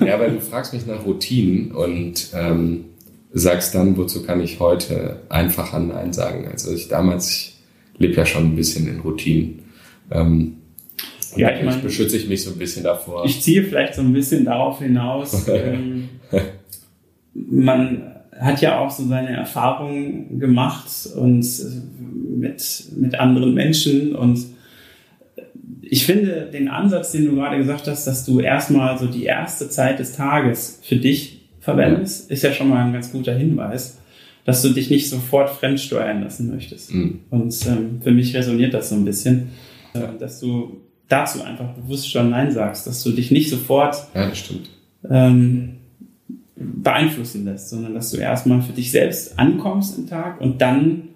ja, 0.03 0.20
weil 0.20 0.32
du 0.32 0.41
fragst 0.41 0.74
mich 0.74 0.88
nach 0.88 1.05
Routinen 1.05 1.72
und 1.72 2.30
ähm, 2.34 2.86
sagst 3.32 3.76
dann, 3.76 3.95
wozu 3.97 4.24
kann 4.24 4.41
ich 4.41 4.60
heute 4.60 5.22
einfacher 5.30 5.80
Nein 5.80 6.14
sagen. 6.14 6.47
Also 6.51 6.74
ich 6.74 6.88
damals, 6.88 7.30
ich 7.32 7.55
lebe 7.99 8.16
ja 8.16 8.26
schon 8.26 8.45
ein 8.45 8.55
bisschen 8.55 8.88
in 8.88 9.01
Routinen. 9.01 9.60
Ähm, 10.10 10.58
ja, 11.36 11.55
ich, 11.55 11.64
mein, 11.64 11.82
beschütze 11.82 12.18
ich 12.18 12.28
mich 12.28 12.43
so 12.43 12.51
ein 12.51 12.58
bisschen 12.58 12.84
davor. 12.84 13.26
Ich 13.26 13.41
ziehe 13.41 13.64
vielleicht 13.64 13.95
so 13.95 14.01
ein 14.01 14.14
bisschen 14.14 14.45
darauf 14.45 14.80
hinaus. 14.80 15.47
ähm, 15.49 16.10
man 17.34 18.16
hat 18.40 18.62
ja 18.62 18.80
auch 18.80 18.92
so 18.92 19.06
seine 19.08 19.36
Erfahrungen 19.36 20.40
gemacht 20.40 20.88
und 21.16 21.46
mit, 22.38 22.84
mit 22.96 23.20
anderen 23.20 23.54
Menschen 23.54 24.16
und 24.16 24.40
ich 25.90 26.06
finde 26.06 26.50
den 26.52 26.68
Ansatz, 26.68 27.12
den 27.12 27.26
du 27.26 27.36
gerade 27.36 27.58
gesagt 27.58 27.88
hast, 27.88 28.06
dass 28.06 28.26
du 28.26 28.40
erstmal 28.40 28.98
so 28.98 29.08
die 29.08 29.24
erste 29.24 29.70
Zeit 29.70 30.00
des 30.00 30.14
Tages 30.14 30.82
für 30.84 30.98
dich 30.98 31.50
verwendest, 31.60 32.30
ist 32.30 32.44
ja 32.44 32.52
schon 32.52 32.70
mal 32.70 32.86
ein 32.86 32.94
ganz 32.94 33.12
guter 33.12 33.34
Hinweis, 33.34 34.00
dass 34.46 34.62
du 34.62 34.70
dich 34.70 34.90
nicht 34.90 35.10
sofort 35.10 35.50
fremdsteuern 35.50 36.22
lassen 36.22 36.50
möchtest. 36.50 36.94
Mhm. 36.94 37.22
Und 37.30 37.56
ähm, 37.68 38.02
für 38.02 38.12
mich 38.12 38.36
resoniert 38.36 38.74
das 38.74 38.90
so 38.90 38.96
ein 38.96 39.06
bisschen, 39.06 39.50
äh, 39.94 40.00
dass 40.20 40.40
du 40.40 40.82
dazu 41.08 41.44
einfach 41.44 41.74
bewusst 41.74 42.10
schon 42.10 42.30
Nein 42.30 42.52
sagst, 42.52 42.88
dass 42.88 43.04
du 43.04 43.12
dich 43.12 43.32
nicht 43.32 43.50
sofort 43.50 43.96
ja, 44.14 44.28
das 44.30 44.38
stimmt. 44.38 44.70
Ähm, 45.10 45.77
beeinflussen 46.76 47.45
lässt, 47.45 47.70
sondern 47.70 47.93
dass 47.93 48.11
du 48.11 48.18
erstmal 48.18 48.61
für 48.61 48.74
dich 48.74 48.91
selbst 48.91 49.38
ankommst 49.38 49.97
im 49.97 50.07
Tag 50.07 50.41
und 50.41 50.61
dann 50.61 51.09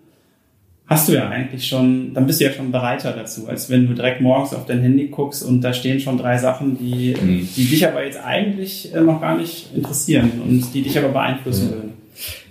hast 0.92 1.08
du 1.08 1.14
ja 1.14 1.30
eigentlich 1.30 1.66
schon, 1.68 2.14
dann 2.14 2.28
bist 2.28 2.42
du 2.42 2.46
ja 2.46 2.52
schon 2.52 2.72
bereiter 2.72 3.14
dazu, 3.14 3.48
als 3.48 3.70
wenn 3.70 3.88
du 3.88 3.94
direkt 3.94 4.20
morgens 4.20 4.54
auf 4.54 4.66
dein 4.66 4.82
Handy 4.82 5.08
guckst 5.08 5.42
und 5.42 5.62
da 5.62 5.74
stehen 5.74 6.02
schon 6.02 6.18
drei 6.18 6.38
Sachen, 6.38 6.78
die, 6.78 7.16
mhm. 7.16 7.48
die 7.56 7.66
dich 7.66 7.88
aber 7.88 8.04
jetzt 8.04 8.20
eigentlich 8.22 8.94
äh, 8.94 9.00
noch 9.00 9.22
gar 9.22 9.38
nicht 9.38 9.74
interessieren 9.74 10.32
und 10.46 10.74
die 10.74 10.82
dich 10.82 10.98
aber 10.98 11.10
beeinflussen 11.10 11.70
ja. 11.70 11.76
würden. 11.76 11.94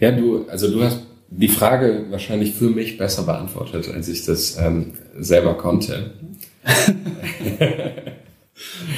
Ja, 0.01 0.11
du, 0.13 0.47
also 0.49 0.71
du 0.71 0.83
hast 0.83 1.07
die 1.29 1.49
Frage 1.49 2.07
wahrscheinlich 2.09 2.55
für 2.55 2.71
mich 2.71 2.97
besser 2.97 3.25
beantwortet, 3.25 3.91
als 3.95 4.09
ich 4.09 4.25
das 4.25 4.57
ähm, 4.59 4.93
selber 5.19 5.55
konnte. 5.55 6.13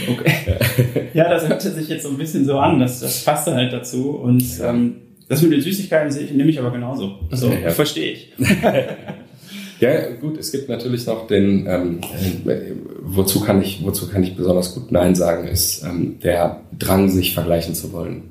Okay. 0.08 0.32
Ja, 1.14 1.28
das 1.28 1.46
hörte 1.46 1.70
sich 1.70 1.88
jetzt 1.88 2.04
so 2.04 2.08
ein 2.08 2.16
bisschen 2.16 2.46
so 2.46 2.58
an. 2.58 2.80
Das, 2.80 3.00
das 3.00 3.22
passte 3.22 3.54
halt 3.54 3.72
dazu. 3.72 4.10
Und 4.10 4.42
ähm, 4.62 4.96
das 5.28 5.42
mit 5.42 5.52
den 5.52 5.60
Süßigkeiten 5.60 6.10
sehe 6.10 6.24
ich, 6.24 6.32
nehme 6.32 6.50
ich 6.50 6.58
aber 6.58 6.70
genauso. 6.70 7.18
Also 7.30 7.48
ja, 7.48 7.58
ja. 7.58 7.70
verstehe 7.70 8.12
ich. 8.12 8.32
ja, 9.80 10.10
gut, 10.20 10.38
es 10.38 10.52
gibt 10.52 10.68
natürlich 10.68 11.06
noch 11.06 11.26
den, 11.26 11.66
ähm, 11.66 12.00
äh, 12.46 12.72
wozu 13.02 13.40
kann 13.40 13.60
ich, 13.60 13.84
wozu 13.84 14.08
kann 14.08 14.22
ich 14.22 14.36
besonders 14.36 14.74
gut 14.74 14.90
Nein 14.90 15.14
sagen, 15.14 15.46
ist 15.48 15.84
ähm, 15.84 16.18
der 16.22 16.62
Drang, 16.78 17.10
sich 17.10 17.34
vergleichen 17.34 17.74
zu 17.74 17.92
wollen. 17.92 18.30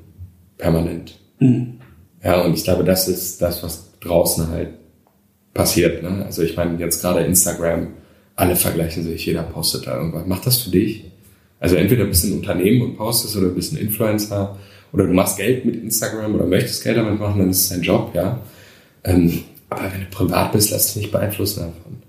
Permanent. 0.58 1.18
Mhm. 1.38 1.78
Ja, 2.22 2.42
und 2.42 2.54
ich 2.54 2.64
glaube, 2.64 2.84
das 2.84 3.08
ist 3.08 3.42
das, 3.42 3.62
was 3.62 3.92
draußen 4.00 4.48
halt 4.48 4.70
passiert. 5.54 6.02
Ne? 6.02 6.24
Also 6.24 6.42
ich 6.42 6.56
meine, 6.56 6.78
jetzt 6.78 7.00
gerade 7.00 7.20
Instagram, 7.20 7.88
alle 8.36 8.56
vergleichen 8.56 9.02
sich, 9.02 9.26
jeder 9.26 9.42
postet 9.42 9.86
da 9.86 9.96
irgendwas. 9.96 10.24
Mach 10.26 10.42
das 10.42 10.58
für 10.58 10.70
dich. 10.70 11.11
Also 11.62 11.76
entweder 11.76 12.06
bist 12.06 12.24
du 12.24 12.28
ein 12.28 12.38
Unternehmen 12.38 12.82
und 12.82 12.96
postest 12.96 13.36
oder 13.36 13.48
bist 13.48 13.72
ein 13.72 13.76
Influencer 13.76 14.58
oder 14.92 15.06
du 15.06 15.12
machst 15.12 15.36
Geld 15.36 15.64
mit 15.64 15.76
Instagram 15.76 16.34
oder 16.34 16.44
möchtest 16.44 16.82
Geld 16.82 16.96
damit 16.96 17.20
machen, 17.20 17.38
dann 17.38 17.50
ist 17.50 17.60
es 17.60 17.68
dein 17.68 17.82
Job, 17.82 18.10
ja. 18.14 18.40
Ähm, 19.04 19.44
aber 19.70 19.84
wenn 19.92 20.00
du 20.00 20.06
privat 20.10 20.50
bist, 20.50 20.72
lass 20.72 20.92
dich 20.92 21.02
nicht 21.02 21.12
beeinflussen 21.12 21.60
davon. 21.60 22.02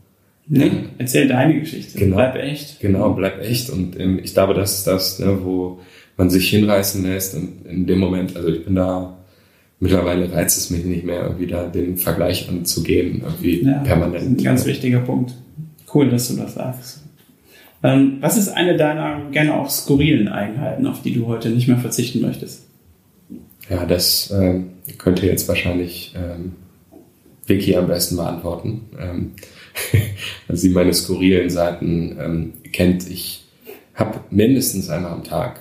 Nee, 0.47 0.72
erzähl 0.97 1.28
deine 1.28 1.60
Geschichte. 1.60 1.99
Genau, 1.99 2.16
bleib 2.16 2.36
echt. 2.36 2.80
Genau, 2.80 3.14
bleib 3.14 3.39
echt. 3.41 3.70
Und 3.70 3.99
ähm, 3.99 4.20
ich 4.24 4.34
glaube, 4.34 4.56
das 4.56 4.80
ist 4.80 4.88
das, 4.88 5.20
ne, 5.20 5.38
wo 5.43 5.80
man 6.18 6.32
sich 6.32 6.49
hinreißen 6.49 7.04
lässt. 7.04 7.36
Und 7.36 7.68
in 7.68 7.86
dem 7.86 7.99
Moment, 7.99 8.36
also 8.36 8.49
ich 8.49 8.66
bin 8.66 8.74
da, 8.74 9.20
mittlerweile 9.80 10.34
reizt 10.34 10.58
es 10.58 10.72
mich 10.72 10.84
nicht 10.84 11.06
mehr, 11.06 11.22
irgendwie 11.26 11.47
da 11.47 11.68
den 11.68 11.97
Vergleich 11.97 12.49
anzugehen, 12.49 13.22
irgendwie 13.24 13.66
ja, 13.66 13.84
permanent. 13.84 14.16
Das 14.16 14.24
ist 14.24 14.30
ein 14.30 14.43
ganz 14.43 14.66
wichtiger 14.66 14.99
Punkt. 14.99 15.36
Cool, 15.93 16.10
dass 16.10 16.28
du 16.30 16.38
das 16.38 16.56
sagst. 16.56 17.03
Ähm, 17.84 18.18
was 18.22 18.38
ist 18.38 18.50
eine 18.50 18.78
deiner 18.78 19.30
gerne 19.32 19.54
auch 19.54 19.70
skurrilen 19.70 20.30
Eigenheiten, 20.30 20.88
auf 20.88 21.02
die 21.02 21.14
du 21.14 21.28
heute 21.28 21.50
nicht 21.50 21.68
mehr 21.68 21.78
verzichten 21.78 22.22
möchtest? 22.22 22.66
Ja, 23.70 23.86
das 23.86 24.32
äh, 24.32 24.62
könnte 24.98 25.26
jetzt 25.26 25.48
wahrscheinlich 25.48 26.14
ähm, 26.16 26.53
Vicky 27.45 27.76
am 27.76 27.88
besten 27.88 28.16
beantworten. 28.16 28.86
Ähm, 28.99 29.32
weil 30.48 30.57
sie 30.57 30.70
meine 30.70 30.94
skurrilen 30.94 31.49
Seiten 31.49 32.18
ähm, 32.20 32.53
kennt. 32.72 33.10
Ich 33.10 33.45
habe 33.95 34.22
mindestens 34.30 34.90
einmal 34.90 35.12
am 35.12 35.24
Tag 35.24 35.60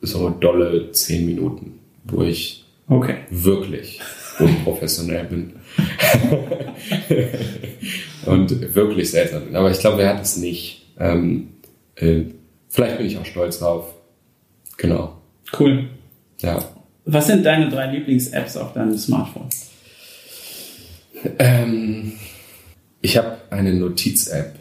so 0.00 0.30
dolle 0.30 0.92
zehn 0.92 1.26
Minuten, 1.26 1.78
wo 2.04 2.22
ich 2.22 2.64
okay. 2.88 3.16
wirklich 3.30 4.00
unprofessionell 4.38 5.24
bin. 5.24 5.52
und 8.26 8.74
wirklich 8.74 9.10
seltsam 9.10 9.44
bin. 9.46 9.56
Aber 9.56 9.70
ich 9.70 9.78
glaube, 9.78 9.98
wer 9.98 10.08
hat 10.10 10.22
es 10.22 10.36
nicht? 10.36 10.83
Ähm, 10.98 11.48
äh, 11.96 12.22
vielleicht 12.68 12.98
bin 12.98 13.06
ich 13.06 13.18
auch 13.18 13.26
stolz 13.26 13.58
drauf. 13.58 13.94
Genau. 14.76 15.16
Cool. 15.58 15.88
Ja. 16.38 16.64
Was 17.04 17.26
sind 17.26 17.44
deine 17.44 17.68
drei 17.68 17.86
Lieblings-Apps 17.92 18.56
auf 18.56 18.72
deinem 18.72 18.96
Smartphone? 18.96 19.48
Ähm, 21.38 22.12
ich 23.00 23.16
habe 23.16 23.38
eine 23.50 23.74
Notiz-App. 23.74 24.56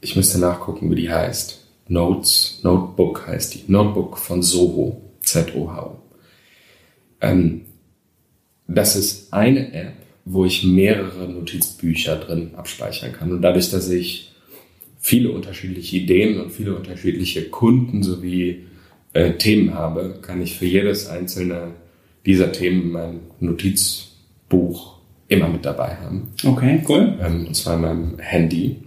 Ich 0.00 0.16
müsste 0.16 0.38
nachgucken, 0.38 0.90
wie 0.90 0.96
die 0.96 1.10
heißt. 1.10 1.64
Notes, 1.88 2.60
Notebook 2.62 3.26
heißt 3.26 3.54
die. 3.54 3.64
Notebook 3.66 4.18
von 4.18 4.42
Zoho. 4.42 5.00
Z-O-H-O. 5.20 5.98
Ähm, 7.20 7.62
das 8.68 8.96
ist 8.96 9.32
eine 9.32 9.72
App, 9.72 9.94
wo 10.24 10.44
ich 10.44 10.64
mehrere 10.64 11.28
Notizbücher 11.28 12.16
drin 12.16 12.54
abspeichern 12.56 13.12
kann. 13.12 13.32
Und 13.32 13.42
dadurch, 13.42 13.70
dass 13.70 13.88
ich 13.88 14.32
viele 15.06 15.30
unterschiedliche 15.30 15.98
Ideen 15.98 16.40
und 16.40 16.50
viele 16.50 16.74
unterschiedliche 16.74 17.42
Kunden 17.48 18.02
sowie 18.02 18.64
äh, 19.12 19.34
Themen 19.34 19.72
habe, 19.72 20.18
kann 20.20 20.42
ich 20.42 20.58
für 20.58 20.66
jedes 20.66 21.06
einzelne 21.06 21.74
dieser 22.26 22.50
Themen 22.50 22.90
mein 22.90 23.20
Notizbuch 23.38 24.96
immer 25.28 25.48
mit 25.48 25.64
dabei 25.64 25.94
haben. 25.94 26.32
Okay, 26.44 26.82
cool. 26.88 27.16
Ähm, 27.22 27.46
und 27.46 27.54
zwar 27.54 27.76
in 27.76 27.82
meinem 27.82 28.18
Handy. 28.18 28.78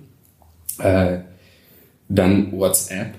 Äh, 0.80 1.20
dann 2.10 2.52
WhatsApp 2.52 3.14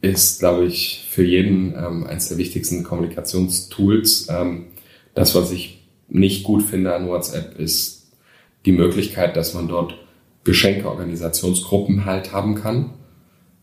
ist, 0.00 0.38
glaube 0.38 0.64
ich, 0.64 1.06
für 1.10 1.24
jeden 1.26 1.74
ähm, 1.76 2.06
eines 2.06 2.30
der 2.30 2.38
wichtigsten 2.38 2.84
Kommunikationstools. 2.84 4.28
Ähm, 4.30 4.68
das, 5.12 5.34
was 5.34 5.52
ich 5.52 5.84
nicht 6.08 6.42
gut 6.42 6.62
finde 6.62 6.94
an 6.94 7.06
WhatsApp, 7.06 7.58
ist 7.58 8.10
die 8.64 8.72
Möglichkeit, 8.72 9.36
dass 9.36 9.52
man 9.52 9.68
dort 9.68 9.94
Geschenkeorganisationsgruppen 10.44 12.04
halt 12.04 12.32
haben 12.32 12.54
kann. 12.54 12.90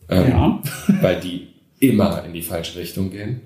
Ähm, 0.08 0.28
ja. 0.28 0.62
weil 1.00 1.20
die 1.20 1.48
immer 1.78 2.24
in 2.24 2.32
die 2.32 2.42
falsche 2.42 2.78
Richtung 2.78 3.10
gehen. 3.10 3.40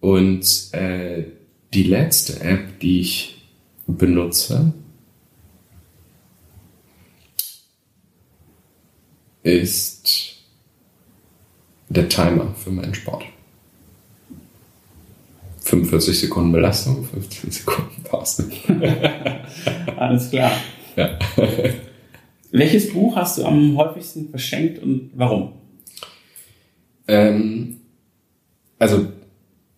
Und 0.00 0.72
äh, 0.72 1.24
die 1.72 1.84
letzte 1.84 2.40
App, 2.40 2.80
die 2.80 3.00
ich 3.00 3.42
benutze, 3.86 4.72
ist 9.42 10.36
der 11.88 12.08
Timer 12.08 12.54
für 12.54 12.70
meinen 12.70 12.94
Sport. 12.94 13.24
45 15.60 16.20
Sekunden 16.20 16.52
Belastung, 16.52 17.04
15 17.04 17.50
Sekunden 17.50 18.02
Pause. 18.04 18.48
Alles 19.96 20.30
klar. 20.30 20.52
Ja. 20.94 21.18
Welches 22.52 22.92
Buch 22.92 23.16
hast 23.16 23.38
du 23.38 23.44
am 23.44 23.76
häufigsten 23.76 24.30
verschenkt 24.30 24.82
und 24.82 25.10
warum? 25.14 25.52
Ähm, 27.08 27.76
also, 28.78 29.06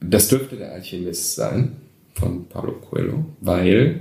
das 0.01 0.29
dürfte 0.29 0.57
der 0.57 0.73
Alchemist 0.73 1.35
sein 1.35 1.77
von 2.15 2.49
Pablo 2.49 2.73
Coelho, 2.73 3.25
weil 3.41 4.01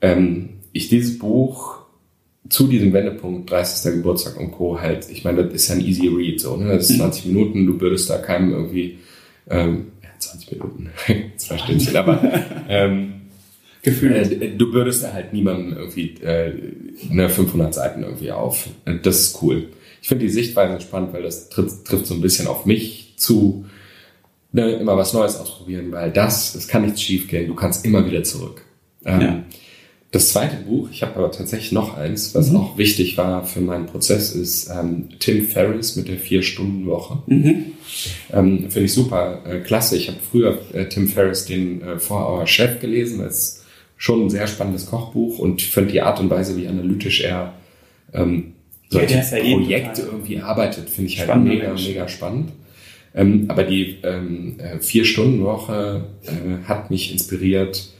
ähm, 0.00 0.50
ich 0.72 0.88
dieses 0.88 1.18
Buch 1.18 1.84
zu 2.48 2.66
diesem 2.66 2.92
Wendepunkt, 2.92 3.50
30. 3.50 3.94
Geburtstag 3.94 4.38
und 4.38 4.52
Co. 4.52 4.80
halt, 4.80 5.08
ich 5.10 5.24
meine, 5.24 5.44
das 5.44 5.54
ist 5.54 5.68
ja 5.68 5.76
ein 5.76 5.80
easy 5.80 6.08
read, 6.08 6.40
so, 6.40 6.56
ne? 6.56 6.76
Das 6.76 6.90
ist 6.90 6.98
20 6.98 7.26
mhm. 7.26 7.32
Minuten, 7.32 7.66
du 7.66 7.80
würdest 7.80 8.10
da 8.10 8.18
keinem 8.18 8.52
irgendwie, 8.52 8.98
ähm, 9.48 9.92
ja, 10.02 10.10
20 10.18 10.52
Minuten, 10.52 10.90
zwei 11.36 11.58
Stündchen, 11.58 11.96
aber, 11.96 12.20
ähm, 12.68 13.22
Gefühlt. 13.84 14.42
Äh, 14.42 14.56
du 14.56 14.72
würdest 14.72 15.04
da 15.04 15.12
halt 15.12 15.32
niemandem 15.32 15.76
irgendwie 15.76 16.14
äh, 16.22 16.52
ne, 17.10 17.28
500 17.28 17.72
Seiten 17.72 18.02
irgendwie 18.02 18.32
auf. 18.32 18.68
Das 19.02 19.20
ist 19.20 19.42
cool. 19.42 19.68
Ich 20.02 20.08
finde 20.08 20.24
die 20.24 20.30
Sichtweise 20.30 20.80
spannend, 20.80 21.12
weil 21.12 21.22
das 21.22 21.50
trifft, 21.50 21.84
trifft 21.84 22.06
so 22.06 22.14
ein 22.14 22.20
bisschen 22.20 22.46
auf 22.48 22.66
mich 22.66 23.14
zu, 23.16 23.66
ne, 24.52 24.72
immer 24.72 24.96
was 24.96 25.12
Neues 25.12 25.36
ausprobieren, 25.36 25.92
weil 25.92 26.10
das, 26.10 26.54
es 26.54 26.66
kann 26.66 26.82
nichts 26.82 27.02
schief 27.02 27.28
gehen, 27.28 27.46
du 27.46 27.54
kannst 27.54 27.84
immer 27.84 28.04
wieder 28.06 28.22
zurück. 28.22 28.62
Ähm, 29.04 29.20
ja. 29.20 29.42
Das 30.10 30.28
zweite 30.28 30.56
Buch, 30.56 30.88
ich 30.92 31.02
habe 31.02 31.16
aber 31.16 31.32
tatsächlich 31.32 31.72
noch 31.72 31.96
eins, 31.96 32.34
was 32.34 32.50
mhm. 32.50 32.56
auch 32.58 32.78
wichtig 32.78 33.18
war 33.18 33.44
für 33.44 33.60
meinen 33.60 33.86
Prozess, 33.86 34.32
ist 34.32 34.70
ähm, 34.70 35.08
Tim 35.18 35.44
Ferriss 35.44 35.96
mit 35.96 36.08
der 36.08 36.18
Vier-Stunden-Woche. 36.18 37.22
Mhm. 37.26 37.64
Ähm, 38.32 38.70
Finde 38.70 38.84
ich 38.84 38.94
super 38.94 39.42
äh, 39.44 39.58
klasse. 39.58 39.96
Ich 39.96 40.08
habe 40.08 40.18
früher 40.30 40.58
äh, 40.72 40.86
Tim 40.86 41.08
Ferriss, 41.08 41.46
den 41.46 41.82
äh, 41.82 41.98
For 41.98 42.32
Our 42.32 42.46
Chef, 42.46 42.80
gelesen. 42.80 43.26
Ist 43.26 43.63
schon 43.96 44.26
ein 44.26 44.30
sehr 44.30 44.46
spannendes 44.46 44.86
Kochbuch 44.86 45.38
und 45.38 45.62
ich 45.62 45.70
finde 45.70 45.92
die 45.92 46.02
Art 46.02 46.20
und 46.20 46.30
Weise, 46.30 46.56
wie 46.56 46.66
analytisch 46.66 47.20
er 47.22 47.54
ähm, 48.12 48.54
solche 48.88 49.16
ja, 49.16 49.54
Projekte 49.54 50.02
irgendwie 50.02 50.40
arbeitet, 50.40 50.88
finde 50.90 51.10
ich 51.10 51.20
halt 51.20 51.42
mega, 51.42 51.68
Mensch. 51.68 51.88
mega 51.88 52.08
spannend. 52.08 52.52
Ähm, 53.14 53.46
aber 53.48 53.62
die 53.62 53.98
ähm, 54.02 54.58
äh, 54.58 54.80
Vier-Stunden-Woche 54.80 56.04
äh, 56.24 56.66
hat 56.66 56.90
mich 56.90 57.12
inspiriert, 57.12 57.90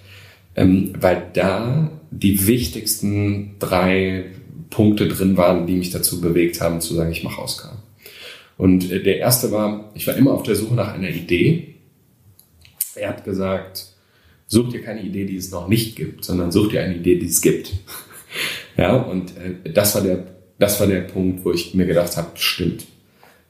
ähm, 0.56 0.92
weil 0.98 1.22
da 1.32 1.90
die 2.10 2.46
wichtigsten 2.46 3.56
drei 3.60 4.24
Punkte 4.70 5.06
drin 5.06 5.36
waren, 5.36 5.66
die 5.66 5.76
mich 5.76 5.90
dazu 5.90 6.20
bewegt 6.20 6.60
haben, 6.60 6.80
zu 6.80 6.94
sagen, 6.94 7.12
ich 7.12 7.22
mache 7.22 7.40
Oscar. 7.40 7.80
Und 8.56 8.90
äh, 8.90 9.02
der 9.02 9.18
erste 9.18 9.52
war, 9.52 9.90
ich 9.94 10.06
war 10.06 10.16
immer 10.16 10.32
auf 10.32 10.42
der 10.42 10.56
Suche 10.56 10.74
nach 10.74 10.94
einer 10.94 11.10
Idee. 11.10 11.74
Er 12.96 13.10
hat 13.10 13.24
gesagt, 13.24 13.93
such 14.54 14.70
dir 14.70 14.82
keine 14.82 15.02
Idee, 15.02 15.26
die 15.26 15.36
es 15.36 15.50
noch 15.50 15.68
nicht 15.68 15.96
gibt, 15.96 16.24
sondern 16.24 16.52
such 16.52 16.70
dir 16.70 16.82
eine 16.82 16.96
Idee, 16.96 17.18
die 17.18 17.26
es 17.26 17.40
gibt. 17.40 17.72
ja, 18.76 18.96
und 18.96 19.32
äh, 19.36 19.70
das 19.72 19.94
war 19.94 20.02
der, 20.02 20.24
das 20.58 20.80
war 20.80 20.86
der 20.86 21.00
Punkt, 21.02 21.44
wo 21.44 21.52
ich 21.52 21.74
mir 21.74 21.86
gedacht 21.86 22.16
habe, 22.16 22.30
stimmt. 22.36 22.86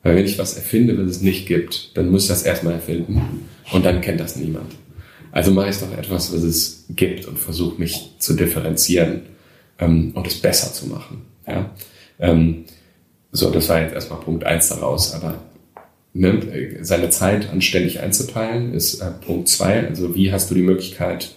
Weil 0.03 0.17
wenn 0.17 0.25
ich 0.25 0.39
was 0.39 0.55
erfinde, 0.55 0.99
was 0.99 1.17
es 1.17 1.21
nicht 1.23 1.47
gibt, 1.47 1.97
dann 1.97 2.11
muss 2.11 2.23
ich 2.23 2.29
das 2.29 2.43
erstmal 2.43 2.75
erfinden 2.75 3.47
und 3.73 3.85
dann 3.85 4.01
kennt 4.01 4.21
das 4.21 4.37
niemand. 4.37 4.75
Also 5.31 5.51
mache 5.51 5.71
ich 5.71 5.79
doch 5.79 5.97
etwas, 5.97 6.33
was 6.33 6.43
es 6.43 6.87
gibt 6.91 7.27
und 7.27 7.39
versuche 7.39 7.81
mich 7.81 8.11
zu 8.19 8.35
differenzieren 8.35 9.23
ähm, 9.79 10.13
und 10.15 10.27
es 10.27 10.41
besser 10.41 10.73
zu 10.73 10.87
machen. 10.87 11.23
Ja? 11.47 11.71
Ähm, 12.19 12.65
so, 13.33 13.51
das 13.51 13.69
war 13.69 13.81
jetzt 13.81 13.95
erstmal 13.95 14.21
Punkt 14.21 14.45
eins 14.45 14.69
daraus, 14.69 15.13
aber 15.15 15.39
ne, 16.15 16.79
seine 16.81 17.11
Zeit 17.11 17.51
anständig 17.51 18.01
einzuteilen 18.01 18.73
ist 18.73 19.01
äh, 19.01 19.11
Punkt 19.11 19.49
zwei. 19.49 19.87
Also 19.87 20.15
wie 20.15 20.33
hast 20.33 20.51
du 20.51 20.55
die 20.55 20.63
Möglichkeit, 20.63 21.35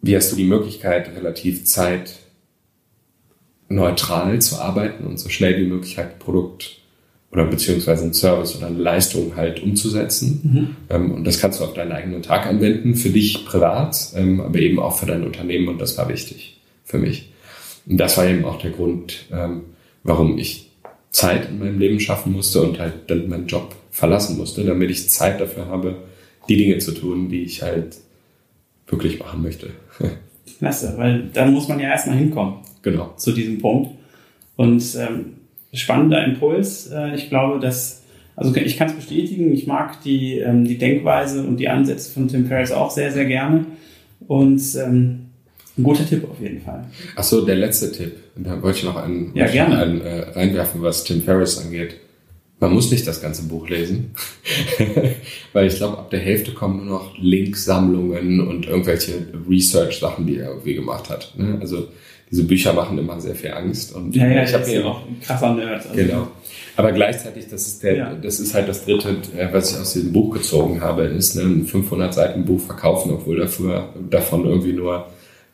wie 0.00 0.14
hast 0.14 0.30
du 0.30 0.36
die 0.36 0.44
Möglichkeit, 0.44 1.10
relativ 1.16 1.64
zeitneutral 1.64 4.40
zu 4.40 4.60
arbeiten 4.60 5.04
und 5.04 5.18
so 5.18 5.28
schnell 5.28 5.60
wie 5.60 5.66
möglich 5.66 5.98
halt 5.98 6.12
ein 6.12 6.20
Produkt 6.20 6.76
oder 7.30 7.44
beziehungsweise 7.44 8.04
einen 8.04 8.14
Service 8.14 8.56
oder 8.56 8.68
eine 8.68 8.78
Leistung 8.78 9.36
halt 9.36 9.62
umzusetzen. 9.62 10.40
Mhm. 10.42 10.76
Ähm, 10.88 11.10
und 11.12 11.24
das 11.24 11.40
kannst 11.40 11.60
du 11.60 11.64
auf 11.64 11.74
deinen 11.74 11.92
eigenen 11.92 12.22
Tag 12.22 12.46
anwenden, 12.46 12.94
für 12.94 13.10
dich 13.10 13.44
privat, 13.44 14.12
ähm, 14.14 14.40
aber 14.40 14.60
eben 14.60 14.78
auch 14.78 14.98
für 14.98 15.04
dein 15.06 15.24
Unternehmen 15.24 15.68
und 15.68 15.78
das 15.80 15.98
war 15.98 16.08
wichtig 16.08 16.58
für 16.84 16.98
mich. 16.98 17.32
Und 17.86 17.98
das 17.98 18.16
war 18.16 18.26
eben 18.26 18.44
auch 18.44 18.58
der 18.58 18.70
Grund, 18.70 19.26
ähm, 19.32 19.62
warum 20.04 20.38
ich 20.38 20.67
Zeit 21.10 21.48
in 21.48 21.58
meinem 21.58 21.78
Leben 21.78 22.00
schaffen 22.00 22.32
musste 22.32 22.62
und 22.62 22.78
halt 22.78 22.94
dann 23.08 23.28
meinen 23.28 23.46
Job 23.46 23.74
verlassen 23.90 24.36
musste, 24.36 24.64
damit 24.64 24.90
ich 24.90 25.08
Zeit 25.08 25.40
dafür 25.40 25.66
habe, 25.66 25.96
die 26.48 26.56
Dinge 26.56 26.78
zu 26.78 26.92
tun, 26.92 27.28
die 27.28 27.42
ich 27.42 27.62
halt 27.62 27.96
wirklich 28.86 29.18
machen 29.18 29.42
möchte. 29.42 29.70
Klasse, 30.58 30.94
weil 30.96 31.28
da 31.32 31.46
muss 31.46 31.68
man 31.68 31.78
ja 31.78 31.90
erstmal 31.90 32.16
hinkommen. 32.16 32.54
Genau. 32.82 33.12
Zu 33.16 33.32
diesem 33.32 33.58
Punkt. 33.58 33.90
Und 34.56 34.82
ähm, 34.96 35.34
spannender 35.72 36.24
Impuls. 36.24 36.88
Äh, 36.88 37.14
ich 37.14 37.28
glaube, 37.28 37.60
dass, 37.60 38.02
also 38.34 38.54
ich 38.54 38.76
kann 38.76 38.88
es 38.88 38.94
bestätigen, 38.94 39.52
ich 39.52 39.66
mag 39.66 40.02
die, 40.02 40.38
ähm, 40.38 40.64
die 40.64 40.78
Denkweise 40.78 41.42
und 41.44 41.58
die 41.58 41.68
Ansätze 41.68 42.10
von 42.12 42.28
Tim 42.28 42.46
Ferriss 42.46 42.72
auch 42.72 42.90
sehr, 42.90 43.12
sehr 43.12 43.26
gerne. 43.26 43.66
Und 44.26 44.62
ähm, 44.76 45.27
ein 45.78 45.82
guter 45.82 46.06
Tipp 46.06 46.28
auf 46.28 46.40
jeden 46.40 46.60
Fall. 46.60 46.84
Ach 47.16 47.22
so, 47.22 47.44
der 47.44 47.56
letzte 47.56 47.92
Tipp. 47.92 48.16
Da 48.36 48.60
wollte 48.62 48.78
ich 48.78 48.84
noch 48.84 48.96
einen, 48.96 49.32
ja, 49.34 49.46
gerne. 49.46 49.78
einen 49.78 50.00
äh, 50.00 50.20
reinwerfen, 50.30 50.82
was 50.82 51.04
Tim 51.04 51.22
Ferriss 51.22 51.58
angeht. 51.58 51.96
Man 52.60 52.72
muss 52.72 52.90
nicht 52.90 53.06
das 53.06 53.22
ganze 53.22 53.44
Buch 53.44 53.68
lesen, 53.68 54.10
weil 55.52 55.68
ich 55.68 55.76
glaube, 55.76 55.98
ab 55.98 56.10
der 56.10 56.18
Hälfte 56.18 56.50
kommen 56.52 56.86
nur 56.86 56.98
noch 56.98 57.16
Linksammlungen 57.16 58.40
und 58.40 58.66
irgendwelche 58.66 59.12
Research-Sachen, 59.48 60.26
die 60.26 60.38
er 60.38 60.48
irgendwie 60.48 60.74
gemacht 60.74 61.08
hat. 61.08 61.34
Ne? 61.36 61.58
Also 61.60 61.86
diese 62.30 62.44
Bücher 62.44 62.72
machen 62.72 62.98
immer 62.98 63.20
sehr 63.20 63.36
viel 63.36 63.52
Angst. 63.52 63.94
Und 63.94 64.14
ja, 64.14 64.26
ja, 64.26 64.42
ich 64.42 64.52
habe 64.52 64.66
mir 64.66 64.84
auch 64.84 65.06
ein 65.06 65.20
krasser 65.20 65.54
Nerd. 65.54 65.86
Also 65.86 65.94
genau. 65.94 66.28
Aber 66.76 66.92
gleichzeitig, 66.92 67.48
das 67.48 67.66
ist 67.66 67.82
der, 67.82 67.96
ja. 67.96 68.14
das 68.14 68.38
ist 68.40 68.54
halt 68.54 68.68
das 68.68 68.84
dritte, 68.84 69.16
äh, 69.36 69.48
was 69.52 69.72
ich 69.72 69.78
aus 69.78 69.92
diesem 69.94 70.12
Buch 70.12 70.34
gezogen 70.34 70.80
habe, 70.80 71.04
ist 71.04 71.36
ne, 71.36 71.42
ein 71.42 71.64
500 71.64 72.12
Seiten 72.12 72.44
Buch 72.44 72.60
verkaufen, 72.60 73.12
obwohl 73.12 73.38
dafür, 73.38 73.88
davon 74.10 74.44
irgendwie 74.44 74.72
nur 74.72 75.06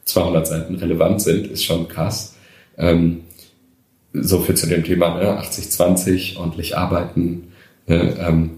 200 0.04 0.46
Seiten 0.46 0.74
relevant 0.76 1.22
sind, 1.22 1.46
ist 1.46 1.64
schon 1.64 1.88
krass. 1.88 2.34
Ähm, 2.76 3.20
so 4.12 4.40
viel 4.40 4.54
zu 4.54 4.66
dem 4.66 4.84
Thema, 4.84 5.18
ne, 5.18 5.40
80-20, 5.40 6.36
ordentlich 6.36 6.76
arbeiten, 6.76 7.52
ne, 7.86 8.16
ähm, 8.20 8.50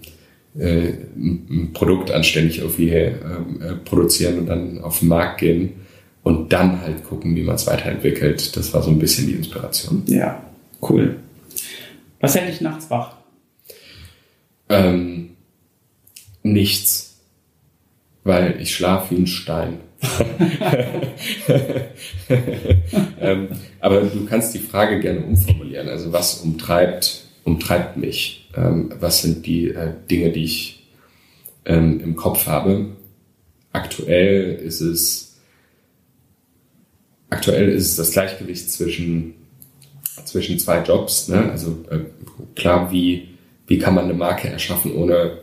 äh, 0.58 0.92
ein 1.16 1.70
Produkt 1.72 2.10
anständig 2.10 2.58
irgendwie 2.58 2.90
ähm, 2.90 3.60
äh, 3.62 3.74
produzieren 3.74 4.38
und 4.38 4.46
dann 4.46 4.80
auf 4.80 5.00
den 5.00 5.08
Markt 5.08 5.40
gehen 5.40 5.74
und 6.22 6.52
dann 6.52 6.80
halt 6.80 7.04
gucken, 7.04 7.36
wie 7.36 7.42
man 7.42 7.54
es 7.54 7.66
weiterentwickelt. 7.66 8.56
Das 8.56 8.72
war 8.74 8.82
so 8.82 8.90
ein 8.90 8.98
bisschen 8.98 9.26
die 9.26 9.34
Inspiration. 9.34 10.02
Ja, 10.06 10.42
cool. 10.82 11.16
Was 12.20 12.34
hält 12.34 12.48
dich 12.48 12.60
nachts 12.60 12.90
wach? 12.90 13.16
Ähm, 14.68 15.36
nichts. 16.42 17.20
Weil 18.24 18.60
ich 18.60 18.74
schlafe 18.74 19.14
wie 19.14 19.20
ein 19.20 19.26
Stein. 19.26 19.78
ähm, 23.20 23.48
aber 23.80 24.02
du 24.02 24.26
kannst 24.26 24.54
die 24.54 24.58
Frage 24.58 25.00
gerne 25.00 25.20
umformulieren. 25.20 25.88
Also 25.88 26.12
was 26.12 26.40
umtreibt, 26.40 27.24
umtreibt 27.44 27.96
mich? 27.96 28.50
Ähm, 28.54 28.92
was 29.00 29.22
sind 29.22 29.46
die 29.46 29.70
äh, 29.70 29.92
Dinge, 30.10 30.32
die 30.32 30.44
ich 30.44 30.86
ähm, 31.64 32.00
im 32.00 32.16
Kopf 32.16 32.46
habe? 32.46 32.96
Aktuell 33.72 34.54
ist 34.54 34.80
es 34.80 35.26
aktuell 37.30 37.68
ist 37.68 37.90
es 37.90 37.96
das 37.96 38.10
Gleichgewicht 38.12 38.70
zwischen, 38.70 39.34
zwischen 40.24 40.58
zwei 40.58 40.82
Jobs. 40.82 41.28
Ne? 41.28 41.50
Also 41.50 41.84
äh, 41.90 42.00
klar, 42.54 42.90
wie, 42.92 43.28
wie 43.66 43.78
kann 43.78 43.94
man 43.94 44.04
eine 44.04 44.14
Marke 44.14 44.48
erschaffen, 44.48 44.94
ohne 44.94 45.38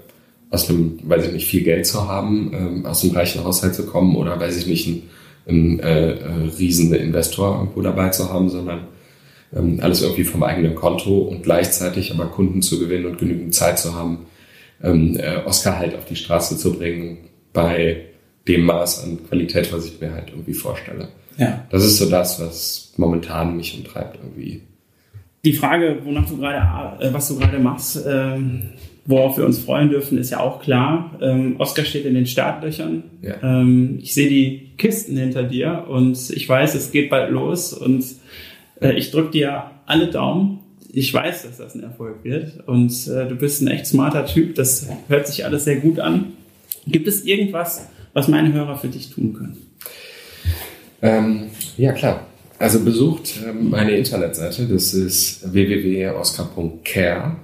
aus 0.54 0.70
einem, 0.70 1.00
weiß 1.02 1.26
ich 1.26 1.34
nicht, 1.34 1.48
viel 1.48 1.64
Geld 1.64 1.88
zu 1.88 2.08
haben, 2.08 2.52
ähm, 2.54 2.86
aus 2.86 3.04
einem 3.04 3.16
reichen 3.16 3.44
Haushalt 3.44 3.74
zu 3.74 3.88
kommen 3.88 4.16
oder 4.16 4.40
weiß 4.40 4.56
ich 4.56 4.68
nicht, 4.68 4.88
einen, 4.88 5.10
einen 5.48 5.80
äh, 5.80 6.12
äh, 6.12 6.50
riesen 6.60 6.94
Investor 6.94 7.58
irgendwo 7.58 7.82
dabei 7.82 8.10
zu 8.10 8.32
haben, 8.32 8.50
sondern 8.50 8.82
ähm, 9.52 9.80
alles 9.82 10.04
irgendwie 10.04 10.24
vom 10.24 10.44
eigenen 10.44 10.76
Konto 10.76 11.18
und 11.22 11.42
gleichzeitig 11.42 12.14
aber 12.14 12.28
Kunden 12.28 12.62
zu 12.62 12.80
gewinnen 12.80 13.08
und 13.08 13.18
genügend 13.18 13.56
Zeit 13.56 13.80
zu 13.80 13.96
haben, 13.96 14.28
ähm, 14.84 15.18
äh, 15.18 15.38
Oscar 15.44 15.80
halt 15.80 15.96
auf 15.96 16.06
die 16.06 16.16
Straße 16.16 16.56
zu 16.56 16.74
bringen 16.74 17.18
bei 17.52 18.04
dem 18.48 18.66
Maß 18.66 19.06
an 19.06 19.28
Qualität, 19.28 19.74
was 19.74 19.86
ich 19.88 20.00
mir 20.00 20.14
halt 20.14 20.30
irgendwie 20.30 20.54
vorstelle. 20.54 21.08
Ja. 21.38 21.66
Das 21.72 21.84
ist 21.84 21.98
so 21.98 22.08
das, 22.08 22.40
was 22.40 22.94
momentan 22.98 23.58
mich 23.58 23.76
umtreibt 23.76 24.20
irgendwie. 24.24 24.62
Die 25.44 25.54
Frage, 25.54 25.98
wonach 26.04 26.30
du 26.30 26.38
gerade, 26.38 27.04
äh, 27.04 27.12
was 27.12 27.28
du 27.30 27.40
gerade 27.40 27.58
machst, 27.58 28.00
ähm, 28.08 28.70
worauf 29.06 29.38
wir 29.38 29.46
uns 29.46 29.60
freuen 29.60 29.90
dürfen, 29.90 30.18
ist 30.18 30.30
ja 30.30 30.40
auch 30.40 30.62
klar. 30.62 31.18
Ähm, 31.22 31.56
Oscar 31.60 31.84
steht 31.84 32.06
in 32.06 32.14
den 32.14 32.26
Startlöchern. 32.26 33.04
Ja. 33.22 33.36
Ähm, 33.44 34.00
ich 34.02 34.14
sehe 34.14 34.30
die 34.30 34.72
Kisten 34.78 35.18
hinter 35.18 35.44
dir 35.44 35.86
und 35.90 36.18
ich 36.30 36.48
weiß, 36.48 36.76
es 36.76 36.92
geht 36.92 37.10
bald 37.10 37.32
los 37.32 37.74
und 37.74 38.06
äh, 38.82 38.94
ich 38.94 39.12
drücke 39.12 39.32
dir 39.32 39.72
alle 39.86 40.08
Daumen. 40.08 40.60
Ich 40.92 41.14
weiß, 41.14 41.44
dass 41.44 41.58
das 41.58 41.76
ein 41.76 41.84
Erfolg 41.84 42.24
wird 42.24 42.68
und 42.68 42.92
äh, 43.08 43.28
du 43.28 43.36
bist 43.36 43.62
ein 43.62 43.68
echt 43.68 43.88
smarter 43.88 44.26
Typ. 44.26 44.56
Das 44.56 44.88
hört 45.08 45.28
sich 45.28 45.44
alles 45.44 45.66
sehr 45.66 45.78
gut 45.78 46.00
an. 46.00 46.34
Gibt 46.86 47.08
es 47.08 47.26
irgendwas, 47.26 47.88
was 48.14 48.28
meine 48.28 48.54
Hörer 48.54 48.78
für 48.78 48.90
dich 48.90 49.10
tun 49.10 49.34
können? 49.34 49.58
Ähm, 51.02 51.50
ja, 51.78 51.92
klar. 51.92 52.28
Also 52.60 52.84
besucht 52.84 53.34
ähm, 53.46 53.72
meine 53.72 53.92
Internetseite, 53.92 54.68
das 54.68 54.94
ist 54.94 55.52
www.oscar.care. 55.52 57.36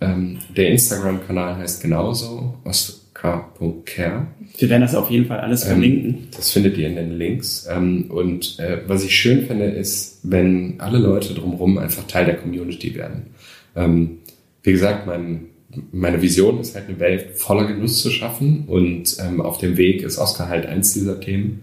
Ähm, 0.00 0.38
der 0.54 0.68
Instagram-Kanal 0.68 1.56
heißt 1.56 1.82
genauso, 1.82 2.54
oscar.care. 2.64 4.26
Wir 4.58 4.68
werden 4.68 4.82
das 4.82 4.94
auf 4.94 5.10
jeden 5.10 5.26
Fall 5.26 5.40
alles 5.40 5.64
verlinken. 5.64 6.14
Ähm, 6.14 6.28
das 6.36 6.50
findet 6.52 6.76
ihr 6.76 6.88
in 6.88 6.96
den 6.96 7.18
Links. 7.18 7.66
Ähm, 7.70 8.10
und 8.10 8.58
äh, 8.58 8.80
was 8.86 9.04
ich 9.04 9.14
schön 9.14 9.46
finde, 9.46 9.66
ist, 9.66 10.20
wenn 10.22 10.74
alle 10.78 10.98
Leute 10.98 11.34
drumherum 11.34 11.78
einfach 11.78 12.06
Teil 12.06 12.26
der 12.26 12.36
Community 12.36 12.94
werden. 12.94 13.26
Ähm, 13.74 14.18
wie 14.62 14.72
gesagt, 14.72 15.06
mein, 15.06 15.46
meine 15.92 16.20
Vision 16.20 16.60
ist 16.60 16.74
halt 16.74 16.88
eine 16.88 17.00
Welt 17.00 17.38
voller 17.38 17.66
Genuss 17.66 18.02
zu 18.02 18.10
schaffen 18.10 18.64
und 18.66 19.16
ähm, 19.20 19.40
auf 19.40 19.58
dem 19.58 19.76
Weg 19.76 20.02
ist 20.02 20.18
Oscar 20.18 20.48
halt 20.48 20.66
eins 20.66 20.92
dieser 20.92 21.20
Themen. 21.20 21.62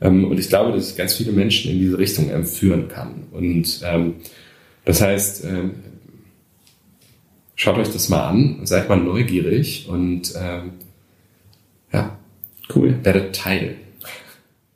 Ähm, 0.00 0.24
und 0.24 0.38
ich 0.38 0.48
glaube, 0.48 0.72
dass 0.72 0.90
ich 0.90 0.96
ganz 0.96 1.14
viele 1.14 1.32
Menschen 1.32 1.70
in 1.70 1.78
diese 1.78 1.98
Richtung 1.98 2.30
ähm, 2.30 2.44
führen 2.44 2.88
kann. 2.88 3.24
Und 3.30 3.80
ähm, 3.84 4.14
das 4.84 5.00
heißt, 5.00 5.44
ähm, 5.44 5.74
schaut 7.62 7.78
euch 7.78 7.92
das 7.92 8.08
mal 8.08 8.28
an 8.28 8.58
seid 8.64 8.88
mal 8.88 8.96
neugierig 8.96 9.86
und 9.88 10.34
ähm, 10.36 10.72
ja, 11.92 12.18
cool, 12.74 12.96
werdet 13.04 13.36
Teil. 13.36 13.76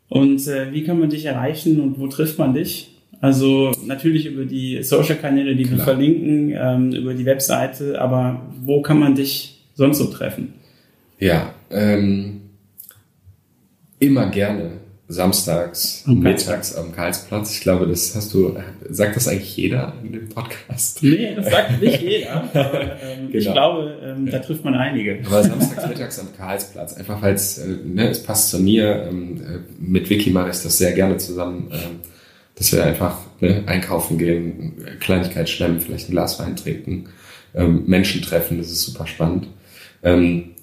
Und 0.09 0.47
äh, 0.47 0.73
wie 0.73 0.85
kann 0.85 1.01
man 1.01 1.11
dich 1.11 1.25
erreichen 1.25 1.81
und 1.81 1.99
wo 1.99 2.07
trifft 2.07 2.39
man 2.39 2.55
dich? 2.55 2.93
Also 3.21 3.73
natürlich 3.85 4.27
über 4.27 4.45
die 4.45 4.83
Social-Kanäle, 4.85 5.57
die 5.57 5.65
Klar. 5.65 5.79
wir 5.79 5.85
verlinken, 5.85 6.55
ähm, 6.57 6.93
über 6.93 7.15
die 7.15 7.27
Webseite, 7.27 8.01
aber 8.01 8.43
wo 8.63 8.83
kann 8.83 9.01
man 9.01 9.17
dich 9.17 9.65
sonst 9.75 9.99
so 9.99 10.07
treffen? 10.07 10.55
Ja, 11.19 11.55
ähm, 11.71 12.43
immer 13.99 14.31
gerne 14.31 14.73
samstags, 15.09 16.03
am 16.07 16.19
mittags 16.19 16.74
am 16.74 16.93
Karlsplatz. 16.93 17.55
Ich 17.55 17.61
glaube, 17.61 17.87
das 17.87 18.15
hast 18.16 18.35
du, 18.35 18.57
sagt 18.89 19.16
das 19.16 19.28
eigentlich 19.28 19.57
jeder 19.57 19.95
in 20.03 20.12
dem 20.12 20.28
Podcast? 20.28 21.03
Nee, 21.03 21.35
das 21.37 21.49
sagt 21.49 21.81
nicht 21.81 22.03
jeder. 22.03 22.51
Aber, 22.53 22.83
ähm, 23.03 23.31
genau. 23.31 23.39
Ich 23.39 23.53
glaube, 23.53 23.99
ähm, 24.03 24.31
da 24.31 24.39
trifft 24.41 24.65
man 24.65 24.74
einige. 24.74 25.20
Aber 25.27 25.43
samstags, 25.45 25.89
mittags 25.89 26.19
am 26.19 26.28
Karlsplatz. 26.37 26.95
Einfach 26.95 27.23
weil 27.23 27.35
es, 27.35 27.59
äh, 27.59 27.77
ne, 27.85 28.09
es 28.09 28.23
passt 28.23 28.51
zu 28.51 28.59
mir. 28.59 29.07
Ähm, 29.09 29.37
äh, 29.37 29.59
mit 29.78 30.11
Vicky 30.11 30.31
mache 30.31 30.51
ich 30.51 30.61
das 30.61 30.78
sehr 30.78 30.93
gerne 30.93 31.19
zusammen. 31.19 31.70
Ähm, 31.73 32.01
dass 32.57 32.73
wir 32.73 32.85
einfach 32.85 33.19
ne, 33.41 33.62
einkaufen 33.66 34.19
gehen, 34.19 34.73
Kleinigkeit 35.01 35.49
schlemmen, 35.49 35.81
vielleicht 35.81 36.09
ein 36.09 36.12
Glas 36.12 36.41
Wein 36.41 36.57
trinken, 36.57 37.11
ähm, 37.55 37.85
Menschen 37.87 38.23
treffen, 38.23 38.59
das 38.59 38.69
ist 38.69 38.83
super 38.83 39.07
spannend. 39.07 39.49
Ähm, 40.03 40.56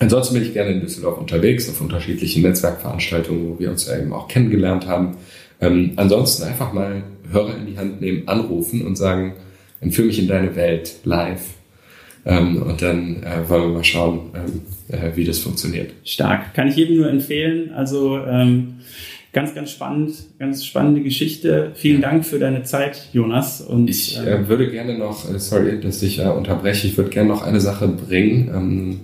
Ansonsten 0.00 0.34
bin 0.34 0.44
ich 0.44 0.52
gerne 0.52 0.72
in 0.72 0.80
Düsseldorf 0.80 1.18
unterwegs 1.18 1.68
auf 1.68 1.80
unterschiedlichen 1.80 2.42
Netzwerkveranstaltungen, 2.42 3.48
wo 3.48 3.58
wir 3.58 3.70
uns 3.70 3.86
ja 3.86 3.98
eben 3.98 4.12
auch 4.12 4.28
kennengelernt 4.28 4.86
haben. 4.86 5.16
Ähm, 5.60 5.92
ansonsten 5.96 6.44
einfach 6.44 6.72
mal 6.72 7.02
Hörer 7.32 7.56
in 7.56 7.66
die 7.66 7.78
Hand 7.78 8.00
nehmen, 8.00 8.28
anrufen 8.28 8.86
und 8.86 8.96
sagen, 8.96 9.34
entführe 9.80 10.06
mich 10.06 10.18
in 10.18 10.28
deine 10.28 10.54
Welt 10.54 10.96
live. 11.04 11.42
Ähm, 12.24 12.62
und 12.62 12.80
dann 12.80 13.22
äh, 13.22 13.48
wollen 13.48 13.62
wir 13.62 13.78
mal 13.78 13.84
schauen, 13.84 14.30
ähm, 14.34 14.60
äh, 14.88 15.16
wie 15.16 15.24
das 15.24 15.38
funktioniert. 15.38 15.92
Stark. 16.04 16.54
Kann 16.54 16.68
ich 16.68 16.76
jedem 16.76 16.98
nur 16.98 17.08
empfehlen. 17.08 17.72
Also 17.72 18.18
ähm, 18.18 18.74
ganz, 19.32 19.54
ganz 19.54 19.70
spannend, 19.70 20.14
ganz 20.38 20.64
spannende 20.64 21.02
Geschichte. 21.02 21.72
Vielen 21.74 22.02
Dank 22.02 22.24
für 22.24 22.38
deine 22.38 22.62
Zeit, 22.62 23.08
Jonas. 23.12 23.60
Und 23.60 23.88
ich 23.88 24.18
äh, 24.18 24.36
ähm, 24.36 24.48
würde 24.48 24.70
gerne 24.70 24.96
noch, 24.96 25.32
äh, 25.32 25.38
sorry, 25.38 25.80
dass 25.80 26.02
ich 26.02 26.18
äh, 26.18 26.28
unterbreche, 26.28 26.86
ich 26.86 26.96
würde 26.96 27.10
gerne 27.10 27.28
noch 27.28 27.42
eine 27.42 27.60
Sache 27.60 27.88
bringen. 27.88 29.00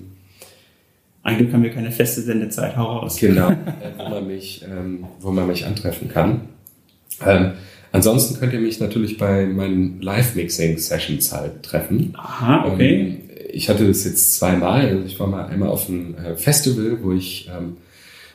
Ähm, 1.24 1.30
eigentlich 1.32 1.52
haben 1.52 1.62
wir 1.62 1.70
keine 1.70 1.90
feste 1.90 2.20
Sendezeit, 2.20 2.76
hau 2.76 2.98
raus. 2.98 3.16
Genau, 3.16 3.50
äh, 3.50 3.54
wo, 3.98 4.08
man 4.08 4.26
mich, 4.26 4.64
ähm, 4.68 5.04
wo 5.20 5.30
man 5.30 5.46
mich 5.46 5.66
antreffen 5.66 6.08
kann. 6.08 6.42
Ähm, 7.24 7.52
ansonsten 7.92 8.38
könnt 8.38 8.52
ihr 8.52 8.60
mich 8.60 8.80
natürlich 8.80 9.18
bei 9.18 9.46
meinen 9.46 10.00
Live-Mixing-Sessions 10.00 11.32
halt 11.32 11.62
treffen. 11.62 12.14
Aha, 12.16 12.66
okay. 12.72 12.94
Ähm, 12.94 13.20
ich 13.52 13.68
hatte 13.68 13.86
das 13.86 14.04
jetzt 14.04 14.34
zweimal. 14.34 14.86
Also 14.86 15.04
ich 15.06 15.18
war 15.20 15.28
mal 15.28 15.46
einmal 15.46 15.68
auf 15.68 15.88
einem 15.88 16.14
äh, 16.16 16.36
Festival, 16.36 16.98
wo 17.02 17.12
ich 17.12 17.48
ähm, 17.56 17.76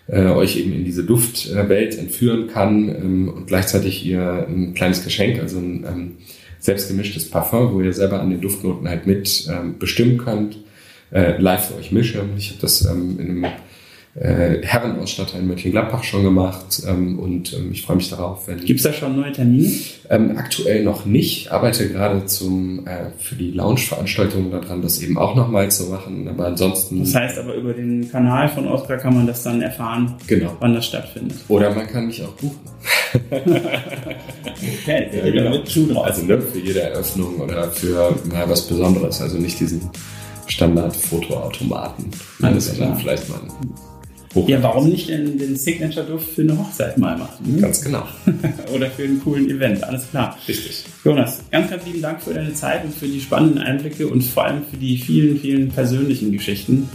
äh, 0.08 0.32
euch 0.32 0.58
eben 0.58 0.74
in 0.74 0.86
diese 0.86 1.04
Duftwelt 1.04 1.98
entführen 1.98 2.48
kann 2.48 2.90
ähm, 2.90 3.30
und 3.30 3.48
gleichzeitig 3.48 4.06
ihr 4.06 4.48
ein 4.48 4.74
kleines 4.74 5.04
Geschenk, 5.04 5.40
also 5.40 5.60
ein 5.60 5.86
ähm, 5.86 6.12
selbstgemischtes 6.60 7.30
Parfum, 7.30 7.74
wo 7.74 7.82
ihr 7.82 7.94
selber 7.94 8.22
an 8.22 8.30
den 8.30 8.42
Duftnoten 8.42 8.88
halt 8.88 9.08
mit 9.08 9.48
ähm, 9.50 9.78
bestimmen 9.78 10.18
könnt 10.18 10.58
äh, 11.12 11.38
live 11.40 11.68
für 11.68 11.76
euch 11.76 11.92
mische. 11.92 12.24
Ich 12.38 12.50
habe 12.50 12.62
das 12.62 12.86
ähm, 12.86 13.20
in 13.20 13.30
einem 13.30 13.46
äh, 14.16 14.66
Herrenausstatter 14.66 15.38
in 15.38 15.48
Mönchengladbach 15.48 16.04
schon 16.04 16.24
gemacht 16.24 16.82
ähm, 16.88 17.20
und 17.20 17.54
ähm, 17.54 17.72
ich 17.72 17.84
freue 17.84 17.98
mich 17.98 18.10
darauf. 18.10 18.48
Gibt 18.66 18.80
es 18.80 18.84
da 18.84 18.92
schon 18.92 19.16
neue 19.16 19.32
Termine? 19.32 19.72
Ähm, 20.10 20.36
aktuell 20.36 20.84
noch 20.84 21.06
nicht. 21.06 21.46
Ich 21.46 21.52
arbeite 21.52 21.88
gerade 21.90 22.26
zum, 22.26 22.88
äh, 22.88 23.12
für 23.18 23.36
die 23.36 23.52
Lounge-Veranstaltung 23.52 24.52
daran, 24.52 24.82
das 24.82 25.02
eben 25.02 25.18
auch 25.18 25.36
nochmal 25.36 25.70
zu 25.70 25.86
machen. 25.86 26.28
Aber 26.28 26.48
ansonsten. 26.48 27.00
Das 27.00 27.14
heißt 27.14 27.38
aber 27.38 27.54
über 27.54 27.74
den 27.74 28.12
Kanal 28.12 28.50
von 28.50 28.68
Oscar 28.68 28.98
kann 28.98 29.14
man 29.14 29.28
das 29.28 29.44
dann 29.44 29.62
erfahren, 29.62 30.16
genau. 30.28 30.58
wann 30.60 30.74
das 30.74 30.88
stattfindet. 30.88 31.38
Oder 31.48 31.74
man 31.74 31.88
kann 31.88 32.08
mich 32.08 32.24
auch 32.24 32.34
buchen. 32.34 32.60
okay, 33.32 35.10
ja, 35.14 35.32
genau. 35.32 36.02
Also 36.02 36.26
ne, 36.26 36.42
für 36.42 36.60
jede 36.60 36.82
Eröffnung 36.82 37.36
oder 37.38 37.70
für 37.72 38.16
na, 38.26 38.50
was 38.50 38.68
Besonderes. 38.68 39.22
Also 39.22 39.38
nicht 39.38 39.60
diesen 39.60 39.90
Standard-Fotoautomaten. 40.50 42.12
Alles 42.42 42.74
klar. 42.74 42.96
Vielleicht 43.00 43.30
mal 43.30 43.40
ja, 44.36 44.62
warum 44.62 44.90
nicht 44.90 45.10
den, 45.10 45.38
den 45.40 45.56
Signature-Duft 45.56 46.30
für 46.36 46.42
eine 46.44 46.58
Hochzeit 46.58 46.98
mal 46.98 47.18
machen? 47.18 47.56
Ne? 47.56 47.62
Ganz 47.62 47.82
genau. 47.82 48.08
Oder 48.74 48.90
für 48.92 49.04
einen 49.04 49.22
coolen 49.24 49.50
Event, 49.50 49.84
alles 49.84 50.10
klar. 50.10 50.38
Richtig. 50.48 50.84
Jonas, 51.04 51.42
ganz, 51.50 51.70
ganz 51.72 51.86
lieben 51.86 52.02
Dank 52.02 52.22
für 52.22 52.34
deine 52.34 52.54
Zeit 52.54 52.84
und 52.84 52.94
für 52.94 53.08
die 53.08 53.20
spannenden 53.20 53.58
Einblicke 53.60 54.08
und 54.08 54.22
vor 54.22 54.46
allem 54.46 54.62
für 54.70 54.78
die 54.78 54.98
vielen, 54.98 55.40
vielen 55.40 55.70
persönlichen 55.70 56.32
Geschichten. 56.32 56.90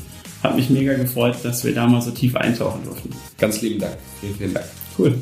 Hat 0.44 0.56
mich 0.56 0.70
mega 0.70 0.94
gefreut, 0.94 1.36
dass 1.42 1.64
wir 1.64 1.74
da 1.74 1.86
mal 1.86 2.02
so 2.02 2.10
tief 2.10 2.36
eintauchen 2.36 2.84
durften. 2.84 3.10
Ganz 3.38 3.60
lieben 3.62 3.80
Dank. 3.80 3.96
Vielen, 4.20 4.34
vielen 4.36 4.54
Dank. 4.54 4.66
Cool. 4.96 5.14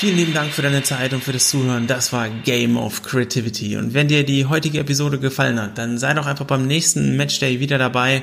Vielen 0.00 0.16
lieben 0.16 0.32
Dank 0.32 0.50
für 0.52 0.62
deine 0.62 0.82
Zeit 0.82 1.12
und 1.12 1.22
für 1.22 1.32
das 1.34 1.50
Zuhören. 1.50 1.86
Das 1.86 2.10
war 2.10 2.30
Game 2.30 2.78
of 2.78 3.02
Creativity. 3.02 3.76
Und 3.76 3.92
wenn 3.92 4.08
dir 4.08 4.24
die 4.24 4.46
heutige 4.46 4.78
Episode 4.78 5.18
gefallen 5.18 5.60
hat, 5.60 5.76
dann 5.76 5.98
sei 5.98 6.14
doch 6.14 6.24
einfach 6.24 6.46
beim 6.46 6.66
nächsten 6.66 7.18
Matchday 7.18 7.60
wieder 7.60 7.76
dabei. 7.76 8.22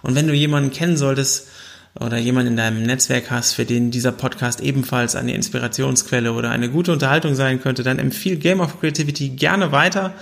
Und 0.00 0.14
wenn 0.14 0.26
du 0.26 0.32
jemanden 0.32 0.70
kennen 0.70 0.96
solltest 0.96 1.48
oder 2.00 2.16
jemanden 2.16 2.52
in 2.52 2.56
deinem 2.56 2.82
Netzwerk 2.82 3.30
hast, 3.30 3.52
für 3.52 3.66
den 3.66 3.90
dieser 3.90 4.10
Podcast 4.10 4.62
ebenfalls 4.62 5.16
eine 5.16 5.34
Inspirationsquelle 5.34 6.32
oder 6.32 6.48
eine 6.48 6.70
gute 6.70 6.92
Unterhaltung 6.92 7.34
sein 7.34 7.60
könnte, 7.60 7.82
dann 7.82 7.98
empfiehl 7.98 8.36
Game 8.38 8.60
of 8.60 8.80
Creativity 8.80 9.28
gerne 9.28 9.70
weiter. 9.70 10.14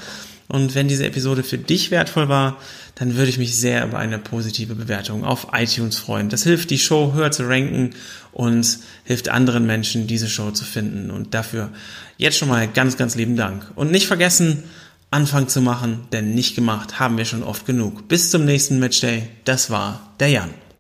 Und 0.49 0.75
wenn 0.75 0.89
diese 0.89 1.07
Episode 1.07 1.45
für 1.45 1.59
dich 1.59 1.93
wertvoll 1.93 2.29
war, 2.29 2.57
dann 2.97 3.15
würde 3.15 3.29
ich 3.29 3.39
mich 3.39 3.55
sehr 3.55 3.85
über 3.85 3.99
eine 3.99 4.19
positive 4.19 4.75
Bewertung 4.75 5.25
auf 5.25 5.49
iTunes 5.53 5.99
freuen. 5.99 6.31
Das 6.31 6.43
hilft, 6.43 6.71
die 6.71 6.79
Show 6.79 7.13
höher 7.13 7.31
zu 7.31 7.47
ranken 7.47 7.91
und 8.33 8.79
hilft 9.05 9.29
anderen 9.29 9.67
Menschen, 9.67 10.07
diese 10.07 10.29
Show 10.29 10.51
zu 10.51 10.65
finden. 10.65 11.11
Und 11.11 11.35
dafür 11.35 11.71
jetzt 12.17 12.39
schon 12.39 12.49
mal 12.49 12.67
ganz, 12.67 12.97
ganz 12.97 13.15
lieben 13.15 13.37
Dank. 13.37 13.71
Und 13.75 13.91
nicht 13.91 14.07
vergessen, 14.07 14.65
Anfang 15.11 15.47
zu 15.49 15.61
machen, 15.61 16.09
denn 16.13 16.35
nicht 16.35 16.57
gemacht 16.57 16.99
haben 16.99 17.19
wir 17.19 17.27
schon 17.27 17.43
oft 17.43 17.67
genug. 17.67 18.09
Bis 18.09 18.31
zum 18.31 18.47
nächsten 18.47 18.79
Matchday. 18.79 19.29
Das 19.45 19.71
war 19.71 20.15
der 20.19 20.31
Jan. 20.31 20.66